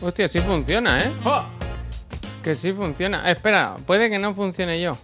Hostia, 0.00 0.28
sí 0.28 0.40
funciona, 0.40 0.98
¿eh? 0.98 1.12
¡Oh! 1.24 1.44
Que 2.42 2.54
sí 2.54 2.72
funciona. 2.72 3.30
Espera, 3.30 3.76
puede 3.86 4.10
que 4.10 4.18
no 4.18 4.34
funcione 4.34 4.80
yo. 4.80 4.98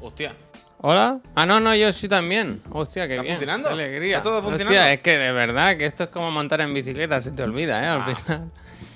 Hostia. 0.00 0.34
¿Hola? 0.78 1.18
Ah, 1.34 1.46
no, 1.46 1.60
no, 1.60 1.74
yo 1.74 1.92
sí 1.92 2.08
también. 2.08 2.62
Hostia, 2.70 3.06
qué 3.06 3.14
¿Está 3.14 3.22
bien. 3.22 3.34
funcionando? 3.36 3.68
Qué 3.68 3.74
alegría. 3.74 4.16
¿Está 4.18 4.28
todo 4.30 4.42
funcionando? 4.42 4.70
Hostia, 4.72 4.92
es 4.92 5.00
que 5.00 5.16
de 5.18 5.32
verdad 5.32 5.76
que 5.76 5.86
esto 5.86 6.04
es 6.04 6.10
como 6.10 6.30
montar 6.30 6.60
en 6.60 6.72
bicicleta, 6.74 7.20
se 7.20 7.30
te 7.32 7.42
olvida, 7.42 7.82
¿eh? 7.82 7.86
Al 7.86 8.00
Ah. 8.02 8.14
final. 8.16 8.50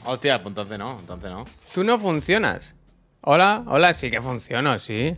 Hostia, 0.04 0.42
pues 0.42 0.50
entonces 0.52 0.78
no, 0.78 0.98
entonces 1.00 1.30
no. 1.30 1.44
Tú 1.74 1.84
no 1.84 1.98
funcionas. 1.98 2.74
Hola, 3.22 3.64
hola, 3.66 3.92
sí 3.94 4.10
que 4.10 4.20
funciono, 4.22 4.78
sí. 4.78 5.12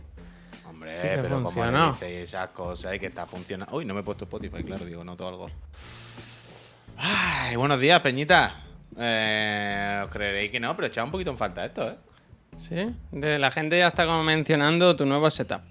Hombre, 0.67 0.95
Sí 0.95 1.07
pero 1.15 1.29
como 1.29 1.51
funcionó. 1.51 1.97
le 2.01 2.07
dices 2.07 2.29
esas 2.29 2.49
cosas 2.49 2.95
y 2.95 2.99
que 2.99 3.05
está 3.05 3.25
funcionando. 3.25 3.75
Uy, 3.75 3.85
no 3.85 3.93
me 3.93 3.99
he 3.99 4.03
puesto 4.03 4.25
Spotify, 4.25 4.63
claro, 4.63 4.85
digo, 4.85 5.03
noto 5.03 5.27
algo. 5.27 5.49
Ay, 6.97 7.55
buenos 7.55 7.79
días, 7.79 7.99
Peñita. 8.01 8.55
Eh, 8.97 10.01
os 10.03 10.09
creeréis 10.09 10.51
que 10.51 10.59
no, 10.59 10.75
pero 10.75 10.87
echaba 10.87 11.05
un 11.05 11.11
poquito 11.11 11.31
en 11.31 11.37
falta 11.37 11.65
esto, 11.65 11.89
¿eh? 11.89 11.95
Sí. 12.57 12.93
De 13.11 13.39
la 13.39 13.49
gente 13.51 13.77
ya 13.77 13.87
está 13.89 14.05
como 14.05 14.23
mencionando 14.23 14.95
tu 14.95 15.05
nuevo 15.05 15.29
setup. 15.29 15.61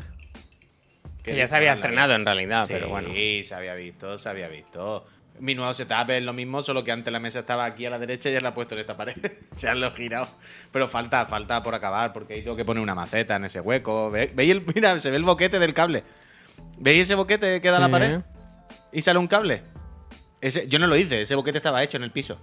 Que 1.23 1.37
ya 1.37 1.47
se 1.47 1.57
había 1.57 1.75
estrenado 1.75 2.15
en 2.15 2.25
realidad, 2.25 2.67
Sí, 2.67 2.73
pero 2.73 2.89
bueno. 2.89 3.11
se 3.11 3.55
había 3.55 3.75
visto, 3.75 4.17
se 4.19 4.29
había 4.29 4.49
visto. 4.49 5.07
Mi 5.39 5.55
nuevo 5.55 5.73
setup 5.75 6.09
es 6.11 6.23
lo 6.23 6.33
mismo, 6.33 6.63
solo 6.63 6.83
que 6.83 6.93
antes 6.93 7.13
la 7.13 7.21
mesa 7.21 7.41
estaba 7.41 7.65
aquí 7.67 7.85
a 7.87 7.91
la 7.91 7.99
derecha 7.99 8.29
y 8.31 8.33
ya 8.33 8.41
la 8.41 8.51
he 8.51 8.53
puesto 8.53 8.75
en 8.75 8.81
esta 8.81 8.97
pared. 8.97 9.15
se 9.53 9.69
han 9.69 9.81
lo 9.81 9.93
girado. 9.93 10.29
Pero 10.73 10.89
falta, 10.89 11.27
falta 11.27 11.63
por 11.63 11.75
acabar, 11.75 12.13
porque 12.13 12.35
ahí 12.35 12.43
tengo 12.43 12.57
que 12.57 12.65
poner 12.65 12.83
una 12.83 12.95
maceta 12.95 13.37
en 13.37 13.45
ese 13.45 13.61
hueco. 13.61 14.11
¿Ve- 14.11 14.33
¿Veis 14.35 14.51
el, 14.53 14.65
mira, 14.75 14.99
se 14.99 15.11
ve 15.11 15.17
el 15.19 15.25
boquete 15.25 15.59
del 15.59 15.75
cable. 15.75 16.05
¿Veis 16.79 17.03
ese 17.03 17.15
boquete 17.15 17.61
que 17.61 17.71
da 17.71 17.79
la 17.79 17.87
Sí. 17.87 17.93
pared? 17.93 18.21
Y 18.93 19.03
sale 19.03 19.19
un 19.19 19.29
cable. 19.29 19.63
Ese, 20.41 20.67
yo 20.69 20.79
no 20.79 20.87
lo 20.87 20.97
hice, 20.97 21.21
ese 21.23 21.35
boquete 21.35 21.59
estaba 21.59 21.83
hecho 21.83 21.99
en 21.99 22.03
el 22.03 22.11
piso. 22.11 22.39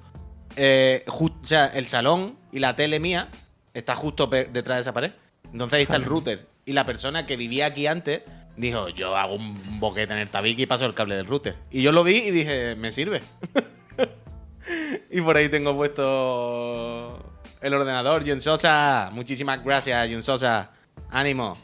Eh, 0.57 1.05
o 1.07 1.31
sea, 1.43 1.67
el 1.67 1.85
salón 1.85 2.35
y 2.51 2.59
la 2.59 2.75
tele 2.75 2.99
mía 2.99 3.29
está 3.75 3.95
justo 3.95 4.25
detrás 4.27 4.77
de 4.77 4.81
esa 4.81 4.93
pared. 4.93 5.11
Entonces 5.51 5.77
ahí 5.77 5.83
está 5.83 5.95
el 5.95 6.03
router. 6.03 6.47
Y 6.65 6.73
la 6.73 6.83
persona 6.83 7.25
que 7.25 7.37
vivía 7.37 7.67
aquí 7.67 7.85
antes 7.85 8.23
dijo, 8.57 8.89
yo 8.89 9.15
hago 9.15 9.35
un 9.35 9.79
boquete 9.79 10.13
en 10.13 10.19
el 10.19 10.29
tabique 10.29 10.63
y 10.63 10.65
paso 10.65 10.85
el 10.85 10.95
cable 10.95 11.15
del 11.15 11.27
router. 11.27 11.55
Y 11.69 11.83
yo 11.83 11.91
lo 11.91 12.03
vi 12.03 12.17
y 12.17 12.31
dije, 12.31 12.75
me 12.75 12.91
sirve. 12.91 13.21
y 15.11 15.21
por 15.21 15.37
ahí 15.37 15.47
tengo 15.47 15.75
puesto 15.75 17.23
el 17.61 17.73
ordenador. 17.73 18.27
Jun 18.27 18.41
Sosa, 18.41 19.09
muchísimas 19.13 19.63
gracias, 19.63 20.09
Jun 20.09 20.23
Sosa. 20.23 20.71
Ánimo. 21.11 21.55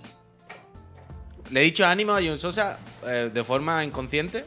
Le 1.49 1.61
he 1.61 1.63
dicho 1.63 1.85
ánimo 1.85 2.13
a 2.13 2.21
Jun 2.21 2.39
Sosa 2.39 2.79
eh, 3.07 3.31
de 3.33 3.43
forma 3.43 3.83
inconsciente 3.83 4.45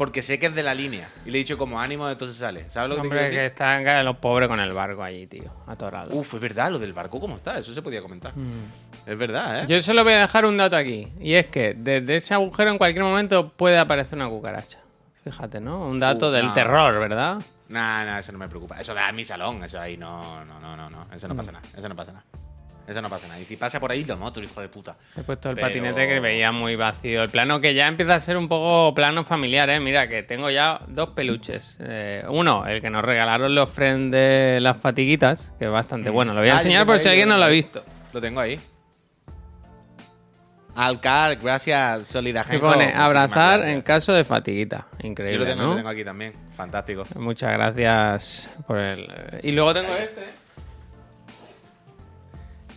porque 0.00 0.22
sé 0.22 0.38
que 0.38 0.46
es 0.46 0.54
de 0.54 0.62
la 0.62 0.72
línea. 0.72 1.06
Y 1.26 1.30
le 1.30 1.36
he 1.36 1.42
dicho 1.42 1.58
como 1.58 1.78
ánimo, 1.78 2.08
entonces 2.08 2.34
sale. 2.38 2.64
¿Sabes 2.70 2.88
lo 2.88 2.94
que 2.94 3.02
te 3.02 3.06
Hombre, 3.08 3.20
quiero 3.28 3.34
que 3.34 3.46
están 3.48 4.04
los 4.06 4.16
pobres 4.16 4.48
con 4.48 4.58
el 4.58 4.72
barco 4.72 5.02
allí, 5.02 5.26
tío. 5.26 5.52
Atorado. 5.66 6.14
Uf, 6.14 6.32
es 6.32 6.40
verdad, 6.40 6.70
lo 6.70 6.78
del 6.78 6.94
barco, 6.94 7.20
¿cómo 7.20 7.36
está? 7.36 7.58
Eso 7.58 7.74
se 7.74 7.82
podía 7.82 8.00
comentar. 8.00 8.32
Es 9.04 9.18
verdad, 9.18 9.60
¿eh? 9.60 9.66
Yo 9.68 9.82
solo 9.82 10.02
voy 10.02 10.14
a 10.14 10.20
dejar 10.20 10.46
un 10.46 10.56
dato 10.56 10.74
aquí. 10.74 11.06
Y 11.20 11.34
es 11.34 11.48
que 11.48 11.74
desde 11.76 12.16
ese 12.16 12.32
agujero 12.32 12.70
en 12.70 12.78
cualquier 12.78 13.04
momento 13.04 13.50
puede 13.50 13.76
aparecer 13.78 14.16
una 14.16 14.30
cucaracha. 14.30 14.78
Fíjate, 15.22 15.60
¿no? 15.60 15.86
Un 15.86 16.00
dato 16.00 16.28
Uh, 16.28 16.32
del 16.32 16.46
no. 16.46 16.54
terror, 16.54 16.98
¿verdad? 16.98 17.36
Nah, 17.68 18.02
nah, 18.06 18.20
eso 18.20 18.32
no 18.32 18.38
me 18.38 18.48
preocupa. 18.48 18.80
Eso 18.80 18.94
da 18.94 19.10
en 19.10 19.16
mi 19.16 19.24
salón, 19.26 19.62
eso 19.64 19.78
ahí 19.78 19.98
no, 19.98 20.42
no, 20.46 20.58
no, 20.60 20.78
no, 20.78 20.88
no. 20.88 21.08
Eso 21.14 21.28
no 21.28 21.34
pasa 21.36 21.52
nada, 21.52 21.66
eso 21.76 21.90
no 21.90 21.94
pasa 21.94 22.12
nada. 22.12 22.24
Eso 22.90 23.00
no 23.00 23.08
pasa 23.08 23.28
nada. 23.28 23.38
Y 23.38 23.44
si 23.44 23.56
pasa 23.56 23.78
por 23.78 23.92
ahí, 23.92 24.04
lo 24.04 24.16
noto, 24.16 24.42
hijo 24.42 24.60
de 24.60 24.68
puta. 24.68 24.96
He 25.16 25.22
puesto 25.22 25.48
el 25.48 25.54
Pero- 25.54 25.68
patinete 25.68 26.08
que 26.08 26.18
veía 26.18 26.50
muy 26.50 26.74
vacío. 26.74 27.22
El 27.22 27.30
plano 27.30 27.60
que 27.60 27.72
ya 27.72 27.86
empieza 27.86 28.16
a 28.16 28.20
ser 28.20 28.36
un 28.36 28.48
poco 28.48 28.92
plano 28.94 29.22
familiar, 29.22 29.70
¿eh? 29.70 29.78
Mira, 29.78 30.08
que 30.08 30.24
tengo 30.24 30.50
ya 30.50 30.80
dos 30.88 31.10
peluches. 31.10 31.76
Eh, 31.80 32.24
uno, 32.28 32.66
el 32.66 32.80
que 32.82 32.90
nos 32.90 33.04
regalaron 33.04 33.54
los 33.54 33.70
friends 33.70 34.10
de 34.10 34.58
las 34.60 34.76
fatiguitas, 34.78 35.52
que 35.58 35.66
es 35.66 35.70
bastante 35.70 36.10
bueno. 36.10 36.34
Lo 36.34 36.40
voy 36.40 36.48
a 36.48 36.54
Ah, 36.54 36.56
yo 36.56 36.60
enseñar 36.62 36.84
por 36.84 36.96
ahí, 36.96 37.00
si 37.02 37.08
alguien 37.08 37.28
yo 37.28 37.34
no 37.34 37.38
lo 37.38 37.44
ha 37.44 37.48
visto. 37.48 37.84
Lo 38.12 38.20
tengo 38.20 38.40
ahí. 38.40 38.58
Alcar, 40.74 41.36
gracias, 41.36 41.98
Que 41.98 42.04
Solidajenko. 42.04 42.66
pone 42.72 42.92
abrazar 42.94 43.58
gracias. 43.60 43.66
en 43.76 43.82
caso 43.82 44.12
de 44.12 44.24
fatiguita. 44.24 44.86
Yo 45.00 45.08
Increíble, 45.08 45.38
lo 45.38 45.44
tengo, 45.46 45.62
¿no? 45.62 45.68
lo 45.70 45.76
tengo 45.76 45.88
aquí 45.88 46.04
también. 46.04 46.32
Fantástico. 46.56 47.04
Muchas 47.16 47.52
gracias 47.52 48.50
por 48.66 48.78
el. 48.78 49.08
Y 49.42 49.52
luego 49.52 49.74
tengo 49.74 49.94
este. 49.94 50.39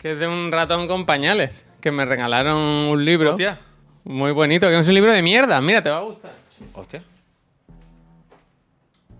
Que 0.04 0.12
es 0.12 0.20
de 0.20 0.28
un 0.28 0.52
ratón 0.52 0.88
con 0.88 1.06
pañales. 1.06 1.68
Que 1.82 1.90
me 1.92 2.06
regalaron 2.06 2.58
un 2.58 3.04
libro 3.06 3.32
Hostia. 3.32 3.58
muy 4.04 4.32
bonito, 4.34 4.68
que 4.68 4.78
es 4.78 4.88
un 4.88 4.94
libro 4.94 5.12
de 5.14 5.22
mierda. 5.24 5.60
Mira, 5.62 5.82
te 5.82 5.90
va 5.90 5.98
a 5.98 6.02
gustar. 6.02 6.34
Hostia. 6.74 7.04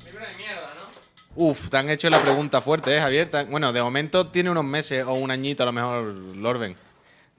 Libro 0.06 0.26
de 0.26 0.36
mierda, 0.38 0.68
¿no? 0.76 1.42
Uf, 1.44 1.70
te 1.70 1.78
han 1.78 1.90
hecho 1.90 2.10
la 2.10 2.20
pregunta 2.20 2.62
fuerte, 2.62 2.96
¿eh, 2.96 3.00
Javier? 3.02 3.32
Te 3.32 3.38
han- 3.38 3.50
Bueno, 3.50 3.72
de 3.74 3.82
momento 3.82 4.28
tiene 4.28 4.52
unos 4.52 4.64
meses 4.66 5.04
o 5.08 5.14
un 5.14 5.32
añito 5.32 5.64
a 5.64 5.66
lo 5.66 5.72
mejor, 5.72 6.04
Lorben. 6.36 6.76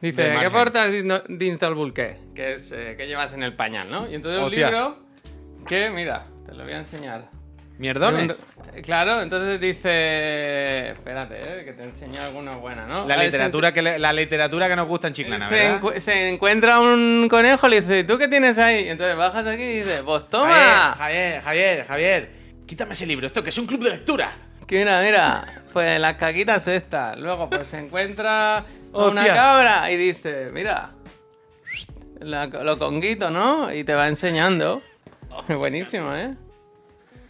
Dice, 0.00 0.22
¿qué 0.24 0.32
margen. 0.34 0.52
portas 0.52 0.90
de 1.28 1.46
Install 1.46 1.74
Bulke? 1.74 2.16
Que 2.34 2.54
es 2.54 2.72
eh, 2.72 2.94
que 2.96 3.06
llevas 3.06 3.32
en 3.34 3.42
el 3.42 3.54
pañal, 3.54 3.90
¿no? 3.90 4.10
Y 4.10 4.14
entonces 4.14 4.42
Hostia. 4.42 4.66
un 4.68 4.72
libro 4.72 4.98
que, 5.66 5.90
mira, 5.90 6.26
te 6.46 6.52
lo 6.54 6.64
voy 6.64 6.72
a 6.72 6.78
enseñar. 6.78 7.28
¿Mierdones? 7.78 8.36
Claro, 8.84 9.20
entonces 9.22 9.60
dice. 9.60 10.90
Espérate, 10.90 11.34
eh, 11.40 11.64
que 11.64 11.72
te 11.72 11.82
enseño 11.84 12.20
alguna 12.22 12.52
buena, 12.56 12.86
¿no? 12.86 13.06
La 13.06 13.16
literatura, 13.16 13.72
que 13.72 13.82
le- 13.82 13.98
la 13.98 14.12
literatura 14.12 14.68
que 14.68 14.76
nos 14.76 14.86
gusta 14.88 15.08
en 15.08 15.14
Chiclana, 15.14 15.48
se, 15.48 15.54
¿verdad? 15.54 15.80
encu- 15.80 15.98
se 15.98 16.28
encuentra 16.28 16.80
un 16.80 17.26
conejo 17.28 17.66
y 17.66 17.70
le 17.70 17.80
dice, 17.80 18.04
¿tú 18.04 18.16
qué 18.18 18.28
tienes 18.28 18.58
ahí? 18.58 18.84
Y 18.86 18.88
entonces 18.90 19.16
bajas 19.16 19.46
aquí 19.46 19.62
y 19.62 19.76
dices, 19.78 20.02
pues 20.04 20.28
toma. 20.28 20.54
Javier, 20.54 20.94
Javier, 20.96 21.42
Javier, 21.42 21.86
Javier, 21.86 22.30
quítame 22.66 22.94
ese 22.94 23.06
libro, 23.06 23.26
esto 23.26 23.42
que 23.42 23.50
es 23.50 23.58
un 23.58 23.66
club 23.66 23.82
de 23.82 23.90
lectura. 23.90 24.36
Que 24.66 24.78
mira, 24.78 25.00
mira, 25.02 25.62
pues 25.72 26.00
las 26.00 26.14
caquitas 26.14 26.66
estas. 26.68 27.18
Luego 27.18 27.50
pues 27.50 27.68
se 27.68 27.78
encuentra 27.78 28.64
una 28.92 29.20
Hostia. 29.22 29.34
cabra 29.34 29.90
y 29.90 29.96
dice, 29.96 30.48
mira, 30.52 30.90
la- 32.20 32.46
lo 32.46 32.78
conguito, 32.78 33.30
¿no? 33.30 33.72
Y 33.72 33.84
te 33.84 33.94
va 33.94 34.08
enseñando. 34.08 34.80
Buenísimo, 35.48 36.14
¿eh? 36.14 36.34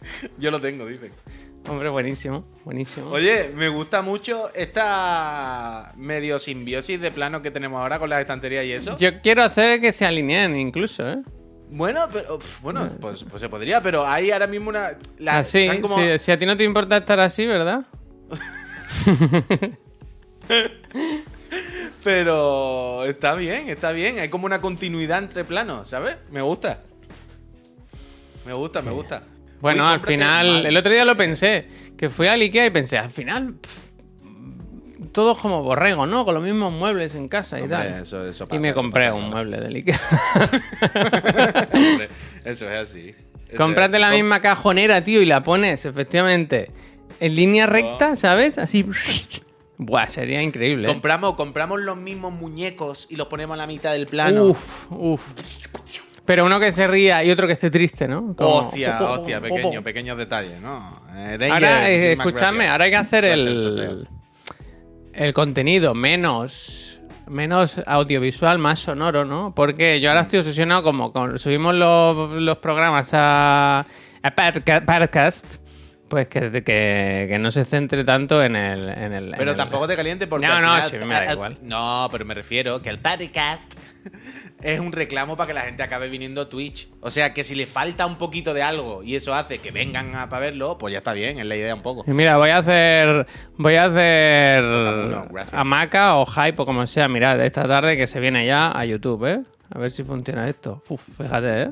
Yo 0.37 0.51
lo 0.51 0.59
tengo, 0.59 0.85
dicen. 0.85 1.11
Hombre, 1.67 1.89
buenísimo, 1.89 2.45
buenísimo. 2.63 3.09
Oye, 3.09 3.49
me 3.55 3.69
gusta 3.69 4.03
mucho 4.03 4.53
esta 4.53 5.93
medio 5.97 6.37
simbiosis 6.37 7.01
de 7.01 7.09
plano 7.09 7.41
que 7.41 7.49
tenemos 7.49 7.81
ahora 7.81 7.97
con 7.97 8.09
las 8.09 8.21
estanterías 8.21 8.65
y 8.65 8.71
eso. 8.73 8.95
Yo 8.97 9.19
quiero 9.21 9.41
hacer 9.41 9.81
que 9.81 9.91
se 9.91 10.05
alineen 10.05 10.55
incluso, 10.55 11.09
¿eh? 11.09 11.17
Bueno, 11.71 12.01
pero 12.13 12.35
uf, 12.35 12.61
bueno, 12.61 12.87
pues, 13.01 13.23
pues 13.23 13.41
se 13.41 13.49
podría, 13.49 13.81
pero 13.81 14.05
hay 14.05 14.29
ahora 14.29 14.45
mismo 14.45 14.69
una. 14.69 14.91
la- 15.17 15.39
Así, 15.39 15.63
están 15.63 15.81
como- 15.81 15.95
si, 15.97 16.19
si 16.19 16.31
a 16.31 16.37
ti 16.37 16.45
no 16.45 16.55
te 16.55 16.63
importa 16.63 16.97
estar 16.97 17.19
así, 17.19 17.47
¿verdad? 17.47 17.83
Pero 22.03 23.03
está 23.05 23.33
bien, 23.35 23.69
está 23.69 23.91
bien. 23.91 24.19
Hay 24.19 24.29
como 24.29 24.45
una 24.45 24.61
continuidad 24.61 25.19
entre 25.19 25.43
planos, 25.43 25.87
¿sabes? 25.87 26.17
Me 26.31 26.41
gusta. 26.41 26.81
Me 28.45 28.53
gusta, 28.53 28.81
me 28.83 28.91
gusta. 28.91 29.23
Bueno, 29.65 29.83
Uy, 29.87 29.93
al 29.93 29.99
final, 29.99 30.65
el 30.65 30.77
otro 30.77 30.91
día 30.91 31.05
lo 31.05 31.17
pensé, 31.17 31.65
que 31.97 32.09
fui 32.11 32.27
al 32.27 32.39
Ikea 32.41 32.67
y 32.67 32.69
pensé, 32.69 32.99
al 32.99 33.09
final, 33.09 33.55
pff, 33.55 33.77
todos 35.11 35.39
como 35.39 35.63
borrego, 35.63 36.05
¿no? 36.05 36.23
Con 36.23 36.35
los 36.35 36.43
mismos 36.43 36.71
muebles 36.71 37.15
en 37.15 37.27
casa 37.27 37.59
y 37.59 37.67
tal. 37.67 38.01
eso- 38.01 38.27
eso 38.27 38.45
y 38.51 38.59
me 38.59 38.69
eso 38.69 38.75
compré 38.75 39.05
pasa, 39.05 39.13
un 39.15 39.21
claro. 39.31 39.35
mueble 39.35 39.59
del 39.61 39.75
Ikea. 39.77 39.99
Hombre, 41.73 42.09
Eso 42.43 42.69
es 42.69 42.89
así. 42.89 43.09
Eso 43.09 43.23
es 43.49 43.57
Cómprate 43.57 43.95
así. 43.97 44.01
la 44.01 44.11
misma 44.11 44.39
cajonera, 44.41 45.03
tío, 45.03 45.21
y 45.21 45.25
la 45.25 45.41
pones, 45.41 45.85
efectivamente, 45.85 46.71
en 47.19 47.35
línea 47.35 47.65
recta, 47.65 48.15
¿sabes? 48.15 48.57
Así. 48.57 48.85
Buah, 49.77 50.07
sería 50.07 50.41
increíble. 50.41 50.87
¿eh? 50.87 50.91
Compramos, 50.91 51.33
compramos 51.33 51.81
los 51.81 51.97
mismos 51.97 52.31
muñecos 52.33 53.07
y 53.09 53.15
los 53.17 53.27
ponemos 53.27 53.55
a 53.55 53.57
la 53.57 53.67
mitad 53.67 53.91
del 53.93 54.07
plano. 54.07 54.43
Uf, 54.45 54.91
uf. 54.91 55.21
Pero 56.25 56.43
uno 56.45 56.59
que 56.59 56.71
se 56.71 56.87
ría 56.87 57.23
y 57.23 57.29
otro 57.29 57.45
que 57.45 57.53
esté 57.53 57.69
triste, 57.69 58.07
¿no? 58.07 58.35
Como- 58.35 58.49
hostia, 58.55 58.99
hostia, 58.99 59.39
pequeño, 59.39 59.83
pequeño 59.83 60.15
detalle, 60.15 60.59
¿no? 60.59 61.01
Eh, 61.15 61.37
Danger, 61.39 61.51
Ahora, 61.51 61.89
eh, 61.91 62.15
gracias. 62.15 62.71
ahora 62.71 62.85
hay 62.85 62.91
que 62.91 62.97
hacer 62.97 63.23
Suerte, 63.23 63.85
el, 63.85 64.07
el 65.13 65.33
contenido 65.33 65.93
menos, 65.93 66.99
menos 67.27 67.79
audiovisual, 67.85 68.57
más 68.57 68.79
sonoro, 68.79 69.23
¿no? 69.23 69.53
Porque 69.55 69.99
yo 70.01 70.09
ahora 70.09 70.21
estoy 70.21 70.39
obsesionado 70.39 70.81
como 70.83 71.11
con 71.13 71.37
subimos 71.37 71.75
los, 71.75 72.41
los 72.41 72.57
programas 72.57 73.11
a, 73.13 73.79
a 74.23 74.35
podca- 74.35 74.83
podcast, 74.83 75.57
pues 76.09 76.27
que, 76.27 76.51
que, 76.51 77.27
que 77.29 77.37
no 77.39 77.51
se 77.51 77.65
centre 77.65 78.03
tanto 78.03 78.43
en 78.43 78.55
el... 78.55 78.89
En 78.89 79.13
el 79.13 79.25
en 79.25 79.37
Pero 79.37 79.51
el- 79.51 79.57
tampoco 79.57 79.87
te 79.87 79.95
caliente 79.95 80.25
porque. 80.27 80.47
No, 80.47 80.53
al 80.53 80.61
no, 80.63 80.73
final- 80.75 80.89
sí, 80.89 80.97
me 81.07 81.13
da 81.13 81.21
al- 81.21 81.33
igual. 81.33 81.57
No, 81.61 82.07
pero 82.11 82.25
me 82.25 82.33
refiero 82.33 82.81
que 82.81 82.89
el 82.89 82.99
podcast 82.99 83.73
es 84.65 84.79
un 84.79 84.91
reclamo 84.91 85.37
para 85.37 85.47
que 85.47 85.53
la 85.53 85.61
gente 85.61 85.83
acabe 85.83 86.09
viniendo 86.09 86.41
a 86.41 86.49
Twitch. 86.49 86.89
O 87.01 87.11
sea, 87.11 87.33
que 87.33 87.43
si 87.43 87.53
le 87.53 87.65
falta 87.67 88.05
un 88.05 88.17
poquito 88.17 88.53
de 88.53 88.63
algo 88.63 89.03
y 89.03 89.15
eso 89.15 89.33
hace 89.35 89.59
que 89.59 89.69
vengan 89.71 90.15
a 90.15 90.27
para 90.27 90.47
verlo, 90.47 90.77
pues 90.77 90.91
ya 90.91 90.97
está 90.97 91.13
bien, 91.13 91.37
es 91.39 91.45
la 91.45 91.55
idea 91.55 91.75
un 91.75 91.83
poco. 91.83 92.03
Y 92.07 92.11
mira, 92.11 92.37
voy 92.37 92.49
a 92.49 92.57
hacer. 92.57 93.27
Voy 93.57 93.75
a 93.75 93.85
hacer. 93.85 94.63
gracias. 95.31 95.53
Hamaca 95.53 96.15
o 96.15 96.25
Hype 96.25 96.61
o 96.61 96.65
como 96.65 96.87
sea. 96.87 97.07
Mirad, 97.07 97.39
esta 97.45 97.67
tarde 97.67 97.95
que 97.95 98.07
se 98.07 98.19
viene 98.19 98.45
ya 98.45 98.71
a 98.77 98.83
YouTube, 98.85 99.25
¿eh? 99.25 99.41
A 99.71 99.77
ver 99.79 99.91
si 99.91 100.03
funciona 100.03 100.49
esto. 100.49 100.81
Uf, 100.89 101.01
fíjate, 101.17 101.61
¿eh? 101.63 101.69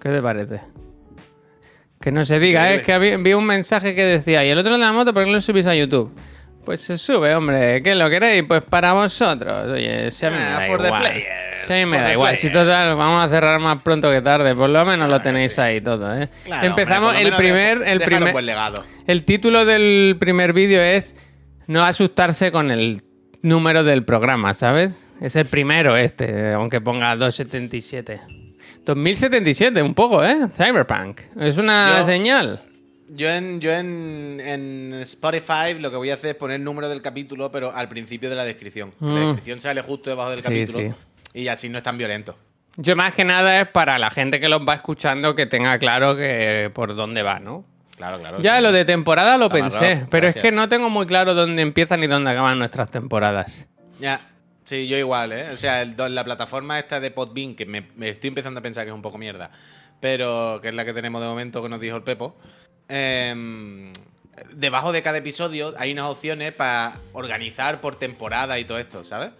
¿Qué 0.00 0.08
te 0.10 0.22
parece? 0.22 0.60
Que 2.00 2.12
no 2.12 2.24
se 2.24 2.38
diga, 2.38 2.70
¿eh? 2.72 2.76
es 2.76 2.82
que 2.84 2.92
había- 2.92 3.16
vi 3.16 3.32
un 3.32 3.46
mensaje 3.46 3.94
que 3.94 4.04
decía, 4.04 4.44
y 4.44 4.48
el 4.50 4.58
otro 4.58 4.72
de 4.72 4.78
la 4.78 4.92
moto, 4.92 5.12
¿por 5.12 5.24
qué 5.24 5.28
no 5.30 5.36
lo 5.36 5.40
subís 5.40 5.66
a 5.66 5.74
YouTube? 5.74 6.14
Pues 6.66 6.80
se 6.80 6.98
sube, 6.98 7.32
hombre, 7.34 7.80
¿qué 7.82 7.94
lo 7.94 8.10
queréis? 8.10 8.42
Pues 8.46 8.60
para 8.62 8.92
vosotros. 8.92 9.68
Oye, 9.68 10.10
si 10.10 10.26
a 10.26 10.30
mí 10.30 10.36
me 10.36 10.42
Ah, 10.42 10.58
da 10.58 10.66
igual. 10.68 11.00
players, 11.00 11.64
Si 11.64 11.72
a 11.72 11.76
mí 11.76 11.86
me 11.86 12.00
da 12.00 12.12
igual. 12.12 12.36
Si 12.36 12.48
players. 12.48 12.66
total, 12.68 12.96
vamos 12.96 13.24
a 13.24 13.28
cerrar 13.28 13.60
más 13.60 13.80
pronto 13.82 14.10
que 14.10 14.20
tarde. 14.20 14.54
Por 14.54 14.68
lo 14.70 14.84
menos 14.84 15.08
lo 15.08 15.20
tenéis 15.22 15.58
ahí 15.60 15.80
todo, 15.80 16.12
¿eh? 16.20 16.28
Claro, 16.44 16.66
Empezamos 16.66 17.10
hombre, 17.14 17.28
el 17.28 17.34
primer... 17.34 17.82
El 17.86 18.00
primer 18.00 18.32
buen 18.32 18.46
legado. 18.46 18.84
el 19.06 19.24
título 19.24 19.64
del 19.64 20.16
primer 20.18 20.52
vídeo 20.52 20.82
es 20.82 21.14
No 21.68 21.84
asustarse 21.84 22.50
con 22.50 22.70
el 22.72 23.00
número 23.42 23.84
del 23.84 24.04
programa, 24.04 24.52
¿sabes? 24.52 25.06
Es 25.20 25.36
el 25.36 25.46
primero 25.46 25.96
este, 25.96 26.52
aunque 26.52 26.80
ponga 26.80 27.14
277. 27.16 28.20
2077, 28.84 29.82
un 29.82 29.94
poco, 29.94 30.24
¿eh? 30.24 30.36
Cyberpunk. 30.56 31.20
Es 31.40 31.58
una 31.58 31.98
Yo- 32.00 32.06
señal. 32.06 32.60
Yo 33.08 33.28
en, 33.30 33.60
yo 33.60 33.72
en, 33.72 34.40
en 34.44 34.94
Spotify 35.02 35.74
lo 35.78 35.90
que 35.90 35.96
voy 35.96 36.10
a 36.10 36.14
hacer 36.14 36.30
es 36.30 36.36
poner 36.36 36.56
el 36.56 36.64
número 36.64 36.88
del 36.88 37.02
capítulo, 37.02 37.52
pero 37.52 37.72
al 37.74 37.88
principio 37.88 38.28
de 38.30 38.36
la 38.36 38.44
descripción. 38.44 38.92
La 39.00 39.06
Mm. 39.06 39.14
descripción 39.26 39.60
sale 39.60 39.80
justo 39.82 40.10
debajo 40.10 40.30
del 40.30 40.40
Sí, 40.42 40.48
capítulo 40.48 40.94
sí. 41.32 41.40
y 41.40 41.48
así 41.48 41.68
no 41.68 41.78
es 41.78 41.84
tan 41.84 41.96
violento. 41.98 42.36
Yo 42.76 42.96
más 42.96 43.14
que 43.14 43.24
nada 43.24 43.60
es 43.60 43.68
para 43.68 43.98
la 43.98 44.10
gente 44.10 44.40
que 44.40 44.48
los 44.48 44.60
va 44.68 44.74
escuchando 44.74 45.34
que 45.34 45.46
tenga 45.46 45.78
claro 45.78 46.16
que 46.16 46.70
por 46.74 46.94
dónde 46.94 47.22
va, 47.22 47.38
¿no? 47.38 47.64
Claro, 47.96 48.18
claro. 48.18 48.40
Ya 48.40 48.56
sí. 48.56 48.62
lo 48.62 48.72
de 48.72 48.84
temporada 48.84 49.38
lo 49.38 49.46
Está 49.46 49.54
pensé, 49.56 50.06
pero 50.10 50.26
es 50.28 50.34
que 50.34 50.52
no 50.52 50.68
tengo 50.68 50.90
muy 50.90 51.06
claro 51.06 51.32
dónde 51.32 51.62
empiezan 51.62 52.02
y 52.02 52.06
dónde 52.06 52.30
acaban 52.32 52.58
nuestras 52.58 52.90
temporadas. 52.90 53.66
Ya. 54.00 54.20
Sí, 54.66 54.88
yo 54.88 54.98
igual, 54.98 55.32
¿eh? 55.32 55.50
O 55.52 55.56
sea, 55.56 55.80
el- 55.80 55.94
la 55.96 56.24
plataforma 56.24 56.78
esta 56.78 56.98
de 56.98 57.12
Podbean, 57.12 57.54
que 57.54 57.64
me, 57.66 57.86
me 57.94 58.08
estoy 58.10 58.28
empezando 58.28 58.58
a 58.58 58.62
pensar 58.64 58.82
que 58.84 58.90
es 58.90 58.94
un 58.94 59.00
poco 59.00 59.16
mierda, 59.16 59.50
pero 60.00 60.58
que 60.60 60.68
es 60.68 60.74
la 60.74 60.84
que 60.84 60.92
tenemos 60.92 61.22
de 61.22 61.28
momento 61.28 61.62
que 61.62 61.68
nos 61.68 61.80
dijo 61.80 61.96
el 61.96 62.02
Pepo. 62.02 62.36
Em, 62.88 63.92
debajo 64.54 64.92
de 64.92 65.02
cada 65.02 65.18
episodio 65.18 65.74
hay 65.78 65.92
unas 65.92 66.06
opciones 66.06 66.52
para 66.52 66.98
organizar 67.12 67.80
por 67.80 67.96
temporada 67.96 68.58
y 68.58 68.64
todo 68.64 68.78
esto, 68.78 69.04
¿sabes? 69.04 69.30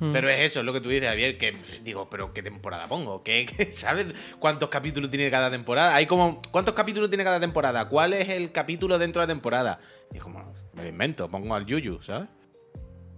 Mm. 0.00 0.12
Pero 0.12 0.28
es 0.28 0.40
eso, 0.40 0.58
es 0.60 0.66
lo 0.66 0.72
que 0.72 0.80
tú 0.80 0.88
dices, 0.88 1.08
Javier, 1.08 1.38
que 1.38 1.56
digo, 1.84 2.10
pero 2.10 2.32
¿qué 2.34 2.42
temporada 2.42 2.88
pongo? 2.88 3.22
¿Qué, 3.22 3.46
qué- 3.56 3.70
sabes 3.72 4.06
cuántos 4.40 4.68
capítulos 4.68 5.10
tiene 5.10 5.30
cada 5.30 5.50
temporada? 5.50 5.94
Hay 5.94 6.06
como, 6.06 6.42
¿cuántos 6.50 6.74
capítulos 6.74 7.10
tiene 7.10 7.22
cada 7.24 7.38
temporada? 7.40 7.88
¿Cuál 7.88 8.12
es 8.12 8.28
el 8.28 8.50
capítulo 8.50 8.98
dentro 8.98 9.22
de 9.22 9.28
la 9.28 9.32
temporada? 9.34 9.78
Y 10.12 10.16
es 10.16 10.22
como, 10.22 10.52
me 10.74 10.82
lo 10.82 10.88
invento, 10.88 11.28
pongo 11.28 11.54
al 11.54 11.64
Yuyu, 11.64 12.02
¿sabes? 12.02 12.28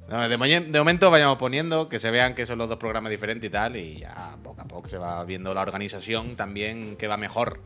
No, 0.09 0.29
de, 0.29 0.39
moñe- 0.39 0.65
de 0.67 0.79
momento 0.79 1.11
vayamos 1.11 1.37
poniendo, 1.39 1.89
que 1.89 1.99
se 1.99 2.11
vean 2.13 2.35
que 2.35 2.47
son 2.47 2.59
los 2.59 2.69
dos 2.69 2.79
programas 2.79 3.11
diferentes 3.11 3.49
y 3.49 3.51
tal, 3.51 3.75
y 3.77 3.99
ya 4.01 4.37
poco 4.45 4.61
a 4.61 4.65
poco 4.67 4.87
se 4.87 4.99
va 4.99 5.25
viendo 5.25 5.53
la 5.55 5.63
organización 5.63 6.37
también 6.37 6.97
que 6.97 7.09
va 7.09 7.17
mejor 7.17 7.61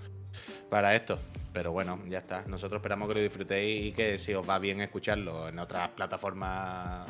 para 0.71 0.95
esto. 0.95 1.19
Pero 1.53 1.73
bueno, 1.73 1.99
ya 2.09 2.19
está. 2.19 2.45
Nosotros 2.47 2.79
esperamos 2.79 3.09
que 3.09 3.15
lo 3.17 3.21
disfrutéis 3.21 3.87
y 3.89 3.93
que 3.93 4.19
si 4.19 4.33
os 4.35 4.49
va 4.49 4.59
bien 4.61 4.81
escucharlo 4.81 5.49
en 5.49 5.59
otras 5.59 5.89
plataformas 5.89 7.09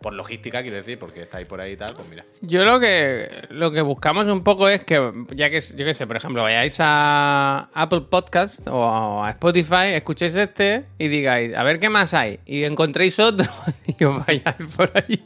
por 0.00 0.14
logística, 0.14 0.62
quiero 0.62 0.76
decir, 0.76 0.98
porque 0.98 1.22
estáis 1.22 1.46
por 1.46 1.60
ahí 1.60 1.72
y 1.72 1.76
tal, 1.76 1.92
pues 1.94 2.08
mira. 2.08 2.24
Yo 2.40 2.64
lo 2.64 2.80
que 2.80 3.46
lo 3.50 3.70
que 3.70 3.80
buscamos 3.82 4.26
un 4.26 4.42
poco 4.42 4.68
es 4.68 4.82
que, 4.82 5.12
ya 5.34 5.48
que 5.50 5.60
yo 5.60 5.84
qué 5.84 5.94
sé, 5.94 6.06
por 6.08 6.16
ejemplo, 6.16 6.42
vayáis 6.42 6.76
a 6.80 7.68
Apple 7.72 8.02
Podcast 8.02 8.66
o 8.68 9.22
a 9.24 9.30
Spotify, 9.30 9.92
escuchéis 9.94 10.34
este 10.34 10.84
y 10.98 11.06
digáis, 11.08 11.54
a 11.54 11.62
ver 11.62 11.78
qué 11.78 11.88
más 11.88 12.14
hay, 12.14 12.40
y 12.46 12.64
encontréis 12.64 13.18
otro 13.20 13.46
y 13.86 14.04
os 14.04 14.26
vayáis 14.26 14.74
por 14.76 14.90
ahí. 14.94 15.24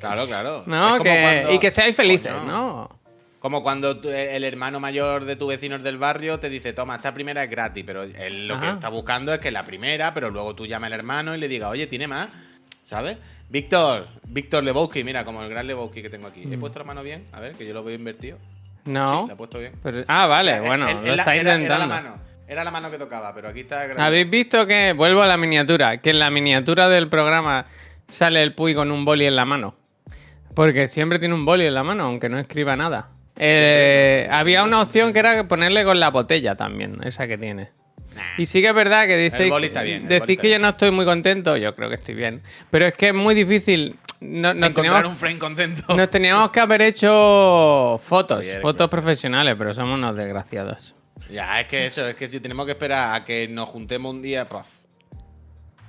Claro, 0.00 0.26
claro. 0.26 0.62
¿No? 0.66 0.96
Que- 1.02 1.20
cuando- 1.42 1.52
Y 1.54 1.58
que 1.58 1.70
seáis 1.70 1.94
felices, 1.96 2.32
Coño. 2.32 2.44
¿no? 2.46 2.97
Como 3.38 3.62
cuando 3.62 3.98
tú- 3.98 4.08
el 4.10 4.42
hermano 4.42 4.80
mayor 4.80 5.24
de 5.24 5.36
tu 5.36 5.46
vecinos 5.46 5.82
del 5.82 5.96
barrio 5.96 6.40
te 6.40 6.50
dice, 6.50 6.72
toma, 6.72 6.96
esta 6.96 7.14
primera 7.14 7.44
es 7.44 7.50
gratis, 7.50 7.84
pero 7.86 8.02
él 8.02 8.48
lo 8.48 8.58
que 8.60 8.68
está 8.68 8.88
buscando 8.88 9.32
es 9.32 9.38
que 9.38 9.50
la 9.52 9.62
primera, 9.64 10.12
pero 10.12 10.30
luego 10.30 10.54
tú 10.56 10.66
llamas 10.66 10.88
al 10.88 10.94
hermano 10.98 11.34
y 11.34 11.38
le 11.38 11.46
digas, 11.46 11.70
oye, 11.70 11.86
tiene 11.86 12.08
más, 12.08 12.28
¿sabes? 12.84 13.16
Víctor, 13.48 14.08
Víctor 14.26 14.64
Lebowski, 14.64 15.04
mira, 15.04 15.24
como 15.24 15.42
el 15.42 15.48
gran 15.48 15.66
Lebowski 15.66 16.02
que 16.02 16.10
tengo 16.10 16.26
aquí. 16.26 16.42
¿He 16.50 16.58
puesto 16.58 16.80
la 16.80 16.84
mano 16.84 17.02
bien? 17.02 17.24
A 17.32 17.38
ver, 17.40 17.52
que 17.54 17.64
yo 17.66 17.72
lo 17.72 17.84
veo 17.84 17.94
invertido. 17.94 18.38
Mm. 18.84 18.92
No. 18.92 19.22
Sí, 19.22 19.28
la 19.28 19.34
he 19.34 19.36
puesto 19.36 19.58
bien. 19.60 19.72
Pero- 19.82 20.04
ah, 20.08 20.26
vale, 20.26 20.52
O 20.54 20.58
sea, 20.58 20.66
bueno, 20.66 20.88
él- 20.88 21.18
está 21.18 21.34
era- 21.36 21.54
intentando. 21.54 21.64
Era 21.66 21.78
la 21.78 21.86
mano, 21.86 22.16
era 22.48 22.64
la 22.64 22.70
mano 22.72 22.90
que 22.90 22.98
tocaba, 22.98 23.32
pero 23.34 23.48
aquí 23.48 23.60
está 23.60 23.84
grande. 23.84 24.02
¿Habéis 24.02 24.28
visto 24.28 24.66
que, 24.66 24.92
vuelvo 24.94 25.22
a 25.22 25.26
la 25.28 25.36
miniatura, 25.36 25.98
que 25.98 26.10
en 26.10 26.18
la 26.18 26.30
miniatura 26.30 26.88
del 26.88 27.08
programa 27.08 27.66
sale 28.08 28.42
el 28.42 28.54
Puy 28.54 28.74
con 28.74 28.90
un 28.90 29.04
boli 29.04 29.26
en 29.26 29.36
la 29.36 29.44
mano? 29.44 29.76
Porque 30.54 30.88
siempre 30.88 31.18
tiene 31.20 31.34
un 31.34 31.44
boli 31.44 31.66
en 31.66 31.74
la 31.74 31.84
mano, 31.84 32.04
aunque 32.04 32.28
no 32.28 32.38
escriba 32.38 32.74
nada. 32.76 33.10
Eh, 33.38 34.28
había 34.30 34.64
una 34.64 34.82
opción 34.82 35.12
que 35.12 35.20
era 35.20 35.46
ponerle 35.46 35.84
con 35.84 36.00
la 36.00 36.10
botella 36.10 36.56
también, 36.56 36.98
esa 37.04 37.26
que 37.28 37.38
tiene. 37.38 37.70
Y 38.36 38.46
sí 38.46 38.60
que 38.60 38.68
es 38.68 38.74
verdad 38.74 39.06
que 39.06 39.16
dice, 39.16 39.50
bien, 39.82 40.08
decís 40.08 40.38
que 40.38 40.50
yo 40.50 40.58
no 40.58 40.70
estoy 40.70 40.90
muy 40.90 41.04
contento, 41.04 41.56
yo 41.56 41.74
creo 41.74 41.88
que 41.88 41.94
estoy 41.94 42.14
bien. 42.14 42.42
Pero 42.70 42.86
es 42.86 42.94
que 42.94 43.08
es 43.08 43.14
muy 43.14 43.34
difícil. 43.34 43.96
No, 44.20 44.52
nos, 44.52 44.70
Encontrar 44.70 44.74
teníamos, 44.74 45.08
un 45.10 45.16
frame 45.16 45.38
contento. 45.38 45.96
nos 45.96 46.10
teníamos 46.10 46.50
que 46.50 46.58
haber 46.58 46.82
hecho 46.82 48.00
fotos, 48.02 48.40
Oye, 48.40 48.58
fotos 48.58 48.90
profesionales, 48.90 49.54
pero 49.56 49.72
somos 49.72 49.96
unos 49.96 50.16
desgraciados. 50.16 50.96
Ya, 51.30 51.60
es 51.60 51.68
que 51.68 51.86
eso, 51.86 52.06
es 52.06 52.16
que 52.16 52.26
si 52.26 52.40
tenemos 52.40 52.66
que 52.66 52.72
esperar 52.72 53.14
a 53.14 53.24
que 53.24 53.46
nos 53.46 53.68
juntemos 53.68 54.12
un 54.12 54.20
día, 54.20 54.48
pues. 54.48 54.64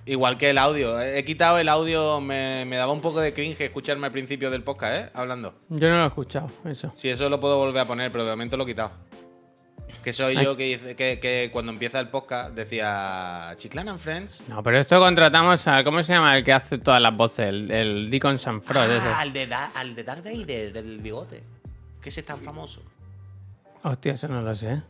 Igual 0.09 0.37
que 0.37 0.49
el 0.49 0.57
audio. 0.57 0.99
He 0.99 1.23
quitado 1.23 1.59
el 1.59 1.69
audio, 1.69 2.19
me, 2.19 2.65
me 2.65 2.77
daba 2.77 2.91
un 2.91 3.01
poco 3.01 3.19
de 3.19 3.33
cringe 3.33 3.61
escucharme 3.61 4.07
al 4.07 4.11
principio 4.11 4.49
del 4.49 4.63
podcast, 4.63 4.93
¿eh? 4.95 5.09
Hablando. 5.13 5.53
Yo 5.69 5.89
no 5.89 5.97
lo 5.97 6.03
he 6.03 6.07
escuchado, 6.07 6.49
eso. 6.65 6.91
Si 6.95 7.09
eso 7.09 7.29
lo 7.29 7.39
puedo 7.39 7.57
volver 7.57 7.81
a 7.81 7.85
poner, 7.85 8.11
pero 8.11 8.23
de 8.25 8.31
momento 8.31 8.57
lo 8.57 8.63
he 8.63 8.67
quitado. 8.67 8.91
Que 10.03 10.13
soy 10.13 10.35
Ay. 10.37 10.45
yo 10.45 10.55
que, 10.57 10.63
dice- 10.63 10.95
que, 10.95 11.19
que 11.19 11.49
cuando 11.51 11.71
empieza 11.71 11.99
el 11.99 12.07
podcast 12.07 12.55
decía 12.55 13.53
Chiclana 13.57 13.91
and 13.91 13.99
Friends. 13.99 14.43
No, 14.47 14.63
pero 14.63 14.79
esto 14.79 14.97
contratamos 14.99 15.67
a. 15.67 15.83
¿Cómo 15.83 16.01
se 16.03 16.13
llama 16.13 16.37
el 16.37 16.43
que 16.43 16.53
hace 16.53 16.77
todas 16.77 17.01
las 17.01 17.15
voces? 17.15 17.49
El, 17.49 17.69
el 17.69 18.09
Deacon 18.09 18.39
Sanford. 18.39 18.77
Ah, 18.77 19.19
al 19.19 19.33
de, 19.33 19.45
Da- 19.47 19.71
al 19.75 19.93
de 19.95 20.03
Darth 20.03 20.23
Vader, 20.23 20.71
del 20.73 20.99
bigote. 20.99 21.43
Que 22.01 22.09
ese 22.09 22.21
es 22.21 22.25
tan 22.25 22.39
famoso. 22.39 22.81
Hostia, 23.83 24.13
eso 24.13 24.27
no 24.29 24.41
lo 24.41 24.55
sé. 24.55 24.81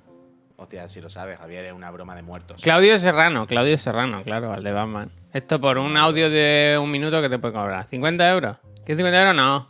Hostia, 0.61 0.89
si 0.89 0.99
lo 0.99 1.09
sabes, 1.09 1.37
Javier, 1.39 1.65
es 1.65 1.73
una 1.73 1.89
broma 1.89 2.15
de 2.15 2.21
muertos. 2.21 2.61
Claudio 2.61 2.99
Serrano, 2.99 3.47
Claudio 3.47 3.77
Serrano, 3.77 4.21
claro, 4.23 4.53
el 4.53 4.61
de 4.63 4.73
Batman. 4.73 5.09
Esto 5.31 5.61
por 5.61 5.77
un 5.77 5.95
audio 5.95 6.29
de 6.29 6.77
un 6.81 6.91
minuto 6.91 7.21
que 7.21 7.29
te 7.29 7.39
puede 7.39 7.53
cobrar. 7.53 7.87
¿50 7.89 8.29
euros? 8.31 8.57
¿Qué 8.85 8.93
50 8.95 9.21
euros? 9.21 9.35
No. 9.35 9.69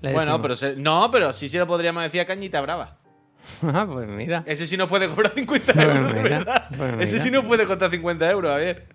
Bueno, 0.00 0.18
decimos. 0.20 0.38
pero 0.40 0.56
se- 0.56 0.76
no, 0.76 1.10
pero 1.10 1.32
sí 1.32 1.48
se 1.48 1.58
lo 1.58 1.66
podríamos 1.66 2.04
decir 2.04 2.20
a 2.20 2.24
Cañita 2.26 2.60
Brava. 2.60 2.96
Ah, 3.62 3.84
pues 3.90 4.08
mira. 4.08 4.44
Ese 4.46 4.66
sí 4.68 4.76
nos 4.76 4.88
puede 4.88 5.08
cobrar 5.08 5.32
50 5.34 5.72
Pues 5.72 5.84
euros, 5.86 6.06
de 6.14 6.22
mira, 6.22 6.38
¿verdad? 6.38 6.68
pues 6.76 6.94
Ese 7.00 7.18
sí 7.18 7.30
nos 7.32 7.44
puede 7.44 7.66
costar 7.66 7.90
50 7.90 8.30
euros, 8.30 8.52
a 8.52 8.56
ver. 8.56 8.86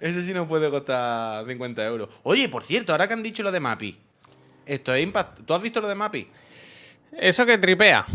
Ese 0.00 0.22
sí 0.22 0.32
nos 0.32 0.46
puede 0.48 0.70
costar 0.70 1.44
50 1.46 1.84
euros. 1.84 2.08
Oye, 2.22 2.48
por 2.48 2.62
cierto, 2.62 2.92
ahora 2.92 3.06
que 3.06 3.12
han 3.14 3.22
dicho 3.22 3.42
lo 3.42 3.52
de 3.52 3.60
Mappy. 3.60 3.98
Esto 4.64 4.94
es 4.94 5.02
impact... 5.02 5.40
¿Tú 5.44 5.52
has 5.54 5.60
visto 5.62 5.80
lo 5.80 5.88
de 5.88 5.94
Mappy? 5.94 6.28
Eso 7.12 7.44
que 7.44 7.58
tripea. 7.58 8.06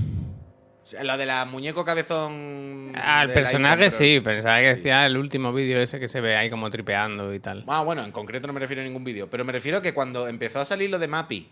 Lo 1.04 1.16
de 1.16 1.26
la 1.26 1.46
muñeco 1.46 1.86
cabezón. 1.86 2.92
Al 2.96 3.28
del 3.28 3.34
personaje 3.36 3.86
iPhone, 3.86 3.98
sí, 3.98 4.20
pensaba 4.20 4.60
que 4.60 4.76
decía 4.76 5.06
el 5.06 5.16
último 5.16 5.54
vídeo 5.54 5.80
ese 5.80 6.00
que 6.00 6.08
se 6.08 6.22
ve 6.22 6.36
ahí 6.36 6.50
como 6.50 6.70
tripeando 6.70 7.34
y 7.34 7.40
tal. 7.40 7.64
Ah, 7.68 7.84
bueno, 7.84 8.04
en 8.04 8.12
concreto 8.12 8.48
no 8.48 8.54
me 8.54 8.60
refiero 8.60 8.82
a 8.82 8.86
ningún 8.86 9.04
vídeo. 9.04 9.30
Pero 9.30 9.46
me 9.46 9.52
refiero 9.52 9.78
a 9.78 9.82
que 9.82 9.94
cuando 9.94 10.28
empezó 10.28 10.60
a 10.60 10.66
salir 10.66 10.90
lo 10.90 10.98
de 10.98 11.08
Mappy. 11.08 11.50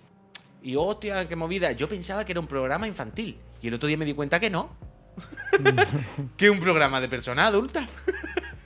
Y 0.64 0.76
hostia, 0.76 1.28
qué 1.28 1.36
movida. 1.36 1.72
Yo 1.72 1.88
pensaba 1.88 2.26
que 2.26 2.34
era 2.34 2.42
un 2.42 2.48
programa 2.48 2.88
infantil. 2.88 3.38
Y 3.62 3.68
el 3.68 3.76
otro 3.76 3.88
día 3.88 3.98
me 3.98 4.06
di 4.06 4.14
cuenta 4.14 4.40
que 4.40 4.50
no. 4.50 4.76
que 6.38 6.50
un 6.50 6.60
programa 6.60 7.00
de 7.00 7.08
persona 7.08 7.46
adulta. 7.46 7.88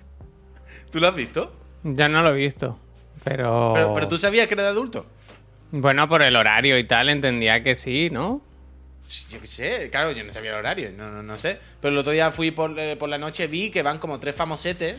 ¿Tú 0.91 0.99
lo 0.99 1.09
has 1.09 1.15
visto? 1.15 1.53
Ya 1.83 2.07
no 2.07 2.23
lo 2.23 2.31
he 2.31 2.37
visto. 2.37 2.79
Pero... 3.23 3.73
Pero, 3.75 3.93
pero 3.93 4.07
tú 4.07 4.17
sabías 4.17 4.47
que 4.47 4.53
era 4.53 4.63
de 4.63 4.69
adulto. 4.69 5.05
Bueno, 5.71 6.07
por 6.07 6.21
el 6.21 6.35
horario 6.35 6.77
y 6.77 6.83
tal, 6.85 7.09
entendía 7.09 7.63
que 7.63 7.75
sí, 7.75 8.09
¿no? 8.11 8.41
Yo 9.29 9.39
qué 9.41 9.47
sé, 9.47 9.89
claro, 9.91 10.11
yo 10.11 10.23
no 10.23 10.33
sabía 10.33 10.51
el 10.51 10.57
horario, 10.57 10.91
no, 10.91 11.09
no, 11.11 11.21
no 11.23 11.37
sé. 11.37 11.59
Pero 11.81 11.91
el 11.91 11.97
otro 11.97 12.11
día 12.11 12.31
fui 12.31 12.51
por, 12.51 12.77
eh, 12.79 12.95
por 12.95 13.09
la 13.09 13.17
noche, 13.17 13.47
vi 13.47 13.69
que 13.69 13.83
van 13.83 13.99
como 13.99 14.19
tres 14.19 14.35
famosetes 14.35 14.97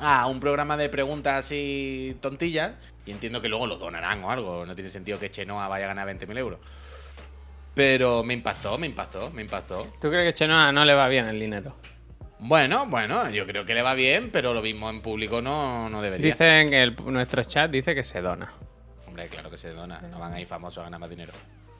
a 0.00 0.26
un 0.26 0.40
programa 0.40 0.76
de 0.76 0.88
preguntas 0.88 1.44
así 1.44 2.16
tontillas. 2.20 2.72
Y 3.04 3.10
entiendo 3.12 3.40
que 3.42 3.48
luego 3.48 3.66
lo 3.66 3.76
donarán 3.76 4.22
o 4.24 4.30
algo. 4.30 4.64
No 4.66 4.74
tiene 4.74 4.90
sentido 4.90 5.18
que 5.18 5.30
Chenoa 5.30 5.68
vaya 5.68 5.84
a 5.86 5.88
ganar 5.88 6.06
20.000 6.06 6.38
euros. 6.38 6.60
Pero 7.74 8.22
me 8.22 8.34
impactó, 8.34 8.76
me 8.78 8.86
impactó, 8.86 9.30
me 9.30 9.42
impactó. 9.42 9.92
¿Tú 10.00 10.08
crees 10.10 10.32
que 10.32 10.38
Chenoa 10.38 10.72
no 10.72 10.84
le 10.84 10.94
va 10.94 11.08
bien 11.08 11.26
el 11.26 11.40
dinero? 11.40 11.74
Bueno, 12.38 12.86
bueno, 12.86 13.30
yo 13.30 13.46
creo 13.46 13.64
que 13.64 13.74
le 13.74 13.82
va 13.82 13.94
bien, 13.94 14.30
pero 14.30 14.52
lo 14.52 14.62
mismo 14.62 14.90
en 14.90 15.00
público 15.00 15.40
no, 15.40 15.88
no 15.88 16.02
debería. 16.02 16.26
Dicen 16.32 16.70
que 16.70 16.82
el- 16.82 16.96
nuestro 17.06 17.42
chat 17.44 17.70
dice 17.70 17.94
que 17.94 18.02
se 18.02 18.20
dona. 18.20 18.52
Hombre, 19.06 19.28
claro 19.28 19.48
que 19.50 19.56
se 19.56 19.70
dona. 19.72 20.00
No 20.02 20.18
van 20.18 20.34
a 20.34 20.40
ir 20.40 20.46
famosos 20.46 20.78
a 20.80 20.84
ganar 20.84 20.98
más 21.00 21.08
dinero. 21.10 21.32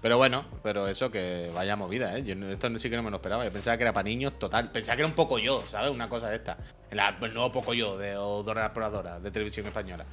Pero 0.02 0.16
bueno, 0.18 0.44
pero 0.64 0.88
eso 0.88 1.10
que 1.12 1.50
vaya 1.54 1.76
movida, 1.76 2.18
¿eh? 2.18 2.24
Yo, 2.24 2.34
no- 2.34 2.50
esto 2.50 2.68
sí 2.78 2.90
que 2.90 2.96
no 2.96 3.02
me 3.04 3.10
lo 3.10 3.16
esperaba. 3.16 3.44
Yo 3.44 3.52
pensaba 3.52 3.76
que 3.76 3.84
era 3.84 3.92
para 3.92 4.04
niños 4.04 4.36
total. 4.38 4.70
Pensaba 4.72 4.96
que 4.96 5.02
era 5.02 5.08
un 5.08 5.14
poco 5.14 5.38
yo, 5.38 5.62
¿sabes? 5.68 5.90
Una 5.92 6.08
cosa 6.08 6.28
de 6.28 6.36
esta. 6.36 6.58
El, 6.90 6.98
el 6.98 7.32
nuevo 7.34 7.52
poco 7.52 7.72
yo 7.72 7.96
de 7.96 8.16
o 8.16 8.42
Dora 8.42 8.62
la 8.62 8.66
Exploradora 8.66 9.20
de 9.20 9.30
televisión 9.30 9.66
española. 9.66 10.04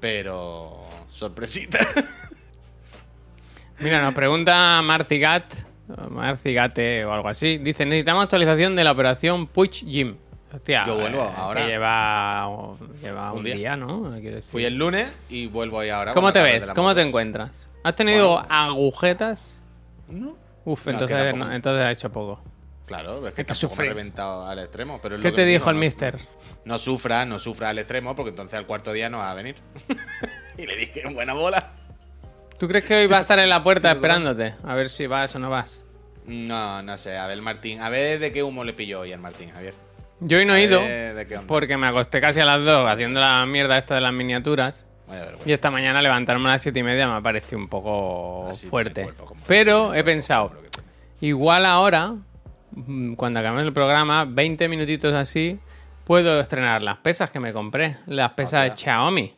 Pero. 0.00 0.88
sorpresita. 1.10 1.78
Mira, 3.80 4.00
nos 4.00 4.14
pregunta 4.14 4.80
Marcigat 4.82 5.52
Marcigate 6.10 7.04
o 7.04 7.12
algo 7.12 7.28
así. 7.28 7.58
Dice, 7.58 7.84
necesitamos 7.84 8.24
actualización 8.24 8.74
de 8.76 8.84
la 8.84 8.92
operación 8.92 9.46
Push 9.46 9.84
Gym. 9.84 10.16
Hostia, 10.52 10.84
Yo 10.86 10.96
vuelvo 10.98 11.22
eh, 11.24 11.30
ahora. 11.36 11.60
Que 11.62 11.66
lleva, 11.66 12.48
lleva 13.02 13.32
un, 13.32 13.38
Un 13.38 13.44
día. 13.44 13.54
día. 13.56 13.76
¿no? 13.76 14.12
Fui 14.50 14.64
el 14.64 14.76
lunes 14.76 15.08
y 15.28 15.46
vuelvo 15.46 15.80
ahí 15.80 15.90
ahora. 15.90 16.12
¿Cómo 16.12 16.32
te 16.32 16.40
ves? 16.40 16.70
¿Cómo 16.72 16.94
te 16.94 17.02
encuentras? 17.02 17.68
¿Has 17.86 17.94
tenido 17.94 18.32
Bueno. 18.32 18.46
agujetas? 18.50 19.60
No. 20.08 20.36
Uf, 20.64 20.86
No, 20.86 20.92
entonces, 20.92 21.34
no, 21.36 21.52
entonces 21.52 21.84
ha 21.84 21.92
hecho 21.92 22.10
poco. 22.10 22.42
Claro, 22.86 23.24
es 23.28 23.32
que 23.32 23.54
sufrir. 23.54 23.90
reventado 23.90 24.44
al 24.44 24.58
extremo. 24.58 24.98
Pero 25.00 25.14
es 25.14 25.22
¿Qué 25.22 25.28
lo 25.28 25.34
que 25.36 25.42
te 25.42 25.46
dijo 25.46 25.64
digo, 25.66 25.70
el 25.70 25.76
no- 25.76 25.80
mister? 25.80 26.18
No 26.64 26.78
sufra, 26.80 27.24
no 27.24 27.38
sufra 27.38 27.68
al 27.70 27.78
extremo, 27.78 28.16
porque 28.16 28.30
entonces 28.30 28.58
al 28.58 28.66
cuarto 28.66 28.92
día 28.92 29.08
no 29.08 29.18
va 29.18 29.30
a 29.30 29.34
venir. 29.34 29.54
y 30.58 30.66
le 30.66 30.74
dije, 30.76 31.02
buena 31.12 31.34
bola. 31.34 31.72
¿Tú 32.58 32.66
crees 32.66 32.84
que 32.86 32.94
hoy 32.96 33.06
va 33.06 33.18
a 33.18 33.20
estar 33.20 33.38
en 33.38 33.50
la 33.50 33.62
puerta 33.62 33.90
esperándote? 33.92 34.54
A 34.64 34.74
ver 34.74 34.88
si 34.88 35.06
vas 35.06 35.34
o 35.36 35.38
no 35.38 35.50
vas. 35.50 35.84
No, 36.26 36.82
no 36.82 36.96
sé, 36.98 37.16
a 37.16 37.26
ver, 37.28 37.40
Martín. 37.42 37.80
A 37.80 37.88
ver 37.88 38.18
de 38.18 38.32
qué 38.32 38.42
humo 38.42 38.64
le 38.64 38.72
pilló 38.72 39.00
hoy 39.00 39.12
al 39.12 39.20
Martín, 39.20 39.50
Javier. 39.52 39.74
Yo 40.20 40.38
hoy 40.38 40.44
no 40.46 40.54
he 40.56 40.62
ido 40.62 40.80
de 40.80 41.26
qué 41.28 41.36
onda. 41.36 41.46
porque 41.46 41.76
me 41.76 41.86
acosté 41.86 42.20
casi 42.20 42.40
a 42.40 42.46
las 42.46 42.64
2 42.64 42.88
haciendo 42.88 43.20
la 43.20 43.44
mierda 43.46 43.76
esta 43.78 43.94
de 43.96 44.00
las 44.00 44.12
miniaturas. 44.14 44.85
Y 45.44 45.52
esta 45.52 45.70
mañana 45.70 46.02
levantarme 46.02 46.48
a 46.48 46.52
las 46.52 46.62
7 46.62 46.78
y 46.78 46.82
media 46.82 47.06
me 47.06 47.14
ha 47.14 47.20
parecido 47.20 47.58
un 47.58 47.68
poco 47.68 48.48
Así 48.50 48.60
tiene 48.60 48.70
fuerte. 48.70 49.02
cuerpo, 49.04 49.36
Pero 49.46 49.94
he 49.94 50.02
pensado, 50.02 50.52
igual 51.20 51.64
ahora, 51.66 52.14
mm, 52.72 53.14
cuando 53.14 53.40
acabemos 53.40 53.64
el 53.64 53.72
programa, 53.72 54.24
20 54.24 54.68
minutitos 54.68 55.14
así, 55.14 55.58
puedo 56.04 56.40
estrenar 56.40 56.82
las 56.82 56.96
pesas 56.98 57.30
que 57.30 57.38
me 57.40 57.52
compré. 57.52 57.98
Las 58.06 58.32
pesas 58.32 58.70
Hostia. 58.70 58.94
Xiaomi. 58.94 59.34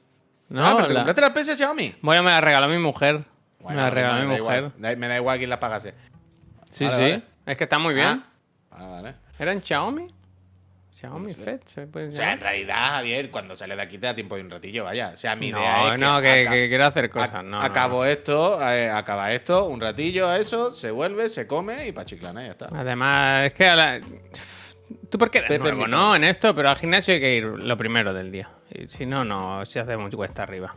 ¿No? 0.51 0.67
Ah, 0.67 0.73
pero 0.75 0.89
te 0.89 0.95
La- 0.95 1.01
compraste 1.01 1.21
las 1.21 1.31
pesas 1.33 1.57
Xiaomi. 1.59 1.95
Bueno, 2.01 2.23
me 2.23 2.31
las 2.31 2.43
regaló 2.43 2.69
mi 2.69 2.79
mujer. 2.79 3.25
Bueno, 3.61 3.77
me 3.77 3.83
las 3.85 3.93
regaló 3.93 4.15
me 4.15 4.21
mi 4.35 4.41
mujer. 4.41 4.59
igual. 4.79 4.97
Me 4.97 5.09
da 5.09 5.17
igual 5.17 5.37
quién 5.39 5.51
las 5.51 5.59
pagase. 5.59 5.95
Sí, 6.71 6.85
Vale, 6.85 6.97
sí. 6.97 7.03
vale. 7.03 7.23
Es 7.47 7.57
que 7.59 7.65
está 7.65 7.79
muy 7.79 7.93
bien. 7.95 8.23
Ah, 8.71 8.87
vale. 8.87 9.15
¿Eran 9.39 9.61
Xiaomi? 9.61 10.07
Xiaomi 10.99 11.33
Fed, 11.33 11.61
¿se 11.65 11.87
puede 11.87 12.09
O 12.09 12.13
sea, 12.13 12.33
en 12.33 12.41
realidad, 12.41 12.75
Javier, 12.91 13.31
cuando 13.31 13.57
sales 13.57 13.77
de 13.77 13.83
aquí 13.85 13.99
te 13.99 14.07
da 14.07 14.15
tiempo 14.15 14.35
de 14.35 14.43
un 14.43 14.51
ratillo, 14.51 14.83
vaya. 14.85 15.13
O 15.15 15.17
sea, 15.17 15.37
mi 15.37 15.53
No, 15.53 15.59
idea 15.61 15.95
es 15.95 16.01
no, 16.01 16.21
que, 16.21 16.47
que 16.51 16.69
quiero 16.69 16.85
hacer 16.87 17.09
cosas. 17.09 17.45
No, 17.45 17.61
acabo 17.61 17.99
no. 17.99 18.05
esto, 18.05 18.59
eh, 18.69 18.91
acaba 18.91 19.33
esto, 19.33 19.67
un 19.67 19.81
ratillo 19.81 20.27
a 20.29 20.39
eso, 20.39 20.75
se 20.75 20.91
vuelve, 20.91 21.29
se 21.29 21.47
come 21.47 21.87
y 21.87 21.93
pa' 21.93 22.05
chiclana 22.05 22.45
ya 22.45 22.51
está. 22.53 22.67
Además, 22.75 23.47
es 23.47 23.55
que 23.55 23.67
a 23.69 23.77
la- 23.77 24.01
tú 25.09 25.19
porque 25.19 25.39
eres 25.39 25.61
nuevo, 25.61 25.87
¿no? 25.87 26.17
En 26.17 26.25
esto, 26.25 26.53
pero 26.55 26.71
al 26.71 26.77
gimnasio 26.77 27.15
hay 27.15 27.21
que 27.21 27.37
ir 27.37 27.45
lo 27.45 27.77
primero 27.77 28.13
del 28.13 28.33
día. 28.33 28.51
Y 28.75 28.89
si 28.89 29.07
no, 29.07 29.25
no, 29.25 29.65
se 29.67 29.79
hace 29.79 29.97
mucho 29.97 30.17
cuesta 30.17 30.43
arriba. 30.43 30.75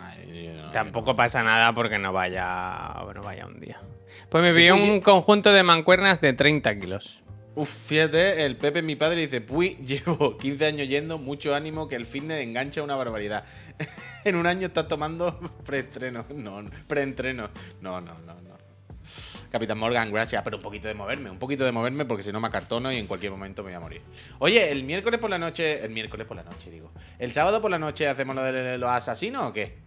Ay, 0.00 0.44
yo 0.46 0.54
no- 0.54 0.70
Tampoco 0.70 1.14
pasa 1.14 1.42
nada 1.42 1.72
porque 1.74 1.98
no 1.98 2.12
vaya, 2.14 2.94
no 3.14 3.22
vaya 3.22 3.44
un 3.46 3.60
día. 3.60 3.78
Pues 4.30 4.42
me 4.42 4.54
pillé 4.54 4.72
un 4.72 5.00
conjunto 5.00 5.52
de 5.52 5.62
mancuernas 5.62 6.20
de 6.22 6.32
30 6.32 6.78
kilos. 6.78 7.20
Uf, 7.56 7.70
fíjate, 7.70 8.44
el 8.44 8.56
Pepe, 8.56 8.82
mi 8.82 8.96
padre, 8.96 9.20
dice, 9.20 9.40
Puy, 9.40 9.76
llevo 9.86 10.36
15 10.38 10.66
años 10.66 10.88
yendo, 10.88 11.18
mucho 11.18 11.54
ánimo, 11.54 11.86
que 11.86 11.96
el 11.96 12.06
fitness 12.06 12.42
engancha 12.42 12.82
una 12.82 12.96
barbaridad. 12.96 13.44
en 14.24 14.36
un 14.36 14.46
año 14.46 14.66
estás 14.66 14.88
tomando 14.88 15.38
preestreno. 15.64 16.26
No, 16.34 16.62
no, 16.62 16.70
preentreno. 16.88 17.50
No, 17.80 18.00
no, 18.00 18.14
no, 18.20 18.34
no. 18.34 18.54
Capitán 19.50 19.78
Morgan, 19.78 20.10
gracias, 20.10 20.42
pero 20.42 20.56
un 20.56 20.62
poquito 20.64 20.88
de 20.88 20.94
moverme, 20.94 21.30
un 21.30 21.38
poquito 21.38 21.64
de 21.64 21.70
moverme 21.70 22.04
porque 22.06 22.24
si 22.24 22.32
no 22.32 22.40
me 22.40 22.48
acartono 22.48 22.90
y 22.90 22.96
en 22.96 23.06
cualquier 23.06 23.30
momento 23.30 23.62
me 23.62 23.68
voy 23.68 23.76
a 23.76 23.80
morir. 23.80 24.02
Oye, 24.40 24.72
el 24.72 24.82
miércoles 24.82 25.20
por 25.20 25.30
la 25.30 25.38
noche, 25.38 25.84
el 25.84 25.90
miércoles 25.90 26.26
por 26.26 26.36
la 26.36 26.42
noche, 26.42 26.72
digo. 26.72 26.90
¿El 27.20 27.32
sábado 27.32 27.62
por 27.62 27.70
la 27.70 27.78
noche 27.78 28.08
hacemos 28.08 28.34
lo 28.34 28.42
de 28.42 28.78
los 28.78 28.90
asesinos 28.90 29.50
o 29.50 29.52
qué? 29.52 29.78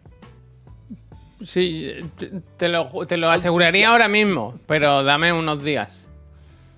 Sí, 1.43 1.91
te 2.55 2.69
lo, 2.69 3.05
te 3.05 3.17
lo 3.17 3.29
aseguraría 3.29 3.89
ahora 3.89 4.07
mismo, 4.07 4.57
pero 4.67 5.03
dame 5.03 5.33
unos 5.33 5.61
días. 5.61 6.06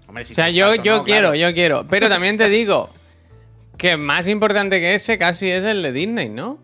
Hombre, 0.10 0.26
si 0.26 0.34
O 0.34 0.36
sea, 0.36 0.50
yo, 0.50 0.76
yo 0.76 0.98
no, 0.98 1.04
quiero, 1.04 1.32
claro. 1.32 1.36
yo 1.36 1.54
quiero. 1.54 1.88
Pero 1.88 2.10
también 2.16 2.36
te 2.36 2.50
digo 2.50 2.90
que 3.78 3.96
más 3.96 4.28
importante 4.28 4.80
que 4.80 4.96
ese 4.96 5.18
casi 5.18 5.50
es 5.50 5.64
el 5.64 5.82
de 5.84 5.92
Disney, 5.94 6.30
¿no? 6.30 6.58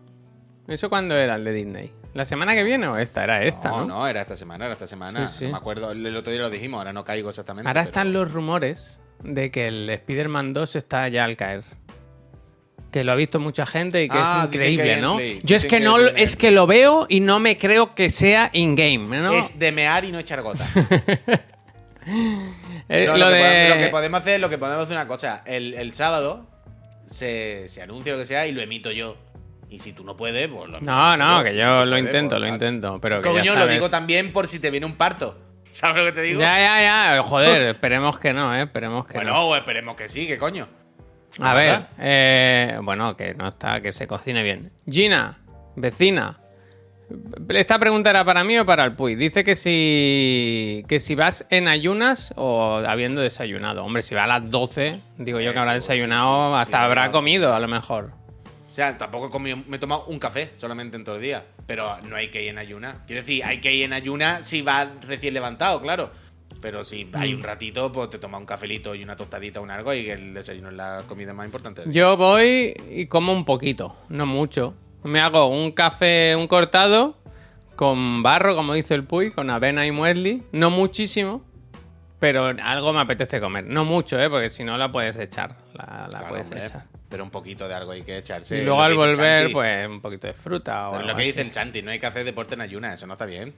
¿Eso 0.68 0.90
cuándo 0.90 1.14
era 1.16 1.36
el 1.36 1.44
de 1.44 1.52
Disney? 1.52 1.92
¿La 2.12 2.24
semana 2.24 2.54
que 2.54 2.64
viene 2.64 2.88
o 2.88 2.96
esta? 2.96 3.22
Era 3.24 3.44
esta, 3.44 3.68
¿no? 3.70 3.80
No, 3.80 3.86
no, 4.00 4.08
era 4.08 4.22
esta 4.22 4.36
semana, 4.36 4.64
era 4.64 4.72
esta 4.74 4.86
semana. 4.86 5.28
Sí, 5.28 5.38
sí. 5.38 5.44
No 5.44 5.52
me 5.52 5.56
acuerdo, 5.58 5.92
el 5.92 6.16
otro 6.16 6.32
día 6.32 6.40
lo 6.42 6.50
dijimos, 6.50 6.78
ahora 6.78 6.92
no 6.92 7.04
caigo 7.04 7.30
exactamente. 7.30 7.68
Ahora 7.68 7.82
pero- 7.82 7.90
están 7.90 8.12
los 8.12 8.30
rumores 8.32 9.00
de 9.22 9.50
que 9.50 9.68
el 9.68 9.88
Spider-Man 9.88 10.52
2 10.52 10.76
está 10.76 11.08
ya 11.08 11.24
al 11.24 11.36
caer. 11.36 11.62
Que 12.90 13.04
lo 13.04 13.12
ha 13.12 13.14
visto 13.14 13.38
mucha 13.38 13.66
gente 13.66 14.02
y 14.02 14.08
que 14.08 14.16
Ah, 14.18 14.42
es 14.44 14.48
que 14.50 14.56
increíble, 14.56 15.00
¿no? 15.00 15.20
Yo 15.20 15.56
es 15.56 15.64
que 15.64 15.78
que 15.78 15.80
no 15.80 15.98
es 15.98 16.36
que 16.36 16.50
lo 16.50 16.66
veo 16.66 17.06
y 17.08 17.20
no 17.20 17.38
me 17.38 17.58
creo 17.58 17.94
que 17.94 18.10
sea 18.10 18.50
in-game, 18.54 19.20
¿no? 19.20 19.32
Es 19.32 19.58
de 19.58 19.70
mear 19.70 20.04
y 20.04 20.12
no 20.12 20.18
echar 20.18 20.42
gota. 20.42 20.64
Eh, 22.88 23.04
No, 23.06 23.12
lo 23.16 23.18
lo, 23.18 23.26
que 23.30 23.34
de- 23.34 23.40
podemos, 23.42 23.76
lo 23.76 23.82
que 23.84 23.90
podemos 23.90 24.20
hacer, 24.20 24.40
lo 24.40 24.48
que 24.48 24.58
podemos 24.58 24.84
hacer 24.84 24.96
una 24.96 25.06
cosa. 25.08 25.42
El, 25.46 25.74
el 25.74 25.92
sábado 25.92 26.46
se, 27.06 27.66
se 27.68 27.82
anuncia 27.82 28.12
lo 28.12 28.18
que 28.18 28.26
sea 28.26 28.46
y 28.46 28.52
lo 28.52 28.60
emito 28.60 28.90
yo. 28.90 29.16
Y 29.68 29.80
si 29.80 29.92
tú 29.92 30.04
no 30.04 30.16
puedes, 30.16 30.46
pues 30.48 30.70
lo 30.70 30.80
No, 30.80 31.16
no, 31.16 31.38
yo. 31.38 31.44
que 31.44 31.50
si 31.52 31.56
yo 31.58 31.84
lo 31.84 31.90
puedes, 31.90 32.04
intento, 32.04 32.36
pues, 32.36 32.40
lo 32.42 32.48
intento. 32.54 33.00
Pero 33.00 33.20
que 33.20 33.28
Coño, 33.28 33.42
ya 33.42 33.54
lo 33.56 33.66
digo 33.66 33.90
también 33.90 34.32
por 34.32 34.46
si 34.46 34.60
te 34.60 34.70
viene 34.70 34.86
un 34.86 34.94
parto. 34.94 35.38
¿Sabes 35.72 35.96
lo 35.96 36.04
que 36.04 36.12
te 36.12 36.22
digo? 36.22 36.40
Ya, 36.40 36.56
ya, 36.58 36.80
ya. 37.16 37.22
Joder, 37.22 37.62
esperemos 37.62 38.18
que 38.18 38.32
no, 38.32 38.54
¿eh? 38.54 38.62
Esperemos 38.62 39.06
que 39.06 39.14
bueno, 39.14 39.32
no. 39.32 39.56
esperemos 39.56 39.96
que 39.96 40.08
sí, 40.08 40.26
que 40.26 40.38
coño. 40.38 40.68
A 41.40 41.52
ver, 41.54 41.86
eh, 41.98 42.78
bueno, 42.82 43.14
que 43.16 43.34
no 43.34 43.48
está, 43.48 43.82
que 43.82 43.92
se 43.92 44.06
cocine 44.06 44.42
bien. 44.42 44.72
Gina, 44.88 45.38
vecina. 45.74 46.38
Esta 47.50 47.78
pregunta 47.78 48.10
era 48.10 48.24
para 48.24 48.42
mí 48.42 48.58
o 48.58 48.66
para 48.66 48.84
el 48.84 48.94
Puy. 48.94 49.14
Dice 49.14 49.44
que 49.44 49.54
si 49.54 50.84
que 50.88 50.98
si 51.00 51.14
vas 51.14 51.46
en 51.50 51.68
ayunas 51.68 52.32
o 52.36 52.76
habiendo 52.86 53.20
desayunado. 53.20 53.84
Hombre, 53.84 54.02
si 54.02 54.14
va 54.14 54.24
a 54.24 54.26
las 54.26 54.50
12, 54.50 55.00
digo 55.18 55.40
yo 55.40 55.52
que 55.52 55.58
habrá 55.58 55.74
desayunado, 55.74 56.56
hasta 56.56 56.82
habrá 56.84 57.12
comido 57.12 57.54
a 57.54 57.60
lo 57.60 57.68
mejor. 57.68 58.10
O 58.70 58.72
sea, 58.76 58.98
tampoco 58.98 59.28
he 59.28 59.30
comido, 59.30 59.56
me 59.68 59.76
he 59.76 59.80
tomado 59.80 60.04
un 60.06 60.18
café 60.18 60.50
solamente 60.58 60.96
en 60.96 61.04
todo 61.04 61.16
el 61.16 61.22
día. 61.22 61.44
Pero 61.66 61.96
no 62.02 62.14
hay 62.16 62.28
que 62.28 62.42
ir 62.42 62.50
en 62.50 62.58
ayuna. 62.58 63.04
Quiero 63.06 63.22
decir, 63.22 63.42
hay 63.44 63.60
que 63.60 63.72
ir 63.74 63.84
en 63.84 63.92
ayuna 63.92 64.42
si 64.44 64.62
vas 64.62 64.88
recién 65.06 65.32
levantado, 65.34 65.80
claro. 65.80 66.10
Pero 66.60 66.84
si 66.84 67.08
hay 67.14 67.32
Mm. 67.32 67.36
un 67.38 67.42
ratito, 67.42 67.92
pues 67.92 68.10
te 68.10 68.18
tomas 68.18 68.40
un 68.40 68.46
cafelito 68.46 68.94
y 68.94 69.02
una 69.02 69.16
tostadita 69.16 69.60
o 69.60 69.62
un 69.62 69.70
algo 69.70 69.94
y 69.94 70.08
el 70.10 70.34
desayuno 70.34 70.68
es 70.70 70.74
la 70.74 71.04
comida 71.08 71.32
más 71.32 71.46
importante. 71.46 71.82
Yo 71.86 72.16
voy 72.16 72.74
y 72.90 73.06
como 73.06 73.32
un 73.32 73.44
poquito, 73.44 73.96
no 74.08 74.26
mucho. 74.26 74.74
Me 75.06 75.20
hago 75.20 75.46
un 75.46 75.72
café, 75.72 76.34
un 76.36 76.46
cortado 76.46 77.16
con 77.76 78.22
barro, 78.22 78.54
como 78.56 78.74
dice 78.74 78.94
el 78.94 79.04
Puy, 79.04 79.30
con 79.32 79.50
avena 79.50 79.86
y 79.86 79.90
muesli. 79.92 80.42
No 80.52 80.70
muchísimo, 80.70 81.44
pero 82.18 82.46
algo 82.62 82.92
me 82.92 83.00
apetece 83.00 83.40
comer. 83.40 83.64
No 83.66 83.84
mucho, 83.84 84.18
¿eh? 84.20 84.28
Porque 84.30 84.50
si 84.50 84.64
no 84.64 84.76
la 84.78 84.90
puedes 84.90 85.16
echar. 85.18 85.56
La, 85.74 85.84
la 86.04 86.08
Claro, 86.08 86.28
puedes 86.28 86.44
hombre, 86.46 86.64
echar. 86.66 86.84
Pero 87.08 87.22
un 87.22 87.30
poquito 87.30 87.68
de 87.68 87.74
algo 87.74 87.92
hay 87.92 88.02
que 88.02 88.16
echarse. 88.18 88.60
y 88.60 88.64
luego 88.64 88.82
al 88.82 88.94
volver, 88.94 89.40
Santi. 89.42 89.52
pues 89.54 89.86
un 89.86 90.00
poquito 90.00 90.26
de 90.26 90.32
fruta 90.32 90.88
o 90.88 90.92
Pero 90.92 91.04
es 91.04 91.08
algo 91.08 91.12
lo 91.12 91.16
que 91.16 91.22
dice 91.24 91.40
así. 91.40 91.46
el 91.48 91.52
Santi, 91.52 91.82
no 91.82 91.90
hay 91.90 92.00
que 92.00 92.06
hacer 92.06 92.24
deporte 92.24 92.54
en 92.54 92.62
ayuna, 92.62 92.94
eso 92.94 93.06
no 93.06 93.12
está 93.14 93.26
bien. 93.26 93.54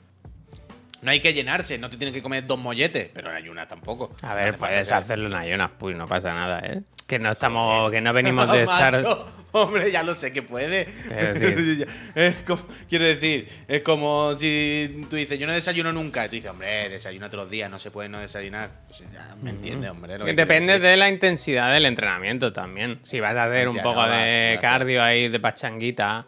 No 1.00 1.12
hay 1.12 1.20
que 1.20 1.32
llenarse, 1.32 1.78
no 1.78 1.88
te 1.88 1.96
tienes 1.96 2.12
que 2.12 2.22
comer 2.22 2.44
dos 2.44 2.58
molletes, 2.58 3.08
pero 3.14 3.30
en 3.30 3.36
ayuna 3.36 3.68
tampoco. 3.68 4.10
A 4.22 4.34
ver, 4.34 4.56
puedes 4.58 4.90
hacerlo 4.90 5.28
en 5.28 5.34
ayunas, 5.34 5.70
Puy, 5.78 5.94
no 5.94 6.08
pasa 6.08 6.34
nada, 6.34 6.58
¿eh? 6.58 6.82
Que 7.08 7.18
no 7.18 7.32
estamos, 7.32 7.90
que 7.90 8.00
no 8.00 8.12
venimos 8.12 8.48
de 8.52 8.60
estar... 8.62 8.92
Macho, 8.92 9.26
hombre, 9.52 9.90
ya 9.90 10.02
lo 10.02 10.14
sé 10.14 10.30
que 10.32 10.42
puede. 10.42 10.84
Quiero 11.08 11.34
decir- 11.34 11.88
es 12.14 12.36
como- 12.46 12.66
quiero 12.88 13.04
decir, 13.06 13.48
es 13.66 13.80
como 13.82 14.36
si 14.36 15.06
tú 15.08 15.16
dices, 15.16 15.38
yo 15.38 15.46
no 15.46 15.54
desayuno 15.54 15.90
nunca. 15.90 16.26
Y 16.26 16.28
tú 16.28 16.34
dices, 16.36 16.50
hombre, 16.50 16.90
desayuna 16.90 17.30
todos 17.30 17.44
los 17.44 17.50
días, 17.50 17.70
no 17.70 17.78
se 17.78 17.90
puede 17.90 18.10
no 18.10 18.20
desayunar. 18.20 18.70
Pues 18.86 19.00
ya 19.10 19.34
me 19.42 19.50
entiendes, 19.50 19.90
hombre. 19.90 20.18
lo 20.18 20.24
Que 20.26 20.34
depende 20.34 20.78
de 20.78 20.96
la 20.98 21.08
intensidad 21.08 21.72
del 21.72 21.86
entrenamiento 21.86 22.52
también. 22.52 23.00
Si 23.02 23.20
vas 23.20 23.34
a 23.34 23.44
hacer 23.44 23.68
un 23.70 23.76
Ya, 23.76 23.82
poco 23.82 24.02
no 24.02 24.08
vas, 24.08 24.26
de 24.26 24.50
vas, 24.56 24.60
cardio 24.62 25.02
ahí, 25.02 25.28
de 25.28 25.40
pachanguita, 25.40 26.26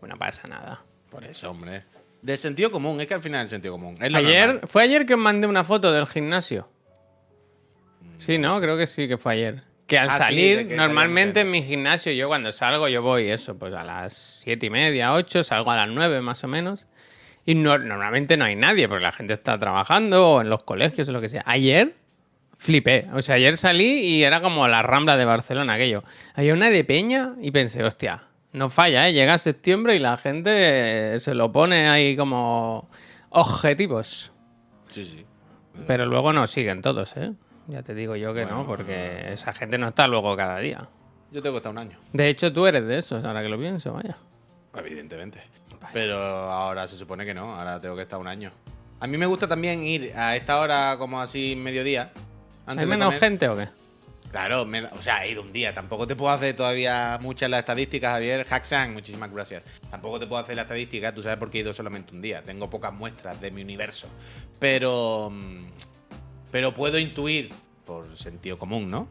pues 0.00 0.10
no 0.10 0.18
pasa 0.18 0.48
nada. 0.48 0.82
Por 1.08 1.22
eso, 1.24 1.50
hombre. 1.50 1.84
De 2.20 2.36
sentido 2.36 2.72
común, 2.72 3.00
es 3.00 3.06
que 3.06 3.14
al 3.14 3.22
final 3.22 3.46
es 3.46 3.50
sentido 3.52 3.74
común. 3.74 3.96
Es 4.02 4.12
Ayer, 4.12 4.46
normal. 4.48 4.68
¿fue 4.68 4.82
ayer 4.82 5.06
que 5.06 5.14
os 5.14 5.20
mandé 5.20 5.46
una 5.46 5.62
foto 5.62 5.92
del 5.92 6.06
gimnasio? 6.08 6.68
Sí, 8.18 8.38
¿no? 8.38 8.60
Creo 8.60 8.76
que 8.76 8.86
sí 8.88 9.06
que 9.08 9.16
fue 9.16 9.34
ayer. 9.34 9.62
Que 9.90 9.98
al 9.98 10.08
Ah, 10.08 10.18
salir, 10.18 10.68
normalmente 10.76 11.40
en 11.40 11.50
mi 11.50 11.64
gimnasio, 11.64 12.12
yo 12.12 12.28
cuando 12.28 12.52
salgo, 12.52 12.86
yo 12.88 13.02
voy 13.02 13.28
eso, 13.28 13.58
pues 13.58 13.74
a 13.74 13.82
las 13.82 14.14
siete 14.14 14.66
y 14.66 14.70
media, 14.70 15.12
ocho, 15.12 15.42
salgo 15.42 15.72
a 15.72 15.76
las 15.76 15.88
nueve 15.88 16.20
más 16.20 16.44
o 16.44 16.48
menos. 16.48 16.86
Y 17.44 17.56
no- 17.56 17.76
normalmente 17.76 18.36
no 18.36 18.44
hay 18.44 18.54
nadie, 18.54 18.88
porque 18.88 19.02
la 19.02 19.10
gente 19.10 19.32
está 19.32 19.58
trabajando 19.58 20.28
o 20.28 20.40
en 20.42 20.48
los 20.48 20.62
colegios 20.62 21.08
o 21.08 21.12
lo 21.12 21.20
que 21.20 21.28
sea. 21.28 21.42
Ayer 21.44 21.96
flipé. 22.56 23.08
O 23.14 23.20
sea, 23.20 23.34
ayer 23.34 23.56
salí 23.56 23.98
y 23.98 24.22
era 24.22 24.40
como 24.40 24.68
la 24.68 24.82
rambla 24.82 25.16
de 25.16 25.24
Barcelona, 25.24 25.72
aquello. 25.74 26.04
Había 26.34 26.54
una 26.54 26.70
de 26.70 26.84
peña 26.84 27.32
y 27.40 27.50
pensé, 27.50 27.82
hostia, 27.82 28.22
no 28.52 28.70
falla, 28.70 29.08
¿eh? 29.08 29.12
Llega 29.12 29.38
septiembre 29.38 29.96
y 29.96 29.98
la 29.98 30.16
gente 30.18 31.18
se 31.18 31.34
lo 31.34 31.50
pone 31.50 31.88
ahí 31.88 32.14
como 32.16 32.88
objetivos. 33.30 34.32
Sí, 34.86 35.04
sí. 35.04 35.24
Pero 35.88 36.06
luego 36.06 36.32
no 36.32 36.46
siguen 36.46 36.80
todos, 36.80 37.16
¿eh? 37.16 37.32
Ya 37.70 37.82
te 37.82 37.94
digo 37.94 38.16
yo 38.16 38.34
que 38.34 38.44
no, 38.44 38.66
porque 38.66 39.32
esa 39.32 39.52
gente 39.52 39.78
no 39.78 39.88
está 39.88 40.06
luego 40.06 40.36
cada 40.36 40.58
día. 40.58 40.88
Yo 41.30 41.40
tengo 41.40 41.54
que 41.54 41.58
estar 41.58 41.72
un 41.72 41.78
año. 41.78 41.98
De 42.12 42.28
hecho, 42.28 42.52
tú 42.52 42.66
eres 42.66 42.84
de 42.84 42.98
esos, 42.98 43.24
ahora 43.24 43.42
que 43.42 43.48
lo 43.48 43.58
pienso, 43.58 43.92
vaya. 43.92 44.16
Evidentemente. 44.76 45.40
Pero 45.92 46.18
ahora 46.18 46.86
se 46.88 46.96
supone 46.96 47.24
que 47.24 47.32
no, 47.32 47.54
ahora 47.54 47.80
tengo 47.80 47.96
que 47.96 48.02
estar 48.02 48.18
un 48.18 48.26
año. 48.26 48.50
A 48.98 49.06
mí 49.06 49.16
me 49.16 49.26
gusta 49.26 49.48
también 49.48 49.84
ir 49.84 50.12
a 50.16 50.36
esta 50.36 50.60
hora, 50.60 50.96
como 50.98 51.20
así, 51.20 51.56
mediodía. 51.56 52.12
antes 52.66 52.82
¿Hay 52.82 52.90
menos 52.90 53.06
comer. 53.06 53.20
gente 53.20 53.48
o 53.48 53.56
qué? 53.56 53.68
Claro, 54.30 54.64
me 54.64 54.84
o 54.84 55.02
sea, 55.02 55.24
he 55.24 55.32
ido 55.32 55.42
un 55.42 55.52
día. 55.52 55.74
Tampoco 55.74 56.06
te 56.06 56.14
puedo 56.14 56.32
hacer 56.32 56.54
todavía 56.54 57.18
muchas 57.20 57.50
las 57.50 57.60
estadísticas, 57.60 58.12
Javier. 58.12 58.44
Hacksan, 58.46 58.92
muchísimas 58.92 59.32
gracias. 59.32 59.64
Tampoco 59.90 60.20
te 60.20 60.26
puedo 60.26 60.40
hacer 60.40 60.54
la 60.54 60.62
estadística, 60.62 61.12
tú 61.12 61.22
sabes 61.22 61.38
por 61.38 61.50
qué 61.50 61.58
he 61.58 61.60
ido 61.62 61.72
solamente 61.72 62.12
un 62.14 62.22
día. 62.22 62.42
Tengo 62.42 62.70
pocas 62.70 62.92
muestras 62.92 63.40
de 63.40 63.50
mi 63.50 63.62
universo. 63.62 64.06
Pero. 64.58 65.32
Pero 66.50 66.74
puedo 66.74 66.98
intuir, 66.98 67.50
por 67.84 68.16
sentido 68.16 68.58
común, 68.58 68.90
¿no? 68.90 69.08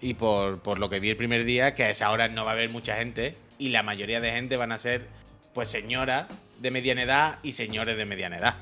Y 0.00 0.14
por, 0.14 0.60
por 0.60 0.78
lo 0.78 0.90
que 0.90 1.00
vi 1.00 1.10
el 1.10 1.16
primer 1.16 1.44
día, 1.44 1.74
que 1.74 1.84
a 1.84 1.90
esa 1.90 2.10
hora 2.10 2.28
no 2.28 2.44
va 2.44 2.52
a 2.52 2.54
haber 2.54 2.70
mucha 2.70 2.96
gente. 2.96 3.36
Y 3.58 3.68
la 3.68 3.82
mayoría 3.82 4.20
de 4.20 4.32
gente 4.32 4.56
van 4.56 4.72
a 4.72 4.78
ser, 4.78 5.06
pues, 5.54 5.68
señoras 5.68 6.26
de 6.60 6.70
mediana 6.70 7.02
edad 7.02 7.38
y 7.42 7.52
señores 7.52 7.96
de 7.96 8.04
mediana 8.04 8.38
edad. 8.38 8.56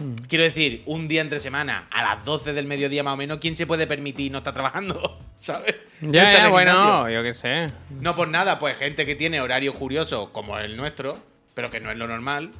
Mm. 0.00 0.14
Quiero 0.28 0.44
decir, 0.44 0.82
un 0.86 1.08
día 1.08 1.20
entre 1.20 1.40
semana, 1.40 1.86
a 1.90 2.02
las 2.02 2.24
12 2.24 2.52
del 2.52 2.66
mediodía 2.66 3.02
más 3.02 3.14
o 3.14 3.16
menos, 3.16 3.38
¿quién 3.38 3.54
se 3.54 3.66
puede 3.66 3.86
permitir 3.86 4.32
no 4.32 4.38
estar 4.38 4.54
trabajando? 4.54 5.18
¿Sabes? 5.40 5.76
Ya, 6.00 6.32
ya, 6.32 6.48
bueno, 6.48 7.08
yo 7.10 7.22
qué 7.22 7.32
sé. 7.32 7.66
No 8.00 8.16
por 8.16 8.28
nada, 8.28 8.58
pues 8.58 8.76
gente 8.76 9.06
que 9.06 9.14
tiene 9.14 9.40
horario 9.40 9.74
curioso 9.74 10.32
como 10.32 10.58
el 10.58 10.76
nuestro, 10.76 11.18
pero 11.54 11.70
que 11.70 11.80
no 11.80 11.90
es 11.90 11.98
lo 11.98 12.06
normal. 12.06 12.50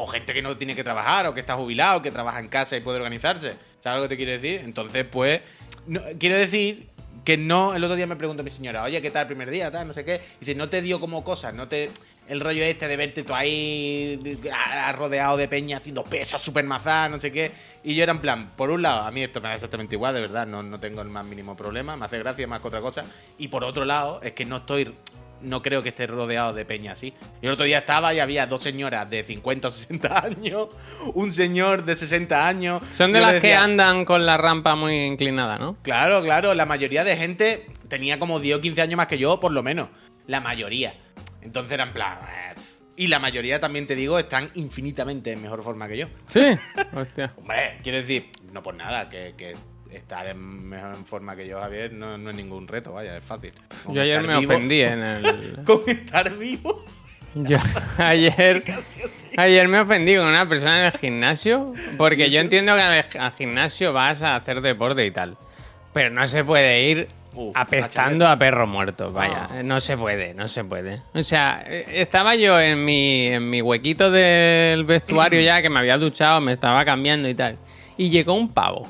O 0.00 0.06
gente 0.06 0.32
que 0.32 0.40
no 0.42 0.56
tiene 0.56 0.76
que 0.76 0.84
trabajar, 0.84 1.26
o 1.26 1.34
que 1.34 1.40
está 1.40 1.54
jubilado, 1.56 2.00
que 2.00 2.12
trabaja 2.12 2.38
en 2.38 2.46
casa 2.46 2.76
y 2.76 2.80
puede 2.80 2.98
organizarse. 2.98 3.54
¿Sabes 3.80 3.96
lo 4.00 4.02
que 4.04 4.10
te 4.10 4.16
quiero 4.16 4.30
decir? 4.30 4.60
Entonces, 4.64 5.04
pues, 5.04 5.40
no- 5.88 6.00
quiero 6.20 6.36
decir 6.36 6.86
que 7.24 7.36
no. 7.36 7.74
El 7.74 7.82
otro 7.82 7.96
día 7.96 8.06
me 8.06 8.14
preguntó 8.14 8.44
mi 8.44 8.50
señora, 8.50 8.84
oye, 8.84 9.02
¿qué 9.02 9.10
tal 9.10 9.22
el 9.22 9.26
primer 9.26 9.50
día? 9.50 9.72
Tal, 9.72 9.88
no 9.88 9.92
sé 9.92 10.04
qué. 10.04 10.20
Dice, 10.38 10.54
no 10.54 10.68
te 10.68 10.82
dio 10.82 11.00
como 11.00 11.24
cosas, 11.24 11.52
no 11.52 11.66
te. 11.66 11.90
El 12.28 12.40
rollo 12.40 12.62
este 12.62 12.86
de 12.86 12.96
verte 12.96 13.22
tú 13.24 13.34
ahí 13.34 14.38
ah, 14.52 14.92
rodeado 14.92 15.36
de 15.38 15.48
peña 15.48 15.78
haciendo 15.78 16.04
pesas 16.04 16.40
super 16.42 16.62
mazás, 16.62 17.10
no 17.10 17.18
sé 17.18 17.32
qué. 17.32 17.50
Y 17.82 17.94
yo 17.96 18.02
era 18.02 18.12
en 18.12 18.20
plan, 18.20 18.50
por 18.54 18.70
un 18.70 18.82
lado, 18.82 19.00
a 19.00 19.10
mí 19.10 19.22
esto 19.22 19.40
me 19.40 19.48
da 19.48 19.54
exactamente 19.54 19.94
igual, 19.96 20.14
de 20.14 20.20
verdad, 20.20 20.46
no, 20.46 20.62
no 20.62 20.78
tengo 20.78 21.00
el 21.00 21.08
más 21.08 21.24
mínimo 21.24 21.56
problema, 21.56 21.96
me 21.96 22.04
hace 22.04 22.18
gracia 22.18 22.46
más 22.46 22.60
que 22.60 22.68
otra 22.68 22.82
cosa. 22.82 23.04
Y 23.38 23.48
por 23.48 23.64
otro 23.64 23.86
lado, 23.86 24.20
es 24.22 24.32
que 24.32 24.44
no 24.44 24.58
estoy 24.58 24.94
no 25.42 25.62
creo 25.62 25.82
que 25.82 25.90
esté 25.90 26.06
rodeado 26.06 26.52
de 26.52 26.64
peña 26.64 26.92
así. 26.92 27.14
Y 27.42 27.46
el 27.46 27.52
otro 27.52 27.64
día 27.64 27.78
estaba 27.78 28.12
y 28.14 28.20
había 28.20 28.46
dos 28.46 28.62
señoras 28.62 29.08
de 29.10 29.24
50 29.24 29.68
o 29.68 29.70
60 29.70 30.24
años, 30.24 30.68
un 31.14 31.30
señor 31.32 31.84
de 31.84 31.96
60 31.96 32.46
años. 32.48 32.82
Son 32.92 33.12
de 33.12 33.20
Yo 33.20 33.26
las 33.26 33.40
que 33.40 33.54
andan 33.54 34.04
con 34.04 34.24
la 34.26 34.36
rampa 34.36 34.74
muy 34.74 34.96
inclinada, 35.04 35.58
¿no? 35.58 35.76
Claro, 35.82 36.22
claro, 36.22 36.54
la 36.54 36.66
mayoría 36.66 37.04
de 37.04 37.16
gente 37.16 37.66
tenía 37.88 38.18
como 38.18 38.40
10 38.40 38.58
o 38.58 38.60
15 38.60 38.82
años 38.82 38.96
más 38.96 39.06
que 39.06 39.18
yo, 39.18 39.40
por 39.40 39.52
lo 39.52 39.62
menos. 39.62 39.88
La 40.26 40.40
mayoría. 40.40 40.94
Entonces 41.42 41.72
era 41.72 41.84
en 41.84 41.92
plan... 41.92 42.18
eh, 42.28 42.54
Y 42.96 43.06
la 43.06 43.18
mayoría, 43.20 43.60
también 43.60 43.86
te 43.86 43.94
digo, 43.94 44.18
están 44.18 44.50
infinitamente 44.54 45.32
en 45.32 45.40
mejor 45.40 45.62
forma 45.62 45.86
que 45.88 45.98
yo. 45.98 46.06
Sí. 46.28 46.40
Hostia. 46.94 47.32
Hombre, 47.36 47.78
quiero 47.82 47.98
decir, 47.98 48.30
no 48.52 48.62
por 48.62 48.74
nada, 48.74 49.08
que, 49.08 49.34
que 49.38 49.54
estar 49.92 50.26
en 50.26 50.68
mejor 50.68 50.94
en 50.94 51.04
forma 51.06 51.34
que 51.36 51.46
yo, 51.46 51.60
Javier, 51.60 51.92
no, 51.92 52.16
no 52.18 52.30
es 52.30 52.36
ningún 52.36 52.68
reto, 52.68 52.92
vaya, 52.92 53.16
es 53.16 53.24
fácil. 53.24 53.52
Con 53.84 53.94
Yo 53.94 54.02
ayer 54.02 54.22
me 54.22 54.36
ofendí 54.36 54.80
en 54.82 55.02
el. 55.02 55.58
Con 55.64 55.82
estar 55.86 56.30
vivo. 56.36 56.84
Yo 57.34 57.58
ayer. 57.98 58.64
Ayer 59.36 59.68
me 59.68 59.80
ofendí 59.80 60.16
con 60.16 60.26
una 60.26 60.48
persona 60.48 60.80
en 60.80 60.86
el 60.86 60.92
gimnasio. 60.92 61.72
Porque 61.98 62.30
yo 62.30 62.40
entiendo 62.40 62.74
que 62.74 62.80
al, 62.80 63.04
al 63.20 63.32
gimnasio 63.32 63.92
vas 63.92 64.22
a 64.22 64.34
hacer 64.36 64.60
deporte 64.62 65.04
y 65.04 65.10
tal. 65.10 65.36
Pero 65.92 66.10
no 66.10 66.26
se 66.26 66.42
puede 66.42 66.82
ir 66.88 67.08
Uf, 67.34 67.54
apestando 67.54 68.26
a 68.26 68.36
perro 68.38 68.66
muerto. 68.66 69.12
Vaya, 69.12 69.46
Ah. 69.50 69.62
no 69.62 69.78
se 69.78 69.96
puede, 69.96 70.32
no 70.34 70.48
se 70.48 70.64
puede. 70.64 71.02
O 71.14 71.22
sea, 71.22 71.62
eh, 71.66 71.84
estaba 71.88 72.34
yo 72.34 72.58
en 72.60 72.84
mi, 72.84 73.26
en 73.26 73.48
mi 73.48 73.60
huequito 73.60 74.10
del 74.10 74.84
vestuario 74.84 75.40
ya, 75.42 75.60
que 75.60 75.68
me 75.70 75.78
había 75.80 75.98
duchado, 75.98 76.40
me 76.40 76.52
estaba 76.54 76.84
cambiando 76.84 77.28
y 77.28 77.34
tal. 77.34 77.58
Y 77.98 78.08
llegó 78.10 78.32
un 78.32 78.52
pavo 78.52 78.88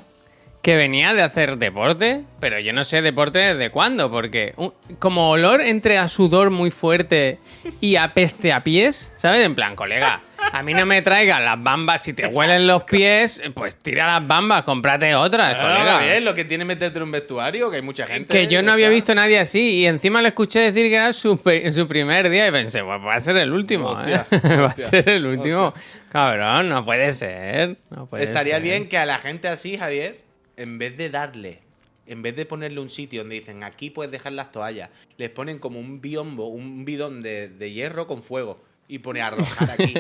que 0.63 0.77
venía 0.77 1.15
de 1.15 1.23
hacer 1.23 1.57
deporte, 1.57 2.25
pero 2.41 2.59
yo 2.59 2.73
no 2.73 2.85
sé 2.85 3.01
deporte 3.01 3.39
desde 3.39 3.71
cuándo, 3.71 4.11
porque 4.11 4.55
un- 4.57 4.75
como 4.99 5.31
olor 5.31 5.61
entre 5.61 5.99
a 5.99 6.09
sudor 6.09 6.51
muy 6.51 6.71
fuerte 6.71 7.39
y 7.81 7.97
a 7.97 8.13
peste 8.13 8.53
a 8.53 8.63
pies, 8.65 9.15
¿sabes? 9.17 9.47
En 9.47 9.55
plan, 9.55 9.77
colega, 9.77 10.21
a 10.53 10.63
mí 10.65 10.75
no 10.75 10.85
me 10.85 11.01
traigas 11.01 11.41
las 11.41 11.63
bambas, 11.63 12.03
si 12.03 12.13
te 12.13 12.27
huelen 12.27 12.67
los 12.67 12.83
pies, 12.83 13.41
pues 13.55 13.77
tira 13.77 14.07
las 14.19 14.27
bambas, 14.27 14.63
cómprate 14.65 15.15
otras, 15.15 15.55
Claro, 15.55 15.75
colega. 15.77 15.93
Javier, 16.01 16.23
lo 16.23 16.35
que 16.35 16.45
tiene 16.45 16.65
meterte 16.65 16.99
en 16.99 17.05
un 17.05 17.13
vestuario, 17.13 17.71
que 17.71 17.77
hay 17.77 17.83
mucha 17.83 18.07
gente. 18.07 18.33
Que 18.33 18.49
yo 18.49 18.61
no 18.61 18.73
había 18.73 18.89
visto 18.89 19.13
a 19.13 19.15
nadie 19.15 19.39
así 19.39 19.77
y 19.79 19.87
encima 19.87 20.21
le 20.23 20.29
escuché 20.29 20.59
decir 20.59 20.89
que 20.91 20.97
era 20.97 21.13
su, 21.13 21.41
su 21.73 21.89
primer 21.89 22.29
día 22.31 22.49
y 22.49 22.51
pensé, 22.51 22.83
pues 22.83 23.01
va 23.01 23.15
a 23.15 23.21
ser 23.21 23.37
el 23.37 23.53
último, 23.53 23.91
Hostia, 23.91 24.27
¿eh? 24.33 24.57
va 24.57 24.67
a 24.71 24.77
ser 24.77 25.09
el 25.09 25.25
último. 25.25 25.73
Cabrón, 26.11 26.69
no 26.69 26.85
puede 26.85 27.13
ser. 27.13 27.77
no 27.91 28.07
puede 28.07 28.25
Estaría 28.25 28.55
ser. 28.55 28.63
bien 28.63 28.89
que 28.89 28.99
a 28.99 29.07
la 29.07 29.19
gente 29.19 29.47
así, 29.49 29.77
Javier, 29.79 30.27
en 30.59 30.77
vez 30.77 30.97
de 30.97 31.09
darle, 31.09 31.61
en 32.07 32.21
vez 32.21 32.37
de 32.37 32.45
ponerle 32.45 32.81
un 32.81 32.91
sitio 32.91 33.21
donde 33.21 33.37
dicen 33.37 33.65
aquí 33.65 33.91
puedes 33.91 34.13
dejar 34.13 34.33
las 34.33 34.53
toallas, 34.53 34.91
les 35.17 35.31
ponen 35.31 35.59
como 35.59 35.79
un 35.79 36.01
biombo, 36.01 36.49
un 36.49 36.85
bidón 36.85 37.23
de, 37.23 37.49
de 37.49 37.73
hierro 37.73 38.07
con 38.07 38.23
fuego 38.23 38.61
y 38.89 38.99
pone 38.99 39.21
a 39.21 39.29
arrojar 39.29 39.71
aquí. 39.71 39.95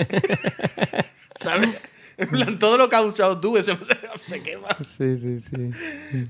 ¿Sabes? 1.40 1.80
En 2.16 2.28
plan, 2.30 2.58
todo 2.58 2.76
lo 2.76 2.88
que 2.88 2.96
has 2.96 3.04
usado 3.04 3.38
tú, 3.38 3.56
eso 3.56 3.78
se, 3.84 3.94
se 4.22 4.42
quema. 4.42 4.76
Sí, 4.82 5.16
sí, 5.16 5.38
sí. 5.38 5.70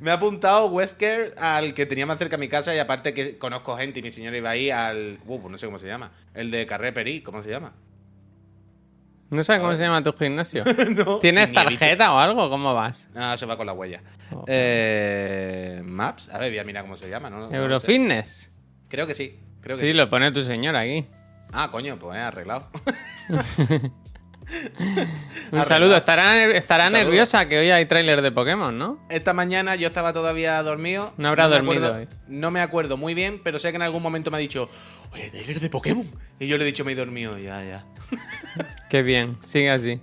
Me 0.02 0.10
ha 0.10 0.14
apuntado 0.14 0.66
Wesker 0.66 1.34
al 1.38 1.72
que 1.72 1.86
tenía 1.86 2.04
más 2.04 2.18
cerca 2.18 2.36
a 2.36 2.38
mi 2.38 2.48
casa 2.48 2.74
y 2.74 2.78
aparte 2.78 3.14
que 3.14 3.38
conozco 3.38 3.74
gente 3.78 4.00
y 4.00 4.02
mi 4.02 4.10
señora 4.10 4.36
iba 4.36 4.50
ahí 4.50 4.68
al... 4.68 5.18
Uh, 5.26 5.40
pues 5.40 5.50
no 5.50 5.56
sé 5.56 5.64
cómo 5.64 5.78
se 5.78 5.86
llama. 5.86 6.12
El 6.34 6.50
de 6.50 6.66
Carré 6.66 6.92
Perí, 6.92 7.22
¿cómo 7.22 7.42
se 7.42 7.48
llama? 7.48 7.72
¿No 9.30 9.42
sabes 9.42 9.60
cómo 9.60 9.76
se 9.76 9.82
llama 9.82 10.02
tu 10.02 10.12
gimnasio? 10.14 10.64
no. 10.96 11.18
¿Tienes 11.18 11.48
visto. 11.48 11.62
tarjeta 11.62 12.12
o 12.14 12.18
algo? 12.18 12.48
¿Cómo 12.48 12.74
vas? 12.74 13.08
Ah, 13.14 13.36
se 13.36 13.44
va 13.46 13.56
con 13.56 13.66
la 13.66 13.74
huella. 13.74 14.00
Oh. 14.32 14.44
Eh, 14.48 15.82
Maps, 15.84 16.28
a 16.32 16.38
ver, 16.38 16.50
voy 16.50 16.58
a 16.58 16.64
mirar 16.64 16.82
cómo 16.84 16.96
se 16.96 17.08
llama, 17.10 17.28
¿no? 17.30 17.40
No 17.40 17.50
sé. 17.50 17.56
Eurofitness. 17.56 18.50
Creo 18.88 19.06
que 19.06 19.14
sí, 19.14 19.38
creo 19.60 19.76
que 19.76 19.80
Sí, 19.82 19.88
sí. 19.88 19.92
lo 19.92 20.08
pone 20.08 20.32
tu 20.32 20.40
señora 20.40 20.80
aquí. 20.80 21.06
Ah, 21.52 21.68
coño, 21.70 21.98
pues 21.98 22.16
eh, 22.16 22.20
arreglado. 22.20 22.68
Un 25.52 25.64
saludo. 25.66 25.94
Estará, 25.96 26.44
estará 26.52 26.84
Un 26.86 26.90
saludo. 26.92 27.04
nerviosa 27.04 27.48
que 27.48 27.58
hoy 27.58 27.70
hay 27.70 27.84
tráiler 27.86 28.22
de 28.22 28.32
Pokémon, 28.32 28.76
¿no? 28.78 28.98
Esta 29.10 29.32
mañana 29.34 29.74
yo 29.76 29.88
estaba 29.88 30.12
todavía 30.14 30.62
dormido. 30.62 31.12
No 31.18 31.28
habrá 31.28 31.48
dormido 31.48 31.86
acuerdo- 31.86 31.96
hoy. 31.96 32.08
No 32.28 32.50
me 32.50 32.60
acuerdo 32.60 32.96
muy 32.96 33.12
bien, 33.14 33.40
pero 33.44 33.58
sé 33.58 33.70
que 33.70 33.76
en 33.76 33.82
algún 33.82 34.02
momento 34.02 34.30
me 34.30 34.38
ha 34.38 34.40
dicho, 34.40 34.68
oye, 35.12 35.30
trailer 35.30 35.60
de 35.60 35.70
Pokémon. 35.70 36.06
Y 36.38 36.46
yo 36.48 36.56
le 36.58 36.64
he 36.64 36.66
dicho, 36.66 36.84
me 36.84 36.92
he 36.92 36.94
dormido, 36.94 37.36
ya, 37.38 37.62
ya. 37.64 37.84
Qué 38.90 39.02
bien, 39.02 39.38
sigue 39.46 39.70
así. 39.70 40.00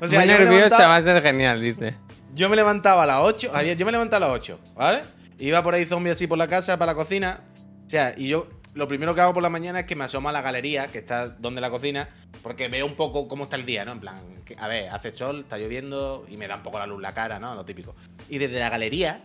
O 0.00 0.08
sea, 0.08 0.20
Muy 0.20 0.28
nerviosa 0.28 0.54
levantaba- 0.54 0.88
va 0.88 0.96
a 0.96 1.02
ser 1.02 1.22
genial, 1.22 1.60
dice. 1.60 1.94
Yo 2.34 2.48
me 2.48 2.56
levantaba 2.56 3.04
a 3.04 3.06
las 3.06 3.20
8. 3.22 3.50
Ayer 3.54 3.76
yo 3.78 3.86
me 3.86 3.92
levantaba 3.92 4.26
a 4.26 4.28
las 4.28 4.38
8, 4.38 4.60
¿vale? 4.74 5.02
Iba 5.38 5.62
por 5.62 5.74
ahí 5.74 5.86
zombie 5.86 6.10
así 6.12 6.26
por 6.26 6.36
la 6.38 6.48
casa, 6.48 6.78
para 6.78 6.92
la 6.92 6.96
cocina. 6.96 7.40
O 7.86 7.88
sea, 7.88 8.14
y 8.16 8.28
yo 8.28 8.48
lo 8.74 8.86
primero 8.88 9.14
que 9.14 9.22
hago 9.22 9.32
por 9.32 9.42
la 9.42 9.48
mañana 9.48 9.80
es 9.80 9.86
que 9.86 9.96
me 9.96 10.04
asomo 10.04 10.28
a 10.28 10.32
la 10.32 10.42
galería, 10.42 10.88
que 10.88 10.98
está 10.98 11.28
donde 11.28 11.62
la 11.62 11.70
cocina, 11.70 12.10
porque 12.42 12.68
veo 12.68 12.84
un 12.84 12.94
poco 12.94 13.26
cómo 13.26 13.44
está 13.44 13.56
el 13.56 13.64
día, 13.64 13.86
¿no? 13.86 13.92
En 13.92 14.00
plan, 14.00 14.16
a 14.58 14.68
ver, 14.68 14.90
hace 14.90 15.12
sol, 15.12 15.40
está 15.40 15.56
lloviendo 15.56 16.26
y 16.28 16.36
me 16.36 16.46
da 16.46 16.56
un 16.56 16.62
poco 16.62 16.78
la 16.78 16.86
luz 16.86 17.00
la 17.00 17.14
cara, 17.14 17.38
¿no? 17.38 17.54
Lo 17.54 17.64
típico. 17.64 17.94
Y 18.28 18.36
desde 18.36 18.58
la 18.58 18.68
galería, 18.68 19.22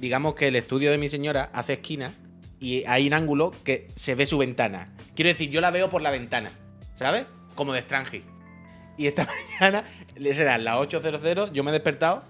digamos 0.00 0.34
que 0.34 0.48
el 0.48 0.56
estudio 0.56 0.90
de 0.90 0.96
mi 0.98 1.08
señora 1.10 1.50
hace 1.52 1.74
esquina 1.74 2.12
y 2.64 2.82
hay 2.86 3.06
un 3.06 3.12
ángulo 3.12 3.52
que 3.62 3.88
se 3.94 4.14
ve 4.14 4.24
su 4.24 4.38
ventana. 4.38 4.90
Quiero 5.14 5.28
decir, 5.28 5.50
yo 5.50 5.60
la 5.60 5.70
veo 5.70 5.90
por 5.90 6.00
la 6.00 6.10
ventana, 6.10 6.50
¿sabes? 6.94 7.26
Como 7.54 7.74
de 7.74 7.80
Strange. 7.80 8.22
Y 8.96 9.06
esta 9.06 9.28
mañana, 9.60 9.84
serán 10.32 10.64
las 10.64 10.76
8.00, 10.78 11.52
yo 11.52 11.62
me 11.62 11.70
he 11.70 11.72
despertado. 11.74 12.24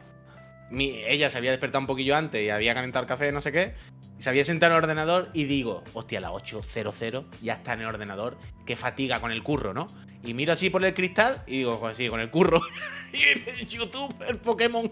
Mi, 0.73 1.05
ella 1.07 1.31
se 1.31 1.39
había 1.39 1.53
despertado 1.53 1.83
un 1.83 1.87
poquillo 1.87 2.17
antes 2.17 2.43
y 2.43 2.51
había 2.51 2.75
calentado 2.75 3.05
el 3.05 3.09
café, 3.09 3.31
no 3.31 3.41
sé 3.41 3.53
qué. 3.53 3.75
y 4.19 4.23
Se 4.23 4.29
había 4.29 4.45
sentado 4.45 4.73
en 4.73 4.79
el 4.79 4.83
ordenador 4.83 5.31
y 5.35 5.45
digo, 5.45 5.85
hostia, 5.93 6.21
las 6.21 6.33
8.00 6.33 7.27
ya 7.41 7.53
está 7.53 7.75
en 7.75 7.83
el 7.83 7.87
ordenador. 7.87 8.37
Qué 8.67 8.75
fatiga 8.75 9.21
con 9.21 9.31
el 9.31 9.45
curro, 9.45 9.73
¿no? 9.73 9.87
Y 10.25 10.35
miro 10.35 10.53
así 10.53 10.69
por 10.69 10.85
el 10.85 10.95
cristal 10.95 11.45
y 11.47 11.59
digo, 11.59 11.77
joder, 11.77 11.95
sí, 11.95 12.09
con 12.09 12.19
el 12.19 12.31
curro. 12.33 12.61
y 13.13 13.23
en 13.23 13.69
YouTube, 13.69 14.13
el 14.27 14.39
Pokémon. 14.39 14.91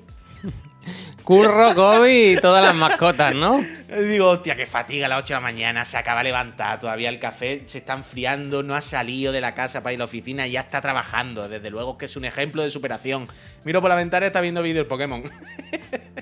Curro, 1.24 1.74
Kobe 1.74 2.32
y 2.32 2.36
todas 2.36 2.64
las 2.64 2.74
mascotas, 2.74 3.34
¿no? 3.34 3.64
Digo, 3.88 4.28
hostia, 4.28 4.56
qué 4.56 4.66
fatiga 4.66 5.06
a 5.06 5.08
las 5.08 5.20
8 5.20 5.34
de 5.34 5.34
la 5.34 5.40
mañana, 5.40 5.84
se 5.84 5.96
acaba 5.96 6.20
de 6.20 6.24
levantar, 6.24 6.80
todavía 6.80 7.08
el 7.08 7.18
café 7.18 7.62
se 7.66 7.78
está 7.78 7.94
enfriando, 7.94 8.62
no 8.62 8.74
ha 8.74 8.80
salido 8.80 9.32
de 9.32 9.40
la 9.40 9.54
casa 9.54 9.82
para 9.82 9.92
ir 9.92 9.98
a 9.98 10.00
la 10.00 10.04
oficina 10.06 10.46
ya 10.46 10.60
está 10.60 10.80
trabajando. 10.80 11.48
Desde 11.48 11.70
luego 11.70 11.98
que 11.98 12.06
es 12.06 12.16
un 12.16 12.24
ejemplo 12.24 12.62
de 12.62 12.70
superación. 12.70 13.28
Miro 13.64 13.80
por 13.80 13.90
la 13.90 13.96
ventana 13.96 14.26
y 14.26 14.28
está 14.28 14.40
viendo 14.40 14.62
vídeos 14.62 14.86
Pokémon. 14.86 15.22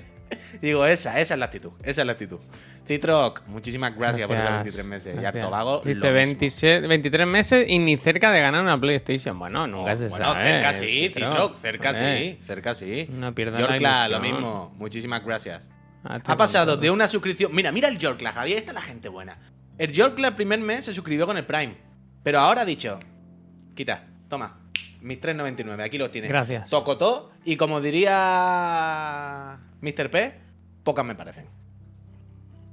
digo, 0.61 0.85
esa, 0.85 1.19
esa 1.19 1.33
es 1.33 1.39
la 1.39 1.45
actitud, 1.45 1.71
esa 1.83 2.01
es 2.01 2.05
la 2.07 2.13
actitud. 2.13 2.39
Citroc, 2.87 3.43
muchísimas 3.47 3.95
gracias, 3.95 4.27
por 4.27 4.35
esos 4.37 4.49
23 4.51 4.85
meses. 4.87 5.13
Y 5.15 5.17
gracias. 5.21 5.43
Artobago, 5.43 5.77
Dice 5.79 5.93
lo 5.95 6.01
mismo. 6.01 6.13
27, 6.13 6.87
23 6.87 7.27
meses 7.27 7.65
y 7.67 7.79
ni 7.79 7.97
cerca 7.97 8.31
de 8.31 8.41
ganar 8.41 8.61
una 8.61 8.79
PlayStation. 8.79 9.37
Bueno, 9.37 9.67
nunca 9.67 9.93
Oh, 9.93 9.97
se 9.97 10.07
bueno, 10.07 10.25
sabe. 10.25 10.43
cerca 10.43 10.73
sí, 10.73 11.07
Citroc. 11.13 11.31
Citroc, 11.31 11.55
cerca 11.57 11.95
sí, 11.95 12.39
cerca 12.45 12.73
sí. 12.73 13.07
No 13.11 13.33
pierdas 13.33 13.61
la 13.61 13.67
Yorkla, 13.67 14.07
lo 14.09 14.19
mismo. 14.19 14.73
Muchísimas 14.77 15.23
gracias. 15.23 15.67
Ha 16.03 16.35
pasado 16.37 16.77
de 16.77 16.89
una 16.89 17.07
suscripción. 17.07 17.53
Mira, 17.53 17.71
mira 17.71 17.87
el 17.87 17.97
Yorkla, 17.97 18.31
Javier. 18.33 18.57
Esta 18.57 18.71
es 18.71 18.75
la 18.75 18.81
gente 18.81 19.07
buena. 19.09 19.37
El 19.77 19.91
Yorkla 19.91 20.29
el 20.29 20.35
primer 20.35 20.59
mes 20.59 20.85
se 20.85 20.93
suscribió 20.93 21.25
con 21.27 21.37
el 21.37 21.45
Prime. 21.45 21.77
Pero 22.23 22.39
ahora 22.39 22.61
ha 22.61 22.65
dicho: 22.65 22.99
Quita, 23.75 24.05
toma. 24.27 24.59
mis 25.01 25.19
3.99. 25.21 25.83
Aquí 25.83 25.97
los 25.99 26.11
tienes. 26.11 26.29
Gracias. 26.29 26.69
Tocotó. 26.71 27.31
Y 27.45 27.55
como 27.55 27.79
diría 27.81 29.59
Mr. 29.81 30.09
P, 30.11 30.39
pocas 30.83 31.05
me 31.05 31.15
parecen. 31.15 31.45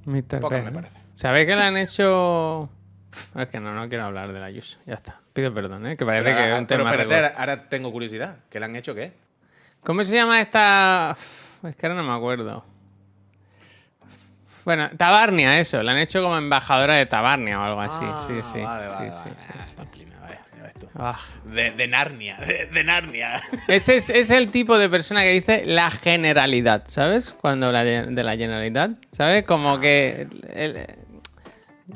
Mr. 0.05 0.39
Pocas 0.39 0.59
P, 0.59 0.65
me 0.65 0.71
parecen. 0.71 1.01
¿Sabéis 1.15 1.47
que 1.47 1.55
le 1.55 1.61
han 1.61 1.77
hecho.? 1.77 2.69
Es 3.35 3.47
que 3.47 3.59
no, 3.59 3.73
no 3.73 3.89
quiero 3.89 4.05
hablar 4.05 4.31
de 4.31 4.39
la 4.39 4.45
Ayuso. 4.45 4.79
Ya 4.85 4.93
está. 4.95 5.19
Pido 5.33 5.53
perdón, 5.53 5.85
¿eh? 5.87 5.97
Que 5.97 6.05
parece 6.05 6.23
Pero, 6.25 6.37
que 6.37 6.51
es 6.53 6.59
un 6.59 6.65
pero 6.67 6.83
tema. 6.83 6.91
espérate, 6.91 7.15
ahora, 7.15 7.33
ahora 7.37 7.69
tengo 7.69 7.91
curiosidad. 7.91 8.37
¿Qué 8.49 8.59
le 8.59 8.65
han 8.65 8.75
hecho 8.75 8.93
qué? 8.93 9.13
¿Cómo 9.83 10.03
se 10.03 10.13
llama 10.13 10.39
esta.? 10.41 11.15
Es 11.63 11.75
que 11.75 11.85
ahora 11.87 12.01
no 12.01 12.07
me 12.07 12.15
acuerdo. 12.15 12.63
Bueno, 14.65 14.89
Tabarnia, 14.97 15.59
eso. 15.59 15.81
La 15.83 15.91
han 15.93 15.97
hecho 15.99 16.21
como 16.21 16.37
embajadora 16.37 16.95
de 16.95 17.05
Tabarnia 17.05 17.59
o 17.59 17.63
algo 17.63 17.81
así. 17.81 18.03
Ah, 18.05 18.23
sí, 18.27 18.33
sí. 18.53 18.59
Vale, 18.59 18.87
vale, 18.87 19.11
sí, 19.11 19.19
vale. 19.23 19.35
sí, 19.39 19.47
sí, 19.53 19.59
sí. 19.65 19.75
pamplina, 19.75 20.15
vaya, 20.21 20.41
ya 20.55 20.63
ves 20.63 20.73
tú. 20.75 21.49
De, 21.49 21.71
de 21.71 21.87
Narnia, 21.87 22.37
de, 22.37 22.65
de 22.67 22.83
Narnia. 22.83 23.41
Ese 23.67 23.97
es, 23.97 24.09
es 24.09 24.29
el 24.29 24.51
tipo 24.51 24.77
de 24.77 24.89
persona 24.89 25.21
que 25.23 25.31
dice 25.31 25.63
la 25.65 25.89
generalidad, 25.91 26.83
¿sabes? 26.87 27.33
Cuando 27.39 27.67
habla 27.67 27.83
de, 27.83 28.05
de 28.07 28.23
la 28.23 28.31
generalidad, 28.37 28.91
¿sabes? 29.11 29.45
Como 29.45 29.79
que... 29.79 30.27
el- 30.53 30.75
el- 30.77 30.85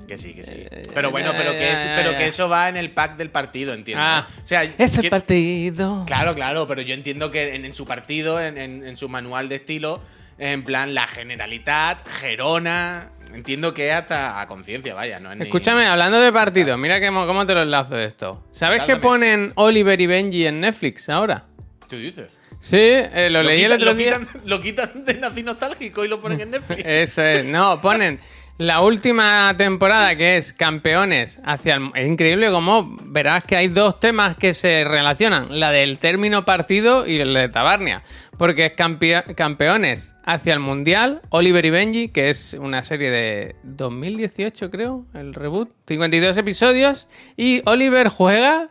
Que 0.07 0.17
sí, 0.17 0.33
que 0.33 0.43
sí. 0.43 0.51
Eh, 0.55 0.81
Pero 0.93 1.11
bueno, 1.11 1.31
pero 1.37 1.51
que, 1.51 1.71
es- 1.73 1.85
pero 1.95 2.17
que 2.17 2.27
eso 2.27 2.49
va 2.49 2.67
en 2.69 2.77
el 2.77 2.89
pack 2.91 3.15
del 3.17 3.29
partido, 3.29 3.73
entiendo. 3.73 4.03
Ah. 4.03 4.25
O 4.43 4.47
sea, 4.47 4.63
ese 4.63 5.01
que- 5.03 5.09
partido... 5.09 6.03
Claro, 6.07 6.33
claro, 6.33 6.65
pero 6.67 6.81
yo 6.81 6.93
entiendo 6.95 7.29
que 7.29 7.53
en, 7.55 7.65
en 7.65 7.75
su 7.75 7.85
partido, 7.85 8.41
en, 8.41 8.57
en- 8.57 8.85
en 8.85 8.97
su 8.97 9.07
manual 9.09 9.49
de 9.49 9.55
estilo, 9.57 10.01
en 10.37 10.63
plan 10.63 10.93
la 10.93 11.07
generalitat, 11.07 12.07
Gerona. 12.07 13.09
Entiendo 13.33 13.73
que 13.73 13.91
hasta 13.91 14.39
a 14.41 14.47
conciencia, 14.47 14.93
vaya, 14.93 15.19
no 15.19 15.31
es 15.31 15.37
ni- 15.37 15.45
Escúchame, 15.45 15.87
hablando 15.87 16.19
de 16.21 16.31
partidos, 16.31 16.77
mira 16.77 16.99
que, 16.99 17.09
mo- 17.09 17.25
cómo 17.25 17.45
te 17.47 17.53
lo 17.55 17.63
enlazo 17.63 17.95
de 17.95 18.05
esto. 18.05 18.45
¿Sabes 18.51 18.81
que 18.81 18.89
Dálame. 18.93 19.01
ponen 19.01 19.53
Oliver 19.55 19.99
y 19.99 20.05
Benji 20.05 20.45
en 20.45 20.59
Netflix 20.61 21.09
ahora? 21.09 21.45
¿Qué 21.89 21.95
dices? 21.95 22.27
Sí, 22.59 22.77
eh, 22.79 23.29
lo, 23.31 23.41
leí 23.43 23.63
el 23.63 23.71
quitan- 23.71 23.75
otro 23.81 23.85
lo 23.85 23.93
día. 23.95 24.19
quitan- 24.19 24.41
lo 24.45 24.61
quitan 24.61 25.05
de 25.05 25.13
nazi 25.15 25.43
nostálgico 25.43 26.05
y 26.05 26.07
lo 26.07 26.21
ponen 26.21 26.41
en 26.41 26.51
Netflix. 26.51 26.83
Eso 26.85 27.23
es, 27.23 27.43
no, 27.45 27.81
ponen 27.81 28.19
la 28.57 28.81
última 28.81 29.55
temporada 29.57 30.15
que 30.15 30.37
es 30.37 30.53
campeones 30.53 31.39
hacia 31.43 31.75
el... 31.75 31.91
Es 31.95 32.07
increíble 32.07 32.51
como 32.51 32.97
verás 33.03 33.43
que 33.43 33.55
hay 33.55 33.67
dos 33.67 33.99
temas 33.99 34.37
que 34.37 34.53
se 34.53 34.83
relacionan, 34.83 35.59
la 35.59 35.71
del 35.71 35.97
término 35.97 36.45
partido 36.45 37.07
y 37.07 37.19
el 37.19 37.33
de 37.33 37.49
Tabarnia, 37.49 38.03
porque 38.37 38.67
es 38.67 39.33
campeones 39.35 40.15
hacia 40.23 40.53
el 40.53 40.59
Mundial, 40.59 41.21
Oliver 41.29 41.65
y 41.65 41.69
Benji, 41.71 42.09
que 42.09 42.29
es 42.29 42.53
una 42.53 42.83
serie 42.83 43.09
de 43.09 43.55
2018 43.63 44.69
creo, 44.69 45.05
el 45.13 45.33
reboot, 45.33 45.71
52 45.87 46.37
episodios, 46.37 47.07
y 47.35 47.61
Oliver 47.65 48.09
juega 48.09 48.69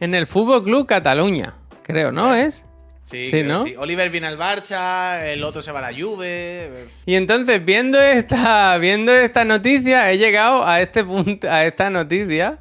en 0.00 0.14
el 0.14 0.26
Fútbol 0.26 0.64
Club 0.64 0.86
Cataluña, 0.86 1.54
creo, 1.82 2.12
¿no 2.12 2.34
es? 2.34 2.64
Sí, 3.12 3.42
¿no? 3.42 3.64
sí. 3.64 3.74
Oliver 3.76 4.10
viene 4.10 4.26
al 4.26 4.38
Barça, 4.38 5.22
el 5.24 5.42
otro 5.44 5.62
se 5.62 5.72
va 5.72 5.80
a 5.86 5.90
la 5.92 5.98
Juve. 5.98 6.86
Y 7.06 7.14
entonces, 7.14 7.64
viendo 7.64 8.00
esta, 8.00 8.76
viendo 8.78 9.12
esta 9.12 9.44
noticia, 9.44 10.10
he 10.10 10.18
llegado 10.18 10.64
a 10.66 10.80
este 10.80 11.04
punto, 11.04 11.50
a 11.50 11.64
esta 11.64 11.90
noticia 11.90 12.58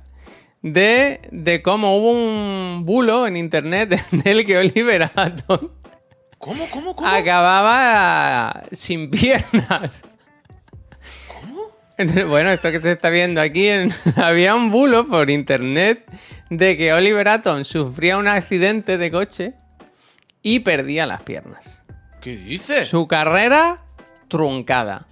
de, 0.61 1.21
de 1.31 1.61
cómo 1.61 1.97
hubo 1.97 2.11
un 2.11 2.83
bulo 2.85 3.25
en 3.27 3.37
internet 3.37 4.03
en 4.11 4.21
el 4.25 4.45
que 4.45 4.57
Oliver 4.57 5.03
Atom 5.15 5.69
¿Cómo, 6.37 6.65
cómo, 6.71 6.95
cómo? 6.95 7.07
acababa 7.07 8.63
sin 8.71 9.09
piernas. 9.11 10.03
¿Cómo? 11.27 11.61
Bueno, 12.29 12.49
esto 12.51 12.71
que 12.71 12.79
se 12.79 12.91
está 12.93 13.09
viendo 13.09 13.39
aquí, 13.41 13.67
en- 13.67 13.93
había 14.15 14.55
un 14.55 14.71
bulo 14.71 15.07
por 15.07 15.29
internet 15.29 16.03
de 16.49 16.77
que 16.77 16.93
Oliver 16.93 17.27
Atom 17.27 17.63
sufría 17.63 18.17
un 18.17 18.27
accidente 18.27 18.97
de 18.97 19.11
coche 19.11 19.53
y 20.41 20.59
perdía 20.61 21.05
las 21.05 21.21
piernas. 21.23 21.83
¿Qué 22.21 22.35
dices? 22.37 22.87
Su 22.87 23.07
carrera 23.07 23.79
truncada. 24.27 25.07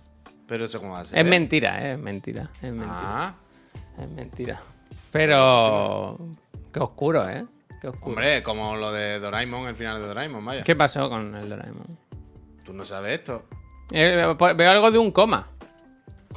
Pero 0.48 0.66
eso 0.66 0.80
cómo 0.80 0.94
va 0.94 1.02
a 1.02 1.06
ser. 1.06 1.18
Es 1.20 1.26
mentira, 1.26 1.86
eh, 1.88 1.94
es 1.94 2.00
mentira. 2.00 2.50
Es 2.62 2.72
mentira. 2.72 2.92
Ah, 2.96 3.34
Es 4.00 4.10
mentira. 4.10 4.62
Pero. 5.12 6.18
Qué 6.72 6.80
oscuro, 6.80 7.28
¿eh? 7.30 7.46
Qué 7.82 7.88
oscuro. 7.88 8.12
hombre, 8.16 8.44
como 8.44 8.76
lo 8.76 8.92
de 8.92 9.20
Doraemon, 9.20 9.68
el 9.68 9.76
final 9.76 10.02
de 10.02 10.08
Doraemon, 10.08 10.44
vaya. 10.46 10.64
¿Qué 10.64 10.76
pasó 10.76 11.10
con 11.10 11.36
el 11.36 11.50
Doraemon? 11.50 11.86
Tú 12.64 12.74
no 12.74 12.86
sabes 12.86 13.20
esto. 13.20 13.46
Eh, 13.92 14.36
pues, 14.38 14.56
veo 14.56 14.70
algo 14.70 14.92
de 14.92 14.98
un 15.00 15.12
coma. 15.12 15.48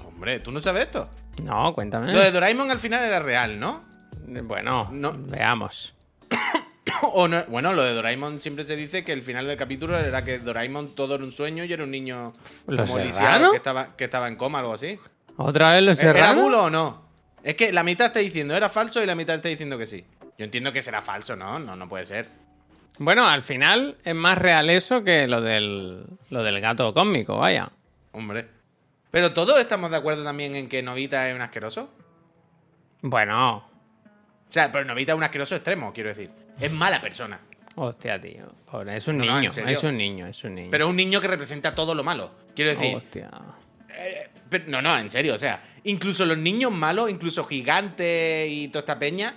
Hombre, 0.07 0.41
tú 0.41 0.51
no 0.53 0.61
sabes 0.61 0.85
esto. 0.85 1.11
No, 1.43 1.75
cuéntame. 1.75 2.13
Lo 2.13 2.21
de 2.21 2.31
Doraemon 2.31 2.71
al 2.71 2.79
final 2.79 3.03
era 3.05 3.19
real, 3.21 3.59
¿no? 3.61 3.83
Bueno, 4.45 4.89
No. 4.93 5.13
veamos. 5.17 5.95
O 7.03 7.29
no- 7.29 7.45
Bueno, 7.47 7.73
lo 7.73 7.83
de 7.83 7.93
Doraemon 7.95 8.41
siempre 8.41 8.65
se 8.67 8.77
dice 8.77 9.05
que 9.05 9.13
el 9.13 9.23
final 9.23 9.47
del 9.47 9.57
capítulo 9.57 9.97
era 9.99 10.25
que 10.25 10.39
Doraemon 10.39 10.95
todo 10.95 11.15
era 11.17 11.25
un 11.25 11.33
sueño 11.33 11.65
y 11.65 11.73
era 11.73 11.85
un 11.85 11.91
niño 11.91 12.33
¿Los 12.67 12.89
como 12.91 13.03
Serrano? 13.03 13.05
lisiado 13.05 13.51
que 13.51 13.57
estaba, 13.57 13.97
que 13.97 14.05
estaba 14.05 14.29
en 14.29 14.37
coma, 14.37 14.61
algo 14.61 14.75
así. 14.75 14.99
¿Otra 15.37 15.73
vez 15.73 15.83
los 15.83 15.99
¿Era 16.03 16.13
serranos? 16.13 16.43
bulo 16.43 16.65
o 16.65 16.71
no? 16.71 17.03
Es 17.43 17.55
que 17.55 17.73
la 17.73 17.83
mitad 17.83 18.09
está 18.09 18.21
diciendo 18.21 18.55
era 18.55 18.69
falso 18.69 19.03
y 19.03 19.07
la 19.07 19.15
mitad 19.15 19.35
está 19.37 19.49
diciendo 19.49 19.77
que 19.79 19.87
sí. 19.87 20.05
Yo 20.39 20.45
entiendo 20.45 20.73
que 20.73 20.83
será 20.83 21.03
falso, 21.03 21.35
¿no? 21.37 21.59
No, 21.59 21.75
no 21.77 21.89
puede 21.89 22.07
ser. 22.07 22.29
Bueno, 22.99 23.27
al 23.27 23.43
final 23.43 23.97
es 24.05 24.15
más 24.15 24.39
real 24.39 24.69
eso 24.71 25.03
que 25.03 25.27
lo 25.27 25.41
del, 25.41 26.05
lo 26.31 26.43
del 26.43 26.61
gato 26.61 26.93
cósmico, 26.95 27.39
vaya. 27.39 27.71
Hombre. 28.13 28.47
Pero 29.11 29.33
todos 29.33 29.59
estamos 29.59 29.91
de 29.91 29.97
acuerdo 29.97 30.23
también 30.25 30.55
en 30.55 30.69
que 30.69 30.83
Novita 30.83 31.29
es 31.29 31.35
un 31.35 31.41
asqueroso. 31.43 31.91
Bueno, 33.01 33.57
O 33.57 34.53
sea, 34.53 34.71
pero 34.71 34.85
Novita 34.85 35.13
es 35.13 35.17
un 35.17 35.25
asqueroso 35.25 35.55
extremo, 35.55 35.93
quiero 35.93 36.11
decir. 36.11 36.31
Es 36.63 36.73
mala 36.73 37.01
persona. 37.01 37.41
hostia, 37.75 38.21
tío. 38.21 38.53
Pobre, 38.71 38.97
es 38.97 39.07
un 39.09 39.19
niño, 39.19 39.51
es 39.51 39.83
un 39.83 39.97
niño, 39.97 40.27
es 40.27 40.45
un 40.45 40.55
niño. 40.55 40.69
Pero 40.71 40.85
es 40.87 40.91
un 40.91 40.97
niño 40.97 41.21
que 41.21 41.29
representa 41.29 41.75
todo 41.75 41.95
lo 41.95 42.03
malo. 42.05 42.33
Quiero 42.55 42.71
decir. 42.71 42.95
Hostia. 42.97 43.31
eh, 43.97 44.29
pero- 44.49 44.65
no, 44.69 44.81
no, 44.83 44.97
en 44.99 45.11
serio. 45.11 45.35
O 45.35 45.39
sea, 45.39 45.63
incluso 45.85 46.25
los 46.25 46.39
niños 46.39 46.71
malos, 46.73 47.11
incluso 47.11 47.45
Gigante 47.45 48.47
y 48.49 48.69
toda 48.69 48.81
esta 48.81 48.99
peña, 48.99 49.35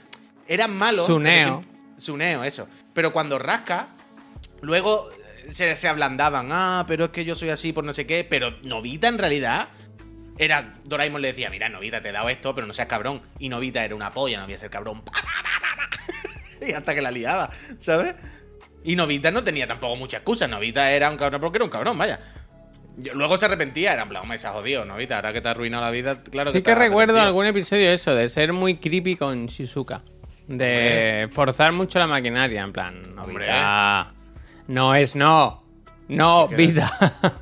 eran 0.48 0.72
malos. 0.76 1.06
Suneo. 1.06 1.62
Suneo, 1.98 2.44
eso. 2.44 2.68
Pero 2.94 3.12
cuando 3.14 3.40
rasca, 3.40 3.90
luego 4.62 5.10
eh, 5.12 5.52
se, 5.52 5.76
se 5.76 5.88
ablandaban. 5.88 6.50
Ah, 6.52 6.84
pero 6.88 7.06
es 7.06 7.12
que 7.12 7.24
yo 7.26 7.36
soy 7.36 7.50
así 7.50 7.72
por 7.74 7.84
no 7.84 7.94
sé 7.94 8.06
qué. 8.06 8.24
Pero 8.24 8.52
Novita 8.64 9.08
en 9.08 9.18
realidad. 9.18 9.70
Era, 10.38 10.74
Doraemon 10.84 11.22
le 11.22 11.30
decía, 11.30 11.50
mira, 11.50 11.70
Novita, 11.70 12.02
te 12.02 12.10
he 12.10 12.12
dado 12.12 12.28
esto, 12.28 12.54
pero 12.54 12.68
no 12.68 12.74
seas 12.74 12.90
cabrón. 12.90 13.22
Y 13.40 13.48
Novita 13.48 13.86
era 13.86 13.96
una 13.96 14.12
polla, 14.12 14.40
no 14.40 14.46
voy 14.46 14.54
a 14.56 14.60
ser 14.60 14.70
cabrón. 14.70 15.02
y 16.70 16.72
hasta 16.74 16.94
que 16.94 17.02
la 17.02 17.12
liaba, 17.12 17.50
¿sabes? 17.80 18.16
Y 18.84 18.96
Novita 18.96 19.32
no 19.32 19.44
tenía 19.44 19.68
tampoco 19.68 19.96
mucha 19.96 20.18
excusa. 20.18 20.48
Novita 20.48 20.92
era 20.92 21.10
un 21.10 21.18
cabrón 21.18 21.42
porque 21.42 21.58
era 21.58 21.66
un 21.66 21.72
cabrón, 21.72 21.98
vaya. 21.98 22.20
Yo- 22.98 23.14
luego 23.14 23.38
se 23.38 23.46
arrepentía, 23.46 23.94
era 23.94 24.04
en 24.04 24.10
plan, 24.10 24.28
me 24.28 24.38
se 24.38 24.48
ha 24.48 24.52
jodido, 24.52 24.86
Novita, 24.86 25.16
ahora 25.18 25.34
que 25.34 25.42
te 25.42 25.48
ha 25.48 25.52
arruinado 25.52 25.84
la 25.84 25.92
vida, 25.92 26.22
claro 26.24 26.52
sí 26.52 26.62
que 26.62 26.76
recuerdo 26.76 27.20
algún 27.20 27.46
episodio 27.46 27.92
eso, 27.92 28.14
de 28.16 28.30
ser 28.30 28.54
muy 28.54 28.78
creepy 28.78 29.16
con 29.16 29.48
Shizuka. 29.48 30.04
De 30.48 31.28
forzar 31.32 31.72
mucho 31.72 31.98
la 31.98 32.06
maquinaria, 32.06 32.62
en 32.62 32.72
plan, 32.72 33.02
Hombre. 33.18 33.48
Novita. 33.48 34.14
No 34.68 34.94
es 34.94 35.16
no. 35.16 35.64
No, 36.08 36.48
vida. 36.48 36.92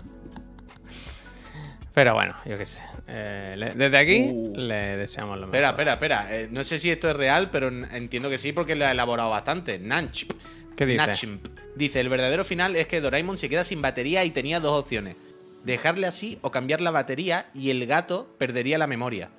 Pero 1.94 2.14
bueno, 2.14 2.34
yo 2.46 2.58
qué 2.58 2.66
sé. 2.66 2.82
Eh, 3.08 3.56
le- 3.58 3.74
desde 3.74 3.98
aquí 3.98 4.30
Uh. 4.32 4.54
le 4.56 4.98
deseamos 4.98 5.36
lo 5.38 5.48
mejor. 5.48 5.56
Espera, 5.56 5.70
espera, 5.72 5.94
espera. 5.94 6.36
eh, 6.42 6.48
no 6.50 6.64
sé 6.64 6.80
si 6.80 6.90
esto 6.90 7.10
es 7.10 7.16
real, 7.16 7.50
pero 7.52 7.68
entiendo 7.68 8.30
que 8.30 8.38
sí 8.38 8.54
porque 8.54 8.76
lo 8.76 8.86
ha 8.86 8.92
elaborado 8.92 9.30
bastante. 9.30 9.78
Nanchp. 9.80 10.32
¿Qué 10.76 10.86
dice? 10.86 10.98
Nachimp. 10.98 11.48
Dice, 11.76 12.00
el 12.00 12.10
verdadero 12.10 12.44
final 12.44 12.76
es 12.76 12.88
que 12.88 13.02
Doraemon 13.02 13.38
se 13.38 13.50
queda 13.50 13.64
sin 13.64 13.82
batería 13.82 14.24
y 14.26 14.32
tenía 14.32 14.60
dos 14.60 14.80
opciones. 14.80 15.16
Dejarle 15.64 16.08
así 16.08 16.40
o 16.42 16.52
cambiar 16.52 16.82
la 16.82 16.92
batería 16.92 17.48
y 17.54 17.70
el 17.70 17.86
gato 17.86 18.28
perdería 18.38 18.78
la 18.78 18.88
memoria. 18.88 19.30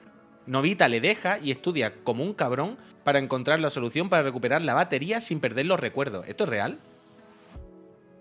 Novita 0.46 0.88
le 0.88 1.00
deja 1.00 1.38
y 1.42 1.50
estudia 1.50 1.94
como 2.04 2.22
un 2.22 2.34
cabrón 2.34 2.76
para 3.02 3.18
encontrar 3.18 3.60
la 3.60 3.70
solución 3.70 4.08
para 4.08 4.22
recuperar 4.22 4.62
la 4.62 4.74
batería 4.74 5.20
sin 5.20 5.40
perder 5.40 5.66
los 5.66 5.80
recuerdos. 5.80 6.26
¿Esto 6.28 6.44
es 6.44 6.50
real? 6.50 6.78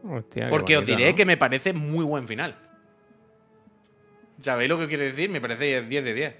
Hostia, 0.10 0.50
Porque 0.50 0.78
os 0.78 0.86
diré 0.86 1.10
¿no? 1.12 1.16
que 1.16 1.26
me 1.26 1.38
parece 1.38 1.74
muy 1.74 2.04
buen 2.04 2.28
final. 2.28 2.56
¿Sabéis 4.44 4.70
lo 4.70 4.78
que 4.78 4.88
quiero 4.88 5.04
decir? 5.04 5.30
Me 5.30 5.40
parece 5.42 5.82
10 5.84 6.04
de 6.04 6.14
10. 6.14 6.36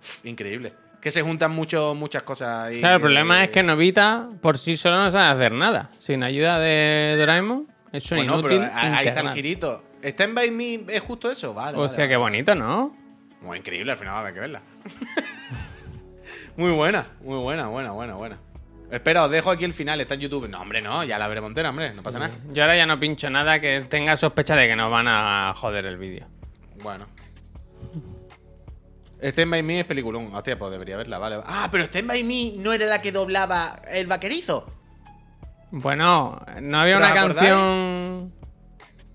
Uf, 0.00 0.24
increíble. 0.26 0.72
Que 1.00 1.10
se 1.10 1.20
juntan 1.22 1.50
mucho, 1.52 1.94
muchas 1.94 2.22
cosas. 2.22 2.64
ahí 2.64 2.78
Claro, 2.78 2.96
el 2.96 3.00
que- 3.00 3.04
problema 3.04 3.44
es 3.44 3.50
que 3.50 3.62
Novita 3.62 4.28
por 4.40 4.56
sí 4.58 4.76
solo 4.76 4.96
no 5.02 5.10
sabe 5.10 5.24
hacer 5.34 5.52
nada. 5.52 5.90
Sin 5.98 6.22
ayuda 6.22 6.58
de 6.58 7.16
Doraemon, 7.18 7.68
es 7.92 8.10
un 8.10 8.18
Bueno, 8.18 8.34
inútil. 8.38 8.60
pero 8.60 8.70
ahí 8.74 9.06
está 9.06 9.20
el 9.20 9.30
girito. 9.30 9.84
¿Está 10.00 10.24
en 10.24 10.34
By 10.34 10.50
Me? 10.50 10.80
¿Es 10.88 11.00
justo 11.02 11.30
eso? 11.30 11.52
Vale. 11.54 11.76
Hostia, 11.78 11.98
vale, 12.04 12.08
qué 12.08 12.16
vale. 12.16 12.30
bonito, 12.32 12.54
¿no? 12.54 12.96
Muy 13.42 13.58
increíble, 13.58 13.92
al 13.92 13.98
final 13.98 14.14
va 14.14 14.18
a 14.18 14.20
haber 14.22 14.34
que 14.34 14.40
verla. 14.40 14.62
muy 16.56 16.70
buena, 16.72 17.06
muy 17.22 17.38
buena, 17.38 17.66
buena, 17.68 17.90
buena, 17.90 18.14
buena. 18.14 18.38
Espera, 18.90 19.24
os 19.24 19.30
dejo 19.30 19.50
aquí 19.50 19.64
el 19.64 19.72
final, 19.72 20.00
está 20.00 20.14
en 20.14 20.20
YouTube. 20.20 20.48
No, 20.48 20.60
hombre, 20.60 20.80
no, 20.80 21.04
ya 21.04 21.18
la 21.18 21.26
veremos 21.28 21.48
entera, 21.48 21.70
hombre, 21.70 21.92
no 21.94 22.02
pasa 22.02 22.18
nada. 22.18 22.32
Yo 22.52 22.62
ahora 22.62 22.76
ya 22.76 22.86
no 22.86 22.98
pincho 22.98 23.28
nada 23.28 23.60
que 23.60 23.80
tenga 23.88 24.16
sospecha 24.16 24.54
de 24.56 24.68
que 24.68 24.76
nos 24.76 24.90
van 24.90 25.08
a 25.08 25.52
joder 25.56 25.84
el 25.86 25.96
vídeo. 25.98 26.26
Bueno. 26.84 27.06
Stand 29.20 29.50
By 29.50 29.62
Me 29.62 29.80
es 29.80 29.86
peliculón. 29.86 30.32
Hostia, 30.34 30.58
pues 30.58 30.70
debería 30.70 30.98
verla, 30.98 31.18
vale. 31.18 31.40
Ah, 31.46 31.68
pero 31.72 31.82
Stand 31.84 32.06
By 32.06 32.22
Me 32.22 32.52
no 32.56 32.72
era 32.74 32.86
la 32.86 33.00
que 33.02 33.10
doblaba 33.10 33.80
el 33.90 34.06
vaquerizo. 34.06 34.70
Bueno, 35.70 36.38
no 36.60 36.78
había 36.78 36.98
¿Pero 36.98 37.06
una 37.06 37.14
canción. 37.14 38.32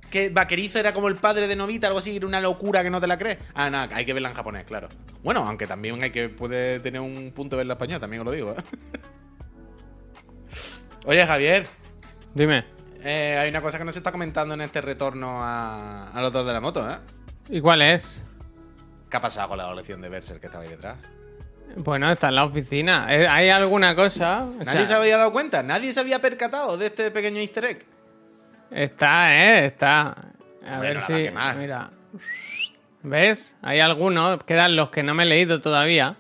Que 0.10 0.32
Vaquerizo 0.32 0.79
era 0.79 0.91
como 0.91 1.08
el 1.08 1.15
padre 1.15 1.47
de 1.47 1.55
Novita, 1.55 1.86
algo 1.86 1.99
así, 1.99 2.15
era 2.17 2.25
una 2.25 2.41
locura 2.41 2.82
que 2.82 2.89
no 2.89 2.99
te 2.99 3.05
la 3.05 3.19
crees. 3.19 3.38
Ah, 3.53 3.69
no, 3.69 3.77
hay 3.93 4.05
que 4.05 4.13
verla 4.13 4.29
en 4.29 4.36
japonés, 4.36 4.65
claro. 4.65 4.89
Bueno, 5.23 5.47
aunque 5.47 5.67
también 5.67 6.01
hay 6.01 6.10
que 6.10 6.29
puede 6.29 6.79
tener 6.79 6.99
un 6.99 7.32
punto 7.32 7.55
de 7.55 7.60
verla 7.60 7.73
en 7.73 7.77
español, 7.77 7.99
también 8.01 8.21
os 8.21 8.25
lo 8.25 8.32
digo. 8.32 8.53
¿eh? 8.53 8.55
Oye, 11.05 11.25
Javier, 11.27 11.67
Dime. 12.34 12.65
eh, 13.03 13.38
hay 13.39 13.49
una 13.49 13.62
cosa 13.62 13.77
que 13.77 13.86
no 13.86 13.91
se 13.93 13.99
está 13.99 14.12
comentando 14.12 14.55
en 14.55 14.62
este 14.62 14.82
retorno 14.82 15.43
a, 15.43 16.10
a 16.10 16.21
los 16.23 16.34
dos 16.34 16.45
de 16.45 16.53
la 16.53 16.60
moto, 16.62 16.89
¿eh? 16.89 16.97
¿Y 17.50 17.62
cuál 17.62 17.82
es? 17.82 18.24
¿Qué 19.10 19.18
ha 19.18 19.22
pasado 19.22 19.50
con 19.50 19.58
la 19.58 19.66
colección 19.66 20.02
de 20.02 20.10
Berser 20.10 20.40
que 20.40 20.46
estaba 20.48 20.64
ahí 20.64 20.70
detrás? 20.70 20.98
Bueno, 21.78 22.12
está 22.12 22.30
en 22.30 22.36
la 22.36 22.46
oficina. 22.46 23.08
Eh, 23.10 23.28
¿Hay 23.28 23.50
alguna 23.50 23.96
cosa? 23.96 24.44
O 24.46 24.64
¿Nadie 24.64 24.80
sea, 24.80 24.88
se 24.88 24.94
había 24.94 25.18
dado 25.18 25.32
cuenta? 25.32 25.64
¿Nadie 25.64 25.94
se 25.94 26.00
había 26.00 26.20
percatado 26.20 26.78
de 26.78 26.88
este 26.88 27.12
pequeño 27.12 27.40
easter 27.40 27.66
egg? 27.66 27.86
Está, 28.72 29.36
¿eh? 29.36 29.66
Está. 29.66 30.10
A 30.66 30.74
Hombre, 30.74 30.90
ver 30.90 30.96
no 30.98 31.06
si. 31.06 31.28
a. 31.36 31.54
Mira. 31.54 31.92
¿Ves? 33.04 33.56
Hay 33.62 33.80
algunos. 33.80 34.44
Quedan 34.44 34.76
los 34.76 34.90
que 34.90 35.04
no 35.04 35.14
me 35.14 35.24
he 35.24 35.26
leído 35.28 35.62
todavía. 35.62 36.18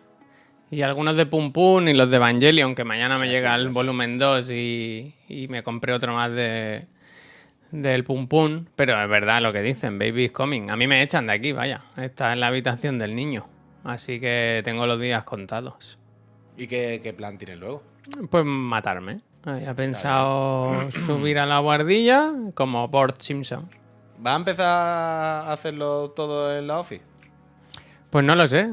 Y 0.71 0.83
algunos 0.83 1.15
de 1.15 1.25
Pum 1.25 1.51
Pum 1.51 1.87
y 1.87 1.93
los 1.93 2.09
de 2.11 2.17
Evangelion, 2.17 2.75
que 2.75 2.83
mañana 2.83 3.17
me 3.17 3.27
llega 3.27 3.55
sí, 3.55 3.61
el 3.61 3.67
sí. 3.69 3.73
volumen 3.73 4.19
2 4.19 4.51
y, 4.51 5.15
y 5.27 5.47
me 5.47 5.63
compré 5.63 5.93
otro 5.93 6.13
más 6.13 6.31
de 6.31 6.87
del 7.71 8.03
Pum 8.03 8.27
Pum. 8.27 8.65
Pero 8.75 9.01
es 9.01 9.09
verdad 9.09 9.41
lo 9.41 9.53
que 9.53 9.61
dicen, 9.61 9.99
Baby 9.99 10.25
is 10.25 10.31
coming. 10.31 10.69
A 10.69 10.75
mí 10.75 10.87
me 10.87 11.01
echan 11.01 11.27
de 11.27 11.33
aquí, 11.33 11.51
vaya. 11.51 11.81
Está 11.97 12.33
en 12.33 12.39
la 12.39 12.47
habitación 12.47 12.97
del 12.97 13.15
niño. 13.15 13.47
Así 13.83 14.19
que 14.19 14.61
tengo 14.63 14.85
los 14.85 14.99
días 14.99 15.23
contados. 15.23 15.97
¿Y 16.57 16.67
qué, 16.67 16.99
qué 17.01 17.13
plan 17.13 17.37
tiene 17.37 17.55
luego? 17.55 17.83
Pues 18.29 18.43
matarme. 18.45 19.21
Había 19.45 19.73
pensado 19.73 20.91
subir 21.05 21.39
a 21.39 21.45
la 21.45 21.59
guardilla 21.59 22.31
como 22.53 22.87
Bort 22.87 23.21
Simpson. 23.21 23.69
¿Va 24.25 24.33
a 24.33 24.35
empezar 24.35 24.65
a 24.67 25.53
hacerlo 25.53 26.11
todo 26.11 26.57
en 26.57 26.67
la 26.67 26.79
office? 26.79 27.01
Pues 28.09 28.25
no 28.25 28.35
lo 28.35 28.47
sé. 28.47 28.69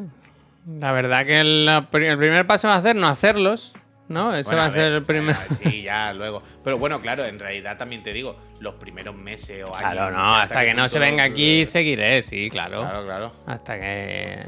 La 0.67 0.91
verdad 0.91 1.25
que 1.25 1.41
el, 1.41 1.69
el 1.69 2.19
primer 2.19 2.47
paso 2.47 2.67
va 2.67 2.75
a 2.75 2.83
ser 2.83 2.97
no 2.97 3.07
hacerlos, 3.07 3.75
¿no? 4.09 4.35
Ese 4.35 4.49
Bueno, 4.51 4.63
va 4.63 4.67
a, 4.67 4.71
ser 4.71 4.93
el 4.93 5.03
primer... 5.05 5.35
ah, 5.37 5.55
Sí, 5.63 5.83
ya, 5.83 6.13
luego. 6.13 6.43
Pero 6.65 6.79
bueno, 6.79 7.01
claro, 7.01 7.25
en 7.25 7.39
realidad 7.39 7.77
también 7.77 8.03
te 8.03 8.13
digo, 8.13 8.37
los 8.61 8.75
primeros 8.75 9.15
meses 9.15 9.65
o 9.69 9.75
años. 9.75 9.93
Claro, 9.93 10.07
o 10.09 10.11
no, 10.19 10.37
hasta 10.37 10.65
que 10.65 10.75
no 10.75 10.89
se 10.89 10.99
todo- 10.99 11.09
venga 11.09 11.25
aquí 11.25 11.67
seguiré, 11.67 12.23
sí, 12.23 12.49
claro. 12.51 12.81
Claro, 12.81 13.05
claro. 13.05 13.33
Hasta 13.47 13.79
que... 13.81 14.41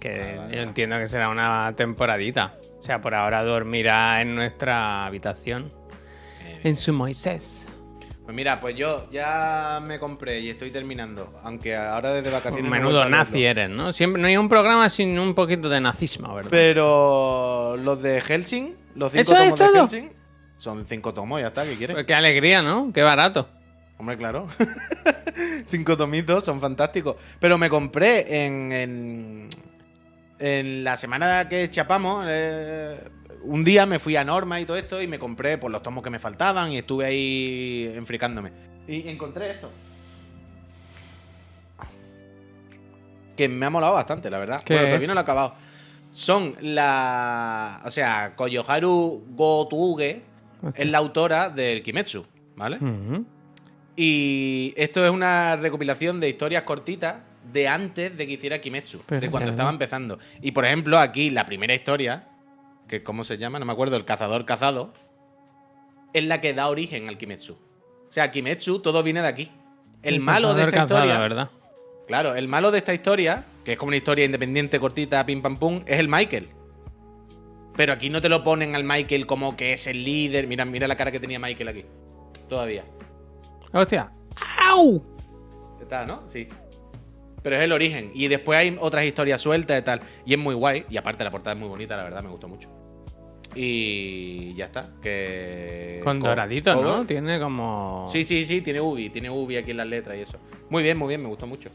que 0.00 0.40
yo 0.52 0.60
entiendo 0.62 0.98
que 0.98 1.06
será 1.08 1.28
una 1.28 1.72
temporadita. 1.76 2.54
O 2.80 2.82
sea, 2.84 3.00
por 3.00 3.14
ahora 3.14 3.42
dormirá 3.44 4.20
en 4.20 4.34
nuestra 4.34 5.06
habitación. 5.06 5.70
En 6.64 6.76
su 6.76 6.92
Moisés. 6.92 7.68
Pues 8.24 8.36
mira, 8.36 8.60
pues 8.60 8.76
yo 8.76 9.08
ya 9.10 9.82
me 9.84 9.98
compré 9.98 10.40
y 10.40 10.50
estoy 10.50 10.70
terminando. 10.70 11.38
Aunque 11.42 11.74
ahora 11.74 12.12
desde 12.12 12.30
vacaciones. 12.30 12.70
Menudo 12.70 13.08
nazi 13.08 13.44
eres, 13.44 13.68
¿no? 13.68 13.92
Siempre 13.92 14.22
no 14.22 14.28
hay 14.28 14.36
un 14.36 14.48
programa 14.48 14.88
sin 14.88 15.18
un 15.18 15.34
poquito 15.34 15.68
de 15.68 15.80
nazismo, 15.80 16.34
¿verdad? 16.34 16.50
Pero 16.50 17.76
los 17.76 18.00
de 18.00 18.20
Helsing, 18.20 18.76
los 18.94 19.12
cinco 19.12 19.22
¿Eso 19.22 19.34
es 19.34 19.54
tomos 19.54 19.58
de 19.58 19.66
todo? 19.66 19.88
Helsing, 19.88 20.12
son 20.58 20.86
cinco 20.86 21.12
tomos, 21.12 21.40
ya 21.40 21.48
está, 21.48 21.64
¿qué 21.64 21.76
quieres? 21.76 21.94
Pues 21.94 22.06
qué 22.06 22.14
alegría, 22.14 22.62
¿no? 22.62 22.92
Qué 22.94 23.02
barato. 23.02 23.48
Hombre, 23.98 24.16
claro. 24.16 24.48
Cinco 25.68 25.96
tomitos, 25.96 26.44
son 26.44 26.60
fantásticos. 26.60 27.14
Pero 27.38 27.56
me 27.56 27.68
compré 27.70 28.44
en, 28.44 28.72
en, 28.72 29.48
en 30.40 30.82
la 30.82 30.96
semana 30.96 31.48
que 31.48 31.70
chapamos, 31.70 32.26
eh, 32.28 32.98
un 33.44 33.64
día 33.64 33.86
me 33.86 33.98
fui 33.98 34.16
a 34.16 34.24
Norma 34.24 34.60
y 34.60 34.64
todo 34.64 34.76
esto 34.76 35.00
y 35.02 35.06
me 35.06 35.18
compré 35.18 35.58
pues, 35.58 35.72
los 35.72 35.82
tomos 35.82 36.02
que 36.02 36.10
me 36.10 36.18
faltaban 36.18 36.72
y 36.72 36.78
estuve 36.78 37.04
ahí 37.04 37.92
enfricándome. 37.94 38.52
Y 38.86 39.08
encontré 39.08 39.50
esto. 39.50 39.70
Que 43.36 43.48
me 43.48 43.66
ha 43.66 43.70
molado 43.70 43.94
bastante, 43.94 44.30
la 44.30 44.38
verdad. 44.38 44.62
¿Qué 44.62 44.74
Bueno, 44.74 44.84
es? 44.84 44.90
todavía 44.90 45.08
no 45.08 45.14
lo 45.14 45.20
he 45.20 45.22
acabado. 45.22 45.54
Son 46.12 46.54
la... 46.60 47.80
O 47.84 47.90
sea, 47.90 48.34
Koyoharu 48.36 49.24
Gotuge 49.30 50.22
es 50.74 50.88
la 50.88 50.98
autora 50.98 51.48
del 51.48 51.82
Kimetsu, 51.82 52.26
¿vale? 52.56 52.78
Y 53.96 54.74
esto 54.76 55.04
es 55.04 55.10
una 55.10 55.56
recopilación 55.56 56.20
de 56.20 56.28
historias 56.28 56.62
cortitas 56.64 57.16
de 57.52 57.68
antes 57.68 58.16
de 58.16 58.26
que 58.26 58.34
hiciera 58.34 58.60
Kimetsu, 58.60 59.02
Pero 59.06 59.20
de 59.20 59.30
cuando 59.30 59.50
estaba 59.50 59.70
empezando. 59.70 60.18
Y 60.40 60.52
por 60.52 60.64
ejemplo, 60.64 60.98
aquí 60.98 61.30
la 61.30 61.46
primera 61.46 61.74
historia, 61.74 62.28
que 62.92 63.02
¿cómo 63.02 63.24
se 63.24 63.38
llama? 63.38 63.58
No 63.58 63.64
me 63.64 63.72
acuerdo, 63.72 63.96
el 63.96 64.04
cazador 64.04 64.44
cazado, 64.44 64.92
es 66.12 66.24
la 66.26 66.42
que 66.42 66.52
da 66.52 66.68
origen 66.68 67.08
al 67.08 67.16
Kimetsu. 67.16 67.54
O 67.54 68.12
sea, 68.12 68.30
Kimetsu 68.30 68.80
todo 68.80 69.02
viene 69.02 69.22
de 69.22 69.28
aquí. 69.28 69.50
El 70.02 70.20
malo 70.20 70.52
de 70.52 70.64
esta 70.64 70.82
cazada, 70.82 71.06
historia, 71.06 71.18
¿verdad? 71.18 71.50
claro, 72.06 72.34
el 72.34 72.48
malo 72.48 72.70
de 72.70 72.76
esta 72.76 72.92
historia, 72.92 73.46
que 73.64 73.72
es 73.72 73.78
como 73.78 73.88
una 73.88 73.96
historia 73.96 74.26
independiente 74.26 74.78
cortita, 74.78 75.24
pim 75.24 75.40
pam 75.40 75.56
pum, 75.56 75.82
es 75.86 76.00
el 76.00 76.08
Michael. 76.08 76.50
Pero 77.78 77.94
aquí 77.94 78.10
no 78.10 78.20
te 78.20 78.28
lo 78.28 78.44
ponen 78.44 78.76
al 78.76 78.84
Michael 78.84 79.24
como 79.24 79.56
que 79.56 79.72
es 79.72 79.86
el 79.86 80.04
líder. 80.04 80.46
Mira, 80.46 80.66
mira 80.66 80.86
la 80.86 80.94
cara 80.94 81.10
que 81.10 81.18
tenía 81.18 81.38
Michael 81.38 81.68
aquí. 81.68 81.86
Todavía. 82.46 82.84
Hostia. 83.72 84.12
¡Au! 84.68 85.02
Está, 85.80 86.04
¿no? 86.04 86.28
Sí. 86.28 86.46
Pero 87.42 87.56
es 87.56 87.62
el 87.62 87.72
origen. 87.72 88.10
Y 88.14 88.28
después 88.28 88.58
hay 88.58 88.76
otras 88.78 89.06
historias 89.06 89.40
sueltas 89.40 89.80
y 89.80 89.82
tal. 89.82 90.02
Y 90.26 90.34
es 90.34 90.38
muy 90.38 90.54
guay. 90.54 90.84
Y 90.90 90.98
aparte 90.98 91.24
la 91.24 91.30
portada 91.30 91.54
es 91.54 91.58
muy 91.58 91.70
bonita, 91.70 91.96
la 91.96 92.02
verdad, 92.02 92.22
me 92.22 92.28
gustó 92.28 92.48
mucho. 92.48 92.81
Y 93.54 94.54
ya 94.54 94.66
está. 94.66 94.88
Que. 95.02 96.00
Con 96.04 96.20
co- 96.20 96.28
doradito, 96.28 96.72
cover. 96.74 96.86
¿no? 96.90 97.06
Tiene 97.06 97.38
como... 97.40 98.08
Sí, 98.10 98.24
sí, 98.24 98.44
sí, 98.46 98.60
tiene 98.62 98.80
Ubi. 98.80 99.10
Tiene 99.10 99.30
Ubi 99.30 99.56
aquí 99.56 99.72
en 99.72 99.76
las 99.78 99.86
letras 99.86 100.16
y 100.16 100.20
eso. 100.22 100.38
Muy 100.70 100.82
bien, 100.82 100.96
muy 100.96 101.08
bien, 101.08 101.22
me 101.22 101.28
gustó 101.28 101.46
mucho. 101.46 101.70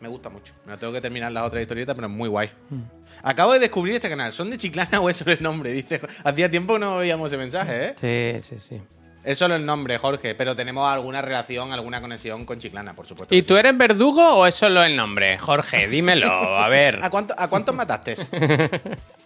Me 0.00 0.08
gusta 0.08 0.28
mucho. 0.28 0.52
Me 0.66 0.76
tengo 0.76 0.92
que 0.92 1.00
terminar 1.00 1.30
las 1.32 1.46
otras 1.46 1.62
historietas, 1.62 1.94
pero 1.94 2.08
es 2.08 2.12
muy 2.12 2.28
guay. 2.28 2.50
Mm. 2.70 2.80
Acabo 3.22 3.52
de 3.52 3.60
descubrir 3.60 3.94
este 3.94 4.08
canal. 4.08 4.32
¿Son 4.32 4.50
de 4.50 4.58
Chiclana 4.58 5.00
o 5.00 5.08
es 5.08 5.16
solo 5.16 5.32
el 5.32 5.42
nombre? 5.42 5.70
Dice. 5.72 6.00
Hacía 6.24 6.50
tiempo 6.50 6.74
que 6.74 6.80
no 6.80 6.98
veíamos 6.98 7.28
ese 7.28 7.36
mensaje, 7.38 7.94
¿eh? 7.96 8.40
Sí, 8.40 8.40
sí, 8.40 8.58
sí. 8.58 8.82
Es 9.24 9.38
solo 9.38 9.54
el 9.54 9.64
nombre, 9.64 9.96
Jorge. 9.98 10.34
Pero 10.34 10.56
tenemos 10.56 10.84
alguna 10.92 11.22
relación, 11.22 11.70
alguna 11.72 12.00
conexión 12.00 12.44
con 12.44 12.58
Chiclana, 12.58 12.94
por 12.94 13.06
supuesto. 13.06 13.32
¿Y 13.32 13.42
tú 13.42 13.56
eres 13.56 13.78
verdugo 13.78 14.34
o 14.34 14.44
es 14.46 14.56
solo 14.56 14.82
el 14.82 14.96
nombre? 14.96 15.38
Jorge, 15.38 15.86
dímelo, 15.86 16.26
a 16.32 16.68
ver. 16.68 16.98
¿A, 17.02 17.08
cuánto- 17.08 17.34
¿A 17.38 17.48
cuántos 17.48 17.74
mataste? 17.74 18.16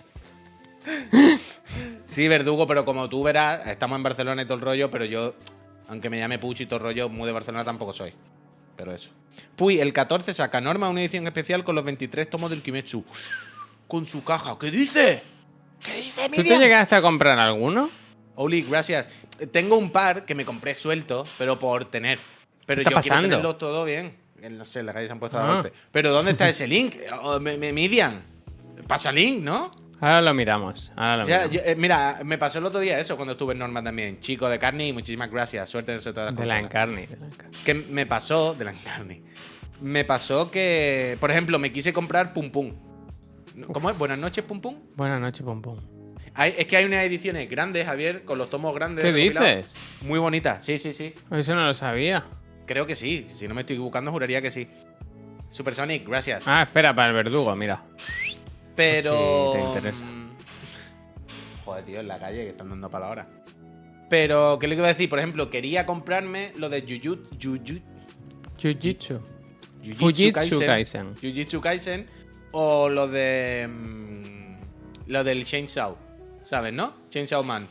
sí, 2.04 2.28
verdugo, 2.28 2.66
pero 2.66 2.84
como 2.84 3.08
tú 3.08 3.22
verás, 3.22 3.66
estamos 3.66 3.96
en 3.96 4.02
Barcelona 4.02 4.42
y 4.42 4.44
todo 4.44 4.54
el 4.54 4.60
rollo, 4.62 4.90
pero 4.90 5.04
yo, 5.04 5.34
aunque 5.88 6.10
me 6.10 6.18
llame 6.18 6.38
Pucho 6.38 6.62
y 6.62 6.66
todo 6.66 6.78
el 6.78 6.82
rollo, 6.84 7.08
muy 7.08 7.26
de 7.26 7.32
Barcelona 7.32 7.64
tampoco 7.64 7.92
soy. 7.92 8.12
Pero 8.76 8.92
eso. 8.92 9.10
Puy, 9.56 9.80
el 9.80 9.92
14 9.92 10.34
saca 10.34 10.60
Norma 10.60 10.88
una 10.88 11.00
edición 11.00 11.26
especial 11.26 11.64
con 11.64 11.74
los 11.74 11.84
23 11.84 12.28
tomos 12.28 12.50
del 12.50 12.62
Kimetsu. 12.62 13.04
Con 13.88 14.04
su 14.06 14.22
caja. 14.24 14.58
¿Qué 14.58 14.70
dice? 14.70 15.22
¿Qué 15.84 15.94
dice, 15.96 16.28
¿Tú 16.28 16.42
te 16.42 16.58
llegaste 16.58 16.94
a 16.94 17.02
comprar 17.02 17.38
alguno? 17.38 17.88
Oli, 18.34 18.62
gracias. 18.62 19.08
Tengo 19.52 19.76
un 19.78 19.90
par 19.90 20.24
que 20.24 20.34
me 20.34 20.44
compré 20.44 20.74
suelto, 20.74 21.24
pero 21.38 21.58
por 21.58 21.84
tener. 21.86 22.18
Pero 22.66 22.78
¿Qué 22.78 22.82
está 22.82 22.90
yo 22.90 23.00
quiero 23.00 23.14
pasando? 23.14 23.28
tenerlos 23.28 23.58
todo 23.58 23.84
bien. 23.84 24.14
Eh, 24.42 24.50
No 24.50 24.64
sé, 24.64 24.82
las 24.82 24.92
calles 24.94 25.08
se 25.08 25.12
han 25.12 25.20
puesto 25.20 25.38
a 25.38 25.48
Ah. 25.48 25.54
golpe. 25.54 25.72
Pero 25.92 26.10
¿dónde 26.10 26.32
está 26.32 26.48
ese 26.48 26.66
link? 26.66 26.96
Oh, 27.22 27.38
me, 27.40 27.56
me- 27.56 27.72
Miriam. 27.72 28.20
Pasa 28.86 29.10
link, 29.12 29.42
¿no? 29.42 29.70
Ahora 30.00 30.20
lo 30.20 30.34
miramos. 30.34 30.92
Ahora 30.96 31.16
lo 31.18 31.22
O 31.22 31.26
sea, 31.26 31.36
miramos. 31.48 31.56
yo- 31.56 31.62
eh, 31.64 31.74
mira, 31.76 32.20
me 32.24 32.36
pasó 32.38 32.58
el 32.58 32.66
otro 32.66 32.80
día 32.80 32.98
eso 33.00 33.16
cuando 33.16 33.32
estuve 33.32 33.52
en 33.54 33.58
Norma 33.60 33.82
también. 33.82 34.20
Chico 34.20 34.48
de 34.48 34.58
carne 34.58 34.88
y 34.88 34.92
muchísimas 34.92 35.30
gracias. 35.30 35.68
Suerte 35.70 35.92
en 35.92 35.98
eso 35.98 36.10
de 36.10 36.14
todas 36.14 36.32
las 36.32 36.40
de 36.40 36.46
la 36.46 36.58
encarni. 36.60 37.06
Que 37.64 37.74
me 37.74 38.04
pasó, 38.06 38.54
de 38.54 38.64
la 38.66 38.72
carne. 38.74 39.22
Me 39.80 40.04
pasó 40.04 40.50
que, 40.50 41.16
por 41.20 41.30
ejemplo, 41.30 41.58
me 41.58 41.72
quise 41.72 41.92
comprar 41.92 42.32
Pum 42.32 42.50
Pum. 42.50 42.72
¿Cómo 43.72 43.88
es? 43.90 43.98
Buenas 43.98 44.18
noches, 44.18 44.44
Pum 44.44 44.60
Pum. 44.60 44.76
Buenas 44.96 45.20
noches, 45.20 45.42
pum 45.44 45.62
pum. 45.62 45.78
Hay- 46.34 46.54
es 46.58 46.66
que 46.66 46.76
hay 46.76 46.84
unas 46.84 47.02
ediciones 47.04 47.48
grandes, 47.48 47.86
Javier, 47.86 48.24
con 48.24 48.36
los 48.36 48.50
tomos 48.50 48.74
grandes. 48.74 49.02
¿Qué 49.02 49.12
dices? 49.12 49.74
Muy 50.02 50.18
bonitas, 50.18 50.62
sí, 50.62 50.78
sí, 50.78 50.92
sí. 50.92 51.14
Eso 51.30 51.54
no 51.54 51.64
lo 51.64 51.72
sabía. 51.72 52.26
Creo 52.66 52.86
que 52.86 52.94
sí. 52.94 53.28
Si 53.38 53.48
no 53.48 53.54
me 53.54 53.62
estoy 53.62 53.76
equivocando, 53.76 54.10
juraría 54.10 54.42
que 54.42 54.50
sí. 54.50 54.68
Supersonic, 55.48 56.06
gracias. 56.06 56.42
Ah, 56.46 56.62
espera, 56.64 56.94
para 56.94 57.08
el 57.08 57.14
verdugo, 57.14 57.54
mira. 57.56 57.82
Pero. 58.76 59.52
sí, 59.52 59.58
te 59.58 59.64
interesa. 59.64 60.04
mm, 60.04 60.30
Joder, 61.64 61.84
tío, 61.84 62.00
en 62.00 62.08
la 62.08 62.18
calle 62.18 62.44
que 62.44 62.50
están 62.50 62.68
dando 62.70 62.88
para 62.90 63.06
la 63.06 63.10
hora. 63.12 63.28
Pero, 64.08 64.58
¿qué 64.60 64.68
le 64.68 64.76
iba 64.76 64.84
a 64.84 64.88
decir? 64.92 65.08
Por 65.08 65.18
ejemplo, 65.18 65.50
quería 65.50 65.84
comprarme 65.84 66.52
lo 66.56 66.68
de 66.68 66.82
Jujutsu. 66.82 67.26
Jujutsu. 67.42 67.80
Jujitsu. 68.62 69.20
Jujutsu 69.82 70.60
Kaisen. 70.64 71.14
Jujutsu 71.20 71.60
Kaisen. 71.60 72.06
O 72.52 72.88
lo 72.88 73.08
de. 73.08 73.66
mm, 73.68 74.56
lo 75.08 75.24
del 75.24 75.44
Chainsaw. 75.44 75.96
¿Sabes, 76.44 76.72
no? 76.72 76.94
Chainsaw 77.10 77.42
Man. 77.42 77.66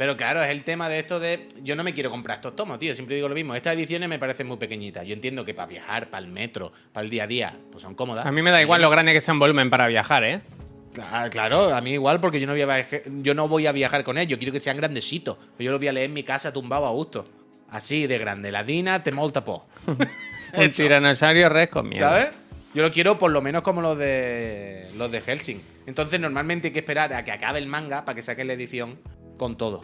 Pero 0.00 0.16
claro, 0.16 0.42
es 0.42 0.48
el 0.48 0.64
tema 0.64 0.88
de 0.88 0.98
esto 0.98 1.20
de. 1.20 1.46
Yo 1.62 1.76
no 1.76 1.84
me 1.84 1.92
quiero 1.92 2.08
comprar 2.08 2.38
estos 2.38 2.56
tomos, 2.56 2.78
tío. 2.78 2.94
Siempre 2.94 3.16
digo 3.16 3.28
lo 3.28 3.34
mismo. 3.34 3.54
Estas 3.54 3.76
ediciones 3.76 4.08
me 4.08 4.18
parecen 4.18 4.46
muy 4.46 4.56
pequeñitas. 4.56 5.06
Yo 5.06 5.12
entiendo 5.12 5.44
que 5.44 5.52
para 5.52 5.66
viajar, 5.66 6.08
para 6.08 6.24
el 6.24 6.32
metro, 6.32 6.72
para 6.90 7.04
el 7.04 7.10
día 7.10 7.24
a 7.24 7.26
día, 7.26 7.58
pues 7.70 7.82
son 7.82 7.94
cómodas. 7.94 8.24
A 8.24 8.32
mí 8.32 8.40
me 8.40 8.50
da 8.50 8.62
igual 8.62 8.80
lo 8.80 8.88
grande 8.88 9.12
que 9.12 9.20
sea 9.20 9.34
un 9.34 9.40
volumen 9.40 9.68
para 9.68 9.88
viajar, 9.88 10.24
¿eh? 10.24 10.40
Claro, 10.94 11.28
claro, 11.28 11.74
a 11.74 11.82
mí 11.82 11.90
igual, 11.90 12.18
porque 12.18 12.40
yo 12.40 12.46
no 12.46 12.54
voy 12.54 12.62
a 12.62 12.64
viajar, 12.64 13.02
yo 13.20 13.34
no 13.34 13.46
voy 13.46 13.66
a 13.66 13.72
viajar 13.72 14.02
con 14.02 14.16
ellos. 14.16 14.38
Quiero 14.38 14.54
que 14.54 14.60
sean 14.60 14.78
grandecitos. 14.78 15.36
Yo 15.58 15.70
los 15.70 15.78
voy 15.78 15.88
a 15.88 15.92
leer 15.92 16.06
en 16.06 16.14
mi 16.14 16.22
casa 16.22 16.50
tumbado 16.50 16.86
a 16.86 16.92
gusto. 16.92 17.28
Así 17.68 18.06
de 18.06 18.16
grande. 18.16 18.50
La 18.50 18.64
Dina 18.64 19.02
te 19.02 19.12
molta 19.12 19.44
po. 19.44 19.66
El 20.54 20.70
tiranosaurio 20.74 21.50
Rex 21.50 21.70
con 21.70 21.90
miedo. 21.90 22.08
¿Sabes? 22.08 22.28
Yo 22.72 22.82
lo 22.82 22.90
quiero 22.90 23.18
por 23.18 23.32
lo 23.32 23.42
menos 23.42 23.60
como 23.60 23.82
los 23.82 23.98
de 23.98 24.86
los 24.96 25.10
de 25.10 25.20
Helsing. 25.20 25.60
Entonces 25.84 26.18
normalmente 26.18 26.68
hay 26.68 26.72
que 26.72 26.78
esperar 26.78 27.12
a 27.12 27.22
que 27.22 27.32
acabe 27.32 27.58
el 27.58 27.66
manga 27.66 28.06
para 28.06 28.16
que 28.16 28.22
saquen 28.22 28.46
la 28.46 28.54
edición 28.54 28.98
con 29.40 29.56
todo. 29.56 29.80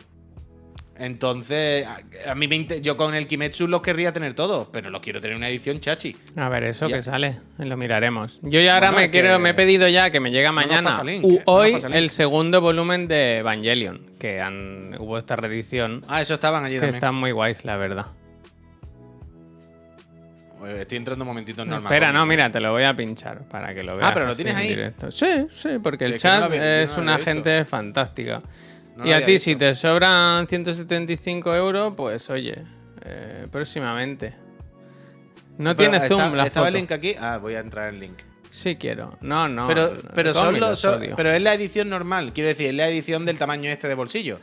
Entonces, 0.98 1.86
a, 1.86 2.30
a 2.30 2.34
mí 2.34 2.46
me 2.46 2.56
inter- 2.56 2.80
yo 2.82 2.96
con 2.98 3.14
el 3.14 3.26
Kimetsu 3.26 3.66
los 3.66 3.80
querría 3.80 4.12
tener 4.12 4.34
todos, 4.34 4.68
pero 4.70 4.90
los 4.90 5.00
quiero 5.00 5.20
tener 5.22 5.34
una 5.36 5.48
edición 5.48 5.80
chachi. 5.80 6.14
A 6.36 6.48
ver, 6.50 6.64
eso 6.64 6.88
Ya. 6.88 6.96
que 6.96 7.02
sale, 7.02 7.40
lo 7.56 7.76
miraremos. 7.78 8.38
Yo 8.42 8.60
ya 8.60 8.74
ahora 8.74 8.90
Bueno, 8.90 9.06
me 9.06 9.10
quiero, 9.10 9.34
que- 9.36 9.38
me 9.42 9.50
he 9.50 9.54
pedido 9.54 9.88
ya 9.88 10.10
que 10.10 10.20
me 10.20 10.30
llega 10.30 10.52
mañana 10.52 10.90
pasa 10.90 11.04
link, 11.04 11.24
u 11.24 11.32
eh, 11.36 11.42
no 11.46 11.52
hoy 11.52 11.76
el 11.92 12.10
segundo 12.10 12.60
volumen 12.60 13.08
de 13.08 13.38
Evangelion, 13.38 14.10
que 14.18 14.40
han, 14.42 14.94
hubo 14.98 15.16
esta 15.18 15.36
reedición, 15.36 16.02
Ah, 16.08 16.20
eso 16.22 16.34
estaban 16.34 16.64
allí 16.64 16.74
que 16.74 16.80
también. 16.80 16.96
están 16.96 17.14
muy 17.14 17.32
guays, 17.32 17.64
la 17.64 17.76
verdad. 17.78 18.06
Eh, 20.66 20.78
Estoy 20.80 20.96
entrando 20.98 21.24
un 21.24 21.28
momentito 21.28 21.62
en 21.62 21.68
normal. 21.70 21.92
Espera, 21.92 22.12
no, 22.12 22.24
mira, 22.24 22.50
te 22.50 22.60
lo 22.60 22.72
voy 22.72 22.84
a 22.84 22.96
pinchar 22.96 23.42
para 23.48 23.74
que 23.74 23.82
lo 23.82 23.96
veas. 23.96 24.10
Ah, 24.10 24.14
pero 24.14 24.26
lo 24.26 24.34
tienes 24.34 24.54
en 24.54 24.60
ahí. 24.60 24.68
directo. 24.68 25.10
Sí, 25.12 25.46
sí, 25.50 25.68
porque 25.82 26.06
el 26.06 26.12
no 26.12 26.16
chat 26.18 26.52
es 26.54 26.96
una 26.96 27.18
gente 27.18 27.64
fantástica. 27.64 28.40
No 28.96 29.06
y 29.06 29.12
a 29.12 29.24
ti, 29.24 29.32
visto. 29.32 29.44
si 29.44 29.56
te 29.56 29.74
sobran 29.74 30.46
175 30.46 31.54
euros, 31.54 31.94
pues 31.96 32.28
oye, 32.30 32.62
eh, 33.04 33.46
próximamente. 33.50 34.35
No 35.59 35.74
Pero 35.74 35.90
tiene 35.90 35.96
está- 36.04 36.09
zoom 36.09 36.35
la 36.35 36.46
¿Estaba 36.46 36.66
foto. 36.66 36.76
el 36.76 36.82
link 36.82 36.92
aquí? 36.92 37.14
Ah, 37.18 37.38
voy 37.38 37.54
a 37.54 37.61
entrar 37.61 37.92
en 37.92 38.00
link. 38.00 38.18
Sí 38.50 38.76
quiero. 38.76 39.18
No, 39.20 39.48
no. 39.48 39.66
pero 39.68 39.87
el 39.88 40.00
pero, 40.14 40.32
son 40.35 40.59
los- 40.59 40.80
son- 40.80 41.00
pero 41.16 41.30
es 41.30 41.42
la 41.42 41.52
edición 41.54 41.88
normal. 41.90 42.32
Quiero 42.32 42.48
decir, 42.48 42.68
es 42.68 42.74
la 42.74 42.88
edición 42.88 43.24
del 43.26 43.38
tamaño 43.38 43.70
este 43.70 43.87
de 43.88 43.94
bolsillo. 43.94 44.38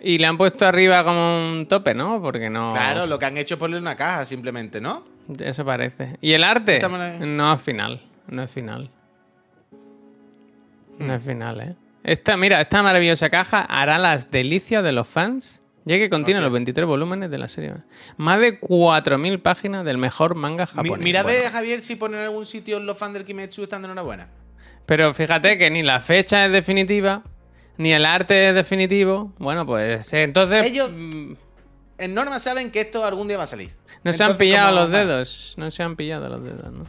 Y 0.00 0.18
le 0.18 0.26
han 0.26 0.38
puesto 0.38 0.64
arriba 0.66 1.02
como 1.04 1.50
un 1.52 1.66
tope, 1.66 1.92
¿no? 1.94 2.22
Porque 2.22 2.48
no. 2.48 2.70
Claro, 2.72 3.06
lo 3.06 3.18
que 3.18 3.26
han 3.26 3.36
hecho 3.36 3.54
es 3.54 3.58
ponerle 3.58 3.80
una 3.82 3.96
caja 3.96 4.24
simplemente, 4.24 4.80
¿no? 4.80 5.04
Eso 5.38 5.64
parece. 5.64 6.16
¿Y 6.20 6.32
el 6.32 6.44
arte? 6.44 6.80
La- 6.80 7.18
No 7.18 7.52
es 7.52 7.60
final. 7.60 8.00
No 8.28 8.42
es 8.42 8.50
final. 8.50 8.90
No 10.98 11.14
es 11.14 11.22
final, 11.22 11.60
¿eh? 11.60 11.76
Esta, 12.04 12.36
mira, 12.36 12.60
esta 12.60 12.82
maravillosa 12.82 13.28
caja 13.30 13.62
hará 13.62 13.98
las 13.98 14.30
delicias 14.30 14.82
de 14.84 14.92
los 14.92 15.06
fans, 15.08 15.62
ya 15.84 15.96
que 15.98 16.08
contiene 16.08 16.40
los 16.40 16.52
23 16.52 16.86
volúmenes 16.86 17.30
de 17.30 17.38
la 17.38 17.48
serie. 17.48 17.74
Más 18.16 18.40
de 18.40 18.60
4.000 18.60 19.40
páginas 19.42 19.84
del 19.84 19.98
mejor 19.98 20.34
manga 20.34 20.64
Mi- 20.66 20.70
japonés. 20.88 21.04
Mira, 21.04 21.22
Bueno, 21.22 21.50
Javier, 21.50 21.80
si 21.82 21.96
ponen 21.96 22.20
en 22.20 22.26
algún 22.26 22.46
sitio 22.46 22.78
los 22.80 22.96
fans 22.96 23.14
del 23.14 23.24
Kimetsu 23.24 23.62
están 23.64 23.82
de 23.82 23.86
enhorabuena. 23.86 24.28
Pero 24.86 25.12
fíjate 25.12 25.58
que 25.58 25.70
ni 25.70 25.82
la 25.82 26.00
fecha 26.00 26.46
es 26.46 26.52
definitiva, 26.52 27.22
ni 27.76 27.92
el 27.92 28.06
arte 28.06 28.48
es 28.48 28.54
definitivo. 28.54 29.32
Bueno, 29.38 29.66
pues 29.66 30.12
eh, 30.12 30.22
entonces... 30.22 30.64
Ellos- 30.66 30.90
mm, 30.94 31.32
En 31.98 32.14
Norma 32.14 32.38
saben 32.38 32.70
que 32.70 32.80
esto 32.82 33.04
algún 33.04 33.26
día 33.28 33.36
va 33.36 33.42
a 33.44 33.48
salir. 33.48 33.72
no 34.04 34.12
se 34.12 34.22
han 34.24 34.36
pillado 34.38 34.68
¿cómo 34.70 34.80
los 34.82 34.90
dedos. 34.92 35.54
No 35.58 35.70
se 35.70 35.82
han 35.82 35.96
pillado 35.96 36.28
los 36.28 36.42
dedos, 36.44 36.72
¿no? 36.72 36.84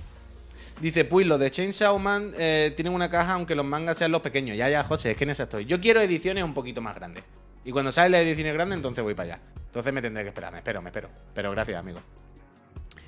Dice, 0.79 1.03
pues 1.03 1.27
los 1.27 1.39
de 1.39 1.51
Chainsaw 1.51 1.99
Man 1.99 2.31
eh, 2.37 2.71
tienen 2.75 2.93
una 2.93 3.09
caja 3.09 3.33
aunque 3.33 3.53
los 3.53 3.65
mangas 3.65 3.97
sean 3.97 4.11
los 4.11 4.21
pequeños. 4.21 4.55
Ya, 4.55 4.69
ya, 4.69 4.83
José, 4.83 5.11
es 5.11 5.17
que 5.17 5.25
en 5.25 5.31
esa 5.31 5.43
estoy. 5.43 5.65
Yo 5.65 5.81
quiero 5.81 5.99
ediciones 6.01 6.43
un 6.43 6.53
poquito 6.53 6.81
más 6.81 6.95
grandes. 6.95 7.23
Y 7.65 7.71
cuando 7.71 7.91
salen 7.91 8.13
las 8.13 8.21
ediciones 8.21 8.53
grandes, 8.53 8.77
entonces 8.77 9.03
voy 9.03 9.13
para 9.13 9.33
allá. 9.33 9.41
Entonces 9.65 9.93
me 9.93 10.01
tendré 10.01 10.23
que 10.23 10.29
esperar. 10.29 10.51
Me 10.51 10.59
espero, 10.59 10.81
me 10.81 10.89
espero. 10.89 11.09
Pero 11.33 11.51
gracias, 11.51 11.77
amigo. 11.77 11.99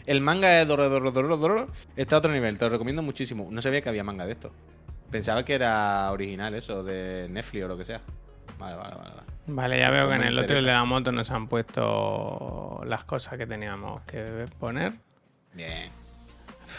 El 0.05 0.19
manga 0.19 0.49
de 0.49 0.65
Doro, 0.65 0.89
Doro, 0.89 1.11
Doro, 1.11 1.37
Doro 1.37 1.67
está 1.95 2.15
a 2.15 2.19
otro 2.19 2.31
nivel. 2.31 2.57
Te 2.57 2.65
lo 2.65 2.71
recomiendo 2.71 3.01
muchísimo. 3.01 3.47
No 3.49 3.61
sabía 3.61 3.81
que 3.81 3.89
había 3.89 4.03
manga 4.03 4.25
de 4.25 4.33
esto. 4.33 4.51
Pensaba 5.09 5.45
que 5.45 5.53
era 5.53 6.11
original 6.11 6.53
eso, 6.55 6.83
de 6.83 7.27
Netflix 7.29 7.63
o 7.63 7.67
lo 7.69 7.77
que 7.77 7.85
sea. 7.85 8.01
Vale, 8.59 8.75
vale, 8.75 8.95
vale. 8.95 9.09
vale. 9.09 9.31
Vale, 9.47 9.79
ya 9.79 9.89
veo 9.89 10.07
que 10.07 10.15
en 10.15 10.23
el 10.23 10.37
otro 10.37 10.55
de 10.55 10.61
la 10.61 10.83
moto 10.85 11.11
nos 11.11 11.31
han 11.31 11.47
puesto 11.47 12.81
las 12.85 13.03
cosas 13.03 13.37
que 13.37 13.47
teníamos 13.47 14.01
que 14.03 14.45
poner. 14.59 14.93
Bien. 15.53 15.89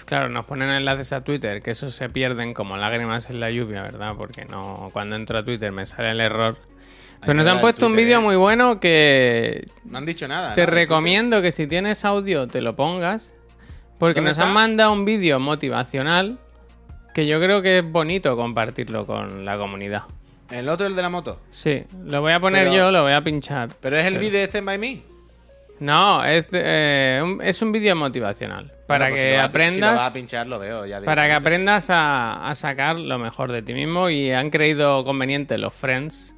Claro, 0.05 0.28
nos 0.28 0.44
ponen 0.46 0.70
enlaces 0.70 1.12
a 1.12 1.22
Twitter, 1.24 1.62
que 1.62 1.70
esos 1.72 1.94
se 1.94 2.09
pierden 2.09 2.55
como 2.55 2.76
lágrimas 2.76 3.31
en 3.31 3.40
la 3.40 3.50
lluvia, 3.50 3.83
¿verdad? 3.83 4.14
Porque 4.16 4.44
no 4.44 4.90
cuando 4.92 5.16
entro 5.16 5.38
a 5.38 5.44
Twitter 5.44 5.72
me 5.72 5.87
sale 5.87 6.11
el 6.11 6.20
error. 6.20 6.57
Pero 7.20 7.35
nos 7.35 7.46
han 7.46 7.61
puesto 7.61 7.87
un 7.87 7.94
vídeo 7.94 8.18
¿eh? 8.18 8.22
muy 8.22 8.37
bueno 8.37 8.81
que 8.81 9.66
No 9.85 9.98
han 9.98 10.07
dicho 10.07 10.26
nada. 10.26 10.55
te 10.55 10.66
¿no? 10.66 10.72
recomiendo 10.72 11.40
que 11.40 11.52
si 11.52 11.66
tienes 11.68 12.05
audio 12.05 12.48
te 12.48 12.61
lo 12.61 12.74
pongas. 12.74 13.33
Porque 13.98 14.20
¿Dónde 14.20 14.33
nos 14.33 14.38
han 14.40 14.52
mandado 14.52 14.92
un 14.92 15.05
vídeo 15.05 15.38
motivacional 15.38 16.38
que 17.14 17.26
yo 17.28 17.38
creo 17.40 17.62
que 17.62 17.78
es 17.78 17.85
bonito 17.88 18.37
compartirlo 18.37 19.07
con 19.07 19.44
la 19.44 19.57
comunidad. 19.57 20.02
El 20.50 20.68
otro, 20.68 20.87
el 20.87 20.96
de 20.96 21.02
la 21.02 21.09
moto. 21.11 21.40
Sí, 21.50 21.85
lo 22.05 22.20
voy 22.20 22.33
a 22.33 22.40
poner 22.40 22.64
Pero- 22.64 22.76
yo, 22.76 22.90
lo 22.90 23.02
voy 23.05 23.12
a 23.12 23.22
pinchar. 23.22 23.70
Pero 23.81 23.96
es 23.96 24.05
el 24.05 24.18
vídeo 24.18 24.40
de 24.40 24.44
Stand 24.46 24.66
By 24.66 24.78
Me. 24.78 25.02
No, 25.83 26.25
es, 26.25 26.49
eh, 26.53 27.21
un, 27.23 27.42
es 27.42 27.61
un 27.61 27.73
vídeo 27.73 27.97
motivacional. 27.97 28.73
Para 28.87 29.07
Bueno, 29.07 29.14
pues 29.14 29.23
que 29.23 29.31
si 29.33 29.37
aprendas. 29.37 29.75
Si 29.75 29.81
lo 29.81 30.01
vas 30.01 30.11
a 30.11 30.12
pinchar, 30.12 30.47
lo 30.47 30.59
veo 30.61 30.87
ya. 30.87 31.03
Para 31.03 31.27
que 31.27 31.33
aprendas 31.33 31.90
a, 31.90 32.49
a 32.49 32.55
sacar 32.55 32.99
lo 32.99 33.18
mejor 33.18 33.51
de 33.51 33.62
ti 33.62 33.75
mismo 33.75 34.09
y 34.09 34.31
han 34.31 34.51
creído 34.51 35.05
conveniente 35.05 35.59
los 35.59 35.75
friends 35.75 36.37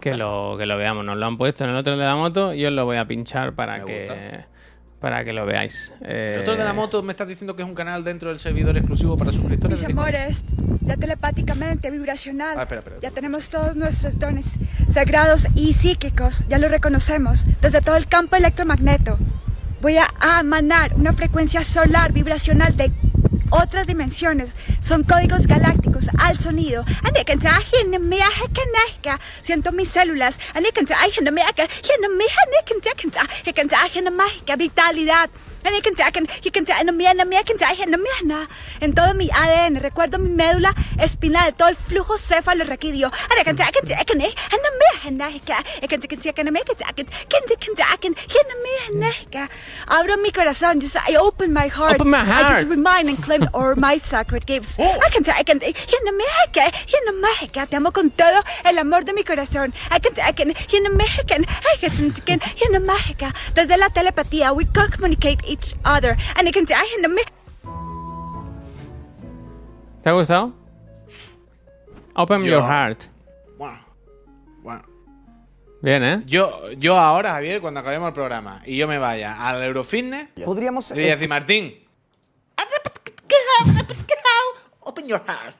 que 0.00 0.14
lo, 0.14 0.56
que 0.58 0.64
lo 0.64 0.76
veamos. 0.76 1.04
Nos 1.04 1.18
lo 1.18 1.26
han 1.26 1.36
puesto 1.36 1.64
en 1.64 1.70
el 1.70 1.76
otro 1.76 1.96
de 1.96 2.04
la 2.04 2.16
moto 2.16 2.54
y 2.54 2.64
os 2.64 2.72
lo 2.72 2.84
voy 2.84 2.96
a 2.96 3.04
pinchar 3.06 3.54
para 3.54 3.78
Me 3.78 3.84
que 3.84 4.06
gusta. 4.06 4.48
Para 5.00 5.24
que 5.24 5.32
lo 5.32 5.46
veáis. 5.46 5.94
Eh, 6.02 6.34
El 6.36 6.40
otro 6.42 6.56
de 6.56 6.64
la 6.64 6.72
moto 6.72 7.02
me 7.02 7.12
estás 7.12 7.26
diciendo 7.26 7.56
que 7.56 7.62
es 7.62 7.68
un 7.68 7.74
canal 7.74 8.04
dentro 8.04 8.28
del 8.28 8.38
servidor 8.38 8.76
exclusivo 8.76 9.16
para 9.16 9.32
suscriptores. 9.32 9.80
Mis 9.80 9.90
amores, 9.90 10.44
ya 10.82 10.96
telepáticamente, 10.96 11.90
vibracional. 11.90 12.58
Ah, 12.58 12.62
espera, 12.62 12.80
espera. 12.80 12.96
Ya 13.00 13.10
tenemos 13.10 13.48
todos 13.48 13.76
nuestros 13.76 14.18
dones 14.18 14.52
sagrados 14.92 15.46
y 15.54 15.72
psíquicos, 15.72 16.44
ya 16.48 16.58
lo 16.58 16.68
reconocemos, 16.68 17.46
desde 17.62 17.80
todo 17.80 17.96
el 17.96 18.06
campo 18.06 18.36
electromagneto. 18.36 19.18
Voy 19.80 19.96
a 19.96 20.10
emanar 20.38 20.92
una 20.94 21.14
frecuencia 21.14 21.64
solar 21.64 22.12
vibracional 22.12 22.76
de 22.76 22.92
otras 23.50 23.86
dimensiones. 23.86 24.52
Son 24.80 25.04
códigos 25.04 25.46
galácticos 25.46 26.08
al 26.18 26.38
sonido. 26.40 26.84
Siento 29.42 29.72
mis 29.72 29.88
células. 29.88 30.38
Vitalidad. 34.56 35.30
En 38.80 38.94
todo 38.94 39.14
mi 39.14 39.30
ADN, 39.30 39.76
recuerdo 39.76 40.18
mi 40.18 40.30
médula 40.30 40.74
espinal, 40.98 41.54
todo 41.54 41.68
el 41.68 41.76
flujo 41.76 42.16
cefalorraquídeo. 42.16 43.10
Abro 49.86 50.16
mi 50.16 50.32
corazón, 50.32 50.80
just 50.80 50.96
I 51.06 51.16
open 51.16 51.52
my 51.52 51.68
heart. 51.68 52.00
Open 52.00 52.10
my 52.10 52.18
I 52.18 52.24
heart. 52.24 52.48
just 52.60 52.70
remind 52.70 53.08
and 53.08 53.22
claim 53.22 53.39
all 53.52 53.74
my 53.76 53.98
sacred 53.98 54.44
gifts. 54.46 54.78
I 54.78 55.10
can 55.10 55.24
I 55.30 55.42
can 55.44 55.60
Te 57.68 57.76
amo 57.76 57.92
con 57.92 58.10
todo 58.10 58.42
el 58.64 58.78
amor 58.78 59.04
de 59.04 59.12
mi 59.12 59.24
corazón. 59.24 59.72
I 59.90 60.00
can 60.00 60.12
I 60.18 60.32
can 60.32 60.54
Desde 63.54 63.76
la 63.76 63.88
telepatía, 63.90 64.52
we 64.52 64.64
communicate 64.66 65.38
each 65.46 65.74
other. 65.84 66.16
And 66.36 66.48
I 66.48 66.52
can 66.52 66.66
¿Te 70.02 70.08
ha 70.08 70.12
gustado? 70.12 70.52
Open 72.14 72.42
Yo- 72.42 72.58
your 72.58 72.62
heart. 72.62 73.04
Bueno, 73.58 73.78
bueno. 74.62 74.82
Bien, 75.82 76.02
¿eh? 76.02 76.22
Yo, 76.26 76.70
yo 76.72 76.98
ahora, 76.98 77.32
Javier, 77.32 77.60
cuando 77.60 77.80
acabemos 77.80 78.08
el 78.08 78.14
programa 78.14 78.62
y 78.66 78.76
yo 78.76 78.86
me 78.88 78.98
vaya 78.98 79.46
al 79.46 79.62
Eurofitness, 79.62 80.28
Podríamos 80.44 80.90
le 80.90 80.96
voy 80.96 81.04
a 81.04 81.16
decir, 81.16 81.28
Martín, 81.28 81.74
open 84.80 85.06
your 85.08 85.22
heart. 85.26 85.54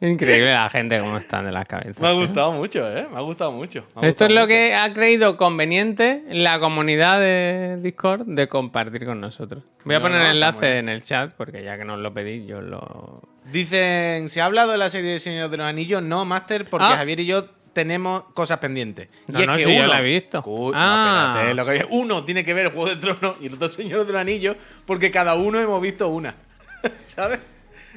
Increíble 0.00 0.52
la 0.52 0.68
gente 0.68 0.98
cómo 1.00 1.16
están 1.16 1.46
de 1.46 1.52
las 1.52 1.64
cabezas. 1.66 1.98
Me 2.00 2.08
ha 2.08 2.12
¿eh? 2.12 2.16
gustado 2.16 2.52
mucho, 2.52 2.86
¿eh? 2.94 3.06
Me 3.10 3.16
ha 3.16 3.20
gustado 3.20 3.52
mucho. 3.52 3.86
ha 3.94 4.06
Esto 4.06 4.24
gustado 4.26 4.28
es 4.28 4.34
lo 4.34 4.40
mucho. 4.42 4.48
que 4.48 4.74
ha 4.74 4.92
creído 4.92 5.36
conveniente 5.38 6.24
la 6.28 6.60
comunidad 6.60 7.20
de 7.20 7.78
Discord 7.80 8.26
de 8.26 8.46
compartir 8.48 9.06
con 9.06 9.20
nosotros. 9.20 9.62
Voy 9.84 9.94
a 9.94 9.98
No, 10.00 10.02
poner 10.04 10.18
no, 10.20 10.24
el 10.26 10.32
enlace 10.32 10.78
en 10.78 10.88
el 10.90 11.04
chat 11.04 11.32
porque 11.32 11.62
ya 11.62 11.78
que 11.78 11.84
nos 11.86 11.98
lo 12.00 12.12
pedís, 12.12 12.44
yo 12.46 12.60
lo. 12.60 13.22
Dicen, 13.50 14.28
¿se 14.28 14.42
ha 14.42 14.44
hablado 14.46 14.72
de 14.72 14.78
la 14.78 14.90
serie 14.90 15.12
de 15.12 15.20
Señor 15.20 15.48
de 15.48 15.56
los 15.56 15.66
Anillos? 15.66 16.02
No, 16.02 16.24
Master, 16.26 16.66
porque 16.68 16.86
Ah. 16.86 16.96
Javier 16.96 17.20
y 17.20 17.26
yo 17.26 17.46
tenemos 17.74 18.24
cosas 18.32 18.58
pendientes. 18.58 19.08
No, 19.26 19.38
y 19.38 19.42
es 19.42 19.48
no, 19.48 19.56
que 19.56 19.64
si 19.64 19.74
yo 19.74 19.80
uno, 19.80 19.88
la 19.88 20.00
he 20.00 20.04
visto. 20.04 20.42
Cu- 20.42 20.70
no, 20.72 20.78
Ah. 20.78 21.34
espérate, 21.36 21.54
lo 21.54 21.66
que- 21.66 21.94
uno 21.94 22.24
tiene 22.24 22.44
que 22.44 22.54
ver 22.54 22.72
Juego 22.72 22.88
de 22.88 22.96
Tronos 22.96 23.34
y 23.40 23.46
el 23.46 23.54
otro 23.54 23.68
Señor 23.68 24.06
de 24.06 24.12
los 24.12 24.20
Anillos, 24.20 24.56
porque 24.86 25.10
cada 25.10 25.34
uno 25.34 25.60
hemos 25.60 25.80
visto 25.82 26.08
una. 26.08 26.34
¿Sabes? 27.06 27.40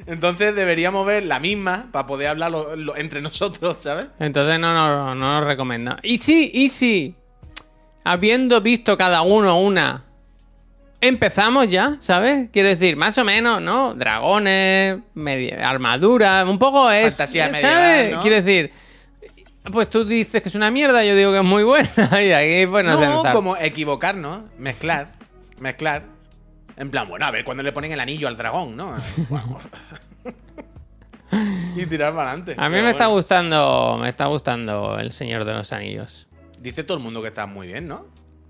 Entonces 0.06 0.54
deberíamos 0.54 1.04
ver 1.06 1.24
la 1.24 1.40
misma 1.40 1.86
para 1.90 2.06
poder 2.06 2.28
hablar 2.28 2.50
lo- 2.50 2.76
lo- 2.76 2.96
entre 2.96 3.20
nosotros, 3.22 3.76
¿sabes? 3.80 4.06
Entonces 4.20 4.58
no, 4.60 4.72
no, 4.74 5.14
no 5.14 5.40
nos 5.40 5.44
recomienda. 5.46 5.98
Y 6.02 6.18
sí, 6.18 6.50
y 6.52 6.68
sí. 6.68 7.14
Habiendo 8.04 8.60
visto 8.60 8.96
cada 8.96 9.22
uno 9.22 9.60
una. 9.60 10.04
Empezamos 11.00 11.68
ya, 11.68 11.96
¿sabes? 12.00 12.48
Quiero 12.52 12.68
decir, 12.68 12.96
más 12.96 13.16
o 13.18 13.24
menos, 13.24 13.62
¿no? 13.62 13.94
Dragones, 13.94 14.98
media, 15.14 15.68
armadura, 15.68 16.44
un 16.44 16.58
poco 16.58 16.90
es. 16.90 17.14
Fantasía 17.14 17.46
¿sabes? 17.46 17.62
medieval, 17.62 18.10
¿no? 18.12 18.20
Quiero 18.22 18.36
decir. 18.36 18.72
Pues 19.72 19.90
tú 19.90 20.04
dices 20.04 20.42
que 20.42 20.48
es 20.48 20.54
una 20.54 20.70
mierda, 20.70 21.04
yo 21.04 21.14
digo 21.14 21.32
que 21.32 21.38
es 21.38 21.44
muy 21.44 21.62
buena. 21.64 21.88
Y 22.22 22.32
aquí, 22.32 22.66
pues 22.70 22.84
no, 22.84 22.98
sé 22.98 23.06
No, 23.06 23.16
empezar. 23.16 23.34
como 23.34 23.56
equivocarnos, 23.56 24.40
mezclar, 24.58 25.12
mezclar. 25.58 26.04
En 26.76 26.90
plan, 26.90 27.08
bueno, 27.08 27.26
a 27.26 27.30
ver 27.30 27.44
cuando 27.44 27.62
le 27.62 27.72
ponen 27.72 27.92
el 27.92 28.00
anillo 28.00 28.28
al 28.28 28.36
dragón, 28.36 28.76
¿no? 28.76 28.94
Bueno. 29.28 29.58
y 31.76 31.84
tirar 31.86 32.14
para 32.14 32.30
adelante. 32.30 32.54
A 32.56 32.68
mí 32.70 32.80
me 32.80 32.90
está 32.90 33.06
gustando, 33.06 33.98
me 34.00 34.08
está 34.08 34.26
gustando 34.26 34.98
El 34.98 35.12
Señor 35.12 35.44
de 35.44 35.52
los 35.52 35.72
Anillos. 35.72 36.26
Dice 36.60 36.84
todo 36.84 36.96
el 36.96 37.02
mundo 37.02 37.20
que 37.20 37.28
está 37.28 37.46
muy 37.46 37.66
bien, 37.66 37.86
¿no? 37.86 38.06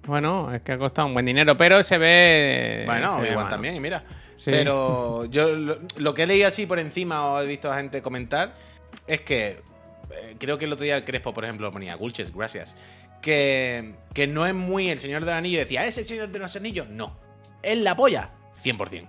Bueno, 0.07 0.55
es 0.55 0.63
que 0.63 0.73
ha 0.73 0.79
costado 0.79 1.09
un 1.09 1.15
buen 1.15 1.27
dinero, 1.27 1.57
pero 1.57 1.83
se 1.83 1.99
ve. 1.99 2.85
Bueno, 2.87 3.25
igual 3.27 3.49
también, 3.49 3.75
y 3.75 3.81
mira. 3.81 4.05
Sí. 4.37 4.53
Pero 4.53 5.25
yo 5.25 5.49
lo, 5.57 5.79
lo 5.97 6.15
que 6.15 6.23
he 6.23 6.27
leído 6.27 6.47
así 6.47 6.65
por 6.67 6.79
encima 6.79 7.27
o 7.27 7.41
he 7.43 7.47
visto 7.47 7.71
a 7.73 7.77
gente 7.77 8.01
comentar 8.01 8.55
es 9.09 9.23
que 9.23 9.61
creo 10.39 10.59
que 10.59 10.65
el 10.65 10.73
otro 10.73 10.85
día 10.85 10.97
el 10.97 11.05
Crespo, 11.05 11.35
por 11.35 11.45
ejemplo, 11.45 11.71
ponía 11.73 11.95
Gulches, 11.97 12.35
gracias. 12.35 12.77
Que, 13.23 13.95
que 14.15 14.27
no 14.27 14.47
es 14.47 14.55
muy 14.55 14.91
el 14.91 14.99
Señor 14.99 15.25
del 15.25 15.35
Anillo. 15.35 15.59
Decía, 15.59 15.85
¿es 15.87 15.99
el 15.99 16.07
Señor 16.07 16.29
de 16.29 16.39
los 16.39 16.55
Anillos? 16.57 16.89
No. 16.89 17.19
Es 17.63 17.79
la 17.79 17.97
polla. 17.97 18.31
100%. 18.63 19.09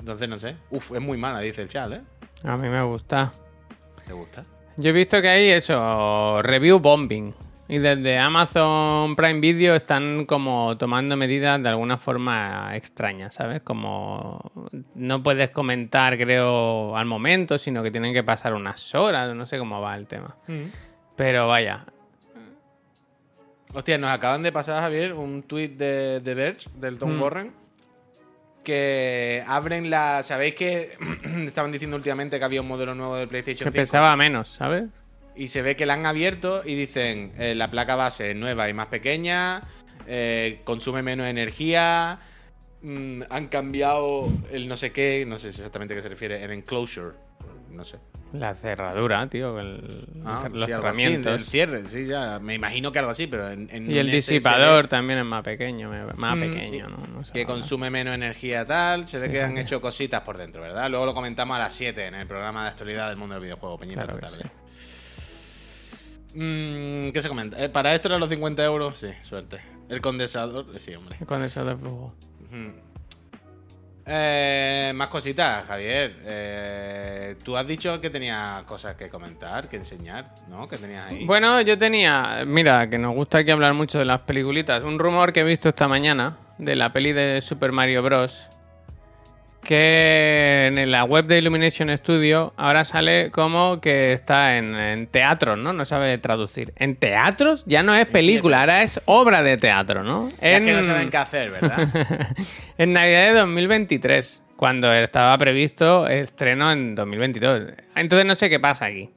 Entonces, 0.00 0.28
no 0.28 0.38
sé. 0.38 0.56
Uf, 0.70 0.92
es 0.92 1.00
muy 1.00 1.16
mala, 1.16 1.40
dice 1.40 1.62
el 1.62 1.68
chat, 1.68 1.92
¿eh? 1.92 2.02
A 2.42 2.56
mí 2.56 2.68
me 2.68 2.82
gusta. 2.82 3.32
¿Te 4.06 4.12
gusta? 4.12 4.44
Yo 4.76 4.90
he 4.90 4.92
visto 4.92 5.22
que 5.22 5.28
hay 5.28 5.50
eso, 5.50 6.42
review 6.42 6.78
bombing. 6.78 7.32
Y 7.66 7.78
desde 7.78 8.18
Amazon 8.18 9.16
Prime 9.16 9.40
Video 9.40 9.74
están 9.74 10.26
como 10.26 10.76
tomando 10.76 11.16
medidas 11.16 11.62
de 11.62 11.68
alguna 11.70 11.96
forma 11.96 12.70
extraña, 12.76 13.30
¿sabes? 13.30 13.62
Como 13.62 14.38
no 14.94 15.22
puedes 15.22 15.48
comentar, 15.48 16.18
creo, 16.18 16.94
al 16.96 17.06
momento, 17.06 17.56
sino 17.56 17.82
que 17.82 17.90
tienen 17.90 18.12
que 18.12 18.22
pasar 18.22 18.52
unas 18.52 18.94
horas, 18.94 19.34
no 19.34 19.46
sé 19.46 19.58
cómo 19.58 19.80
va 19.80 19.96
el 19.96 20.06
tema. 20.06 20.36
Pero 21.16 21.48
vaya, 21.48 21.86
Hostia, 23.72 23.98
nos 23.98 24.10
acaban 24.10 24.42
de 24.44 24.52
pasar, 24.52 24.80
Javier, 24.82 25.14
un 25.14 25.42
tweet 25.42 25.70
de, 25.70 26.20
de 26.20 26.34
Verge, 26.34 26.68
del 26.76 26.96
Tom 26.98 27.16
Mm. 27.16 27.22
Warren, 27.22 27.52
que 28.62 29.42
abren 29.48 29.90
la... 29.90 30.22
¿Sabéis 30.22 30.54
que 30.54 30.92
estaban 31.46 31.72
diciendo 31.72 31.96
últimamente 31.96 32.38
que 32.38 32.44
había 32.44 32.60
un 32.60 32.68
modelo 32.68 32.94
nuevo 32.94 33.16
del 33.16 33.26
PlayStation 33.26 33.64
que 33.72 33.78
5? 33.78 33.82
pesaba 33.82 34.14
menos, 34.16 34.48
¿sabes? 34.48 34.84
Y 35.36 35.48
se 35.48 35.62
ve 35.62 35.76
que 35.76 35.86
la 35.86 35.94
han 35.94 36.06
abierto 36.06 36.62
y 36.64 36.74
dicen, 36.74 37.32
eh, 37.38 37.54
la 37.54 37.70
placa 37.70 37.96
base 37.96 38.30
es 38.30 38.36
nueva 38.36 38.68
y 38.68 38.72
más 38.72 38.86
pequeña, 38.86 39.62
eh, 40.06 40.60
consume 40.64 41.02
menos 41.02 41.26
energía, 41.26 42.18
mm, 42.82 43.22
han 43.30 43.48
cambiado 43.48 44.28
el 44.52 44.68
no 44.68 44.76
sé 44.76 44.92
qué, 44.92 45.24
no 45.26 45.38
sé 45.38 45.48
exactamente 45.48 45.94
a 45.94 45.96
qué 45.96 46.02
se 46.02 46.08
refiere, 46.08 46.42
el 46.44 46.52
enclosure, 46.52 47.16
no 47.70 47.84
sé. 47.84 47.98
La 48.32 48.52
cerradura, 48.54 49.28
tío, 49.28 49.58
el- 49.60 50.06
Ah, 50.24 50.48
los 50.52 50.66
sí, 50.70 50.72
así, 50.74 51.02
el 51.04 51.40
cierre, 51.44 51.86
sí, 51.88 52.06
ya, 52.06 52.40
me 52.40 52.54
imagino 52.54 52.90
que 52.90 52.98
algo 52.98 53.10
así, 53.12 53.26
pero 53.28 53.50
en, 53.50 53.68
en 53.70 53.90
Y 53.90 53.98
el 53.98 54.10
disipador 54.10 54.88
también 54.88 55.20
es 55.20 55.24
más 55.24 55.44
pequeño, 55.44 55.90
más 56.16 56.36
Mm, 56.36 56.40
pequeño, 56.40 56.88
¿no? 56.88 56.96
No 57.06 57.22
que 57.32 57.46
consume 57.46 57.90
menos 57.90 58.14
energía 58.14 58.64
tal, 58.66 59.06
se 59.06 59.18
ve 59.18 59.30
que 59.30 59.42
han 59.42 59.58
hecho 59.58 59.80
cositas 59.80 60.22
por 60.22 60.36
dentro, 60.36 60.62
¿verdad? 60.62 60.88
Luego 60.90 61.06
lo 61.06 61.14
comentamos 61.14 61.56
a 61.56 61.60
las 61.60 61.74
7 61.74 62.06
en 62.06 62.14
el 62.14 62.26
programa 62.26 62.62
de 62.64 62.70
actualidad 62.70 63.08
del 63.08 63.16
mundo 63.16 63.34
del 63.34 63.42
videojuego, 63.44 63.78
Peñita, 63.78 64.04
Claro. 64.06 64.20
Mm, 66.34 67.10
¿Qué 67.10 67.20
se 67.22 67.28
comenta? 67.28 67.62
Eh, 67.62 67.68
¿Para 67.68 67.94
esto 67.94 68.08
eran 68.08 68.20
los 68.20 68.28
50 68.28 68.64
euros? 68.64 68.98
Sí, 68.98 69.08
suerte. 69.22 69.60
El 69.88 70.00
condensador, 70.00 70.66
eh, 70.74 70.80
sí, 70.80 70.94
hombre. 70.94 71.18
Con 71.26 71.44
eso 71.44 71.64
de 71.64 71.76
flujo. 71.76 72.14
Eh, 74.06 74.92
más 74.94 75.08
cositas, 75.08 75.66
Javier. 75.66 76.16
Eh, 76.24 77.36
tú 77.42 77.56
has 77.56 77.66
dicho 77.66 78.00
que 78.00 78.10
tenías 78.10 78.62
cosas 78.64 78.96
que 78.96 79.08
comentar, 79.08 79.68
que 79.68 79.76
enseñar, 79.76 80.34
¿no? 80.48 80.68
Que 80.68 80.76
tenías 80.76 81.06
ahí. 81.06 81.24
Bueno, 81.24 81.60
yo 81.62 81.78
tenía, 81.78 82.44
mira, 82.46 82.88
que 82.90 82.98
nos 82.98 83.14
gusta 83.14 83.38
aquí 83.38 83.50
hablar 83.50 83.72
mucho 83.72 83.98
de 83.98 84.04
las 84.04 84.20
peliculitas. 84.20 84.84
Un 84.84 84.98
rumor 84.98 85.32
que 85.32 85.40
he 85.40 85.44
visto 85.44 85.70
esta 85.70 85.88
mañana 85.88 86.36
de 86.58 86.74
la 86.74 86.92
peli 86.92 87.12
de 87.12 87.40
Super 87.40 87.72
Mario 87.72 88.02
Bros. 88.02 88.50
Que 89.64 90.66
en 90.66 90.90
la 90.90 91.04
web 91.04 91.26
de 91.26 91.38
Illumination 91.38 91.96
Studio 91.96 92.52
ahora 92.56 92.84
sale 92.84 93.30
como 93.30 93.80
que 93.80 94.12
está 94.12 94.58
en, 94.58 94.74
en 94.74 95.06
teatros, 95.06 95.58
¿no? 95.58 95.72
No 95.72 95.84
sabe 95.84 96.16
traducir. 96.18 96.72
En 96.76 96.96
teatros 96.96 97.64
ya 97.66 97.82
no 97.82 97.94
es 97.94 98.06
película, 98.06 98.60
ahora 98.60 98.82
es 98.82 99.00
obra 99.06 99.42
de 99.42 99.56
teatro, 99.56 100.02
¿no? 100.04 100.28
Ya 100.40 100.56
en... 100.56 100.64
que 100.64 100.72
no 100.72 100.82
saben 100.82 101.10
qué 101.10 101.16
hacer, 101.16 101.50
¿verdad? 101.50 101.88
en 102.78 102.92
Navidad 102.92 103.32
de 103.32 103.38
2023, 103.40 104.42
cuando 104.56 104.92
estaba 104.92 105.36
previsto 105.38 106.06
estreno 106.06 106.70
en 106.70 106.94
2022. 106.94 107.72
Entonces 107.96 108.26
no 108.26 108.34
sé 108.34 108.50
qué 108.50 108.60
pasa 108.60 108.86
aquí. 108.86 109.10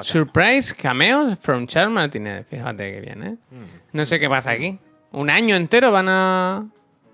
Surprise 0.00 0.74
cameos 0.74 1.38
from 1.38 1.66
Charles 1.66 1.92
Martinez. 1.92 2.46
Fíjate 2.48 2.92
que 2.92 3.00
bien, 3.00 3.22
¿eh? 3.22 3.36
No 3.92 4.04
sé 4.04 4.18
qué 4.18 4.28
pasa 4.28 4.50
aquí. 4.52 4.78
¿Un 5.12 5.28
año 5.28 5.54
entero 5.56 5.92
van 5.92 6.08
a, 6.08 6.66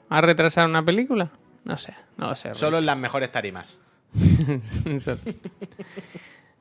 a 0.09 0.21
retrasar 0.21 0.67
una 0.67 0.85
película? 0.85 1.31
No 1.69 1.77
sé, 1.77 1.93
no 2.17 2.31
lo 2.31 2.35
sé. 2.35 2.55
Solo 2.55 2.79
en 2.79 2.87
las 2.87 2.97
mejores 2.97 3.31
tarimas. 3.31 3.79
Eso. 4.87 5.19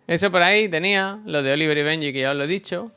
Eso 0.06 0.32
por 0.32 0.44
ahí 0.44 0.68
tenía, 0.68 1.20
lo 1.26 1.42
de 1.42 1.54
Oliver 1.54 1.78
y 1.78 1.84
Benji, 1.84 2.12
que 2.14 2.20
ya 2.20 2.32
os 2.32 2.38
lo 2.38 2.44
he 2.44 2.48
dicho. 2.48 2.92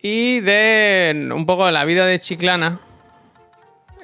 Y 0.00 0.38
de 0.38 1.30
un 1.34 1.46
poco 1.46 1.66
de 1.66 1.72
la 1.72 1.84
vida 1.84 2.06
de 2.06 2.16
Chiclana. 2.20 2.80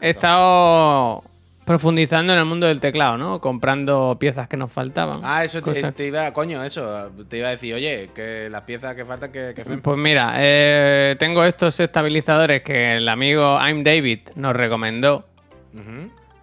He 0.00 0.10
estado 0.10 1.22
profundizando 1.64 2.32
en 2.32 2.40
el 2.40 2.44
mundo 2.44 2.66
del 2.66 2.80
teclado, 2.80 3.16
¿no? 3.18 3.40
Comprando 3.40 4.16
piezas 4.18 4.48
que 4.48 4.56
nos 4.56 4.72
faltaban. 4.72 5.20
Ah, 5.22 5.44
eso 5.44 5.62
te, 5.62 5.92
te 5.92 6.06
iba, 6.06 6.32
coño, 6.32 6.64
eso. 6.64 7.12
Te 7.28 7.38
iba 7.38 7.48
a 7.48 7.50
decir, 7.52 7.74
oye, 7.74 8.10
que 8.12 8.48
las 8.50 8.62
piezas 8.62 8.96
que 8.96 9.04
faltan 9.04 9.30
que, 9.30 9.52
que. 9.54 9.64
Pues 9.64 9.98
mira, 9.98 10.34
eh, 10.38 11.14
tengo 11.20 11.44
estos 11.44 11.78
estabilizadores 11.78 12.62
que 12.62 12.96
el 12.96 13.08
amigo 13.08 13.58
I'm 13.60 13.84
David 13.84 14.30
nos 14.34 14.56
recomendó. 14.56 15.24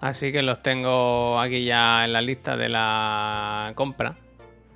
Así 0.05 0.31
que 0.31 0.43
los 0.43 0.61
tengo 0.61 1.39
aquí 1.39 1.65
ya 1.65 2.05
en 2.05 2.13
la 2.13 2.21
lista 2.21 2.55
de 2.55 2.69
la 2.69 3.71
compra. 3.73 4.13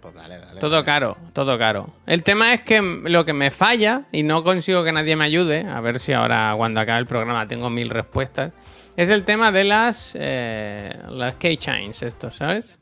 Pues 0.01 0.15
dale, 0.15 0.39
dale. 0.39 0.59
Todo 0.59 0.71
dale. 0.71 0.85
caro, 0.85 1.17
todo 1.33 1.55
caro. 1.59 1.91
El 2.07 2.23
tema 2.23 2.51
es 2.51 2.61
que 2.61 2.81
lo 2.81 3.25
que 3.25 3.33
me 3.33 3.51
falla, 3.51 4.05
y 4.11 4.23
no 4.23 4.43
consigo 4.43 4.83
que 4.83 4.91
nadie 4.91 5.15
me 5.15 5.25
ayude, 5.25 5.67
a 5.71 5.81
ver 5.81 5.99
si 5.99 6.13
ahora 6.13 6.55
cuando 6.57 6.79
acabe 6.79 6.97
el 6.97 7.05
programa 7.05 7.47
tengo 7.47 7.69
mil 7.69 7.91
respuestas, 7.91 8.53
es 8.95 9.11
el 9.11 9.23
tema 9.23 9.51
de 9.51 9.65
las, 9.65 10.17
eh, 10.19 10.97
las 11.09 11.35
keychains, 11.35 12.01
estos, 12.01 12.37
¿sabes? 12.37 12.79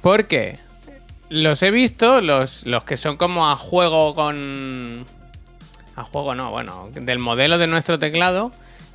Porque 0.00 0.58
los 1.28 1.62
he 1.62 1.70
visto, 1.70 2.20
los, 2.20 2.66
los 2.66 2.82
que 2.82 2.96
son 2.96 3.16
como 3.16 3.48
a 3.48 3.54
juego 3.54 4.16
con... 4.16 5.06
A 5.94 6.02
juego 6.02 6.34
no, 6.34 6.50
bueno, 6.50 6.88
del 6.92 7.20
modelo 7.20 7.56
de 7.56 7.68
nuestro 7.68 8.00
teclado, 8.00 8.50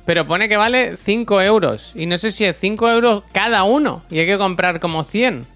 pero 0.08 0.26
pone 0.26 0.48
que 0.48 0.56
vale 0.56 0.96
5 0.96 1.42
euros. 1.42 1.92
Y 1.94 2.06
no 2.06 2.16
sé 2.16 2.30
si 2.30 2.46
es 2.46 2.56
5 2.56 2.88
euros 2.88 3.24
cada 3.30 3.64
uno, 3.64 4.04
y 4.08 4.18
hay 4.18 4.24
que 4.24 4.38
comprar 4.38 4.80
como 4.80 5.04
100. 5.04 5.46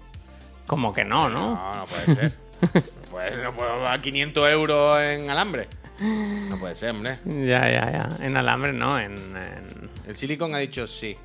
Como 0.67 0.93
que 0.93 1.03
no, 1.03 1.27
¿no? 1.27 1.55
No, 1.55 1.73
no 1.73 1.85
puede 1.85 2.15
ser. 2.19 2.37
pues 3.09 3.35
no 3.39 3.51
puedo 3.55 3.81
dar 3.81 3.99
500 3.99 4.51
euros 4.51 5.01
en 5.01 5.27
alambre. 5.27 5.67
No 5.99 6.59
puede 6.59 6.75
ser, 6.75 6.91
hombre. 6.91 7.17
Ya, 7.25 7.67
ya, 7.67 7.91
ya. 7.91 8.09
En 8.23 8.37
alambre 8.37 8.73
no, 8.73 8.99
en, 8.99 9.13
en 9.13 9.89
El 10.05 10.15
Silicon 10.15 10.53
ha 10.53 10.59
dicho 10.59 10.85
sí. 10.85 11.17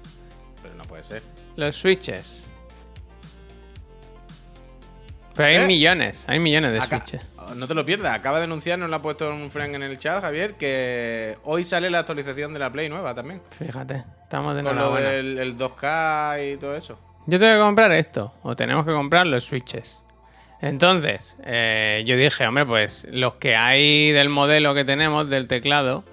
Pero 0.63 0.75
no 0.77 0.85
puede 0.85 1.03
ser. 1.03 1.23
los 1.57 1.77
switches. 1.77 2.45
Pero 5.39 5.49
hay 5.49 5.57
¿Eh? 5.57 5.67
millones, 5.67 6.25
hay 6.29 6.39
millones 6.39 6.73
de 6.73 6.79
Acá- 6.79 6.99
switches. 7.01 7.23
no 7.57 7.67
te 7.67 7.75
lo 7.75 7.87
pierdas, 7.87 8.13
acaba 8.15 8.39
de 8.39 8.45
anunciar, 8.45 8.79
nos 8.79 8.91
lo 8.91 8.97
ha 8.97 9.01
puesto 9.03 9.31
un 9.31 9.51
friend 9.51 9.77
en 9.77 9.83
el 9.85 9.99
chat, 9.99 10.21
Javier, 10.21 10.55
que 10.57 11.39
hoy 11.45 11.65
sale 11.65 11.89
la 11.89 12.01
actualización 12.01 12.53
de 12.53 12.59
la 12.59 12.71
Play 12.71 12.89
nueva 12.91 13.15
también. 13.15 13.41
Fíjate, 13.59 14.05
estamos 14.25 14.55
de 14.55 14.63
Con 14.63 14.77
lo 14.77 14.95
del 14.97 15.39
el 15.39 15.57
2K 15.57 16.53
y 16.55 16.57
todo 16.59 16.75
eso. 16.77 16.99
Yo 17.27 17.39
tengo 17.39 17.55
que 17.55 17.61
comprar 17.61 17.93
esto, 17.93 18.35
o 18.43 18.55
tenemos 18.57 18.85
que 18.85 18.93
comprar 18.93 19.27
los 19.27 19.45
switches. 19.45 20.03
Entonces, 20.61 21.37
eh, 21.45 22.03
yo 22.05 22.17
dije, 22.17 22.47
hombre, 22.47 22.67
pues 22.67 23.07
los 23.11 23.35
que 23.35 23.55
hay 23.55 24.11
del 24.11 24.29
modelo 24.29 24.75
que 24.75 24.85
tenemos, 24.85 25.29
del 25.31 25.47
teclado. 25.47 26.05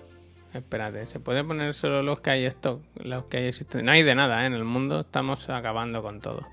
Espérate, 0.53 1.05
¿se 1.07 1.19
puede 1.19 1.43
poner 1.43 1.73
solo 1.73 2.01
los 2.03 2.21
que 2.21 2.29
hay 2.29 2.45
stock? 2.45 2.79
Los 2.95 3.25
que 3.25 3.37
hay 3.37 3.45
existen. 3.47 3.83
No 3.85 3.91
hay 3.91 4.03
de 4.03 4.13
nada 4.15 4.43
¿eh? 4.43 4.45
en 4.45 4.53
el 4.53 4.63
mundo, 4.63 5.01
estamos 5.01 5.49
acabando 5.49 6.01
con 6.01 6.21
todo. 6.21 6.45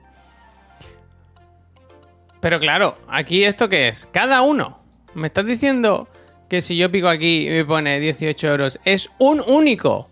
Pero 2.42 2.58
claro, 2.58 2.98
aquí 3.06 3.44
esto 3.44 3.68
qué 3.68 3.86
es? 3.86 4.08
Cada 4.12 4.42
uno. 4.42 4.80
Me 5.14 5.28
estás 5.28 5.46
diciendo 5.46 6.08
que 6.48 6.60
si 6.60 6.76
yo 6.76 6.90
pico 6.90 7.08
aquí 7.08 7.46
y 7.46 7.50
me 7.50 7.64
pone 7.64 8.00
18 8.00 8.48
euros, 8.48 8.80
es 8.84 9.08
un 9.18 9.40
único. 9.46 10.10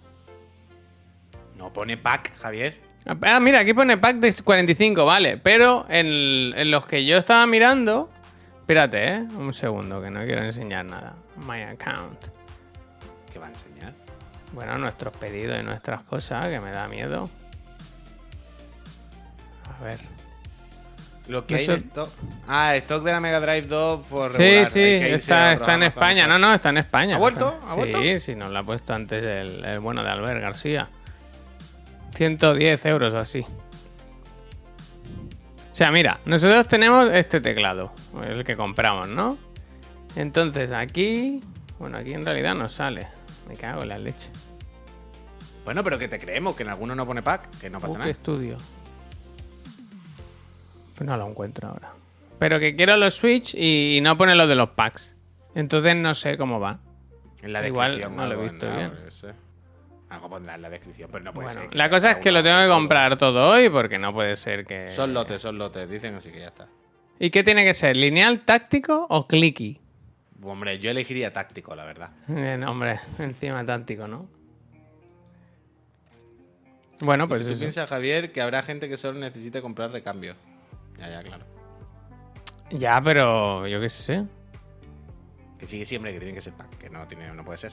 No 1.57 1.73
pone 1.73 1.97
pack, 1.97 2.39
Javier. 2.39 2.81
Ah, 3.23 3.41
mira, 3.41 3.59
aquí 3.59 3.75
pone 3.75 3.99
pack 3.99 4.19
de 4.19 4.33
45, 4.33 5.05
vale. 5.05 5.39
Pero 5.39 5.87
en, 5.89 6.55
en 6.57 6.71
los 6.71 6.87
que 6.87 7.05
yo 7.05 7.19
estaba 7.19 7.45
mirando. 7.49 8.09
Espérate, 8.61 9.09
¿eh? 9.09 9.19
Un 9.37 9.53
segundo, 9.53 10.01
que 10.01 10.11
no 10.11 10.25
quiero 10.25 10.45
enseñar 10.45 10.85
nada. 10.85 11.17
My 11.49 11.63
account. 11.63 12.27
¿Qué 13.33 13.41
va 13.41 13.49
a 13.49 13.51
enseñar? 13.51 13.93
Bueno, 14.53 14.79
nuestros 14.79 15.17
pedidos 15.17 15.59
y 15.61 15.65
nuestras 15.65 16.03
cosas, 16.03 16.49
que 16.49 16.61
me 16.61 16.71
da 16.71 16.87
miedo. 16.87 17.29
A 19.65 19.83
ver. 19.83 20.20
Lo 21.29 21.47
que 21.47 21.55
No 21.55 21.61
hay 21.61 21.67
sé. 21.67 21.73
en 21.73 21.79
stock. 21.79 22.11
Ah, 22.49 22.75
stock 22.77 23.05
de 23.05 23.13
la 23.13 23.21
Mega 23.21 23.41
Drive 23.41 23.63
2 23.69 24.07
por 24.07 24.33
Sí, 24.33 24.39
regular. 24.39 24.67
sí, 24.69 24.81
está, 24.81 25.53
está 25.53 25.75
en. 25.75 25.83
España. 25.85 26.27
No, 26.27 26.39
no, 26.39 26.53
está 26.53 26.71
en 26.71 26.79
España. 26.79 27.17
¿Ha 27.17 27.19
vuelto? 27.19 27.57
Está- 27.61 27.73
¿Ha 27.73 27.75
vuelto? 27.77 27.99
Sí, 28.01 28.19
sí, 28.21 28.35
nos 28.35 28.51
lo 28.51 28.59
ha 28.59 28.65
puesto 28.65 28.95
antes 28.95 29.23
el, 29.25 29.65
el 29.65 29.79
bueno 29.81 30.03
de 30.03 30.11
Albert 30.11 30.41
García. 30.41 30.89
110 32.17 32.85
euros 32.87 33.15
o 33.15 33.19
así. 33.19 33.45
O 35.73 35.75
sea, 35.75 35.91
mira, 35.93 36.19
nosotros 36.25 36.67
tenemos 36.67 37.09
este 37.13 37.41
teclado, 37.41 37.93
el 38.25 38.45
que 38.45 38.57
compramos, 38.57 39.09
¿no? 39.09 39.39
Entonces 40.17 40.73
aquí, 40.73 41.41
bueno, 41.79 41.99
aquí 41.99 42.13
en 42.13 42.25
realidad 42.25 42.55
no 42.55 42.69
sale. 42.69 43.07
Me 43.49 43.55
cago 43.57 43.83
en 43.83 43.89
la 43.91 43.99
leche. 43.99 44.31
Bueno, 45.65 45.83
pero 45.85 45.99
que 45.99 46.09
te 46.09 46.19
creemos, 46.19 46.57
que 46.57 46.65
en 46.65 46.71
alguno 46.71 46.95
no 46.95 47.07
pone 47.07 47.23
pack, 47.23 47.49
que 47.61 47.71
no 47.71 47.79
pasa 47.79 47.93
Book 47.93 47.99
nada. 48.01 48.15
Studio. 48.15 48.57
Pues 51.01 51.09
no 51.09 51.17
lo 51.17 51.27
encuentro 51.31 51.67
ahora. 51.69 51.95
Pero 52.39 52.61
que 52.61 52.77
quiero 52.77 52.95
los 52.99 53.15
Switch 53.15 53.55
y 53.55 54.01
no 54.03 54.19
pone 54.19 54.35
lo 54.35 54.47
de 54.47 54.55
los 54.55 54.69
packs. 54.69 55.17
Entonces 55.55 55.97
no 55.97 56.13
sé 56.13 56.37
cómo 56.37 56.61
va. 56.61 56.79
En 57.41 57.55
la 57.55 57.67
Igual 57.67 57.93
descripción. 57.93 58.17
no 58.19 58.27
lo 58.27 58.39
he 58.39 58.43
visto 58.45 58.71
bien. 58.71 58.93
sé. 59.09 59.29
Algo 60.11 60.29
pondrá 60.29 60.57
en 60.57 60.61
la 60.61 60.69
descripción, 60.69 61.09
pero 61.11 61.25
no 61.25 61.33
puede 61.33 61.47
Bueno, 61.47 61.63
ser. 61.63 61.75
la 61.75 61.89
cosa 61.89 62.11
es 62.11 62.17
que 62.19 62.31
lo 62.31 62.43
tengo 62.43 62.61
que 62.61 62.69
comprar 62.69 63.17
todo 63.17 63.49
hoy 63.49 63.71
porque 63.71 63.99
no 63.99 64.13
puede 64.13 64.37
ser 64.37 64.67
que... 64.67 64.91
Son 64.91 65.15
lotes, 65.15 65.41
son 65.41 65.57
lotes, 65.57 65.89
dicen 65.89 66.17
así 66.17 66.31
que 66.31 66.41
ya 66.41 66.49
está. 66.49 66.69
¿Y 67.19 67.31
qué 67.31 67.43
tiene 67.43 67.65
que 67.65 67.73
ser? 67.73 67.97
¿Lineal, 67.97 68.41
táctico 68.41 69.07
o 69.09 69.27
clicky? 69.27 69.81
Hombre, 70.43 70.79
yo 70.81 70.91
elegiría 70.91 71.33
táctico, 71.33 71.75
la 71.75 71.87
verdad. 71.87 72.11
Eh, 72.29 72.63
hombre, 72.69 73.01
encima 73.21 73.65
táctico, 73.65 74.07
¿no? 74.07 74.29
Bueno, 77.01 77.27
pues 77.27 77.43
¿Tú 77.45 77.53
eso. 77.53 77.61
piensas, 77.61 77.89
Javier, 77.89 78.33
que 78.33 78.43
habrá 78.43 78.63
gente 78.63 78.87
que 78.87 78.99
solo 78.99 79.19
necesite 79.19 79.63
comprar 79.63 79.91
recambio? 79.93 80.35
Ya, 81.01 81.11
ya, 81.11 81.23
claro. 81.23 81.45
Ya, 82.71 83.01
pero 83.03 83.67
yo 83.67 83.81
qué 83.81 83.89
sé. 83.89 84.25
Que 85.59 85.67
sigue 85.67 85.85
siempre 85.85 86.13
que 86.13 86.21
tiene 86.21 86.35
que 86.35 86.41
ser 86.41 86.53
pack, 86.53 86.79
que 86.79 86.89
no, 86.89 87.07
tiene, 87.07 87.33
no 87.35 87.45
puede 87.45 87.59
ser. 87.59 87.73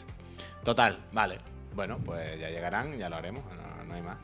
Total, 0.64 1.00
vale. 1.12 1.40
Bueno, 1.76 2.00
pues 2.04 2.40
ya 2.40 2.50
llegarán, 2.50 2.98
ya 2.98 3.10
lo 3.10 3.18
haremos, 3.18 3.44
no, 3.46 3.84
no 3.86 3.94
hay 3.94 4.02
más. 4.02 4.18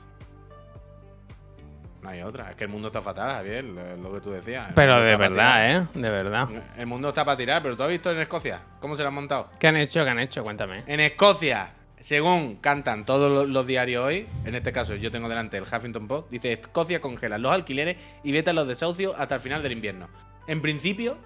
No 2.02 2.10
hay 2.10 2.22
otra. 2.22 2.50
Es 2.50 2.58
que 2.58 2.66
el 2.66 2.70
mundo 2.70 2.88
está 2.88 3.02
fatal, 3.02 3.32
Javier, 3.32 3.64
lo, 3.64 3.96
lo 3.98 4.14
que 4.14 4.20
tú 4.20 4.32
decías. 4.32 4.68
El 4.68 4.74
Pero 4.74 5.00
de 5.02 5.16
verdad. 5.16 5.72
¿eh? 5.72 5.88
De 5.94 6.10
verdad. 6.10 6.50
El 6.78 6.86
mundo 6.86 7.10
está 7.10 7.24
para 7.24 7.38
tirar, 7.38 7.62
pero 7.62 7.78
tú 7.78 7.84
has 7.84 7.90
visto 7.90 8.12
en 8.12 8.20
Escocia 8.20 8.60
cómo 8.82 8.98
se 8.98 9.04
lo 9.04 9.08
han 9.10 9.14
montado. 9.14 9.50
¿Qué 9.60 9.68
han 9.68 9.78
hecho? 9.78 10.04
¿Qué 10.04 10.10
han 10.10 10.20
hecho? 10.20 10.44
Cuéntame. 10.44 10.84
En 10.88 11.00
Escocia, 11.00 11.72
según 12.04 12.58
cantan 12.58 13.06
todos 13.06 13.48
los, 13.48 13.66
diarios 13.66 14.04
hoy, 14.04 14.28
en 14.44 14.56
este 14.56 14.74
caso 14.74 14.94
yo 14.96 15.10
tengo 15.10 15.30
delante 15.30 15.56
el 15.56 15.64
Huffington 15.64 16.06
Post, 16.06 16.30
dice 16.30 16.52
Escocia 16.52 17.00
congela 17.00 17.38
los 17.38 17.54
alquileres 17.54 17.96
y 18.26 18.34
veta 18.34 18.52
los 18.52 18.68
desahucios 18.68 19.16
hasta 19.18 19.36
el 19.36 19.42
final 19.42 19.64
del 19.64 19.72
invierno. 19.72 20.10
En 20.46 20.62
principio, 20.62 21.18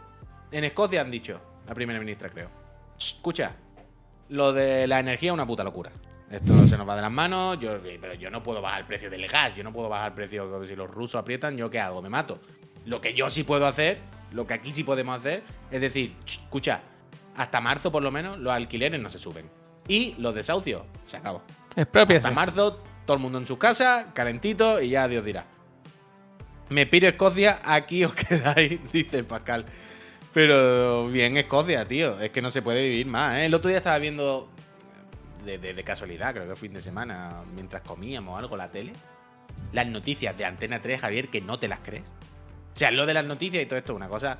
en 0.51 0.63
Escocia 0.65 1.01
han 1.01 1.09
dicho, 1.09 1.41
la 1.65 1.73
primera 1.73 1.99
ministra 1.99 2.29
creo, 2.29 2.51
"Ch, 2.95 3.15
escucha, 3.15 3.55
lo 4.29 4.53
de 4.53 4.85
la 4.85 4.99
energía 4.99 5.31
es 5.31 5.33
una 5.33 5.47
puta 5.47 5.63
locura. 5.63 5.91
Esto 6.29 6.67
se 6.67 6.77
nos 6.77 6.87
va 6.87 6.95
de 6.95 7.01
las 7.01 7.11
manos, 7.11 7.57
pero 7.99 8.13
yo 8.13 8.29
no 8.29 8.43
puedo 8.43 8.61
bajar 8.61 8.81
el 8.81 8.85
precio 8.85 9.09
del 9.09 9.27
gas, 9.27 9.55
yo 9.55 9.63
no 9.63 9.73
puedo 9.73 9.89
bajar 9.89 10.09
el 10.09 10.13
precio, 10.13 10.63
si 10.67 10.75
los 10.75 10.91
rusos 10.91 11.19
aprietan, 11.19 11.57
¿yo 11.57 11.71
qué 11.71 11.79
hago? 11.79 12.03
Me 12.03 12.09
mato. 12.09 12.39
Lo 12.85 13.01
que 13.01 13.15
yo 13.15 13.31
sí 13.31 13.43
puedo 13.43 13.65
hacer, 13.65 13.97
lo 14.31 14.45
que 14.45 14.53
aquí 14.53 14.71
sí 14.71 14.83
podemos 14.83 15.17
hacer, 15.17 15.41
es 15.71 15.81
decir, 15.81 16.13
"Ch, 16.25 16.41
escucha, 16.41 16.81
hasta 17.35 17.61
marzo 17.61 17.91
por 17.91 18.03
lo 18.03 18.11
menos 18.11 18.37
los 18.37 18.53
alquileres 18.53 19.01
no 19.01 19.09
se 19.09 19.17
suben. 19.17 19.49
Y 19.87 20.15
los 20.17 20.33
desahucios, 20.35 20.83
se 21.05 21.17
acabó. 21.17 21.41
Es 21.75 21.85
propia. 21.87 22.17
Hasta 22.17 22.31
marzo, 22.31 22.81
todo 23.05 23.15
el 23.17 23.21
mundo 23.23 23.37
en 23.37 23.47
sus 23.47 23.57
casas, 23.57 24.07
calentito 24.13 24.81
y 24.81 24.89
ya 24.89 25.07
Dios 25.07 25.23
dirá. 25.23 25.45
Me 26.69 26.85
piro 26.85 27.07
Escocia, 27.07 27.59
aquí 27.63 28.03
os 28.03 28.13
quedáis, 28.15 28.79
dice 28.91 29.23
Pascal. 29.23 29.65
Pero 30.33 31.07
bien 31.07 31.37
Escocia, 31.37 31.85
tío. 31.85 32.19
Es 32.19 32.31
que 32.31 32.41
no 32.41 32.51
se 32.51 32.61
puede 32.61 32.83
vivir 32.83 33.07
más. 33.07 33.37
¿eh? 33.37 33.45
El 33.45 33.53
otro 33.53 33.69
día 33.69 33.77
estaba 33.77 33.97
viendo, 33.99 34.49
de, 35.45 35.57
de- 35.57 35.73
de 35.73 35.83
casualidad, 35.83 36.33
creo 36.33 36.47
que 36.47 36.55
fin 36.55 36.73
de 36.73 36.81
semana, 36.81 37.43
mientras 37.55 37.81
comíamos 37.83 38.37
algo 38.37 38.57
la 38.57 38.69
tele, 38.69 38.91
las 39.71 39.87
noticias 39.87 40.37
de 40.37 40.45
Antena 40.45 40.81
3, 40.81 40.99
Javier, 40.99 41.29
que 41.29 41.41
no 41.41 41.57
te 41.57 41.67
las 41.67 41.79
crees. 41.79 42.05
O 42.73 42.77
sea, 42.77 42.91
lo 42.91 43.05
de 43.05 43.13
las 43.13 43.25
noticias 43.25 43.63
y 43.63 43.65
todo 43.65 43.79
esto 43.79 43.93
es 43.93 43.95
una 43.95 44.07
cosa 44.09 44.37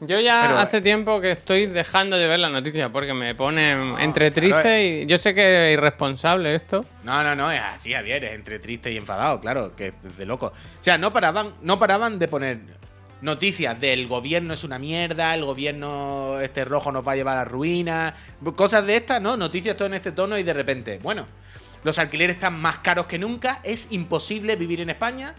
Yo 0.00 0.20
ya 0.20 0.42
Pero- 0.46 0.58
hace 0.58 0.80
tiempo 0.82 1.20
que 1.20 1.30
estoy 1.30 1.66
dejando 1.66 2.18
de 2.18 2.26
ver 2.26 2.38
las 2.38 2.52
noticias 2.52 2.90
porque 2.92 3.14
me 3.14 3.34
pone 3.34 3.72
entre 4.02 4.30
claro, 4.30 4.60
triste 4.62 4.84
y 4.84 5.06
yo 5.06 5.16
sé 5.16 5.34
que 5.34 5.72
es 5.72 5.78
irresponsable 5.78 6.54
esto. 6.54 6.84
No, 7.02 7.22
no, 7.22 7.34
no, 7.34 7.50
es 7.50 7.60
así, 7.60 7.92
Javier, 7.92 8.24
es 8.24 8.34
entre 8.34 8.58
triste 8.58 8.92
y 8.92 8.98
enfadado, 8.98 9.40
claro, 9.40 9.74
que 9.74 9.86
es 9.86 10.16
de 10.18 10.26
loco. 10.26 10.48
O 10.48 10.82
sea, 10.82 10.98
no 10.98 11.12
paraban, 11.12 11.54
no 11.62 11.78
paraban 11.78 12.18
de 12.18 12.28
poner 12.28 12.58
noticias 13.22 13.80
del 13.80 14.06
gobierno 14.06 14.52
es 14.52 14.64
una 14.64 14.78
mierda, 14.78 15.34
el 15.34 15.44
gobierno 15.44 16.38
este 16.40 16.66
rojo 16.66 16.92
nos 16.92 17.06
va 17.06 17.12
a 17.12 17.16
llevar 17.16 17.38
a 17.38 17.40
la 17.40 17.44
ruina, 17.46 18.14
cosas 18.54 18.86
de 18.86 18.96
estas, 18.96 19.22
¿no? 19.22 19.36
Noticias 19.38 19.76
todo 19.76 19.86
en 19.86 19.94
este 19.94 20.12
tono 20.12 20.38
y 20.38 20.42
de 20.42 20.52
repente, 20.52 20.98
bueno, 21.02 21.26
los 21.84 21.98
alquileres 21.98 22.36
están 22.36 22.60
más 22.60 22.78
caros 22.78 23.06
que 23.06 23.18
nunca, 23.18 23.60
es 23.64 23.88
imposible 23.90 24.56
vivir 24.56 24.80
en 24.80 24.90
España. 24.90 25.34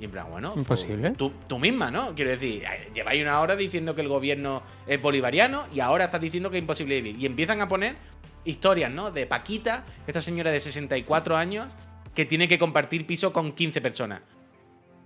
Y 0.00 0.06
en 0.06 0.10
plan, 0.10 0.26
bueno, 0.30 0.52
tú- 0.52 0.60
Imposible. 0.60 1.10
Tú, 1.10 1.32
tú 1.46 1.58
misma, 1.58 1.90
¿no? 1.90 2.14
Quiero 2.14 2.30
decir, 2.30 2.64
eh, 2.64 2.90
lleváis 2.94 3.20
una 3.22 3.38
hora 3.40 3.54
diciendo 3.54 3.94
que 3.94 4.00
el 4.00 4.08
gobierno 4.08 4.62
es 4.86 5.00
bolivariano 5.02 5.64
y 5.74 5.80
ahora 5.80 6.06
estás 6.06 6.20
diciendo 6.22 6.50
que 6.50 6.56
es 6.56 6.62
imposible 6.62 7.00
vivir. 7.02 7.20
Y 7.20 7.26
empiezan 7.26 7.60
a 7.60 7.68
poner 7.68 7.96
historias, 8.44 8.90
¿no? 8.90 9.10
De 9.10 9.26
Paquita, 9.26 9.84
esta 10.06 10.22
señora 10.22 10.50
de 10.50 10.58
64 10.60 11.36
años, 11.36 11.66
que 12.14 12.24
tiene 12.24 12.48
que 12.48 12.58
compartir 12.58 13.06
piso 13.06 13.32
con 13.32 13.52
15 13.52 13.80
personas. 13.82 14.22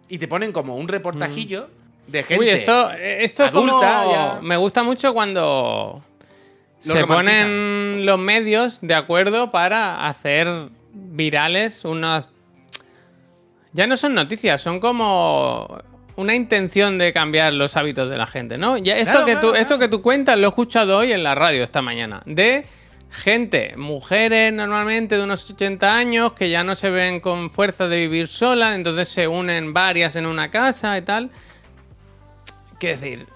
Y 0.09 0.19
te 0.19 0.29
ponen 0.29 0.53
como 0.53 0.77
un 0.77 0.87
reportajillo 0.87 1.69
de 2.07 2.23
gente. 2.23 2.39
Uy, 2.45 2.51
esto, 2.51 2.91
esto 2.93 3.45
es 3.45 3.51
adulta, 3.51 4.01
como- 4.05 4.13
ya. 4.13 4.39
Me 4.43 4.57
gusta 4.57 4.83
mucho 4.85 5.13
cuando 5.13 6.03
Lo 6.85 6.95
se 6.95 7.05
ponen 7.07 8.07
los 8.07 8.19
medios 8.19 8.79
de 8.81 8.95
acuerdo 8.95 9.51
para 9.51 10.07
hacer 10.07 10.69
virales 10.93 11.85
unas... 11.85 12.29
Ya 13.75 13.87
no 13.87 13.97
son 13.97 14.15
noticias, 14.15 14.63
son 14.63 14.81
como 14.81 15.83
una 16.17 16.35
intención 16.35 16.97
de 16.97 17.13
cambiar 17.13 17.53
los 17.53 17.77
hábitos 17.77 18.09
de 18.09 18.17
la 18.17 18.27
gente, 18.27 18.57
¿no? 18.57 18.79
Ya 18.79 18.97
esto, 18.97 19.11
Claro, 19.11 19.27
que, 19.27 19.33
claro, 19.33 19.51
tú, 19.51 19.57
esto 19.57 19.79
que 19.81 19.89
tú 19.89 20.01
cuentas 20.01 20.39
lo 20.39 20.47
he 20.47 20.49
escuchado 20.49 20.97
hoy 20.97 21.13
en 21.13 21.25
la 21.25 21.35
radio 21.35 21.65
esta 21.65 21.83
mañana. 21.83 22.23
De 22.25 22.67
gente, 23.11 23.75
mujeres 23.77 24.53
normalmente 24.53 25.17
de 25.17 25.25
unos 25.25 25.51
80 25.51 25.97
años 25.97 26.33
que 26.35 26.51
ya 26.51 26.63
no 26.63 26.77
se 26.77 26.89
ven 26.91 27.19
con 27.19 27.51
fuerza 27.51 27.89
de 27.89 27.97
vivir 27.97 28.29
solas, 28.29 28.77
entonces 28.77 29.09
se 29.09 29.27
unen 29.27 29.73
varias 29.75 30.15
en 30.15 30.27
una 30.27 30.51
casa 30.53 30.97
y 30.97 31.03
tal. 31.03 31.31
Quiero 32.79 32.95
decir, 32.95 33.27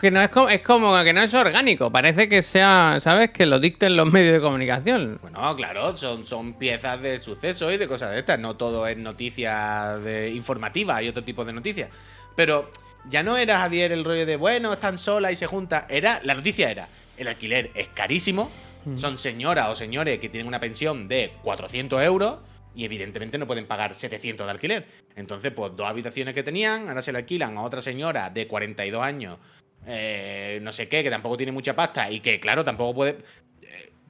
que 0.00 0.10
no 0.10 0.22
es 0.22 0.30
como, 0.30 0.48
es 0.48 0.62
como 0.62 1.04
que 1.04 1.12
no 1.12 1.22
es 1.22 1.34
orgánico, 1.34 1.90
parece 1.90 2.28
que 2.28 2.42
sea, 2.42 2.96
¿sabes? 3.00 3.30
Que 3.30 3.46
lo 3.46 3.60
dicten 3.60 3.96
los 3.96 4.10
medios 4.10 4.34
de 4.34 4.40
comunicación. 4.40 5.18
Bueno, 5.20 5.54
claro, 5.56 5.96
son, 5.96 6.26
son 6.26 6.54
piezas 6.54 7.00
de 7.02 7.18
sucesos 7.18 7.72
y 7.72 7.76
de 7.76 7.86
cosas 7.86 8.10
de 8.10 8.20
estas. 8.20 8.38
No 8.38 8.56
todo 8.56 8.86
es 8.86 8.96
noticia 8.96 9.98
de, 9.98 10.30
informativa, 10.30 10.96
hay 10.96 11.08
otro 11.08 11.22
tipo 11.22 11.44
de 11.44 11.52
noticias. 11.52 11.90
Pero 12.34 12.70
ya 13.08 13.22
no 13.22 13.36
era 13.36 13.58
Javier 13.58 13.92
el 13.92 14.04
rollo 14.04 14.26
de, 14.26 14.36
bueno, 14.36 14.72
están 14.72 14.98
solas 14.98 15.32
y 15.32 15.36
se 15.36 15.46
juntan. 15.46 15.84
Era, 15.88 16.20
la 16.24 16.34
noticia 16.34 16.70
era, 16.70 16.88
el 17.16 17.28
alquiler 17.28 17.70
es 17.74 17.88
carísimo, 17.88 18.50
son 18.96 19.18
señoras 19.18 19.68
o 19.68 19.76
señores 19.76 20.18
que 20.18 20.30
tienen 20.30 20.48
una 20.48 20.58
pensión 20.58 21.06
de 21.06 21.34
400 21.42 22.02
euros 22.02 22.36
y 22.74 22.84
evidentemente 22.84 23.36
no 23.36 23.46
pueden 23.46 23.66
pagar 23.66 23.94
700 23.94 24.46
de 24.46 24.50
alquiler. 24.50 24.86
Entonces, 25.16 25.52
pues 25.52 25.72
dos 25.76 25.86
habitaciones 25.86 26.34
que 26.34 26.42
tenían, 26.42 26.88
ahora 26.88 27.02
se 27.02 27.12
le 27.12 27.18
alquilan 27.18 27.58
a 27.58 27.62
otra 27.62 27.82
señora 27.82 28.30
de 28.30 28.46
42 28.46 29.02
años, 29.02 29.38
eh, 29.86 30.58
no 30.62 30.72
sé 30.72 30.88
qué, 30.88 31.02
que 31.02 31.10
tampoco 31.10 31.36
tiene 31.36 31.52
mucha 31.52 31.74
pasta 31.74 32.10
y 32.10 32.20
que, 32.20 32.40
claro, 32.40 32.64
tampoco 32.64 32.94
puede... 32.94 33.18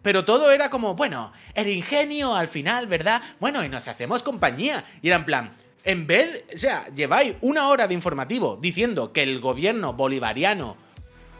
Pero 0.02 0.24
todo 0.24 0.50
era 0.50 0.70
como, 0.70 0.94
bueno, 0.94 1.30
el 1.54 1.68
ingenio 1.68 2.34
al 2.34 2.48
final, 2.48 2.86
¿verdad? 2.86 3.20
Bueno, 3.38 3.62
y 3.64 3.68
nos 3.68 3.86
hacemos 3.86 4.22
compañía. 4.22 4.82
Y 5.02 5.08
era 5.08 5.16
en 5.16 5.24
plan, 5.26 5.50
en 5.84 6.06
vez, 6.06 6.42
o 6.54 6.56
sea, 6.58 6.86
lleváis 6.94 7.34
una 7.42 7.68
hora 7.68 7.86
de 7.86 7.92
informativo 7.92 8.56
diciendo 8.60 9.12
que 9.12 9.22
el 9.22 9.40
gobierno 9.40 9.92
bolivariano 9.92 10.76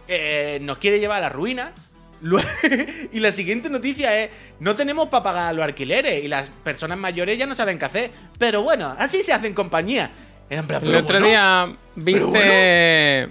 eh, 0.09 0.59
nos 0.61 0.77
quiere 0.77 1.01
llevar 1.01 1.19
a 1.19 1.21
la 1.23 1.29
ruina. 1.31 1.73
Y 3.13 3.21
la 3.21 3.33
siguiente 3.33 3.71
noticia 3.71 4.15
es, 4.23 4.29
no 4.59 4.75
tenemos 4.75 5.09
para 5.09 5.23
pagar 5.25 5.55
los 5.55 5.65
alquileres 5.65 6.23
y 6.23 6.29
las 6.29 6.51
personas 6.51 6.99
mayores 6.99 7.39
ya 7.39 7.47
no 7.47 7.55
saben 7.55 7.79
qué 7.79 7.87
hacer. 7.87 8.11
Pero 8.39 8.63
bueno, 8.63 8.95
así 8.99 9.23
se 9.23 9.33
hacen 9.33 9.55
compañía. 9.55 10.11
Era 10.51 10.61
en 10.61 10.67
plan, 10.67 10.83
El 10.83 10.89
"Pero 10.89 10.99
otro 11.01 11.15
bueno". 11.19 11.27
día 11.29 11.77
viste 11.95 13.29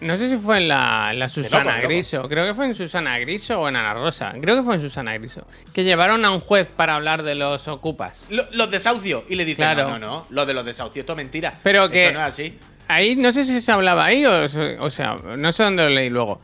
no 0.00 0.16
sé 0.16 0.28
si 0.28 0.36
fue 0.36 0.58
en 0.58 0.68
la, 0.68 1.08
en 1.12 1.18
la 1.18 1.28
Susana 1.28 1.76
loco. 1.76 1.88
Griso. 1.88 2.28
Creo 2.28 2.46
que 2.46 2.54
fue 2.54 2.66
en 2.66 2.74
Susana 2.74 3.18
Griso 3.18 3.60
o 3.60 3.68
en 3.68 3.76
Ana 3.76 3.94
Rosa. 3.94 4.34
Creo 4.40 4.56
que 4.56 4.62
fue 4.62 4.76
en 4.76 4.80
Susana 4.80 5.14
Griso. 5.14 5.46
Que 5.72 5.84
llevaron 5.84 6.24
a 6.24 6.30
un 6.30 6.40
juez 6.40 6.70
para 6.74 6.96
hablar 6.96 7.22
de 7.22 7.34
los 7.34 7.68
ocupas. 7.68 8.26
Lo- 8.30 8.46
los 8.52 8.70
desahucios. 8.70 9.24
Y 9.28 9.34
le 9.34 9.44
dicen, 9.44 9.64
Claro. 9.64 9.88
no, 9.90 9.98
no, 9.98 10.06
no, 10.06 10.26
lo 10.30 10.46
de 10.46 10.54
los 10.54 10.64
desahucios, 10.64 11.02
esto 11.02 11.12
es 11.12 11.16
mentira. 11.18 11.54
Pero 11.62 11.82
Esto 11.84 11.92
que- 11.92 12.12
no 12.12 12.18
es 12.20 12.24
así. 12.26 12.58
Ahí 12.88 13.16
no 13.16 13.32
sé 13.32 13.44
si 13.44 13.60
se 13.60 13.70
hablaba 13.72 14.06
ahí 14.06 14.24
o, 14.24 14.44
o 14.80 14.90
sea, 14.90 15.16
no 15.36 15.52
sé 15.52 15.62
dónde 15.62 15.84
lo 15.84 15.90
leí 15.90 16.08
luego. 16.08 16.40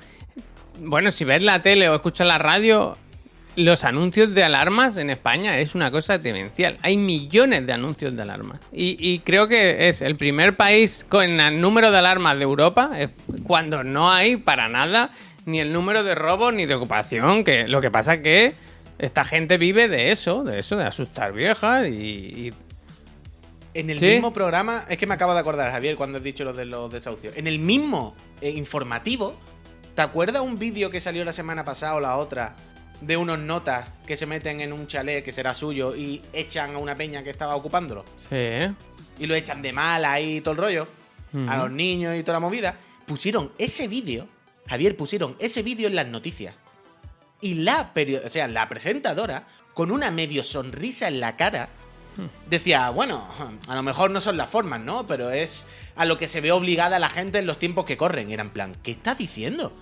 Bueno, 0.79 1.11
si 1.11 1.25
ves 1.25 1.43
la 1.43 1.63
tele 1.63 1.89
o 1.89 1.95
escuchas 1.95 2.27
la 2.27 2.37
radio, 2.37 2.99
los 3.57 3.85
anuncios 3.85 4.35
de 4.35 4.43
alarmas 4.43 4.97
en 4.97 5.11
España 5.11 5.59
es 5.59 5.75
una 5.75 5.91
cosa 5.91 6.19
demencial. 6.19 6.77
Hay 6.83 6.97
millones 6.97 7.67
de 7.67 7.73
anuncios 7.73 8.17
de 8.17 8.23
alarmas. 8.23 8.61
Y, 8.73 8.97
y 8.99 9.21
creo 9.21 9.49
que 9.49 9.89
es 9.89 10.03
el 10.03 10.17
primer 10.17 10.57
país 10.57 11.07
con 11.09 11.41
el 11.41 11.61
número 11.61 11.91
de 11.91 11.99
alarmas 11.99 12.37
de 12.37 12.43
Europa 12.43 12.91
eh, 12.97 13.09
cuando 13.45 13.85
no 13.85 14.11
hay 14.11 14.37
para 14.37 14.69
nada 14.69 15.11
ni 15.47 15.61
el 15.61 15.73
número 15.73 16.03
de 16.03 16.15
robos 16.15 16.53
ni 16.53 16.67
de 16.67 16.75
ocupación. 16.75 17.45
Que 17.45 17.69
lo 17.69 17.81
que 17.81 17.91
pasa 17.91 18.23
que 18.23 18.55
esta 18.99 19.25
gente 19.25 19.59
vive 19.59 19.89
de 19.89 20.13
eso, 20.13 20.45
de 20.45 20.59
eso, 20.59 20.77
de 20.77 20.85
asustar 20.85 21.33
viejas 21.33 21.87
y, 21.87 21.91
y 21.93 22.53
En 23.75 23.91
el 23.91 23.99
¿Sí? 23.99 24.07
mismo 24.07 24.33
programa, 24.33 24.85
es 24.89 24.99
que 24.99 25.07
me 25.07 25.15
acabo 25.15 25.35
de 25.35 25.41
acordar, 25.41 25.71
Javier, 25.71 25.97
cuando 25.97 26.19
has 26.19 26.25
dicho 26.25 26.45
lo 26.45 26.53
de 26.53 26.65
los 26.65 26.93
desahucios. 26.93 27.37
En 27.37 27.47
el 27.47 27.59
mismo 27.59 28.15
eh, 28.41 28.51
informativo, 28.51 29.37
¿te 29.95 30.03
acuerdas 30.03 30.43
un 30.43 30.59
vídeo 30.59 30.91
que 30.91 31.01
salió 31.01 31.25
la 31.25 31.33
semana 31.33 31.65
pasada 31.65 31.95
o 31.95 32.01
la 32.01 32.17
otra? 32.17 32.57
De 33.07 33.17
unos 33.17 33.39
notas 33.39 33.89
que 34.07 34.17
se 34.17 34.27
meten 34.27 34.61
en 34.61 34.73
un 34.73 34.87
chalet 34.87 35.25
que 35.25 35.33
será 35.33 35.53
suyo 35.55 35.95
y 35.95 36.23
echan 36.33 36.75
a 36.75 36.79
una 36.79 36.95
peña 36.95 37.23
que 37.23 37.31
estaba 37.31 37.55
ocupándolo. 37.57 38.05
sí. 38.17 38.37
Y 39.17 39.27
lo 39.27 39.35
echan 39.37 39.63
de 39.63 39.73
mal 39.73 40.05
ahí 40.05 40.39
y 40.39 40.41
todo 40.41 40.53
el 40.53 40.59
rollo. 40.59 40.89
A 41.49 41.57
los 41.57 41.71
niños 41.71 42.17
y 42.17 42.23
toda 42.23 42.35
la 42.35 42.41
movida. 42.41 42.77
Pusieron 43.07 43.53
ese 43.59 43.87
vídeo, 43.89 44.27
Javier, 44.69 44.97
pusieron 44.97 45.37
ese 45.39 45.63
vídeo 45.63 45.89
en 45.89 45.95
las 45.95 46.09
noticias. 46.09 46.55
Y 47.41 47.55
la, 47.55 47.93
o 48.25 48.29
sea, 48.29 48.49
la 48.49 48.69
presentadora, 48.69 49.47
con 49.75 49.91
una 49.91 50.11
medio 50.11 50.43
sonrisa 50.43 51.09
en 51.09 51.21
la 51.21 51.37
cara, 51.37 51.69
decía, 52.49 52.91
bueno, 52.91 53.25
a 53.69 53.75
lo 53.75 53.83
mejor 53.83 54.11
no 54.11 54.21
son 54.21 54.37
las 54.37 54.49
formas, 54.49 54.81
¿no? 54.81 55.07
Pero 55.07 55.31
es 55.31 55.67
a 55.97 56.05
lo 56.05 56.19
que 56.19 56.29
se 56.29 56.41
ve 56.41 56.53
obligada 56.53 56.99
la 56.99 57.09
gente 57.09 57.39
en 57.39 57.47
los 57.47 57.59
tiempos 57.59 57.85
que 57.85 57.97
corren. 57.97 58.31
Era 58.31 58.43
en 58.43 58.51
plan, 58.51 58.77
¿qué 58.83 58.93
estás 58.93 59.19
diciendo? 59.19 59.73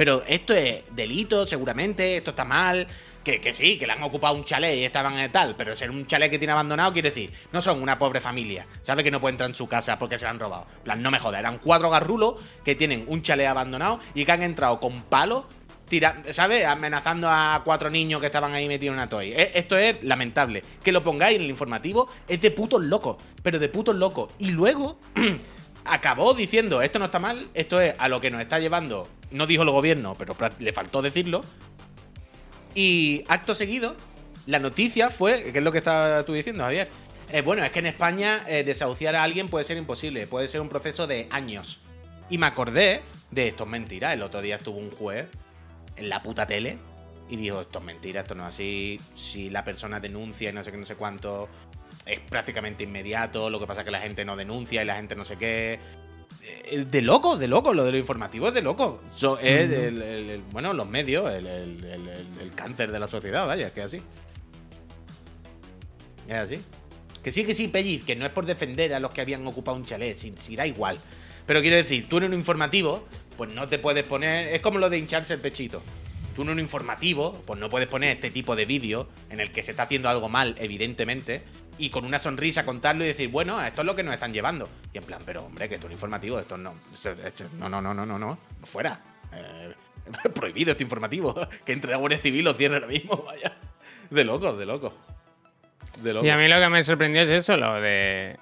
Pero 0.00 0.22
esto 0.26 0.54
es 0.54 0.82
delito, 0.92 1.46
seguramente, 1.46 2.16
esto 2.16 2.30
está 2.30 2.42
mal. 2.46 2.86
Que, 3.22 3.38
que 3.38 3.52
sí, 3.52 3.78
que 3.78 3.86
le 3.86 3.92
han 3.92 4.02
ocupado 4.02 4.34
un 4.34 4.46
chalet 4.46 4.78
y 4.78 4.84
estaban 4.84 5.18
en 5.18 5.30
tal, 5.30 5.54
pero 5.56 5.76
ser 5.76 5.90
un 5.90 6.06
chalet 6.06 6.30
que 6.30 6.38
tiene 6.38 6.52
abandonado 6.54 6.90
quiere 6.94 7.10
decir, 7.10 7.30
no 7.52 7.60
son 7.60 7.82
una 7.82 7.98
pobre 7.98 8.18
familia, 8.18 8.66
¿sabe? 8.80 9.04
Que 9.04 9.10
no 9.10 9.20
puede 9.20 9.32
entrar 9.32 9.50
en 9.50 9.54
su 9.54 9.68
casa 9.68 9.98
porque 9.98 10.16
se 10.16 10.24
la 10.24 10.30
han 10.30 10.38
robado. 10.40 10.66
Plan, 10.84 11.02
no 11.02 11.10
me 11.10 11.18
jodas, 11.18 11.40
eran 11.40 11.58
cuatro 11.58 11.90
garrulos 11.90 12.36
que 12.64 12.74
tienen 12.74 13.04
un 13.08 13.20
chalet 13.20 13.46
abandonado 13.46 14.00
y 14.14 14.24
que 14.24 14.32
han 14.32 14.42
entrado 14.42 14.80
con 14.80 15.02
palos, 15.02 15.44
¿sabes? 16.30 16.64
Amenazando 16.64 17.28
a 17.28 17.60
cuatro 17.62 17.90
niños 17.90 18.22
que 18.22 18.26
estaban 18.28 18.54
ahí 18.54 18.68
metidos 18.68 18.94
en 18.94 19.00
una 19.00 19.08
toy. 19.10 19.32
E- 19.32 19.50
Esto 19.54 19.76
es 19.76 20.02
lamentable. 20.02 20.64
Que 20.82 20.92
lo 20.92 21.04
pongáis 21.04 21.36
en 21.36 21.42
el 21.42 21.50
informativo 21.50 22.08
es 22.26 22.40
de 22.40 22.50
putos 22.50 22.80
locos, 22.80 23.18
pero 23.42 23.58
de 23.58 23.68
putos 23.68 23.96
locos. 23.96 24.30
Y 24.38 24.52
luego 24.52 24.98
acabó 25.84 26.32
diciendo, 26.32 26.80
esto 26.80 26.98
no 26.98 27.04
está 27.04 27.18
mal, 27.18 27.50
esto 27.52 27.78
es 27.82 27.94
a 27.98 28.08
lo 28.08 28.18
que 28.22 28.30
nos 28.30 28.40
está 28.40 28.58
llevando, 28.58 29.06
no 29.30 29.46
dijo 29.46 29.62
el 29.62 29.70
gobierno, 29.70 30.16
pero 30.18 30.34
le 30.58 30.72
faltó 30.72 31.02
decirlo. 31.02 31.42
Y 32.74 33.24
acto 33.28 33.54
seguido, 33.54 33.96
la 34.46 34.58
noticia 34.58 35.10
fue, 35.10 35.52
que 35.52 35.58
es 35.58 35.64
lo 35.64 35.72
que 35.72 35.78
estabas 35.78 36.24
tú 36.24 36.32
diciendo, 36.32 36.64
Javier. 36.64 36.88
Eh, 37.32 37.42
bueno, 37.42 37.64
es 37.64 37.70
que 37.70 37.78
en 37.78 37.86
España 37.86 38.42
eh, 38.48 38.64
desahuciar 38.64 39.14
a 39.14 39.22
alguien 39.22 39.48
puede 39.48 39.64
ser 39.64 39.76
imposible, 39.76 40.26
puede 40.26 40.48
ser 40.48 40.60
un 40.60 40.68
proceso 40.68 41.06
de 41.06 41.28
años. 41.30 41.80
Y 42.28 42.38
me 42.38 42.46
acordé 42.46 43.02
de 43.30 43.48
esto 43.48 43.64
es 43.64 43.70
mentira. 43.70 44.12
El 44.12 44.22
otro 44.22 44.42
día 44.42 44.56
estuvo 44.56 44.78
un 44.78 44.90
juez 44.90 45.28
en 45.96 46.08
la 46.08 46.22
puta 46.22 46.46
tele 46.46 46.78
y 47.28 47.36
dijo, 47.36 47.60
esto 47.60 47.78
es 47.78 47.84
mentira, 47.84 48.22
esto 48.22 48.34
no 48.34 48.48
es 48.48 48.54
así. 48.54 49.00
Si 49.14 49.50
la 49.50 49.64
persona 49.64 50.00
denuncia 50.00 50.50
y 50.50 50.52
no 50.52 50.64
sé 50.64 50.72
qué, 50.72 50.76
no 50.76 50.86
sé 50.86 50.96
cuánto, 50.96 51.48
es 52.06 52.18
prácticamente 52.20 52.84
inmediato. 52.84 53.50
Lo 53.50 53.60
que 53.60 53.66
pasa 53.66 53.82
es 53.82 53.84
que 53.84 53.92
la 53.92 54.00
gente 54.00 54.24
no 54.24 54.36
denuncia 54.36 54.82
y 54.82 54.84
la 54.84 54.96
gente 54.96 55.14
no 55.14 55.24
sé 55.24 55.36
qué. 55.36 55.78
Eh, 56.42 56.86
De 56.90 57.02
loco, 57.02 57.36
de 57.36 57.48
loco, 57.48 57.74
lo 57.74 57.84
de 57.84 57.92
lo 57.92 57.98
informativo 57.98 58.48
es 58.48 58.54
de 58.54 58.62
loco. 58.62 59.02
So, 59.16 59.38
es 59.38 59.62
el- 59.70 59.72
el- 60.02 60.02
el- 60.30 60.40
bueno, 60.52 60.72
los 60.72 60.88
medios, 60.88 61.32
el, 61.32 62.50
cáncer 62.54 62.90
de 62.92 62.98
la 63.00 63.08
sociedad, 63.08 63.46
vaya, 63.46 63.66
es 63.68 63.72
que 63.72 63.80
es 63.80 63.86
así. 63.86 64.02
Es 66.28 66.34
así. 66.34 66.60
Que 67.22 67.32
sí, 67.32 67.44
que 67.44 67.54
sí, 67.54 67.68
Pelli, 67.68 67.98
que 67.98 68.16
no 68.16 68.24
es 68.24 68.32
por 68.32 68.46
defender 68.46 68.94
a 68.94 69.00
los 69.00 69.10
que 69.12 69.20
habían 69.20 69.46
ocupado 69.46 69.76
un 69.76 69.84
chalet, 69.84 70.16
si, 70.16 70.32
si 70.38 70.56
da 70.56 70.66
igual. 70.66 70.98
Pero 71.46 71.60
quiero 71.60 71.76
decir, 71.76 72.08
tú 72.08 72.18
en 72.18 72.24
un 72.24 72.34
informativo, 72.34 73.04
pues 73.36 73.50
no 73.52 73.68
te 73.68 73.78
puedes 73.78 74.04
poner. 74.04 74.48
Es 74.48 74.60
como 74.60 74.78
lo 74.78 74.88
de 74.88 74.98
hincharse 74.98 75.34
el 75.34 75.40
pechito. 75.40 75.82
Tú 76.36 76.42
en 76.42 76.50
un 76.50 76.58
informativo, 76.60 77.42
pues 77.46 77.58
no 77.58 77.68
puedes 77.68 77.88
poner 77.88 78.10
este 78.16 78.30
tipo 78.30 78.56
de 78.56 78.64
vídeo 78.64 79.08
en 79.30 79.40
el 79.40 79.50
que 79.50 79.62
se 79.62 79.72
está 79.72 79.82
haciendo 79.84 80.08
algo 80.08 80.28
mal, 80.28 80.54
evidentemente, 80.58 81.42
y 81.80 81.90
con 81.90 82.04
una 82.04 82.18
sonrisa 82.18 82.64
contarlo 82.64 83.04
y 83.04 83.08
decir, 83.08 83.28
bueno, 83.30 83.60
esto 83.64 83.80
es 83.80 83.86
lo 83.86 83.96
que 83.96 84.02
nos 84.02 84.14
están 84.14 84.32
llevando. 84.32 84.68
Y 84.92 84.98
en 84.98 85.04
plan, 85.04 85.20
pero 85.24 85.44
hombre, 85.46 85.68
que 85.68 85.76
esto 85.76 85.86
es 85.86 85.90
un 85.90 85.94
informativo, 85.94 86.38
esto 86.38 86.56
no. 86.56 86.74
no, 87.58 87.68
no, 87.68 87.80
no, 87.80 87.94
no, 87.94 88.06
no, 88.06 88.18
no. 88.18 88.38
Fuera. 88.64 89.00
Eh, 89.32 89.74
prohibido 90.34 90.72
este 90.72 90.84
informativo. 90.84 91.34
Que 91.64 91.72
entre 91.72 91.90
la 91.90 91.96
Guardia 91.96 92.18
Civil 92.18 92.44
lo 92.44 92.54
cierre 92.54 92.76
ahora 92.76 92.86
mismo, 92.86 93.16
vaya. 93.26 93.56
De 94.10 94.24
loco, 94.24 94.56
de 94.56 94.66
loco. 94.66 94.94
De 96.02 96.12
loco. 96.12 96.26
Y 96.26 96.30
a 96.30 96.36
mí 96.36 96.48
lo 96.48 96.60
que 96.60 96.68
me 96.68 96.82
sorprendió 96.82 97.22
es 97.22 97.30
eso, 97.30 97.56
lo 97.56 97.80
de 97.80 98.36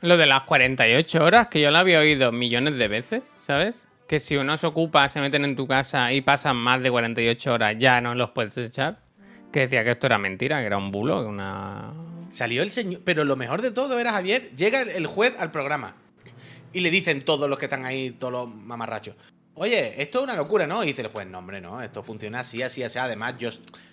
lo 0.00 0.18
de 0.18 0.26
las 0.26 0.42
48 0.42 1.24
horas, 1.24 1.48
que 1.48 1.62
yo 1.62 1.70
lo 1.70 1.78
había 1.78 1.98
oído 1.98 2.30
millones 2.30 2.76
de 2.76 2.88
veces, 2.88 3.24
¿sabes? 3.42 3.88
Que 4.06 4.20
si 4.20 4.36
uno 4.36 4.58
se 4.58 4.66
ocupa, 4.66 5.08
se 5.08 5.20
meten 5.20 5.46
en 5.46 5.56
tu 5.56 5.66
casa 5.66 6.12
y 6.12 6.20
pasan 6.20 6.56
más 6.56 6.82
de 6.82 6.90
48 6.90 7.54
horas, 7.54 7.76
ya 7.78 8.02
no 8.02 8.14
los 8.14 8.30
puedes 8.30 8.58
echar. 8.58 8.98
Que 9.54 9.60
decía 9.60 9.84
que 9.84 9.92
esto 9.92 10.08
era 10.08 10.18
mentira, 10.18 10.58
que 10.58 10.66
era 10.66 10.76
un 10.76 10.90
bulo, 10.90 11.22
que 11.22 11.28
una... 11.28 11.94
Salió 12.32 12.60
el 12.64 12.72
señor. 12.72 13.02
Pero 13.04 13.24
lo 13.24 13.36
mejor 13.36 13.62
de 13.62 13.70
todo 13.70 14.00
era, 14.00 14.10
Javier, 14.10 14.50
llega 14.56 14.82
el- 14.82 15.06
juez 15.06 15.32
al 15.38 15.52
programa. 15.52 15.94
Y 16.72 16.80
le 16.80 16.90
dicen 16.90 17.22
todos 17.22 17.48
los 17.48 17.56
que 17.56 17.66
están 17.66 17.84
ahí, 17.84 18.10
todos 18.10 18.32
los 18.32 18.52
mamarrachos. 18.52 19.14
Oye, 19.54 20.02
esto 20.02 20.18
es 20.18 20.24
una 20.24 20.34
locura, 20.34 20.66
¿no? 20.66 20.82
Y 20.82 20.88
dice 20.88 21.02
el 21.02 21.06
juez, 21.06 21.28
no, 21.28 21.38
hombre, 21.38 21.60
no, 21.60 21.80
esto 21.80 22.02
funciona 22.02 22.40
así, 22.40 22.62
así, 22.62 22.82
así. 22.82 22.98
Además, 22.98 23.38
yo 23.38 23.50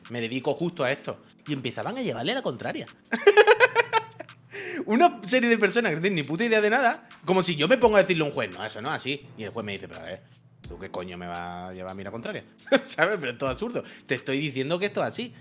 me 0.09 0.20
dedico 0.20 0.55
justo 0.55 0.84
a 0.84 0.91
esto. 0.91 1.20
Y 1.47 1.53
empezaban 1.53 1.95
a 1.95 2.01
llevarle 2.01 2.34
la 2.34 2.41
contraria. 2.41 2.88
una 4.88 5.22
serie 5.28 5.47
de 5.47 5.59
personas 5.59 5.91
que 5.91 5.97
no 5.97 6.01
tienen 6.01 6.16
ni 6.16 6.24
puta 6.24 6.43
idea 6.43 6.59
de 6.59 6.72
nada, 6.72 7.07
como 7.24 7.43
si 7.43 7.55
yo 7.55 7.68
me 7.68 7.78
pongo 7.78 7.97
a 7.97 7.99
decirle 7.99 8.24
a 8.24 8.28
un 8.30 8.34
juez, 8.34 8.49
no, 8.49 8.66
eso 8.66 8.82
no 8.82 8.89
así. 8.89 9.28
Y 9.38 9.43
el 9.43 9.51
juez 9.51 9.64
me 9.64 9.74
dice, 9.74 9.88
pero 9.88 9.99
a 9.99 10.05
ver, 10.05 10.24
¿tú 10.68 10.78
qué 10.80 10.89
coño 10.91 11.18
me 11.18 11.28
vas 11.28 11.70
a 11.70 11.74
llevar 11.74 11.91
a 11.91 11.95
mí 11.95 12.03
la 12.03 12.12
contraria? 12.12 12.43
¿Sabes? 12.86 13.18
Pero 13.20 13.32
es 13.32 13.38
todo 13.38 13.49
absurdo. 13.49 13.84
Te 14.05 14.16
estoy 14.16 14.39
diciendo 14.39 14.80
que 14.80 14.88
esto 14.88 15.01
es 15.01 15.07
así. 15.07 15.34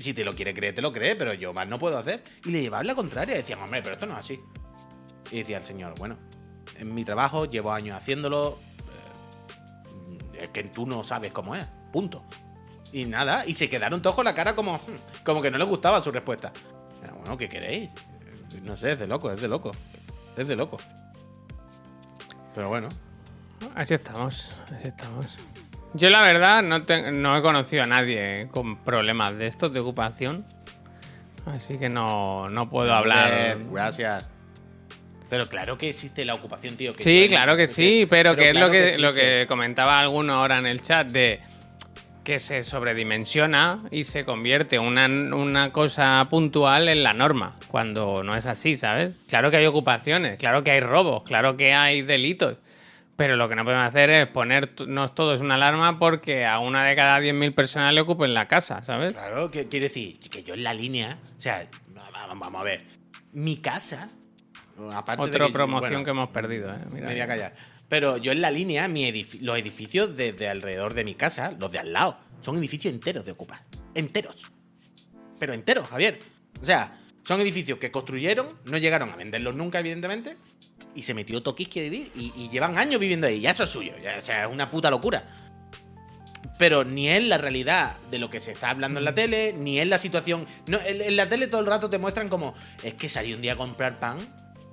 Si 0.00 0.14
te 0.14 0.24
lo 0.24 0.32
quiere 0.32 0.54
creer, 0.54 0.74
te 0.74 0.80
lo 0.82 0.92
cree, 0.92 1.14
pero 1.16 1.34
yo 1.34 1.52
más 1.52 1.68
no 1.68 1.78
puedo 1.78 1.98
hacer. 1.98 2.22
Y 2.44 2.50
le 2.50 2.62
llevaban 2.62 2.86
la 2.86 2.94
contraria. 2.94 3.34
Decían, 3.36 3.60
hombre, 3.60 3.82
pero 3.82 3.94
esto 3.94 4.06
no 4.06 4.14
es 4.14 4.20
así. 4.20 4.40
Y 5.30 5.38
decía 5.38 5.58
el 5.58 5.62
señor, 5.64 5.94
bueno, 5.98 6.16
en 6.78 6.94
mi 6.94 7.04
trabajo 7.04 7.44
llevo 7.46 7.72
años 7.72 7.94
haciéndolo. 7.94 8.58
eh, 10.34 10.44
es 10.44 10.48
que 10.50 10.64
tú 10.64 10.86
no 10.86 11.04
sabes 11.04 11.32
cómo 11.32 11.54
es. 11.54 11.66
Punto. 11.92 12.24
Y 12.92 13.04
nada, 13.06 13.44
y 13.46 13.54
se 13.54 13.68
quedaron 13.68 14.00
todos 14.02 14.14
con 14.16 14.24
la 14.24 14.34
cara 14.34 14.54
como, 14.54 14.76
"Hmm", 14.76 15.22
como 15.24 15.42
que 15.42 15.50
no 15.50 15.58
les 15.58 15.68
gustaba 15.68 16.00
su 16.00 16.10
respuesta. 16.12 16.52
Pero 17.00 17.16
bueno, 17.16 17.36
¿qué 17.36 17.48
queréis? 17.48 17.90
No 18.62 18.76
sé, 18.76 18.92
es 18.92 18.98
de 18.98 19.06
loco, 19.06 19.30
es 19.32 19.40
de 19.40 19.48
loco. 19.48 19.72
Es 20.36 20.46
de 20.48 20.56
loco. 20.56 20.78
Pero 22.54 22.68
bueno. 22.68 22.88
Así 23.74 23.94
estamos, 23.94 24.50
así 24.74 24.88
estamos. 24.88 25.26
Yo 25.94 26.10
la 26.10 26.22
verdad 26.22 26.62
no, 26.62 26.82
te- 26.82 27.12
no 27.12 27.36
he 27.36 27.42
conocido 27.42 27.82
a 27.84 27.86
nadie 27.86 28.48
con 28.50 28.76
problemas 28.78 29.36
de 29.38 29.46
estos 29.46 29.72
de 29.72 29.80
ocupación. 29.80 30.44
Así 31.46 31.76
que 31.78 31.88
no, 31.88 32.48
no 32.48 32.68
puedo 32.70 32.92
hablar. 32.94 33.58
Gracias. 33.70 34.28
Pero 35.30 35.46
claro 35.46 35.78
que 35.78 35.90
existe 35.90 36.24
la 36.24 36.34
ocupación, 36.34 36.76
tío. 36.76 36.92
que 36.92 37.02
Sí, 37.02 37.26
claro 37.28 37.56
que 37.56 37.66
sí, 37.66 38.06
pero, 38.08 38.34
que 38.36 38.50
es 38.50 38.54
lo 38.54 38.70
que, 38.70 38.98
lo 38.98 39.12
que 39.12 39.44
comentaba 39.48 40.00
alguno 40.00 40.34
ahora 40.34 40.58
en 40.58 40.66
el 40.66 40.82
chat 40.82 41.08
de 41.10 41.40
que 42.24 42.38
se 42.38 42.62
sobredimensiona 42.62 43.80
y 43.90 44.04
se 44.04 44.24
convierte 44.24 44.78
una, 44.78 45.06
una 45.06 45.72
cosa 45.72 46.26
puntual 46.30 46.88
en 46.88 47.02
la 47.02 47.12
norma, 47.12 47.54
cuando 47.68 48.22
no 48.22 48.34
es 48.34 48.46
así, 48.46 48.76
¿sabes? 48.76 49.12
Claro 49.28 49.50
que 49.50 49.58
hay 49.58 49.66
ocupaciones, 49.66 50.38
claro 50.38 50.64
que 50.64 50.70
hay 50.70 50.80
robos, 50.80 51.22
claro 51.24 51.56
que 51.58 51.74
hay 51.74 52.00
delitos, 52.00 52.56
pero 53.16 53.36
lo 53.36 53.48
que 53.48 53.54
no 53.56 53.64
podemos 53.64 53.86
hacer 53.86 54.10
es 54.10 54.26
ponernos 54.28 55.14
todos 55.14 55.40
una 55.40 55.54
alarma 55.54 55.98
porque 55.98 56.44
a 56.46 56.58
una 56.58 56.84
de 56.84 56.96
cada 56.96 57.20
10.000 57.20 57.54
personas 57.54 57.92
le 57.94 58.00
ocupen 58.00 58.34
la 58.34 58.48
casa, 58.48 58.82
¿sabes? 58.82 59.12
Claro, 59.14 59.50
que 59.50 59.68
quiere 59.68 59.86
decir 59.86 60.18
que 60.18 60.42
yo 60.42 60.54
en 60.54 60.64
la 60.64 60.74
línea, 60.74 61.18
o 61.36 61.40
sea, 61.40 61.66
va- 61.96 62.10
va- 62.10 62.26
vamos 62.34 62.60
a 62.60 62.64
ver, 62.64 62.82
mi 63.32 63.56
casa, 63.58 64.08
aparte 64.92 65.22
de 65.22 65.28
Otra 65.28 65.48
promoción 65.52 65.90
bueno, 65.92 66.04
que 66.04 66.10
hemos 66.10 66.28
perdido, 66.30 66.70
¿eh? 66.72 66.78
Mira. 66.90 67.06
me 67.06 67.12
voy 67.12 67.20
a 67.20 67.26
callar. 67.26 67.54
Pero 67.88 68.16
yo 68.16 68.32
en 68.32 68.40
la 68.40 68.50
línea, 68.50 68.88
mi 68.88 69.12
los 69.42 69.56
edificios 69.58 70.16
de, 70.16 70.32
de 70.32 70.48
alrededor 70.48 70.94
de 70.94 71.04
mi 71.04 71.14
casa, 71.14 71.52
los 71.58 71.70
de 71.70 71.78
al 71.78 71.92
lado, 71.92 72.18
son 72.42 72.56
edificios 72.58 72.92
enteros 72.94 73.24
de 73.24 73.32
ocupar. 73.32 73.60
Enteros. 73.94 74.50
Pero 75.38 75.52
enteros, 75.52 75.86
Javier. 75.88 76.18
O 76.62 76.64
sea, 76.66 76.98
Son 77.26 77.40
edificios 77.40 77.78
que 77.78 77.90
construyeron, 77.90 78.46
no 78.64 78.76
llegaron 78.78 79.10
a 79.10 79.16
venderlos 79.16 79.54
nunca, 79.54 79.80
evidentemente, 79.80 80.36
y 80.94 81.02
se 81.02 81.14
metió 81.14 81.42
Tokiski 81.42 81.80
a 81.80 81.82
vivir 81.84 82.12
y, 82.14 82.32
y 82.36 82.48
llevan 82.50 82.76
años 82.78 83.00
viviendo 83.00 83.26
ahí. 83.26 83.40
Ya 83.40 83.50
eso 83.50 83.64
es 83.64 83.70
suyo, 83.70 83.94
ya, 84.02 84.14
o 84.18 84.22
sea, 84.22 84.44
es 84.46 84.52
una 84.52 84.68
puta 84.70 84.90
locura. 84.90 85.24
Pero 86.58 86.84
ni 86.84 87.08
es 87.08 87.24
la 87.24 87.38
realidad 87.38 87.96
de 88.10 88.18
lo 88.18 88.30
que 88.30 88.38
se 88.38 88.52
está 88.52 88.70
hablando 88.70 88.98
en 89.00 89.04
la 89.06 89.14
tele, 89.14 89.54
ni 89.56 89.80
es 89.80 89.88
la 89.88 89.98
situación. 89.98 90.46
No, 90.66 90.78
en, 90.84 91.00
en 91.00 91.16
la 91.16 91.28
tele 91.28 91.46
todo 91.46 91.60
el 91.62 91.66
rato 91.66 91.88
te 91.90 91.98
muestran 91.98 92.28
como 92.28 92.54
es 92.82 92.94
que 92.94 93.08
salió 93.08 93.34
un 93.36 93.42
día 93.42 93.54
a 93.54 93.56
comprar 93.56 93.98
pan 93.98 94.18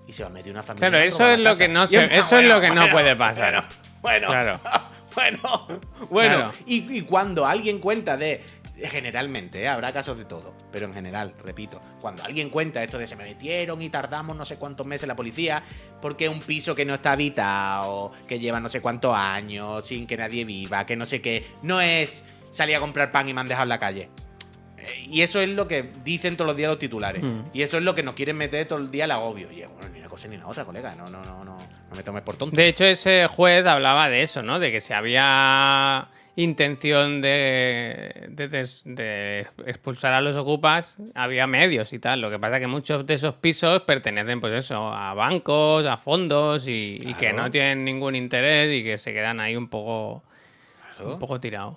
y 0.08 0.12
se 0.14 0.22
va 0.24 0.30
a 0.30 0.32
meter 0.32 0.52
una 0.52 0.62
familia. 0.62 0.90
Claro, 0.90 1.04
eso 1.04 1.28
es 1.32 1.40
lo 1.40 1.56
que 1.56 1.68
no 1.70 1.88
se- 1.88 2.04
eso 2.18 2.38
es 2.38 2.46
lo 2.48 2.60
que 2.62 2.70
no 2.70 2.90
puede 2.92 3.16
pasar. 3.16 3.68
Bueno, 4.02 4.28
bueno, 4.28 4.28
Claro. 4.28 4.60
bueno, 5.16 5.68
bueno. 6.10 6.36
Claro. 6.38 6.54
Y, 6.68 6.98
y 6.98 7.02
cuando 7.04 7.46
alguien 7.46 7.80
cuenta 7.80 8.16
de. 8.18 8.44
Generalmente, 8.90 9.62
¿eh? 9.62 9.68
habrá 9.68 9.92
casos 9.92 10.18
de 10.18 10.26
todo, 10.26 10.54
pero 10.72 10.86
en 10.86 10.94
general, 10.94 11.34
repito, 11.44 11.82
cuando 12.00 12.24
alguien 12.24 12.50
cuenta 12.50 12.84
esto 12.84 12.98
de 12.98 13.08
se 13.08 13.16
me 13.16 13.24
metieron 13.24 13.82
y 13.82 13.90
tardamos 13.90 14.36
no 14.36 14.46
sé 14.46 14.58
cuántos 14.58 14.88
meses 14.88 15.08
la 15.08 15.16
policía, 15.16 15.64
porque 16.02 16.26
es 16.26 16.32
un 16.32 16.40
piso 16.40 16.76
que 16.76 16.86
no 16.86 16.94
está 16.94 17.14
habitado, 17.14 18.12
que 18.28 18.40
lleva 18.40 18.60
no 18.60 18.70
sé 18.70 18.82
cuántos 18.82 19.16
años, 19.16 19.86
sin 19.86 20.08
que 20.08 20.18
nadie 20.18 20.46
viva, 20.46 20.86
que 20.86 20.96
no 20.96 21.06
sé 21.06 21.22
qué, 21.22 21.46
no 21.64 21.82
es 21.82 22.24
salir 22.52 22.76
a 22.76 22.80
comprar 22.80 23.12
pan 23.12 23.30
y 23.30 23.34
me 23.34 23.42
han 23.42 23.48
dejado 23.48 23.64
en 23.64 23.70
la 23.70 23.80
calle. 23.80 24.10
Eh, 24.78 25.08
Y 25.10 25.22
eso 25.22 25.40
es 25.40 25.50
lo 25.50 25.68
que 25.68 25.92
dicen 26.04 26.36
todos 26.36 26.48
los 26.48 26.58
días 26.58 26.70
los 26.70 26.80
titulares. 26.80 27.24
Mm. 27.24 27.42
Y 27.54 27.62
eso 27.62 27.78
es 27.78 27.84
lo 27.84 27.96
que 27.96 28.04
nos 28.04 28.16
quieren 28.16 28.38
meter 28.38 28.68
todo 28.68 28.80
el 28.80 28.92
día 28.92 29.06
el 29.06 29.12
agobio. 29.12 29.52
Y 29.52 29.64
bueno, 29.64 29.90
ni 29.94 30.00
una 30.00 30.10
cosa 30.10 30.28
ni 30.28 30.38
la 30.38 30.48
otra, 30.48 30.66
colega. 30.66 30.96
No, 30.96 31.06
no, 31.06 31.24
no, 31.24 31.44
no, 31.44 31.58
no 31.58 31.96
me 31.96 32.04
tomes 32.04 32.24
por 32.24 32.36
tonto. 32.36 32.56
De 32.56 32.68
hecho, 32.68 32.86
ese 32.86 33.28
juez 33.28 33.66
hablaba 33.66 34.10
de 34.10 34.24
eso, 34.24 34.42
¿no? 34.42 34.60
De 34.60 34.72
que 34.72 34.82
si 34.82 34.94
había 34.94 36.08
intención 36.36 37.22
de, 37.22 38.30
de 38.30 39.48
expulsar 39.66 40.14
a 40.14 40.22
los 40.22 40.36
ocupas, 40.38 40.98
había 41.14 41.46
medios 41.48 41.92
y 41.94 42.00
tal. 42.00 42.22
Lo 42.22 42.30
que 42.30 42.40
pasa 42.40 42.56
es 42.58 42.62
que 42.62 42.68
muchos 42.68 43.06
de 43.06 43.14
esos 43.16 43.36
pisos 43.36 43.82
pertenecen, 43.82 44.40
pues 44.40 44.54
eso, 44.54 44.94
a 44.94 45.14
bancos, 45.14 45.86
a 45.86 45.98
fondos 45.98 46.68
y, 46.68 46.86
y 47.02 47.14
que 47.16 47.34
no 47.34 47.52
tienen 47.52 47.84
ningún 47.84 48.16
interés 48.16 48.74
y 48.80 48.84
que 48.84 48.98
se 48.98 49.14
quedan 49.14 49.40
ahí 49.40 49.56
un 49.56 49.68
poco, 49.70 50.24
Claro. 50.98 51.14
un 51.14 51.20
poco 51.20 51.40
tirados. 51.40 51.76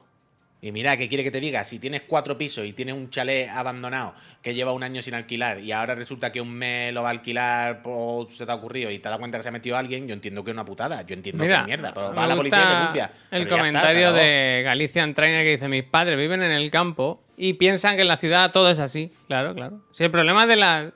Y 0.65 0.73
mira, 0.73 0.97
¿qué 0.97 1.11
quiere 1.11 1.23
que 1.23 1.31
te 1.31 1.41
diga? 1.41 1.63
Si 1.63 1.79
tienes 1.79 2.05
cuatro 2.09 2.39
pisos 2.39 2.65
y 2.65 2.73
tienes 2.73 2.95
un 2.95 3.11
chalet 3.11 3.51
abandonado 3.51 4.15
que 4.41 4.55
lleva 4.55 4.73
un 4.73 4.83
año 4.83 5.03
sin 5.03 5.13
alquilar 5.13 5.61
y 5.61 5.73
ahora 5.73 5.95
resulta 5.95 6.33
que 6.33 6.41
un 6.41 6.55
mes 6.55 6.91
lo 6.95 7.03
va 7.03 7.09
a 7.09 7.11
alquilar 7.11 7.83
o 7.85 8.27
se 8.31 8.47
te 8.47 8.51
ha 8.51 8.55
ocurrido 8.55 8.91
y 8.91 8.99
te 8.99 9.11
das 9.11 9.19
cuenta 9.19 9.37
que 9.37 9.43
se 9.43 9.51
ha 9.51 9.53
metido 9.53 9.77
alguien, 9.77 10.09
yo 10.09 10.15
entiendo 10.15 10.43
que 10.43 10.53
es 10.53 10.55
una 10.55 10.65
putada. 10.65 11.03
Yo 11.03 11.13
entiendo 11.13 11.45
que 11.45 11.53
es 11.53 11.65
mierda, 11.67 11.93
pero 11.93 12.15
va 12.15 12.25
a 12.25 12.29
la 12.29 12.35
policía 12.35 12.65
y 12.65 12.75
denuncia. 12.77 13.11
El 13.31 13.43
está, 13.43 13.57
comentario 13.59 14.15
de 14.15 14.63
Galicia 14.65 15.13
Trainer 15.13 15.45
que 15.45 15.51
dice: 15.51 15.69
Mis 15.69 15.85
padres 15.85 16.17
viven 16.17 16.43
en 16.43 16.53
el 16.53 16.71
campo 16.71 17.23
y 17.37 17.53
piensan 17.53 17.97
que 17.97 18.03
en 18.03 18.09
la 18.09 18.17
ciudad 18.17 18.51
todo 18.51 18.71
es 18.71 18.79
así. 18.79 19.13
Claro, 19.27 19.55
claro. 19.55 19.83
Si 19.93 20.05
el 20.05 20.11
problema 20.11 20.47
de 20.47 20.57
las 20.57 20.93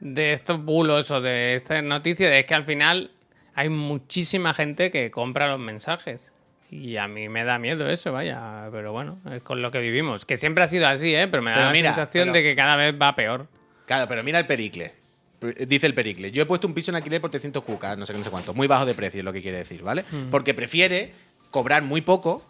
de 0.00 0.32
estos 0.32 0.64
bulos 0.64 1.10
o 1.10 1.20
de 1.20 1.56
estas 1.56 1.82
noticias 1.82 2.32
es 2.32 2.46
que 2.46 2.54
al 2.54 2.64
final 2.64 3.10
hay 3.54 3.68
muchísima 3.68 4.54
gente 4.54 4.90
que 4.90 5.10
compra 5.10 5.46
los 5.46 5.60
mensajes. 5.60 6.32
Y 6.70 6.96
a 6.96 7.08
mí 7.08 7.28
me 7.28 7.44
da 7.44 7.58
miedo 7.58 7.88
eso, 7.88 8.12
vaya. 8.12 8.68
Pero 8.70 8.92
bueno, 8.92 9.18
es 9.32 9.42
con 9.42 9.62
lo 9.62 9.70
que 9.70 9.78
vivimos. 9.80 10.24
Que 10.26 10.36
siempre 10.36 10.64
ha 10.64 10.68
sido 10.68 10.86
así, 10.86 11.14
¿eh? 11.14 11.26
Pero 11.28 11.42
me 11.42 11.50
da 11.50 11.56
Pero 11.56 11.66
la 11.68 11.72
mira, 11.72 11.94
sensación 11.94 12.24
pero- 12.28 12.32
de 12.34 12.42
que 12.50 12.54
cada 12.56 12.76
vez 12.76 12.94
va 13.00 13.14
peor. 13.16 13.46
Claro, 13.86 14.06
pero 14.06 14.22
mira 14.22 14.38
el 14.38 14.46
pericle. 14.46 14.92
Dice 15.66 15.86
el 15.86 15.94
pericle. 15.94 16.30
Yo 16.32 16.42
he 16.42 16.46
puesto 16.46 16.66
un 16.66 16.74
piso 16.74 16.90
en 16.90 16.96
alquiler 16.96 17.20
por 17.20 17.30
300 17.30 17.62
cucas, 17.62 17.96
no 17.96 18.04
sé 18.04 18.12
qué, 18.12 18.18
no 18.18 18.24
sé 18.24 18.30
cuánto. 18.30 18.52
Muy 18.54 18.66
bajo 18.66 18.84
de 18.84 18.94
precio 18.94 19.20
es 19.20 19.24
lo 19.24 19.32
que 19.32 19.40
quiere 19.40 19.58
decir, 19.58 19.82
¿vale? 19.82 20.04
Mm. 20.10 20.30
Porque 20.30 20.52
prefiere 20.52 21.12
cobrar 21.50 21.82
muy 21.82 22.00
poco 22.02 22.44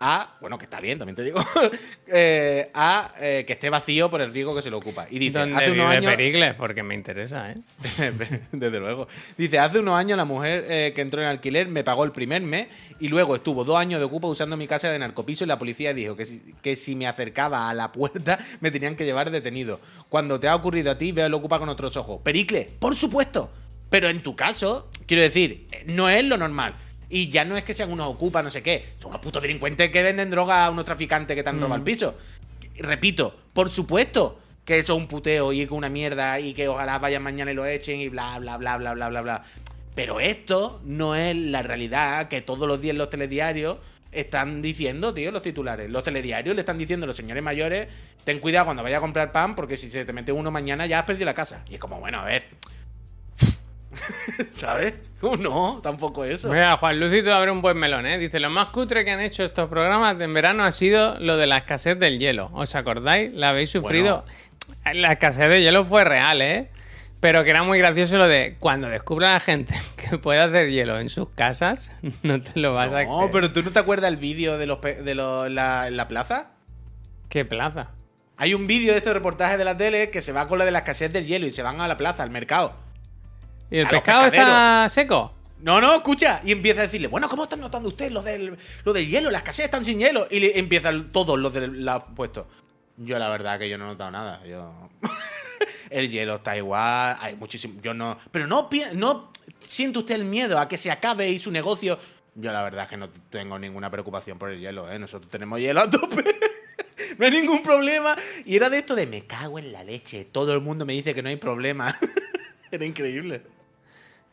a. 0.00 0.36
Bueno, 0.40 0.58
que 0.58 0.64
está 0.64 0.80
bien, 0.80 0.98
también 0.98 1.16
te 1.16 1.22
digo. 1.22 1.40
eh, 2.06 2.70
a 2.74 3.14
eh, 3.20 3.44
que 3.46 3.54
esté 3.54 3.70
vacío 3.70 4.10
por 4.10 4.20
el 4.20 4.32
riesgo 4.32 4.54
que 4.54 4.62
se 4.62 4.70
lo 4.70 4.78
ocupa. 4.78 5.06
Y 5.10 5.18
dice, 5.18 5.38
¿Dónde 5.38 5.56
hace 5.56 5.70
unos 5.70 5.86
años. 5.86 6.14
Pericles? 6.14 6.54
Porque 6.54 6.82
me 6.82 6.94
interesa, 6.94 7.52
¿eh? 7.52 7.56
Desde 8.52 8.80
luego. 8.80 9.08
Dice, 9.36 9.58
hace 9.58 9.78
unos 9.78 9.98
años 9.98 10.16
la 10.16 10.24
mujer 10.24 10.66
eh, 10.68 10.92
que 10.94 11.00
entró 11.00 11.20
en 11.20 11.28
alquiler 11.28 11.68
me 11.68 11.84
pagó 11.84 12.04
el 12.04 12.12
primer 12.12 12.42
mes 12.42 12.68
y 13.00 13.08
luego 13.08 13.34
estuvo 13.34 13.64
dos 13.64 13.76
años 13.76 14.00
de 14.00 14.06
ocupa 14.06 14.28
usando 14.28 14.56
mi 14.56 14.66
casa 14.66 14.90
de 14.90 14.98
narcopiso 14.98 15.44
y 15.44 15.46
la 15.46 15.58
policía 15.58 15.92
dijo 15.92 16.16
que 16.16 16.26
si, 16.26 16.54
que 16.62 16.76
si 16.76 16.94
me 16.94 17.06
acercaba 17.06 17.68
a 17.68 17.74
la 17.74 17.92
puerta 17.92 18.38
me 18.60 18.70
tenían 18.70 18.96
que 18.96 19.04
llevar 19.04 19.30
detenido. 19.30 19.80
Cuando 20.08 20.38
te 20.40 20.48
ha 20.48 20.54
ocurrido 20.54 20.90
a 20.90 20.98
ti, 20.98 21.12
veo 21.12 21.26
el 21.26 21.34
ocupa 21.34 21.58
con 21.58 21.68
otros 21.68 21.96
ojos. 21.96 22.20
Pericle, 22.22 22.70
por 22.78 22.96
supuesto. 22.96 23.50
Pero 23.90 24.08
en 24.08 24.20
tu 24.20 24.36
caso, 24.36 24.90
quiero 25.06 25.22
decir, 25.22 25.66
no 25.86 26.08
es 26.08 26.24
lo 26.24 26.36
normal. 26.36 26.74
Y 27.10 27.28
ya 27.28 27.44
no 27.44 27.56
es 27.56 27.64
que 27.64 27.74
sean 27.74 27.90
unos 27.90 28.06
ocupas, 28.06 28.44
no 28.44 28.50
sé 28.50 28.62
qué. 28.62 28.84
Son 28.98 29.10
unos 29.10 29.20
putos 29.20 29.42
delincuentes 29.42 29.90
que 29.90 30.02
venden 30.02 30.30
droga 30.30 30.66
a 30.66 30.70
unos 30.70 30.84
traficantes 30.84 31.34
que 31.34 31.42
te 31.42 31.48
han 31.48 31.60
robado 31.60 31.76
el 31.76 31.82
piso. 31.82 32.16
Repito, 32.76 33.34
por 33.52 33.70
supuesto 33.70 34.38
que 34.64 34.78
eso 34.78 34.94
es 34.94 34.98
un 34.98 35.08
puteo 35.08 35.52
y 35.52 35.66
que 35.66 35.72
una 35.72 35.88
mierda 35.88 36.38
y 36.38 36.52
que 36.52 36.68
ojalá 36.68 36.98
vayan 36.98 37.22
mañana 37.22 37.50
y 37.50 37.54
lo 37.54 37.64
echen 37.64 38.00
y 38.00 38.08
bla, 38.08 38.38
bla, 38.38 38.58
bla, 38.58 38.76
bla, 38.76 38.92
bla, 38.92 39.08
bla, 39.08 39.22
bla. 39.22 39.42
Pero 39.94 40.20
esto 40.20 40.80
no 40.84 41.14
es 41.14 41.34
la 41.34 41.62
realidad 41.62 42.28
que 42.28 42.42
todos 42.42 42.68
los 42.68 42.80
días 42.80 42.94
los 42.94 43.10
telediarios 43.10 43.78
están 44.12 44.62
diciendo, 44.62 45.12
tío, 45.14 45.32
los 45.32 45.42
titulares. 45.42 45.90
Los 45.90 46.02
telediarios 46.02 46.54
le 46.54 46.60
están 46.60 46.78
diciendo 46.78 47.04
a 47.04 47.08
los 47.08 47.16
señores 47.16 47.42
mayores, 47.42 47.88
ten 48.24 48.40
cuidado 48.40 48.66
cuando 48.66 48.82
vaya 48.82 48.98
a 48.98 49.00
comprar 49.00 49.32
pan 49.32 49.54
porque 49.54 49.76
si 49.76 49.88
se 49.88 50.04
te 50.04 50.12
mete 50.12 50.32
uno 50.32 50.50
mañana 50.50 50.86
ya 50.86 51.00
has 51.00 51.04
perdido 51.04 51.26
la 51.26 51.34
casa. 51.34 51.64
Y 51.70 51.74
es 51.74 51.80
como, 51.80 51.98
bueno, 51.98 52.20
a 52.20 52.24
ver. 52.24 52.44
¿Sabes? 54.52 54.94
¿Cómo 55.20 55.36
no? 55.36 55.80
Tampoco 55.82 56.24
eso. 56.24 56.48
Mira, 56.48 56.76
Juan 56.76 57.00
Lucito 57.00 57.34
abre 57.34 57.50
un 57.50 57.60
buen 57.60 57.76
melón, 57.76 58.06
¿eh? 58.06 58.18
Dice, 58.18 58.38
lo 58.40 58.50
más 58.50 58.66
cutre 58.68 59.04
que 59.04 59.10
han 59.10 59.20
hecho 59.20 59.44
estos 59.44 59.68
programas 59.68 60.20
en 60.20 60.32
verano 60.32 60.64
ha 60.64 60.72
sido 60.72 61.18
lo 61.18 61.36
de 61.36 61.46
la 61.46 61.58
escasez 61.58 61.98
del 61.98 62.18
hielo. 62.18 62.50
¿Os 62.52 62.74
acordáis? 62.74 63.32
¿La 63.34 63.48
habéis 63.50 63.70
sufrido? 63.70 64.24
La 64.92 65.12
escasez 65.12 65.48
de 65.48 65.62
hielo 65.62 65.84
fue 65.84 66.04
real, 66.04 66.40
¿eh? 66.42 66.70
Pero 67.20 67.42
que 67.42 67.50
era 67.50 67.64
muy 67.64 67.78
gracioso 67.78 68.16
lo 68.16 68.28
de 68.28 68.56
cuando 68.60 68.88
descubra 68.88 69.32
la 69.32 69.40
gente 69.40 69.74
que 69.96 70.18
puede 70.18 70.38
hacer 70.40 70.68
hielo 70.70 71.00
en 71.00 71.08
sus 71.08 71.28
casas, 71.30 71.90
no 72.22 72.40
te 72.40 72.60
lo 72.60 72.74
vas 72.74 72.92
a 72.92 73.02
No, 73.04 73.28
pero 73.32 73.52
tú 73.52 73.62
no 73.64 73.72
te 73.72 73.78
acuerdas 73.80 74.08
el 74.10 74.18
vídeo 74.18 74.56
de 74.56 74.66
los 74.66 74.78
pe- 74.78 75.02
de 75.02 75.14
los 75.16 75.50
la, 75.50 75.90
la 75.90 76.06
plaza? 76.06 76.50
¿Qué 77.28 77.44
plaza? 77.44 77.90
Hay 78.36 78.54
un 78.54 78.68
vídeo 78.68 78.92
de 78.92 78.98
estos 78.98 79.14
reportajes 79.14 79.58
de 79.58 79.64
la 79.64 79.76
tele 79.76 80.10
que 80.10 80.22
se 80.22 80.30
va 80.30 80.46
con 80.46 80.58
lo 80.58 80.64
de 80.64 80.70
la 80.70 80.78
escasez 80.78 81.12
del 81.12 81.26
hielo 81.26 81.48
y 81.48 81.52
se 81.52 81.64
van 81.64 81.80
a 81.80 81.88
la 81.88 81.96
plaza, 81.96 82.22
al 82.22 82.30
mercado. 82.30 82.72
¿Y 83.70 83.78
el 83.78 83.86
A 83.86 83.90
pescado 83.90 84.26
está 84.26 84.88
seco? 84.88 85.34
No, 85.60 85.80
no, 85.80 85.94
escucha. 85.94 86.40
Y 86.44 86.52
empieza 86.52 86.80
a 86.80 86.84
decirle, 86.84 87.08
bueno, 87.08 87.28
¿cómo 87.28 87.44
están 87.44 87.60
notando 87.60 87.88
ustedes 87.88 88.12
lo 88.12 88.22
del, 88.22 88.56
lo 88.84 88.92
del 88.92 89.08
hielo? 89.08 89.30
Las 89.30 89.40
escasez 89.40 89.66
están 89.66 89.84
sin 89.84 89.98
hielo. 89.98 90.26
Y 90.30 90.40
le 90.40 90.58
empiezan 90.58 91.10
todos 91.10 91.38
los 91.38 91.52
de 91.52 91.68
la 91.68 92.04
puesto. 92.04 92.46
Yo 92.96 93.18
la 93.18 93.28
verdad 93.28 93.58
que 93.58 93.68
yo 93.68 93.76
no 93.78 93.86
he 93.86 93.88
notado 93.88 94.10
nada. 94.10 94.44
Yo... 94.46 94.88
el 95.90 96.10
hielo 96.10 96.36
está 96.36 96.56
igual. 96.56 97.16
Hay 97.20 97.34
muchísimo. 97.34 97.80
Yo 97.82 97.92
no. 97.92 98.16
Pero 98.30 98.46
no, 98.46 98.68
no 98.94 99.32
siente 99.60 99.98
usted 99.98 100.14
el 100.14 100.24
miedo 100.24 100.58
a 100.58 100.68
que 100.68 100.78
se 100.78 100.90
acabe 100.90 101.28
y 101.28 101.38
su 101.38 101.50
negocio. 101.50 101.98
Yo 102.34 102.52
la 102.52 102.62
verdad 102.62 102.84
es 102.84 102.90
que 102.90 102.96
no 102.96 103.08
tengo 103.30 103.58
ninguna 103.58 103.90
preocupación 103.90 104.38
por 104.38 104.50
el 104.50 104.60
hielo, 104.60 104.90
¿eh? 104.90 104.98
Nosotros 104.98 105.28
tenemos 105.28 105.58
hielo 105.58 105.80
a 105.80 105.90
tope. 105.90 106.24
no 107.18 107.26
hay 107.26 107.32
ningún 107.32 107.62
problema. 107.64 108.14
Y 108.44 108.54
era 108.54 108.70
de 108.70 108.78
esto 108.78 108.94
de 108.94 109.08
me 109.08 109.26
cago 109.26 109.58
en 109.58 109.72
la 109.72 109.82
leche. 109.82 110.24
Todo 110.24 110.52
el 110.52 110.60
mundo 110.60 110.86
me 110.86 110.92
dice 110.92 111.14
que 111.14 111.22
no 111.22 111.30
hay 111.30 111.36
problema. 111.36 111.98
era 112.70 112.84
increíble. 112.84 113.42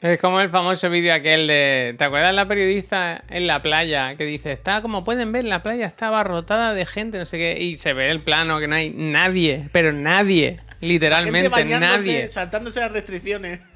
Es 0.01 0.19
como 0.19 0.39
el 0.41 0.49
famoso 0.49 0.89
vídeo 0.89 1.13
aquel 1.13 1.47
de. 1.47 1.95
¿Te 1.97 2.03
acuerdas 2.03 2.35
la 2.35 2.47
periodista 2.47 3.23
en 3.29 3.47
la 3.47 3.61
playa 3.61 4.15
que 4.15 4.25
dice, 4.25 4.51
está 4.51 4.81
como 4.81 5.03
pueden 5.03 5.31
ver, 5.31 5.45
la 5.45 5.63
playa 5.63 5.85
está 5.87 6.07
abarrotada 6.07 6.73
de 6.73 6.85
gente, 6.85 7.17
no 7.17 7.25
sé 7.25 7.37
qué, 7.37 7.57
y 7.59 7.77
se 7.77 7.93
ve 7.93 8.09
el 8.11 8.21
plano 8.21 8.59
que 8.59 8.67
no 8.67 8.75
hay 8.75 8.89
nadie, 8.91 9.67
pero 9.71 9.91
nadie, 9.93 10.59
literalmente 10.81 11.49
nadie. 11.79 12.27
saltándose 12.27 12.81
las 12.81 12.91
restricciones. 12.91 13.59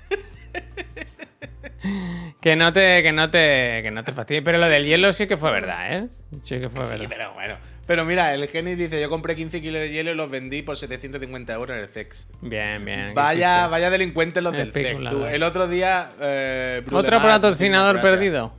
Que 2.42 2.56
no 2.56 2.72
te, 2.72 3.04
que 3.04 3.12
no 3.12 3.30
te, 3.30 3.82
que 3.84 3.92
no 3.92 4.04
te 4.04 4.14
fastidie. 4.14 4.42
Pero 4.42 4.58
lo 4.60 4.70
del 4.70 4.86
hielo 4.86 5.12
sí 5.12 5.28
que 5.28 5.36
fue 5.36 5.52
verdad, 5.52 5.98
¿eh? 5.98 6.08
Sí 6.44 6.60
que 6.60 6.70
fue 6.70 6.86
Sí, 6.86 6.92
verdad. 6.92 7.08
pero 7.10 7.34
bueno. 7.34 7.58
Pero 7.90 8.06
mira, 8.06 8.36
el 8.36 8.48
Genis 8.48 8.78
dice, 8.78 9.02
yo 9.02 9.10
compré 9.10 9.36
15 9.36 9.62
kilos 9.64 9.82
de 9.82 9.90
hielo 9.90 10.12
y 10.12 10.14
los 10.14 10.30
vendí 10.30 10.62
por 10.62 10.78
750 10.78 11.54
euros 11.56 11.76
en 11.76 11.82
el 11.82 11.90
CEX. 11.90 12.28
Bien, 12.40 12.86
bien. 12.86 13.16
Vaya, 13.16 13.66
vaya 13.66 13.90
delincuentes 13.90 14.44
los 14.44 14.54
del 14.54 14.72
CEX. 14.72 15.10
Tú. 15.10 15.26
El 15.26 15.42
otro 15.42 15.68
día... 15.68 16.12
Eh, 16.22 16.84
Otro 16.92 17.20
patrocinador 17.20 18.00
perdido. 18.00 18.54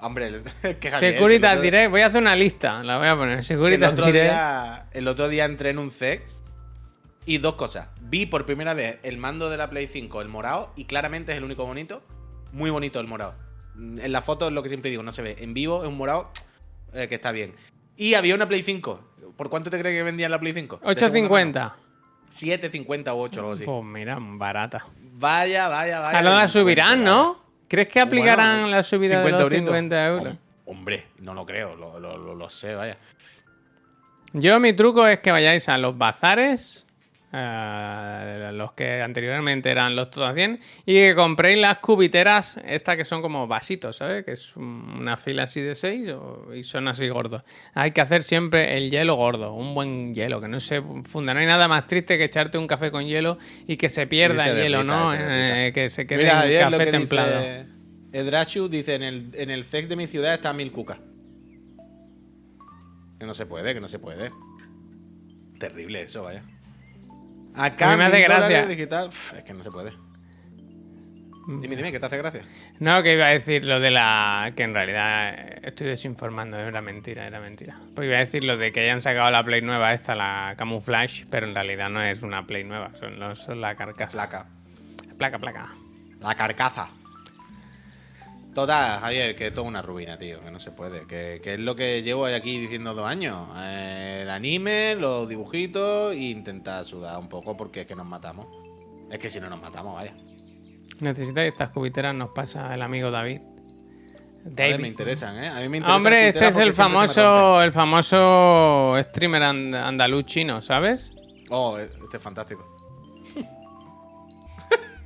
Hombre, 0.00 0.42
que 0.80 0.90
Javier, 0.90 1.14
Securitas 1.14 1.52
otro- 1.52 1.62
Direct. 1.62 1.90
Voy 1.90 2.02
a 2.02 2.06
hacer 2.08 2.20
una 2.20 2.36
lista, 2.36 2.82
la 2.82 2.98
voy 2.98 3.06
a 3.08 3.16
poner. 3.16 3.36
que 3.36 3.38
El 3.38 3.44
Securitas 3.44 3.92
otro, 3.92 4.04
Direct. 4.04 4.24
día, 4.26 4.86
el 4.92 5.08
otro 5.08 5.28
día 5.28 5.46
entré 5.46 5.70
en 5.70 5.78
un 5.78 5.90
CEX 5.90 6.38
y 7.24 7.38
dos 7.38 7.54
cosas. 7.54 7.88
Vi 8.02 8.26
por 8.26 8.44
primera 8.44 8.74
vez 8.74 8.98
el 9.02 9.16
mando 9.16 9.48
de 9.48 9.56
la 9.56 9.70
Play 9.70 9.86
5, 9.86 10.20
el 10.20 10.28
morado, 10.28 10.74
y 10.76 10.84
claramente 10.84 11.32
es 11.32 11.38
el 11.38 11.44
único 11.44 11.64
bonito. 11.64 12.02
Muy 12.52 12.68
bonito 12.68 13.00
el 13.00 13.06
morado. 13.06 13.34
En 13.78 14.12
la 14.12 14.20
foto 14.20 14.46
es 14.48 14.52
lo 14.52 14.62
que 14.62 14.68
siempre 14.68 14.90
digo, 14.90 15.02
no 15.02 15.12
se 15.12 15.22
ve. 15.22 15.36
En 15.40 15.54
vivo 15.54 15.82
es 15.84 15.88
un 15.88 15.96
morado 15.96 16.30
eh, 16.92 17.08
que 17.08 17.14
está 17.14 17.32
bien. 17.32 17.54
Y 17.96 18.14
había 18.14 18.34
una 18.34 18.46
Play 18.48 18.62
5. 18.62 19.08
¿Por 19.36 19.48
cuánto 19.50 19.70
te 19.70 19.78
crees 19.78 19.94
que 19.96 20.02
vendían 20.02 20.30
la 20.30 20.38
Play 20.38 20.52
5? 20.52 20.80
De 20.84 20.94
segunda 20.98 21.28
mano. 21.28 21.52
8.50. 21.52 21.72
7.50 22.32 23.14
u 23.14 23.18
8 23.20 23.40
o 23.40 23.42
algo 23.42 23.52
así. 23.54 23.64
Pues 23.64 23.84
mira, 23.84 24.18
barata. 24.20 24.86
Vaya, 24.98 25.68
vaya, 25.68 26.00
vaya. 26.00 26.18
Ahora 26.18 26.34
la 26.34 26.48
subirán. 26.48 27.04
¿no? 27.04 27.42
¿Crees 27.68 27.88
que 27.88 28.00
aplicarán 28.00 28.62
Bueno, 28.62 28.68
la 28.76 28.82
subida 28.82 29.20
de 29.20 29.24
50 29.26 29.30
los 29.42 29.42
euritos. 29.52 29.68
50 29.68 30.06
euros? 30.06 30.34
Hom- 30.34 30.38
Hombre, 30.64 31.06
no 31.18 31.34
lo 31.34 31.44
creo, 31.44 31.74
lo, 31.76 31.98
lo- 32.00 32.16
lo- 32.16 32.34
lo 32.34 32.48
sé, 32.48 32.74
vaya. 32.74 32.96
Yo 34.32 34.58
mi 34.60 34.72
truco 34.72 35.06
es 35.06 35.18
que 35.20 35.30
vayáis 35.30 35.68
a 35.68 35.76
los 35.76 35.98
bazares 35.98 36.81
eh, 37.34 38.50
los 38.52 38.72
que 38.72 39.00
anteriormente 39.00 39.70
eran 39.70 39.96
los 39.96 40.10
todas 40.10 40.34
100, 40.34 40.60
y 40.84 40.94
que 40.94 41.14
compréis 41.14 41.58
las 41.58 41.78
cubiteras, 41.78 42.60
estas 42.66 42.96
que 42.96 43.04
son 43.04 43.22
como 43.22 43.46
vasitos, 43.46 43.96
¿sabes? 43.96 44.24
Que 44.24 44.32
es 44.32 44.56
un- 44.56 44.98
una 45.00 45.16
fila 45.16 45.44
así 45.44 45.60
de 45.60 45.74
6 45.74 46.10
y 46.54 46.62
son 46.64 46.88
así 46.88 47.08
gordos. 47.08 47.42
Hay 47.74 47.92
que 47.92 48.00
hacer 48.02 48.22
siempre 48.22 48.76
el 48.76 48.90
hielo 48.90 49.14
gordo, 49.16 49.54
un 49.54 49.74
buen 49.74 50.14
hielo, 50.14 50.40
que 50.40 50.48
no 50.48 50.60
se 50.60 50.82
funda. 51.04 51.32
No 51.34 51.40
hay 51.40 51.46
nada 51.46 51.68
más 51.68 51.86
triste 51.86 52.18
que 52.18 52.24
echarte 52.24 52.58
un 52.58 52.66
café 52.66 52.90
con 52.90 53.06
hielo 53.06 53.38
y 53.66 53.76
que 53.76 53.88
se 53.88 54.06
pierda 54.06 54.44
se 54.44 54.50
el 54.50 54.56
hielo, 54.56 54.78
derrita, 54.78 54.94
¿no? 54.96 55.10
se 55.12 55.18
derrita. 55.18 55.66
Eh, 55.66 55.72
que 55.72 55.88
se 55.88 56.06
quede 56.06 56.18
Mira, 56.18 56.46
en 56.46 56.70
café 56.70 56.86
templado. 56.90 57.38
dice 57.40 57.66
Edrashu 58.12 58.68
dice, 58.68 58.94
en 58.96 59.02
el, 59.04 59.30
en 59.34 59.50
el 59.50 59.64
CEX 59.64 59.88
de 59.88 59.96
mi 59.96 60.06
ciudad 60.06 60.34
está 60.34 60.52
mil 60.52 60.70
cucas. 60.70 60.98
Que 63.18 63.24
no 63.24 63.32
se 63.34 63.46
puede, 63.46 63.72
que 63.72 63.80
no 63.80 63.88
se 63.88 63.98
puede. 63.98 64.30
Terrible 65.58 66.02
eso, 66.02 66.24
vaya. 66.24 66.42
Acá 67.54 67.88
A 67.92 67.92
mí 67.92 67.98
me 67.98 68.04
hace 68.06 68.20
gracia. 68.22 68.66
digital, 68.66 69.10
es 69.36 69.44
que 69.44 69.52
no 69.54 69.62
se 69.62 69.70
puede. 69.70 69.92
Dime, 71.60 71.74
dime, 71.74 71.90
¿qué 71.90 71.98
te 71.98 72.06
hace 72.06 72.18
gracia? 72.18 72.44
No, 72.78 73.02
que 73.02 73.14
iba 73.14 73.26
a 73.26 73.30
decir 73.30 73.64
lo 73.64 73.80
de 73.80 73.90
la. 73.90 74.52
que 74.56 74.62
en 74.62 74.74
realidad 74.74 75.34
estoy 75.64 75.88
desinformando, 75.88 76.56
era 76.56 76.80
mentira, 76.80 77.26
era 77.26 77.40
mentira. 77.40 77.78
Pues 77.96 78.06
iba 78.06 78.16
a 78.16 78.20
decir 78.20 78.44
lo 78.44 78.56
de 78.56 78.70
que 78.70 78.80
hayan 78.80 79.02
sacado 79.02 79.28
la 79.32 79.42
Play 79.42 79.60
nueva, 79.60 79.92
esta, 79.92 80.14
la 80.14 80.54
Camouflage, 80.56 81.24
pero 81.30 81.48
en 81.48 81.54
realidad 81.54 81.90
no 81.90 82.00
es 82.00 82.22
una 82.22 82.46
Play 82.46 82.62
nueva, 82.62 82.92
son, 83.00 83.18
los- 83.18 83.40
son 83.40 83.60
la 83.60 83.74
carcasa. 83.74 84.12
Placa. 84.12 84.46
Placa, 85.18 85.38
placa. 85.40 85.68
La 86.20 86.34
carcaza. 86.36 86.88
Total, 88.54 89.00
Javier, 89.00 89.34
que 89.34 89.46
es 89.46 89.54
toda 89.54 89.66
una 89.66 89.80
ruina, 89.80 90.18
tío, 90.18 90.42
que 90.44 90.50
no 90.50 90.58
se 90.58 90.72
puede. 90.72 91.06
Que, 91.06 91.40
que 91.42 91.54
es 91.54 91.60
lo 91.60 91.74
que 91.74 92.02
llevo 92.02 92.26
aquí 92.26 92.58
diciendo 92.58 92.92
dos 92.92 93.06
años. 93.06 93.48
Eh, 93.56 94.20
el 94.22 94.30
anime, 94.30 94.94
los 94.94 95.26
dibujitos 95.28 96.12
e 96.12 96.18
intentar 96.18 96.84
sudar 96.84 97.18
un 97.18 97.28
poco 97.30 97.56
porque 97.56 97.80
es 97.82 97.86
que 97.86 97.94
nos 97.94 98.04
matamos. 98.06 98.46
Es 99.10 99.18
que 99.18 99.30
si 99.30 99.40
no 99.40 99.48
nos 99.48 99.60
matamos, 99.60 99.94
vaya. 99.94 100.14
Necesitáis 101.00 101.52
estas 101.52 101.72
cubiteras, 101.72 102.14
nos 102.14 102.30
pasa 102.34 102.74
el 102.74 102.82
amigo 102.82 103.10
David. 103.10 103.40
A 103.40 104.44
ver, 104.44 104.54
David. 104.54 104.82
me 104.82 104.88
interesan, 104.88 105.36
¿eh? 105.42 105.48
A 105.48 105.60
mí 105.60 105.68
me 105.68 105.78
interesan 105.78 105.96
Hombre, 105.96 106.28
este 106.28 106.48
es 106.48 106.56
el 106.58 106.74
famoso, 106.74 107.62
el 107.62 107.72
famoso 107.72 108.96
streamer 109.02 109.42
and- 109.44 109.74
andaluz 109.74 110.26
chino, 110.26 110.60
¿sabes? 110.60 111.12
Oh, 111.48 111.78
este 111.78 112.16
es 112.18 112.22
fantástico. 112.22 112.66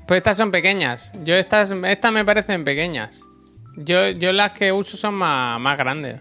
Pues 0.09 0.19
estas 0.19 0.37
son 0.37 0.51
pequeñas. 0.51 1.13
Yo 1.25 1.35
estas, 1.35 1.71
estas 1.71 2.13
me 2.13 2.25
parecen 2.25 2.63
pequeñas. 2.65 3.21
Yo, 3.77 4.09
yo 4.09 4.33
las 4.33 4.53
que 4.53 4.73
uso 4.73 4.97
son 4.97 5.15
más, 5.15 5.61
más 5.61 5.77
grandes. 5.77 6.21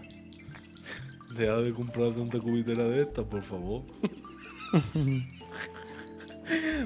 Deja 1.36 1.56
de 1.56 1.72
comprar 1.72 2.12
tanta 2.12 2.38
cubitera 2.38 2.84
de 2.84 3.02
estas, 3.02 3.24
por 3.24 3.42
favor. 3.42 3.82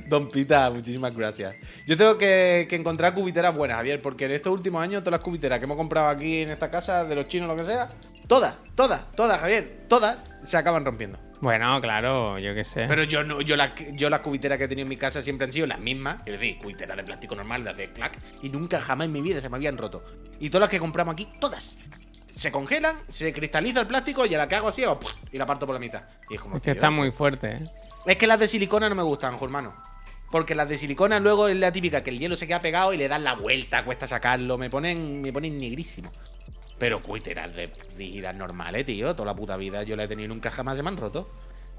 Don 0.08 0.30
Pita, 0.30 0.70
muchísimas 0.70 1.14
gracias. 1.14 1.54
Yo 1.86 1.96
tengo 1.96 2.16
que, 2.16 2.66
que 2.68 2.76
encontrar 2.76 3.12
cubiteras 3.12 3.54
buenas, 3.54 3.76
Javier, 3.76 4.00
porque 4.00 4.24
en 4.24 4.32
estos 4.32 4.52
últimos 4.52 4.82
años 4.82 5.02
todas 5.02 5.18
las 5.18 5.24
cubiteras 5.24 5.58
que 5.58 5.66
hemos 5.66 5.76
comprado 5.76 6.08
aquí 6.08 6.40
en 6.42 6.50
esta 6.50 6.70
casa, 6.70 7.04
de 7.04 7.14
los 7.14 7.28
chinos, 7.28 7.48
lo 7.48 7.56
que 7.56 7.64
sea, 7.64 7.90
todas, 8.26 8.54
todas, 8.74 9.12
todas, 9.12 9.38
Javier, 9.38 9.84
todas 9.88 10.29
se 10.42 10.56
acaban 10.56 10.84
rompiendo. 10.84 11.18
Bueno, 11.40 11.80
claro, 11.80 12.38
yo 12.38 12.54
qué 12.54 12.64
sé. 12.64 12.84
Pero 12.86 13.04
yo 13.04 13.24
no, 13.24 13.40
yo 13.40 13.56
las 13.56 13.72
yo 13.92 14.10
las 14.10 14.20
cubiteras 14.20 14.58
que 14.58 14.64
he 14.64 14.68
tenido 14.68 14.84
en 14.84 14.88
mi 14.90 14.96
casa 14.96 15.22
siempre 15.22 15.46
han 15.46 15.52
sido 15.52 15.66
las 15.66 15.80
mismas, 15.80 16.18
es 16.26 16.38
decir, 16.38 16.58
cubiteras 16.58 16.96
de 16.96 17.04
plástico 17.04 17.34
normal, 17.34 17.64
las 17.64 17.76
de 17.76 17.90
clack, 17.90 18.18
y 18.42 18.48
nunca 18.48 18.80
jamás 18.80 19.06
en 19.06 19.12
mi 19.12 19.22
vida 19.22 19.40
se 19.40 19.48
me 19.48 19.56
habían 19.56 19.78
roto. 19.78 20.04
Y 20.38 20.50
todas 20.50 20.62
las 20.62 20.70
que 20.70 20.78
compramos 20.78 21.14
aquí, 21.14 21.28
todas. 21.40 21.76
Se 22.34 22.52
congelan, 22.52 22.96
se 23.08 23.32
cristaliza 23.32 23.80
el 23.80 23.86
plástico 23.86 24.24
y 24.24 24.34
a 24.34 24.38
la 24.38 24.48
que 24.48 24.54
hago 24.54 24.68
así, 24.68 24.84
hago 24.84 25.00
y 25.32 25.38
la 25.38 25.46
parto 25.46 25.66
por 25.66 25.74
la 25.74 25.80
mitad. 25.80 26.02
Y 26.28 26.34
es 26.34 26.40
como, 26.40 26.56
es 26.56 26.62
que 26.62 26.72
tío, 26.72 26.74
está 26.74 26.90
muy 26.90 27.10
fuerte, 27.10 27.52
¿eh? 27.52 27.70
es 28.06 28.16
que 28.16 28.26
las 28.26 28.38
de 28.38 28.48
silicona 28.48 28.88
no 28.88 28.94
me 28.94 29.02
gustan, 29.02 29.34
hermano. 29.40 29.74
Porque 30.30 30.54
las 30.54 30.68
de 30.68 30.78
silicona 30.78 31.18
luego 31.18 31.48
es 31.48 31.56
la 31.56 31.72
típica 31.72 32.04
que 32.04 32.10
el 32.10 32.18
hielo 32.18 32.36
se 32.36 32.46
queda 32.46 32.62
pegado 32.62 32.92
y 32.92 32.96
le 32.96 33.08
das 33.08 33.20
la 33.20 33.34
vuelta, 33.34 33.84
cuesta 33.84 34.06
sacarlo, 34.06 34.56
me 34.58 34.70
ponen, 34.70 35.20
me 35.20 35.32
ponen 35.32 35.58
negrísimo. 35.58 36.12
Pero 36.80 37.00
cuiteras 37.00 37.54
de 37.54 37.70
rígidas 37.96 38.34
normales, 38.34 38.84
tío, 38.86 39.14
toda 39.14 39.26
la 39.26 39.36
puta 39.36 39.56
vida 39.56 39.84
yo 39.84 39.94
la 39.94 40.04
he 40.04 40.08
tenido 40.08 40.24
y 40.24 40.28
nunca 40.34 40.50
jamás 40.50 40.76
se 40.76 40.82
me 40.82 40.88
han 40.88 40.96
roto. 40.96 41.30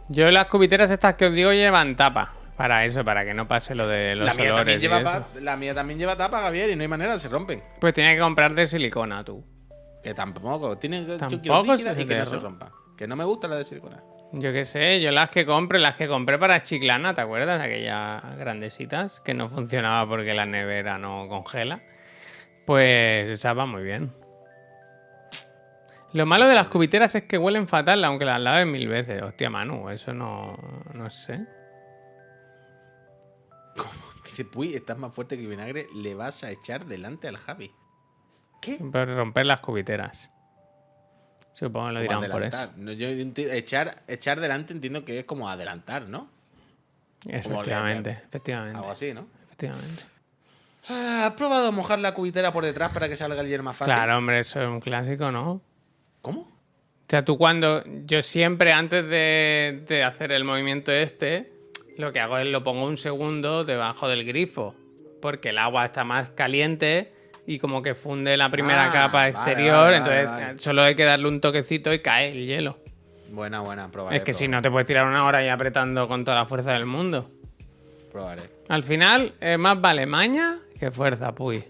Yo 0.07 0.31
las 0.31 0.45
cubiteras 0.45 0.89
estas 0.91 1.15
que 1.15 1.25
os 1.25 1.33
digo 1.33 1.51
llevan 1.51 1.97
tapa. 1.97 2.35
Para 2.55 2.85
eso, 2.85 3.03
para 3.03 3.25
que 3.25 3.33
no 3.33 3.47
pase 3.47 3.73
lo 3.73 3.87
de 3.87 4.15
los 4.15 4.27
La 4.27 4.33
mía, 4.35 4.53
olores. 4.53 4.75
también 4.75 4.79
lleva 4.79 5.03
pa- 5.03 5.27
la 5.41 5.55
mía 5.57 5.73
también 5.73 5.97
lleva 5.99 6.15
tapa, 6.15 6.41
Javier, 6.41 6.69
y 6.69 6.75
no 6.75 6.83
hay 6.83 6.87
manera, 6.87 7.17
se 7.17 7.27
rompen. 7.27 7.63
Pues 7.79 7.93
tienes 7.93 8.15
que 8.15 8.21
comprar 8.21 8.53
de 8.53 8.67
silicona 8.67 9.23
tú. 9.23 9.43
Que 10.03 10.13
tampoco, 10.13 10.77
tienen 10.77 11.07
yo 11.07 11.17
Tampoco 11.17 11.41
quiero 11.75 11.99
y 11.99 12.05
que 12.05 12.15
no 12.15 12.25
se 12.25 12.35
ro- 12.35 12.41
rompan. 12.41 12.69
Que 12.95 13.07
no 13.07 13.15
me 13.15 13.23
gusta 13.23 13.47
la 13.47 13.55
de 13.55 13.65
silicona. 13.65 14.03
Yo 14.33 14.53
qué 14.53 14.63
sé, 14.65 15.01
yo 15.01 15.11
las 15.11 15.29
que 15.31 15.45
compré, 15.45 15.79
las 15.79 15.95
que 15.95 16.07
compré 16.07 16.37
para 16.37 16.61
Chiclana, 16.61 17.13
¿te 17.15 17.21
acuerdas? 17.21 17.59
Aquellas 17.59 18.23
grandecitas 18.37 19.19
que 19.21 19.33
no 19.33 19.49
funcionaba 19.49 20.07
porque 20.07 20.33
la 20.35 20.45
nevera 20.45 20.99
no 20.99 21.27
congela. 21.27 21.81
Pues 22.65 23.27
esa 23.29 23.53
va 23.53 23.65
muy 23.65 23.81
bien. 23.83 24.13
Lo 26.13 26.25
malo 26.25 26.47
de 26.47 26.55
las 26.55 26.67
cubiteras 26.67 27.15
es 27.15 27.23
que 27.23 27.37
huelen 27.37 27.67
fatal, 27.67 28.03
aunque 28.03 28.25
las 28.25 28.39
laves 28.39 28.67
mil 28.67 28.87
veces. 28.87 29.21
Hostia, 29.21 29.49
Manu, 29.49 29.89
eso 29.89 30.13
no, 30.13 30.57
no 30.93 31.09
sé. 31.09 31.45
Dice, 34.25 34.45
puy, 34.45 34.73
estás 34.73 34.97
más 34.97 35.13
fuerte 35.13 35.37
que 35.37 35.43
el 35.43 35.49
vinagre, 35.49 35.87
le 35.95 36.15
vas 36.15 36.43
a 36.43 36.51
echar 36.51 36.85
delante 36.85 37.27
al 37.27 37.37
Javi. 37.37 37.71
¿Qué? 38.61 38.75
Por 38.75 39.13
romper 39.13 39.45
las 39.45 39.61
cubiteras. 39.61 40.31
Supongo 41.53 41.87
que 41.87 41.93
lo 41.93 42.01
dirán 42.01 42.31
por 42.31 42.43
eso. 42.43 42.71
No, 42.77 42.91
yo 42.91 43.07
echar, 43.07 44.03
echar 44.07 44.39
delante 44.39 44.73
entiendo 44.73 45.03
que 45.03 45.19
es 45.19 45.25
como 45.25 45.49
adelantar, 45.49 46.07
¿no? 46.07 46.29
Efectivamente, 47.27 48.21
efectivamente. 48.25 48.77
Algo 48.77 48.91
así, 48.91 49.13
¿no? 49.13 49.27
Efectivamente. 49.45 50.03
Ah, 50.89 51.25
¿Has 51.27 51.33
probado 51.33 51.71
mojar 51.71 51.99
la 51.99 52.13
cubitera 52.13 52.51
por 52.51 52.63
detrás 52.63 52.91
para 52.91 53.07
que 53.07 53.15
salga 53.15 53.41
el 53.41 53.47
hielo 53.47 53.63
más 53.63 53.75
fácil? 53.75 53.93
Claro, 53.93 54.17
hombre, 54.17 54.39
eso 54.39 54.61
es 54.61 54.67
un 54.67 54.79
clásico, 54.79 55.31
¿no? 55.31 55.61
¿Cómo? 56.21 56.41
O 56.41 57.09
sea, 57.09 57.25
tú 57.25 57.37
cuando. 57.37 57.83
Yo 58.05 58.21
siempre, 58.21 58.71
antes 58.73 59.05
de, 59.05 59.83
de 59.87 60.03
hacer 60.03 60.31
el 60.31 60.43
movimiento 60.43 60.91
este, 60.91 61.51
lo 61.97 62.11
que 62.13 62.19
hago 62.19 62.37
es 62.37 62.47
lo 62.47 62.63
pongo 62.63 62.85
un 62.85 62.97
segundo 62.97 63.63
debajo 63.63 64.07
del 64.07 64.23
grifo. 64.25 64.75
Porque 65.21 65.49
el 65.49 65.57
agua 65.57 65.85
está 65.85 66.03
más 66.03 66.31
caliente 66.31 67.11
y 67.45 67.59
como 67.59 67.81
que 67.81 67.93
funde 67.95 68.37
la 68.37 68.49
primera 68.49 68.87
Ah, 68.89 68.91
capa 68.93 69.27
exterior. 69.29 69.75
vale, 69.77 69.99
vale, 69.99 70.21
entonces 70.21 70.63
solo 70.63 70.81
hay 70.83 70.95
que 70.95 71.03
darle 71.03 71.27
un 71.27 71.41
toquecito 71.41 71.93
y 71.93 71.99
cae 71.99 72.29
el 72.31 72.45
hielo. 72.47 72.79
Buena, 73.29 73.59
buena, 73.61 73.89
probaré. 73.91 74.17
es 74.17 74.23
que 74.23 74.33
si 74.33 74.47
no 74.47 74.61
te 74.61 74.69
puedes 74.71 74.87
tirar 74.87 75.05
una 75.07 75.25
hora 75.25 75.37
ahí 75.39 75.47
apretando 75.49 76.07
con 76.07 76.25
toda 76.25 76.37
la 76.37 76.45
fuerza 76.45 76.73
del 76.73 76.85
mundo. 76.85 77.29
Probaré. 78.11 78.41
Al 78.67 78.83
final, 78.83 79.33
eh, 79.39 79.57
más 79.57 79.79
vale 79.79 80.05
maña 80.05 80.59
que 80.79 80.91
fuerza, 80.91 81.33
puy. 81.35 81.63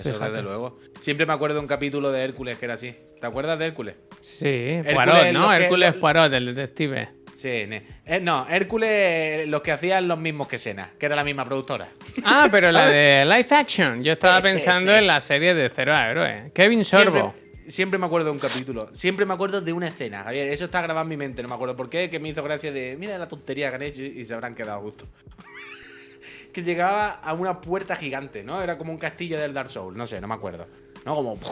Eso 0.00 0.12
Fíjate. 0.12 0.30
desde 0.30 0.42
luego. 0.42 0.78
Siempre 1.00 1.26
me 1.26 1.32
acuerdo 1.32 1.56
de 1.56 1.60
un 1.60 1.66
capítulo 1.66 2.10
de 2.12 2.22
Hércules 2.22 2.58
que 2.58 2.64
era 2.64 2.74
así. 2.74 2.94
¿Te 3.20 3.26
acuerdas 3.26 3.58
de 3.58 3.66
Hércules? 3.66 3.94
Sí, 4.20 4.46
Hércules, 4.48 4.94
Poirot, 4.96 5.32
¿no? 5.32 5.48
que- 5.50 5.56
Hércules 5.56 5.94
Poirot, 5.94 6.32
el 6.32 6.46
detective. 6.54 7.08
Sí, 7.36 7.48
eh, 7.50 8.20
no, 8.22 8.46
Hércules, 8.48 9.46
los 9.48 9.60
que 9.60 9.72
hacían 9.72 10.08
los 10.08 10.18
mismos 10.18 10.48
que 10.48 10.58
Sena, 10.58 10.90
que 10.98 11.04
era 11.06 11.14
la 11.16 11.24
misma 11.24 11.44
productora. 11.44 11.88
Ah, 12.24 12.48
pero 12.50 12.70
la 12.72 12.88
de 12.88 13.24
live 13.26 13.46
action. 13.50 14.02
Yo 14.02 14.12
estaba 14.12 14.38
Sí, 14.38 14.42
pensando 14.44 14.92
sí. 14.92 14.98
en 14.98 15.06
la 15.06 15.20
serie 15.20 15.54
de 15.54 15.68
Cero 15.68 15.94
a 15.94 16.08
Héroe. 16.10 16.52
Kevin 16.54 16.84
Sorbo. 16.84 17.34
Siempre, 17.34 17.70
siempre 17.70 17.98
me 17.98 18.06
acuerdo 18.06 18.26
de 18.26 18.32
un 18.32 18.38
capítulo. 18.38 18.88
Siempre 18.94 19.26
me 19.26 19.34
acuerdo 19.34 19.60
de 19.60 19.72
una 19.74 19.88
escena. 19.88 20.22
Javier, 20.22 20.48
eso 20.48 20.64
está 20.66 20.80
grabado 20.80 21.04
en 21.04 21.08
mi 21.10 21.16
mente, 21.18 21.42
no 21.42 21.48
me 21.48 21.54
acuerdo 21.54 21.76
por 21.76 21.90
qué, 21.90 22.08
que 22.08 22.18
me 22.18 22.30
hizo 22.30 22.42
gracia 22.42 22.72
de, 22.72 22.96
mira 22.98 23.18
la 23.18 23.28
tontería 23.28 23.68
que 23.68 23.76
han 23.76 23.82
hecho 23.82 24.02
y 24.02 24.24
se 24.24 24.32
habrán 24.32 24.54
quedado 24.54 24.78
a 24.78 24.80
gusto. 24.82 25.06
Que 26.54 26.62
llegaba 26.62 27.10
a 27.10 27.34
una 27.34 27.60
puerta 27.60 27.94
gigante, 27.96 28.42
¿no? 28.42 28.62
Era 28.62 28.78
como 28.78 28.90
un 28.92 28.98
castillo 28.98 29.38
del 29.38 29.52
Dark 29.52 29.68
Souls, 29.68 29.94
no 29.96 30.06
sé, 30.06 30.18
no 30.22 30.28
me 30.28 30.34
acuerdo. 30.34 30.66
¿No? 31.04 31.14
Como... 31.14 31.38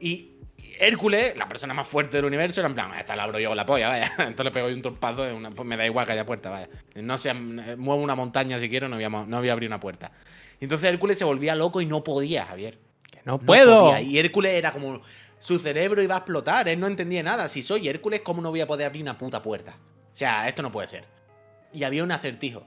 Y 0.00 0.30
Hércules, 0.78 1.36
la 1.36 1.46
persona 1.46 1.74
más 1.74 1.86
fuerte 1.86 2.16
del 2.16 2.24
universo, 2.24 2.60
era 2.60 2.68
en 2.68 2.74
plan, 2.74 2.94
esta 2.94 3.14
la 3.14 3.24
abro 3.24 3.38
yo 3.38 3.48
con 3.50 3.56
la 3.56 3.66
polla, 3.66 3.88
vaya. 3.88 4.12
Entonces 4.18 4.44
le 4.44 4.50
pego 4.50 4.68
yo 4.70 4.76
un 4.76 5.36
una- 5.36 5.50
pues 5.50 5.66
me 5.68 5.76
da 5.76 5.84
igual 5.84 6.06
que 6.06 6.12
haya 6.12 6.24
puerta, 6.24 6.48
vaya. 6.48 6.68
No 6.94 7.18
se 7.18 7.34
muevo 7.34 7.96
una 8.02 8.14
montaña 8.14 8.58
si 8.58 8.70
quiero, 8.70 8.88
no 8.88 8.96
voy, 8.96 9.04
a, 9.04 9.08
no 9.10 9.38
voy 9.40 9.48
a 9.48 9.52
abrir 9.52 9.68
una 9.68 9.78
puerta. 9.80 10.10
Y 10.58 10.64
entonces 10.64 10.88
Hércules 10.88 11.18
se 11.18 11.24
volvía 11.24 11.54
loco 11.54 11.80
y 11.82 11.86
no 11.86 12.02
podía, 12.02 12.46
Javier. 12.46 12.78
Que 13.10 13.18
no 13.24 13.32
No 13.32 13.38
puedo. 13.40 13.86
podía. 13.90 14.00
Y 14.00 14.18
Hércules 14.18 14.52
era 14.54 14.72
como. 14.72 15.00
Su 15.38 15.58
cerebro 15.58 16.02
iba 16.02 16.14
a 16.14 16.18
explotar. 16.18 16.68
Él 16.68 16.78
no 16.80 16.86
entendía 16.86 17.22
nada. 17.22 17.48
Si 17.48 17.62
soy 17.62 17.88
Hércules, 17.88 18.20
¿cómo 18.20 18.40
no 18.42 18.50
voy 18.50 18.60
a 18.60 18.66
poder 18.66 18.86
abrir 18.86 19.02
una 19.02 19.16
puta 19.18 19.42
puerta? 19.42 19.76
O 20.12 20.16
sea, 20.16 20.46
esto 20.48 20.62
no 20.62 20.70
puede 20.72 20.88
ser. 20.88 21.04
Y 21.72 21.84
había 21.84 22.02
un 22.04 22.12
acertijo. 22.12 22.66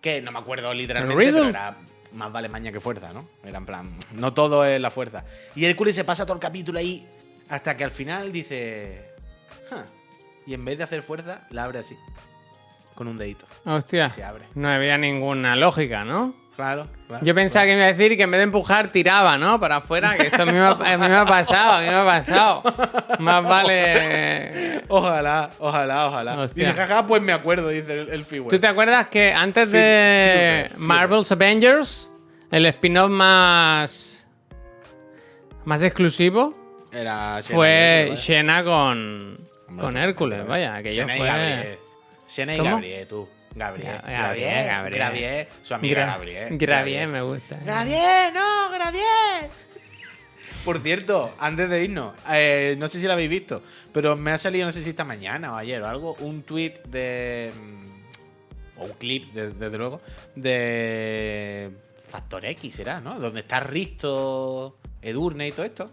Que 0.00 0.20
no 0.20 0.32
me 0.32 0.38
acuerdo 0.38 0.72
literalmente, 0.72 1.24
pero 1.24 1.48
era 1.48 1.76
más 2.12 2.32
vale 2.32 2.48
maña 2.48 2.72
que 2.72 2.80
fuerza, 2.80 3.12
¿no? 3.12 3.20
Era 3.44 3.58
en 3.58 3.66
plan, 3.66 3.98
no 4.12 4.32
todo 4.32 4.64
es 4.64 4.80
la 4.80 4.90
fuerza. 4.90 5.24
Y 5.54 5.64
Hércules 5.64 5.94
se 5.94 6.04
pasa 6.04 6.24
todo 6.24 6.34
el 6.34 6.40
capítulo 6.40 6.78
ahí 6.78 7.06
hasta 7.48 7.76
que 7.76 7.84
al 7.84 7.90
final 7.90 8.32
dice. 8.32 9.10
Y 10.46 10.54
en 10.54 10.64
vez 10.64 10.78
de 10.78 10.84
hacer 10.84 11.02
fuerza, 11.02 11.46
la 11.50 11.64
abre 11.64 11.80
así. 11.80 11.96
Con 12.94 13.08
un 13.08 13.18
dedito. 13.18 13.46
Hostia. 13.64 14.08
Se 14.10 14.24
abre. 14.24 14.46
No 14.54 14.68
había 14.68 14.96
ninguna 14.96 15.56
lógica, 15.56 16.04
¿no? 16.04 16.34
Claro, 16.56 16.86
claro. 17.06 17.22
Yo 17.24 17.34
pensaba 17.34 17.66
que 17.66 17.72
me 17.72 17.76
iba 17.78 17.84
a 17.84 17.92
decir 17.92 18.16
que 18.16 18.22
en 18.22 18.30
vez 18.30 18.38
de 18.38 18.44
empujar 18.44 18.88
tiraba, 18.88 19.36
¿no? 19.36 19.60
Para 19.60 19.76
afuera, 19.76 20.16
que 20.16 20.28
esto 20.28 20.42
a 20.42 20.46
mí, 20.46 20.52
me 20.52 20.60
ha, 20.60 20.70
a 20.70 20.96
mí 20.96 21.08
me 21.08 21.14
ha 21.14 21.26
pasado, 21.26 21.72
a 21.72 21.80
mí 21.80 21.86
me 21.86 21.94
ha 21.94 22.04
pasado. 22.04 22.62
Más 23.18 23.44
vale... 23.44 24.82
Ojalá, 24.88 25.50
ojalá, 25.58 26.06
ojalá. 26.06 26.40
Hostia. 26.40 26.68
Dice, 26.68 26.80
jaja, 26.80 27.06
pues 27.06 27.20
me 27.20 27.34
acuerdo, 27.34 27.68
dice 27.68 27.92
el, 27.92 28.08
el. 28.08 28.24
¿Tú 28.24 28.58
te 28.58 28.66
acuerdas 28.66 29.08
que 29.08 29.34
antes 29.34 29.70
de. 29.70 30.70
Marvel's 30.76 31.30
Avengers, 31.30 32.10
el 32.50 32.64
spin-off 32.66 33.10
más... 33.10 34.26
más 35.66 35.82
exclusivo 35.82 36.52
Era 36.90 37.40
fue 37.42 38.14
Xena 38.16 38.64
con, 38.64 38.70
Hombre, 38.70 39.46
con 39.66 39.84
hombre, 39.84 40.02
Hércules, 40.04 40.40
hombre. 40.40 40.50
vaya, 40.52 40.82
que 40.82 40.94
yo 40.94 41.02
Xena 41.02 41.16
y 41.16 41.18
fue... 41.18 41.26
Gabriel. 41.28 41.78
Xena 42.24 42.54
y 42.54 42.58
¿Cómo? 42.58 42.70
Gabriel, 42.70 43.06
tú. 43.08 43.28
Gabriel. 43.56 43.88
Ga- 44.02 44.02
Gabriel, 44.12 44.66
Gabriel. 44.66 44.98
Gabriel. 45.00 45.48
Su 45.62 45.74
amiga 45.74 46.02
Gra- 46.02 46.12
Gabriel. 46.12 46.58
Gravier 46.58 47.08
me 47.08 47.22
gusta. 47.22 47.58
Gravier, 47.64 48.32
no, 48.34 48.70
Gravier. 48.70 49.50
Por 50.64 50.80
cierto, 50.82 51.34
antes 51.38 51.70
de 51.70 51.84
irnos, 51.84 52.14
eh, 52.30 52.74
no 52.78 52.86
sé 52.88 53.00
si 53.00 53.06
lo 53.06 53.12
habéis 53.12 53.30
visto, 53.30 53.62
pero 53.92 54.16
me 54.16 54.32
ha 54.32 54.38
salido, 54.38 54.66
no 54.66 54.72
sé 54.72 54.82
si 54.82 54.90
esta 54.90 55.04
mañana 55.04 55.52
o 55.52 55.56
ayer 55.56 55.80
o 55.82 55.86
algo, 55.88 56.14
un 56.20 56.42
tweet 56.42 56.82
de. 56.88 57.52
mm, 57.58 57.86
O 58.78 58.84
un 58.84 58.92
clip, 58.92 59.32
de- 59.32 59.52
desde 59.52 59.78
luego, 59.78 60.02
de. 60.34 61.70
Factor 62.10 62.44
X, 62.44 62.74
será, 62.74 63.00
¿no? 63.00 63.18
Donde 63.18 63.40
está 63.40 63.58
Risto, 63.60 64.78
Edurne 65.02 65.48
y 65.48 65.52
todo 65.52 65.64
esto. 65.64 65.86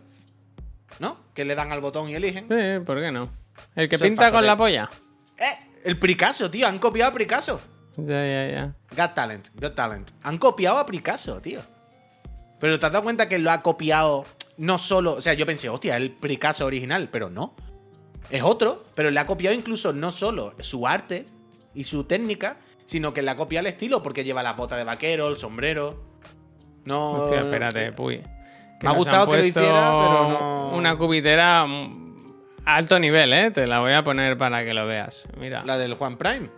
¿No? 0.99 1.17
Que 1.33 1.43
le 1.45 1.55
dan 1.55 1.71
al 1.71 1.79
botón 1.81 2.09
y 2.09 2.15
eligen. 2.15 2.45
Sí, 2.49 2.85
¿por 2.85 2.97
qué 2.99 3.11
no? 3.11 3.29
El 3.75 3.87
que 3.89 3.97
pinta 3.97 4.31
con 4.31 4.45
la 4.45 4.55
polla. 4.57 4.89
¡Eh! 5.37 5.72
El 5.83 5.99
Picasso, 5.99 6.49
tío, 6.49 6.67
han 6.67 6.79
copiado 6.79 7.11
a 7.11 7.13
Picasso. 7.15 7.59
Ya, 7.97 8.25
ya, 8.25 8.47
ya. 8.49 8.75
Got 8.95 9.13
Talent, 9.13 9.49
Got 9.59 9.75
Talent. 9.75 10.11
Han 10.23 10.37
copiado 10.37 10.77
a 10.77 10.85
Picasso, 10.85 11.41
tío. 11.41 11.59
Pero 12.59 12.79
te 12.79 12.85
has 12.85 12.91
dado 12.91 13.03
cuenta 13.03 13.27
que 13.27 13.37
lo 13.39 13.51
ha 13.51 13.59
copiado 13.59 14.25
no 14.57 14.77
solo. 14.77 15.13
O 15.15 15.21
sea, 15.21 15.33
yo 15.33 15.45
pensé, 15.45 15.69
hostia, 15.69 15.97
el 15.97 16.11
Picasso 16.11 16.65
original, 16.65 17.09
pero 17.11 17.29
no. 17.29 17.55
Es 18.29 18.41
otro, 18.41 18.85
pero 18.95 19.11
le 19.11 19.19
ha 19.19 19.25
copiado 19.27 19.55
incluso 19.55 19.91
no 19.93 20.11
solo 20.11 20.55
su 20.61 20.87
arte 20.87 21.25
y 21.73 21.83
su 21.83 22.05
técnica, 22.05 22.57
sino 22.85 23.13
que 23.13 23.21
le 23.21 23.31
ha 23.31 23.35
copiado 23.35 23.67
el 23.67 23.73
estilo, 23.73 24.01
porque 24.01 24.23
lleva 24.23 24.41
las 24.41 24.55
botas 24.55 24.77
de 24.77 24.85
vaquero, 24.85 25.27
el 25.27 25.37
sombrero. 25.37 26.01
No. 26.85 27.11
Hostia, 27.23 27.41
espérate, 27.41 27.91
puy. 27.91 28.21
Me 28.81 28.89
ha 28.89 28.93
gustado 28.93 29.29
que 29.29 29.37
lo 29.37 29.45
hiciera, 29.45 29.91
pero 29.91 30.29
no- 30.39 30.71
Una 30.75 30.97
cubitera 30.97 31.65
alto 32.65 32.99
nivel, 32.99 33.33
¿eh? 33.33 33.51
Te 33.51 33.67
la 33.67 33.79
voy 33.79 33.93
a 33.93 34.03
poner 34.03 34.37
para 34.37 34.63
que 34.63 34.73
lo 34.73 34.85
veas. 34.85 35.27
Mira. 35.37 35.63
La 35.65 35.77
del 35.77 35.93
Juan 35.95 36.17
Prime. 36.17 36.49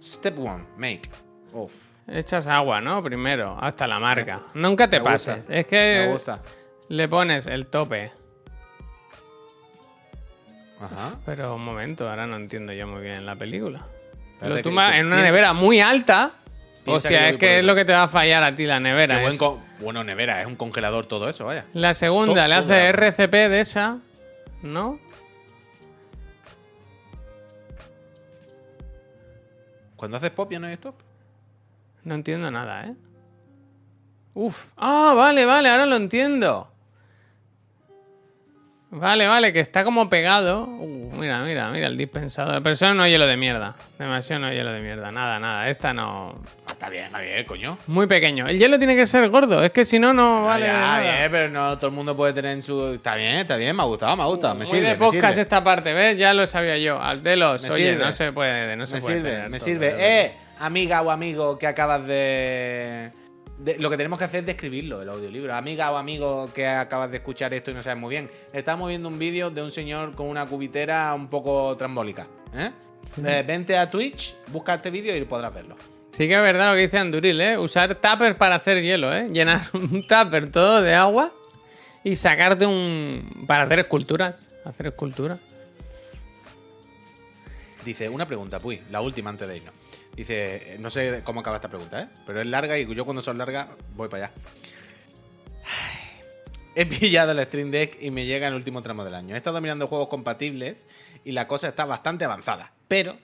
Step 0.00 0.38
one, 0.38 0.64
make. 0.76 1.10
Uf. 1.52 1.72
Echas 2.06 2.46
agua, 2.46 2.80
¿no? 2.80 3.02
Primero, 3.02 3.56
hasta 3.60 3.86
la 3.86 3.98
marca. 3.98 4.42
Nunca 4.54 4.88
te 4.88 5.00
Me 5.00 5.10
gusta. 5.10 5.36
pases. 5.36 5.50
Es 5.50 5.66
que 5.66 6.04
Me 6.06 6.12
gusta. 6.12 6.40
le 6.88 7.08
pones 7.08 7.46
el 7.46 7.66
tope. 7.66 8.12
Ajá. 10.80 11.16
Pero 11.26 11.54
un 11.54 11.64
momento, 11.64 12.08
ahora 12.08 12.26
no 12.26 12.36
entiendo 12.36 12.72
yo 12.72 12.86
muy 12.86 13.02
bien 13.02 13.26
la 13.26 13.36
película. 13.36 13.86
Espérate 14.34 14.56
Lo 14.56 14.62
tumbas 14.62 14.94
en 14.94 15.06
una 15.06 15.22
nevera 15.22 15.52
muy 15.52 15.80
alta. 15.80 16.32
Piensa 16.84 17.08
Hostia, 17.08 17.28
es 17.30 17.36
que 17.36 17.58
es 17.58 17.64
lo 17.64 17.74
que 17.74 17.84
te 17.84 17.92
va 17.92 18.04
a 18.04 18.08
fallar 18.08 18.42
a 18.44 18.54
ti 18.54 18.64
la 18.64 18.80
nevera. 18.80 19.20
Buen 19.20 19.36
bueno, 19.80 20.04
nevera, 20.04 20.40
es 20.40 20.46
un 20.46 20.56
congelador 20.56 21.06
todo 21.06 21.28
eso, 21.28 21.44
vaya. 21.44 21.66
La 21.74 21.92
segunda 21.92 22.48
le 22.48 22.54
hace 22.54 22.88
RCP 22.88 23.32
de 23.32 23.60
esa, 23.60 23.98
¿no? 24.62 24.98
Cuando 29.96 30.16
haces 30.16 30.30
pop 30.30 30.50
ya 30.50 30.58
no 30.58 30.68
hay 30.68 30.74
stop. 30.74 30.94
No 32.04 32.14
entiendo 32.14 32.50
nada, 32.50 32.86
¿eh? 32.86 32.94
Uf. 34.34 34.72
Ah, 34.76 35.12
vale, 35.16 35.44
vale, 35.44 35.68
ahora 35.68 35.86
lo 35.86 35.96
entiendo. 35.96 36.70
Vale, 38.90 39.26
vale, 39.26 39.52
que 39.52 39.60
está 39.60 39.84
como 39.84 40.08
pegado. 40.08 40.64
Uh, 40.64 41.12
mira, 41.18 41.42
mira, 41.42 41.70
mira 41.70 41.88
el 41.88 41.96
dispensador. 41.96 42.62
Pero 42.62 42.72
eso 42.72 42.94
no 42.94 43.04
es 43.04 43.10
hielo 43.10 43.26
de 43.26 43.36
mierda. 43.36 43.76
Demasiado 43.98 44.40
no 44.40 44.46
es 44.46 44.54
hielo 44.54 44.72
de 44.72 44.80
mierda. 44.80 45.10
Nada, 45.10 45.38
nada. 45.38 45.68
Esta 45.68 45.92
no. 45.92 46.40
Está 46.78 46.90
bien, 46.90 47.06
está 47.06 47.18
bien, 47.20 47.44
coño. 47.44 47.76
Muy 47.88 48.06
pequeño. 48.06 48.46
El 48.46 48.56
hielo 48.56 48.78
tiene 48.78 48.94
que 48.94 49.04
ser 49.04 49.28
gordo. 49.30 49.64
Es 49.64 49.72
que 49.72 49.84
si 49.84 49.98
no, 49.98 50.12
no 50.14 50.44
vale. 50.44 50.66
ya, 50.66 50.72
nada. 50.78 51.00
bien, 51.00 51.32
pero 51.32 51.50
no 51.50 51.76
todo 51.76 51.88
el 51.88 51.92
mundo 51.96 52.14
puede 52.14 52.32
tener 52.32 52.52
en 52.52 52.62
su. 52.62 52.94
Está 52.94 53.16
bien, 53.16 53.32
está 53.34 53.56
bien, 53.56 53.74
me 53.74 53.82
ha 53.82 53.86
gustado, 53.86 54.16
me 54.16 54.22
ha 54.22 54.26
gustado. 54.26 54.54
Me 54.54 54.64
Muy 54.64 54.70
sirve, 54.76 54.86
de 54.90 54.92
me 54.92 54.96
podcast 54.98 55.32
sirve. 55.32 55.42
esta 55.42 55.64
parte, 55.64 55.92
¿ves? 55.92 56.16
Ya 56.16 56.32
lo 56.34 56.46
sabía 56.46 56.78
yo. 56.78 56.96
Me 57.00 57.70
oye, 57.70 57.90
sirve. 57.90 57.96
no 58.04 58.12
se 58.12 58.32
puede, 58.32 58.76
no 58.76 58.86
se 58.86 58.94
me 58.94 59.00
puede 59.00 59.16
sirve, 59.16 59.30
tener 59.32 59.50
me 59.50 59.58
todo, 59.58 59.66
sirve. 59.66 59.94
Eh, 59.98 60.36
amiga 60.60 61.02
o 61.02 61.10
amigo 61.10 61.58
que 61.58 61.66
acabas 61.66 62.06
de... 62.06 63.10
de- 63.58 63.78
Lo 63.80 63.90
que 63.90 63.96
tenemos 63.96 64.20
que 64.20 64.26
hacer 64.26 64.40
es 64.40 64.46
describirlo, 64.46 65.02
el 65.02 65.08
audiolibro. 65.08 65.52
Amiga 65.56 65.90
o 65.90 65.96
amigo 65.96 66.48
que 66.54 66.68
acabas 66.68 67.10
de 67.10 67.16
escuchar 67.16 67.52
esto 67.54 67.72
y 67.72 67.74
no 67.74 67.82
sabes 67.82 67.98
muy 67.98 68.10
bien. 68.10 68.30
Estamos 68.52 68.88
viendo 68.88 69.08
un 69.08 69.18
vídeo 69.18 69.50
de 69.50 69.62
un 69.64 69.72
señor 69.72 70.14
con 70.14 70.28
una 70.28 70.46
cubitera 70.46 71.12
un 71.16 71.26
poco 71.26 71.76
trambólica. 71.76 72.28
¿eh? 72.54 72.70
Eh, 73.26 73.44
vente 73.44 73.76
a 73.76 73.90
Twitch, 73.90 74.36
busca 74.52 74.74
este 74.74 74.92
vídeo 74.92 75.16
y 75.16 75.24
podrás 75.24 75.52
verlo. 75.52 75.74
Sí 76.18 76.26
que 76.26 76.34
es 76.34 76.42
verdad 76.42 76.70
lo 76.70 76.74
que 76.74 76.80
dice 76.80 76.98
Anduril, 76.98 77.40
¿eh? 77.40 77.56
Usar 77.56 77.94
tupper 77.94 78.36
para 78.36 78.56
hacer 78.56 78.82
hielo, 78.82 79.14
¿eh? 79.14 79.28
Llenar 79.28 79.68
un 79.72 80.04
tupper 80.04 80.50
todo 80.50 80.82
de 80.82 80.92
agua 80.92 81.32
y 82.02 82.16
sacarte 82.16 82.66
un... 82.66 83.44
para 83.46 83.62
hacer 83.62 83.78
esculturas. 83.78 84.48
Hacer 84.64 84.88
esculturas. 84.88 85.38
Dice, 87.84 88.08
una 88.08 88.26
pregunta, 88.26 88.58
Puy, 88.58 88.80
la 88.90 89.00
última 89.00 89.30
antes 89.30 89.46
de 89.46 89.58
irnos. 89.58 89.72
Dice, 90.16 90.76
no 90.80 90.90
sé 90.90 91.22
cómo 91.22 91.38
acaba 91.38 91.58
esta 91.58 91.68
pregunta, 91.68 92.02
¿eh? 92.02 92.08
Pero 92.26 92.40
es 92.40 92.48
larga 92.48 92.76
y 92.76 92.92
yo 92.92 93.04
cuando 93.04 93.22
son 93.22 93.38
largas 93.38 93.68
voy 93.94 94.08
para 94.08 94.24
allá. 94.24 94.34
He 96.74 96.84
pillado 96.84 97.30
el 97.30 97.40
Stream 97.44 97.70
Deck 97.70 97.96
y 98.00 98.10
me 98.10 98.26
llega 98.26 98.48
el 98.48 98.54
último 98.54 98.82
tramo 98.82 99.04
del 99.04 99.14
año. 99.14 99.36
He 99.36 99.38
estado 99.38 99.60
mirando 99.60 99.86
juegos 99.86 100.08
compatibles 100.08 100.84
y 101.24 101.30
la 101.30 101.46
cosa 101.46 101.68
está 101.68 101.84
bastante 101.84 102.24
avanzada. 102.24 102.72
Pero, 102.88 103.16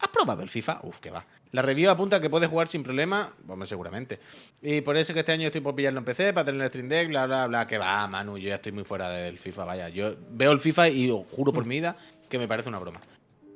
¿has 0.00 0.08
probado 0.08 0.42
el 0.42 0.48
FIFA? 0.48 0.80
Uf, 0.82 1.00
que 1.00 1.10
va. 1.10 1.24
La 1.52 1.62
review 1.62 1.90
apunta 1.90 2.20
que 2.20 2.30
puedes 2.30 2.48
jugar 2.48 2.68
sin 2.68 2.82
problema, 2.82 3.32
bueno, 3.44 3.66
seguramente. 3.66 4.20
Y 4.62 4.80
por 4.80 4.96
eso 4.96 5.12
que 5.12 5.20
este 5.20 5.32
año 5.32 5.46
estoy 5.46 5.60
por 5.60 5.74
pillarlo 5.74 5.98
en 5.98 6.04
PC 6.04 6.32
para 6.32 6.44
tener 6.44 6.60
el 6.62 6.68
Stream 6.68 6.88
Deck, 6.88 7.08
bla, 7.08 7.26
bla, 7.26 7.46
bla. 7.46 7.66
Que 7.66 7.78
va, 7.78 8.06
Manu, 8.06 8.38
yo 8.38 8.48
ya 8.48 8.56
estoy 8.56 8.72
muy 8.72 8.84
fuera 8.84 9.10
del 9.10 9.38
FIFA, 9.38 9.64
vaya. 9.64 9.88
Yo 9.88 10.14
veo 10.30 10.52
el 10.52 10.60
FIFA 10.60 10.88
y 10.88 11.10
os 11.10 11.26
juro 11.30 11.52
por 11.52 11.64
mi 11.64 11.76
vida 11.76 11.96
que 12.28 12.38
me 12.38 12.46
parece 12.46 12.68
una 12.68 12.78
broma. 12.78 13.00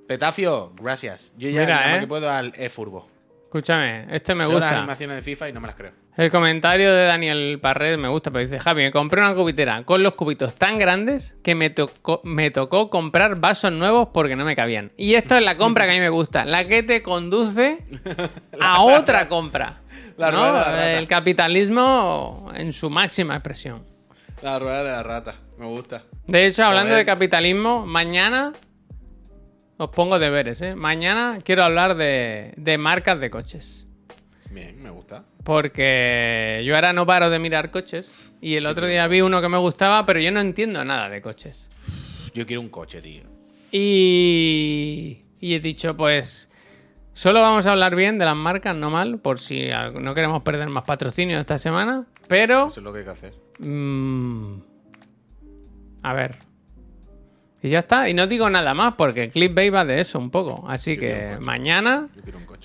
Petafio, 0.06 0.72
gracias. 0.76 1.32
Yo 1.36 1.48
ya 1.48 1.60
Mira, 1.60 1.76
nada 1.76 1.86
más 1.88 1.96
¿eh? 1.96 2.00
que 2.00 2.06
puedo 2.06 2.30
al 2.30 2.52
e-furbo. 2.56 3.08
Escúchame, 3.44 4.14
este 4.14 4.34
me 4.34 4.44
las 4.44 4.52
gusta. 4.52 4.78
animaciones 4.78 5.16
de 5.16 5.22
FIFA 5.22 5.48
y 5.48 5.52
no 5.52 5.60
me 5.60 5.68
las 5.68 5.76
creo. 5.76 5.92
El 6.16 6.30
comentario 6.30 6.94
de 6.94 7.06
Daniel 7.06 7.58
Parred 7.60 7.98
me 7.98 8.06
gusta, 8.06 8.30
pero 8.30 8.44
dice, 8.44 8.60
Javi, 8.60 8.84
me 8.84 8.92
compré 8.92 9.20
una 9.20 9.34
cubitera 9.34 9.82
con 9.82 10.04
los 10.04 10.14
cubitos 10.14 10.54
tan 10.54 10.78
grandes 10.78 11.34
que 11.42 11.56
me 11.56 11.70
tocó, 11.70 12.20
me 12.22 12.52
tocó 12.52 12.88
comprar 12.88 13.40
vasos 13.40 13.72
nuevos 13.72 14.10
porque 14.14 14.36
no 14.36 14.44
me 14.44 14.54
cabían. 14.54 14.92
Y 14.96 15.14
esto 15.14 15.34
es 15.34 15.44
la 15.44 15.56
compra 15.56 15.86
que 15.86 15.90
a 15.90 15.94
mí 15.94 16.00
me 16.00 16.10
gusta, 16.10 16.44
la 16.44 16.68
que 16.68 16.84
te 16.84 17.02
conduce 17.02 17.78
a 18.60 18.82
otra 18.82 19.28
compra. 19.28 19.80
La 20.16 20.30
¿no? 20.30 20.38
rueda 20.38 20.52
de 20.52 20.58
la 20.58 20.64
rata. 20.70 20.98
El 20.98 21.08
capitalismo 21.08 22.52
en 22.54 22.72
su 22.72 22.90
máxima 22.90 23.34
expresión. 23.34 23.84
La 24.40 24.60
rueda 24.60 24.84
de 24.84 24.92
la 24.92 25.02
rata, 25.02 25.34
me 25.58 25.66
gusta. 25.66 26.04
De 26.28 26.46
hecho, 26.46 26.64
hablando 26.64 26.94
de 26.94 27.04
capitalismo, 27.04 27.86
mañana 27.86 28.52
os 29.78 29.90
pongo 29.90 30.20
deberes, 30.20 30.62
¿eh? 30.62 30.76
Mañana 30.76 31.38
quiero 31.44 31.64
hablar 31.64 31.96
de, 31.96 32.54
de 32.56 32.78
marcas 32.78 33.18
de 33.18 33.30
coches. 33.30 33.83
Bien, 34.54 34.80
me 34.80 34.90
gusta. 34.90 35.24
Porque 35.42 36.62
yo 36.64 36.76
ahora 36.76 36.92
no 36.92 37.04
paro 37.04 37.28
de 37.28 37.38
mirar 37.40 37.72
coches. 37.72 38.32
Y 38.40 38.54
el 38.54 38.66
otro 38.66 38.86
día 38.86 39.06
vi 39.08 39.20
uno 39.20 39.42
que 39.42 39.48
me 39.48 39.58
gustaba, 39.58 40.06
pero 40.06 40.20
yo 40.20 40.30
no 40.30 40.38
entiendo 40.40 40.84
nada 40.84 41.08
de 41.08 41.20
coches. 41.20 41.68
Yo 42.34 42.46
quiero 42.46 42.60
un 42.60 42.68
coche, 42.68 43.02
tío. 43.02 43.24
Y, 43.72 45.22
y 45.40 45.54
he 45.54 45.60
dicho, 45.60 45.96
pues, 45.96 46.48
solo 47.12 47.40
vamos 47.40 47.66
a 47.66 47.72
hablar 47.72 47.96
bien 47.96 48.18
de 48.18 48.24
las 48.24 48.36
marcas, 48.36 48.76
no 48.76 48.90
mal, 48.90 49.18
por 49.18 49.40
si 49.40 49.68
no 50.00 50.14
queremos 50.14 50.42
perder 50.44 50.68
más 50.68 50.84
patrocinio 50.84 51.38
esta 51.38 51.58
semana. 51.58 52.06
Pero, 52.28 52.68
Eso 52.68 52.80
es 52.80 52.84
lo 52.84 52.92
que 52.92 53.00
hay 53.00 53.04
que 53.04 53.10
hacer. 53.10 53.34
mm, 53.58 54.54
a 56.02 56.12
ver. 56.12 56.36
Y 57.64 57.70
ya 57.70 57.78
está. 57.80 58.08
Y 58.10 58.14
no 58.14 58.26
digo 58.26 58.48
nada 58.50 58.74
más, 58.74 58.92
porque 58.94 59.22
el 59.22 59.32
clipbait 59.32 59.72
va 59.72 59.84
de 59.86 60.00
eso 60.00 60.18
un 60.18 60.30
poco. 60.30 60.64
Así 60.68 60.94
Yo 60.96 61.00
que 61.00 61.38
mañana, 61.40 62.08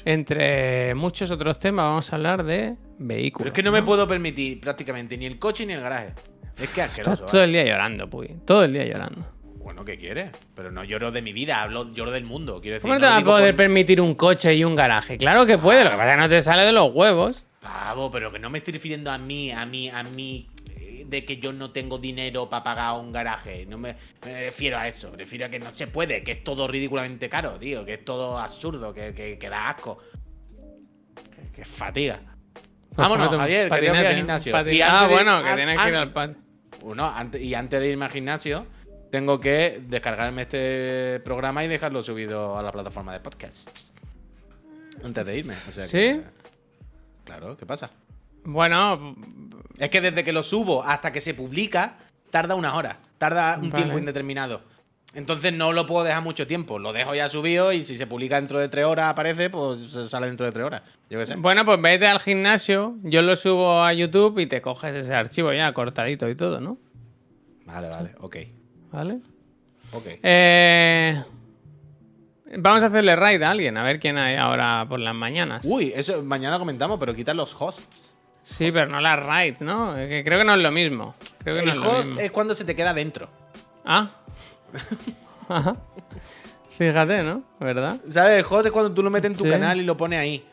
entre 0.06 0.94
muchos 0.96 1.32
otros 1.32 1.58
temas, 1.60 1.86
vamos 1.86 2.12
a 2.12 2.16
hablar 2.16 2.44
de 2.44 2.76
vehículos. 2.98 3.44
Pero 3.46 3.50
es 3.50 3.56
que 3.56 3.64
no 3.64 3.72
me 3.72 3.84
puedo 3.84 4.08
permitir 4.08 4.60
prácticamente 4.60 5.18
ni 5.18 5.26
el 5.26 5.40
coche 5.40 5.66
ni 5.66 5.74
el 5.74 5.82
garaje. 5.82 6.14
Es 6.58 6.74
que 6.74 6.82
Estás 6.82 6.90
asqueroso. 6.90 7.26
todo 7.26 7.40
¿vale? 7.40 7.44
el 7.46 7.52
día 7.54 7.64
llorando, 7.74 8.10
Puy. 8.10 8.28
Todo 8.46 8.66
el 8.66 8.74
día 8.74 8.86
llorando. 8.86 9.26
Bueno, 9.64 9.86
¿qué 9.86 9.98
quieres? 9.98 10.32
Pero 10.56 10.72
no 10.72 10.84
lloro 10.84 11.12
de 11.12 11.22
mi 11.22 11.32
vida, 11.32 11.62
hablo, 11.62 11.90
lloro 11.94 12.12
del 12.12 12.24
mundo. 12.26 12.60
Quiero 12.60 12.76
decir, 12.76 12.82
¿Cómo 12.82 12.96
no 12.96 13.00
te 13.00 13.06
vas 13.06 13.22
a 13.22 13.26
poder 13.26 13.52
por- 13.54 13.58
permitir 13.58 14.02
un 14.02 14.16
coche 14.16 14.54
y 14.56 14.64
un 14.64 14.76
garaje? 14.76 15.18
Claro 15.18 15.46
que 15.46 15.58
puede, 15.58 15.84
lo 15.84 15.92
que 15.92 15.96
pasa 15.98 16.10
es 16.12 16.16
que 16.18 16.22
no 16.24 16.30
te 16.30 16.42
sale 16.42 16.64
de 16.64 16.72
los 16.72 16.92
huevos. 16.94 17.46
Pavo, 17.62 18.10
pero 18.10 18.32
que 18.32 18.40
no 18.40 18.50
me 18.50 18.58
estoy 18.58 18.74
refiriendo 18.74 19.12
a 19.12 19.18
mí, 19.18 19.52
a 19.52 19.66
mí, 19.66 19.90
a 19.90 20.02
mí, 20.04 20.48
eh, 20.72 20.79
de 21.10 21.26
que 21.26 21.38
yo 21.38 21.52
no 21.54 21.72
tengo 21.72 21.98
dinero 21.98 22.50
para 22.50 22.64
pagar 22.64 23.00
un 23.00 23.12
garaje. 23.12 23.66
No 23.66 23.78
me, 23.78 23.96
me 24.26 24.42
refiero 24.46 24.78
a 24.78 24.88
eso. 24.88 25.10
Me 25.12 25.18
refiero 25.18 25.46
a 25.46 25.50
que 25.50 25.60
no 25.60 25.74
se 25.74 25.88
puede, 25.88 26.24
que 26.24 26.32
es 26.34 26.44
todo 26.44 26.68
ridículamente 26.68 27.30
caro, 27.30 27.58
tío. 27.60 27.84
Que 27.86 27.96
es 27.96 28.06
todo 28.06 28.38
absurdo, 28.38 28.94
que, 28.94 29.14
que, 29.14 29.38
que 29.38 29.50
da 29.50 29.70
asco. 29.70 29.98
Que, 31.54 31.66
fatiga. 31.66 32.20
Pues 32.54 32.98
Vámonos, 32.98 33.30
Javier, 33.38 33.70
que 33.70 33.76
tengo 33.78 33.82
que 33.82 33.86
ir 33.86 33.92
patinete, 33.92 34.08
al 34.08 34.16
gimnasio. 34.16 34.56
Ah, 34.56 34.64
de 35.08 35.14
bueno, 35.14 35.42
que 35.44 35.50
an- 35.50 35.56
tienes 35.56 35.80
que 35.80 35.90
ir 35.90 35.96
al 35.96 36.14
pan. 36.14 36.38
Uno, 36.82 37.08
antes, 37.08 37.42
y 37.42 37.54
antes 37.54 37.80
de 37.80 37.88
irme 37.90 38.06
al 38.06 38.12
gimnasio, 38.12 38.66
tengo 39.12 39.40
que 39.40 39.82
descargarme 39.88 40.44
este 40.44 41.20
programa 41.26 41.64
y 41.64 41.68
dejarlo 41.68 42.02
subido 42.04 42.58
a 42.58 42.64
la 42.64 42.72
plataforma 42.72 43.12
de 43.14 43.20
podcasts. 43.20 43.94
Antes 45.04 45.26
de 45.26 45.38
irme. 45.38 45.54
o 45.68 45.72
sea 45.72 45.84
que- 45.86 45.90
¿Sí? 45.90 46.22
claro, 47.26 47.56
¿qué 47.58 47.66
pasa? 47.66 47.90
Bueno, 48.44 49.16
Es 49.78 49.90
que 49.90 50.02
desde 50.02 50.24
que 50.24 50.34
lo 50.34 50.44
subo 50.44 50.84
hasta 50.84 51.12
que 51.14 51.22
se 51.22 51.34
publica, 51.34 51.98
tarda 52.32 52.56
unas 52.56 52.74
horas. 52.74 52.98
Tarda 53.18 53.58
un 53.62 53.70
Vale. 53.70 53.84
tiempo 53.84 53.98
indeterminado. 54.00 54.62
Entonces 55.16 55.54
no 55.54 55.74
lo 55.74 55.88
puedo 55.88 56.04
dejar 56.04 56.22
mucho 56.22 56.46
tiempo. 56.46 56.78
Lo 56.78 56.94
dejo 56.94 57.16
ya 57.16 57.28
subido 57.30 57.74
y 57.74 57.84
si 57.84 57.98
se 57.98 58.06
publica 58.06 58.36
dentro 58.36 58.60
de 58.60 58.70
tres 58.70 58.86
horas 58.86 59.10
aparece, 59.10 59.50
pues 59.50 59.92
sale 60.10 60.28
dentro 60.28 60.46
de 60.46 60.52
tres 60.52 60.66
horas. 60.66 60.82
Yo 61.10 61.18
qué 61.18 61.26
sé. 61.26 61.36
bueno, 61.36 61.66
pues 61.66 61.82
vete 61.82 62.06
al 62.08 62.20
gimnasio, 62.20 62.96
yo 63.04 63.22
lo 63.24 63.36
subo 63.36 63.82
a 63.84 63.92
YouTube 63.94 64.38
y 64.40 64.46
te 64.46 64.62
coges 64.62 64.94
ese 64.96 65.16
archivo 65.16 65.52
ya 65.52 65.74
cortadito 65.74 66.30
y 66.30 66.36
todo, 66.36 66.62
¿no? 66.62 66.78
Vale, 67.66 67.90
vale, 67.90 68.16
ok. 68.20 68.36
¿Vale? 68.92 69.20
Ok. 69.94 70.06
Eh, 70.22 71.24
vamos 72.60 72.84
a 72.84 72.88
hacerle 72.88 73.16
raid 73.16 73.42
a 73.42 73.50
alguien, 73.52 73.78
a 73.78 73.84
ver 73.84 74.00
quién 74.00 74.18
hay 74.20 74.36
ahora 74.36 74.86
por 74.88 75.00
las 75.00 75.16
mañanas. 75.16 75.62
Uy, 75.66 75.92
eso 75.96 76.22
mañana 76.24 76.60
comentamos, 76.60 77.00
pero 77.00 77.16
quitar 77.16 77.36
los 77.36 77.60
hosts. 77.60 78.19
Sí, 78.50 78.72
pero 78.72 78.88
no 78.88 79.00
la 79.00 79.16
raid, 79.16 79.58
¿no? 79.60 79.96
Que 79.96 80.24
creo 80.26 80.40
que 80.40 80.44
no 80.46 80.56
es 80.56 80.62
lo 80.62 80.72
mismo. 80.72 81.16
Creo 81.44 81.56
que 81.56 81.62
no 81.66 81.72
El 81.72 81.78
es 81.78 81.84
lo 81.84 81.90
host 81.92 82.06
mismo. 82.08 82.22
es 82.22 82.32
cuando 82.32 82.56
se 82.56 82.66
te 82.66 82.76
queda 82.76 82.94
dentro. 82.94 83.30
Ah. 83.86 84.10
Ajá. 85.50 85.76
Fíjate, 86.78 87.24
¿no? 87.24 87.44
¿Verdad? 87.60 87.98
¿Sabes? 88.10 88.40
El 88.40 88.46
host 88.50 88.66
es 88.66 88.72
cuando 88.72 88.92
tú 88.94 89.04
lo 89.04 89.10
metes 89.10 89.32
en 89.32 89.38
tu 89.38 89.44
Sí. 89.44 89.50
canal 89.50 89.80
y 89.80 89.84
lo 89.84 89.96
pones 89.98 90.20
ahí. 90.20 90.44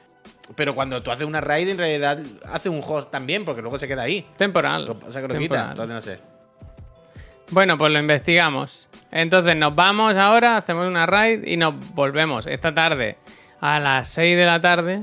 Pero 0.54 0.74
cuando 0.74 1.02
tú 1.02 1.10
haces 1.10 1.26
una 1.26 1.40
raid, 1.40 1.68
en 1.68 1.78
realidad 1.78 2.18
hace 2.52 2.68
un 2.68 2.80
host 2.84 3.10
también, 3.10 3.44
porque 3.44 3.62
luego 3.62 3.78
se 3.78 3.88
queda 3.88 4.02
ahí. 4.02 4.26
Temporal. 4.36 4.94
Pasa 5.00 5.20
es 5.20 5.26
que 5.26 5.32
lo 5.34 5.38
quita. 5.38 5.38
Temporal. 5.38 5.70
Entonces 5.70 5.94
no 5.94 6.00
sé. 6.00 6.18
Bueno, 7.50 7.78
pues 7.78 7.92
lo 7.92 7.98
investigamos. 7.98 8.88
Entonces 9.10 9.56
nos 9.56 9.74
vamos 9.74 10.14
ahora, 10.16 10.56
hacemos 10.56 10.86
una 10.86 11.06
raid 11.06 11.44
y 11.46 11.56
nos 11.56 11.74
volvemos 11.94 12.46
esta 12.46 12.74
tarde 12.74 13.16
a 13.60 13.78
las 13.80 14.08
6 14.08 14.36
de 14.36 14.44
la 14.44 14.60
tarde 14.60 15.02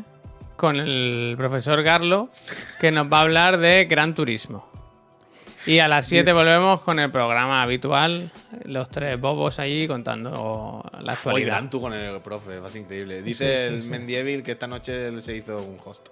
con 0.55 0.77
el 0.77 1.35
profesor 1.37 1.83
Garlo, 1.83 2.29
que 2.79 2.91
nos 2.91 3.11
va 3.11 3.19
a 3.19 3.21
hablar 3.21 3.57
de 3.57 3.85
Gran 3.85 4.15
Turismo. 4.15 4.73
Y 5.65 5.79
a 5.79 5.87
las 5.87 6.07
7 6.07 6.33
volvemos 6.33 6.81
con 6.81 6.99
el 6.99 7.09
programa 7.09 7.63
habitual, 7.63 8.31
los 8.65 8.89
tres 8.89 9.17
bobos 9.19 9.59
allí 9.59 9.87
contando 9.87 10.83
la 10.99 11.13
actualidad. 11.13 11.63
Tú 11.69 11.79
con 11.79 11.93
el 11.93 12.19
profe, 12.19 12.59
va 12.59 12.67
a 12.67 12.69
ser 12.69 12.81
increíble. 12.81 13.21
Dice 13.21 13.69
Sí, 13.69 13.79
sí, 13.81 13.85
el. 13.85 13.91
Mendievil 13.91 14.43
que 14.43 14.51
esta 14.51 14.67
noche 14.67 15.21
se 15.21 15.35
hizo 15.35 15.57
un 15.57 15.77
host. 15.83 16.09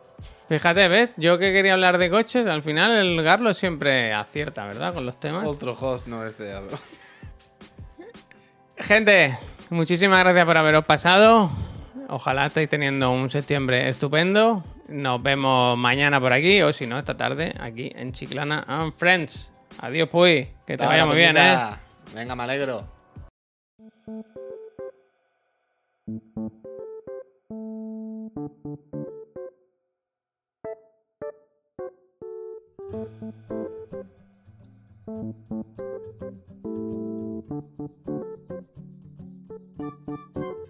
Fíjate, 0.47 0.87
¿ves? 0.87 1.15
Yo 1.17 1.37
que 1.37 1.51
quería 1.51 1.73
hablar 1.73 1.97
de 1.97 2.09
coches, 2.09 2.45
al 2.45 2.63
final 2.63 2.91
el 2.91 3.21
Garlo 3.23 3.53
siempre 3.53 4.13
acierta, 4.13 4.65
¿verdad? 4.65 4.93
Con 4.93 5.05
los 5.05 5.19
temas. 5.19 5.45
Otro 5.45 5.77
host 5.79 6.07
no 6.07 6.21
deseado. 6.21 6.67
Gente, 8.77 9.37
muchísimas 9.69 10.19
gracias 10.21 10.45
por 10.45 10.57
haberos 10.57 10.85
pasado. 10.85 11.51
Ojalá 12.14 12.47
estéis 12.47 12.68
teniendo 12.68 13.09
un 13.09 13.30
septiembre 13.30 13.88
estupendo. 13.88 14.66
Nos 14.89 15.24
vemos 15.24 15.78
mañana 15.78 16.20
por 16.20 16.34
aquí 16.34 16.62
o 16.62 16.74
si 16.74 16.86
no, 16.86 16.99
esta 16.99 17.16
tarde 17.16 17.53
aquí 17.57 17.89
en 17.95 18.12
Chiclana 18.12 18.66
and 18.68 18.93
Friends. 18.97 19.49
Adiós, 19.80 20.09
pues. 20.12 20.49
Que 20.68 20.78
te 20.78 20.86
vaya 20.86 21.05
muy 21.05 21.16
bien, 21.16 21.38
¿eh? 21.38 21.57
Venga, 22.14 22.36
me 22.36 22.43
alegro. 22.43 22.86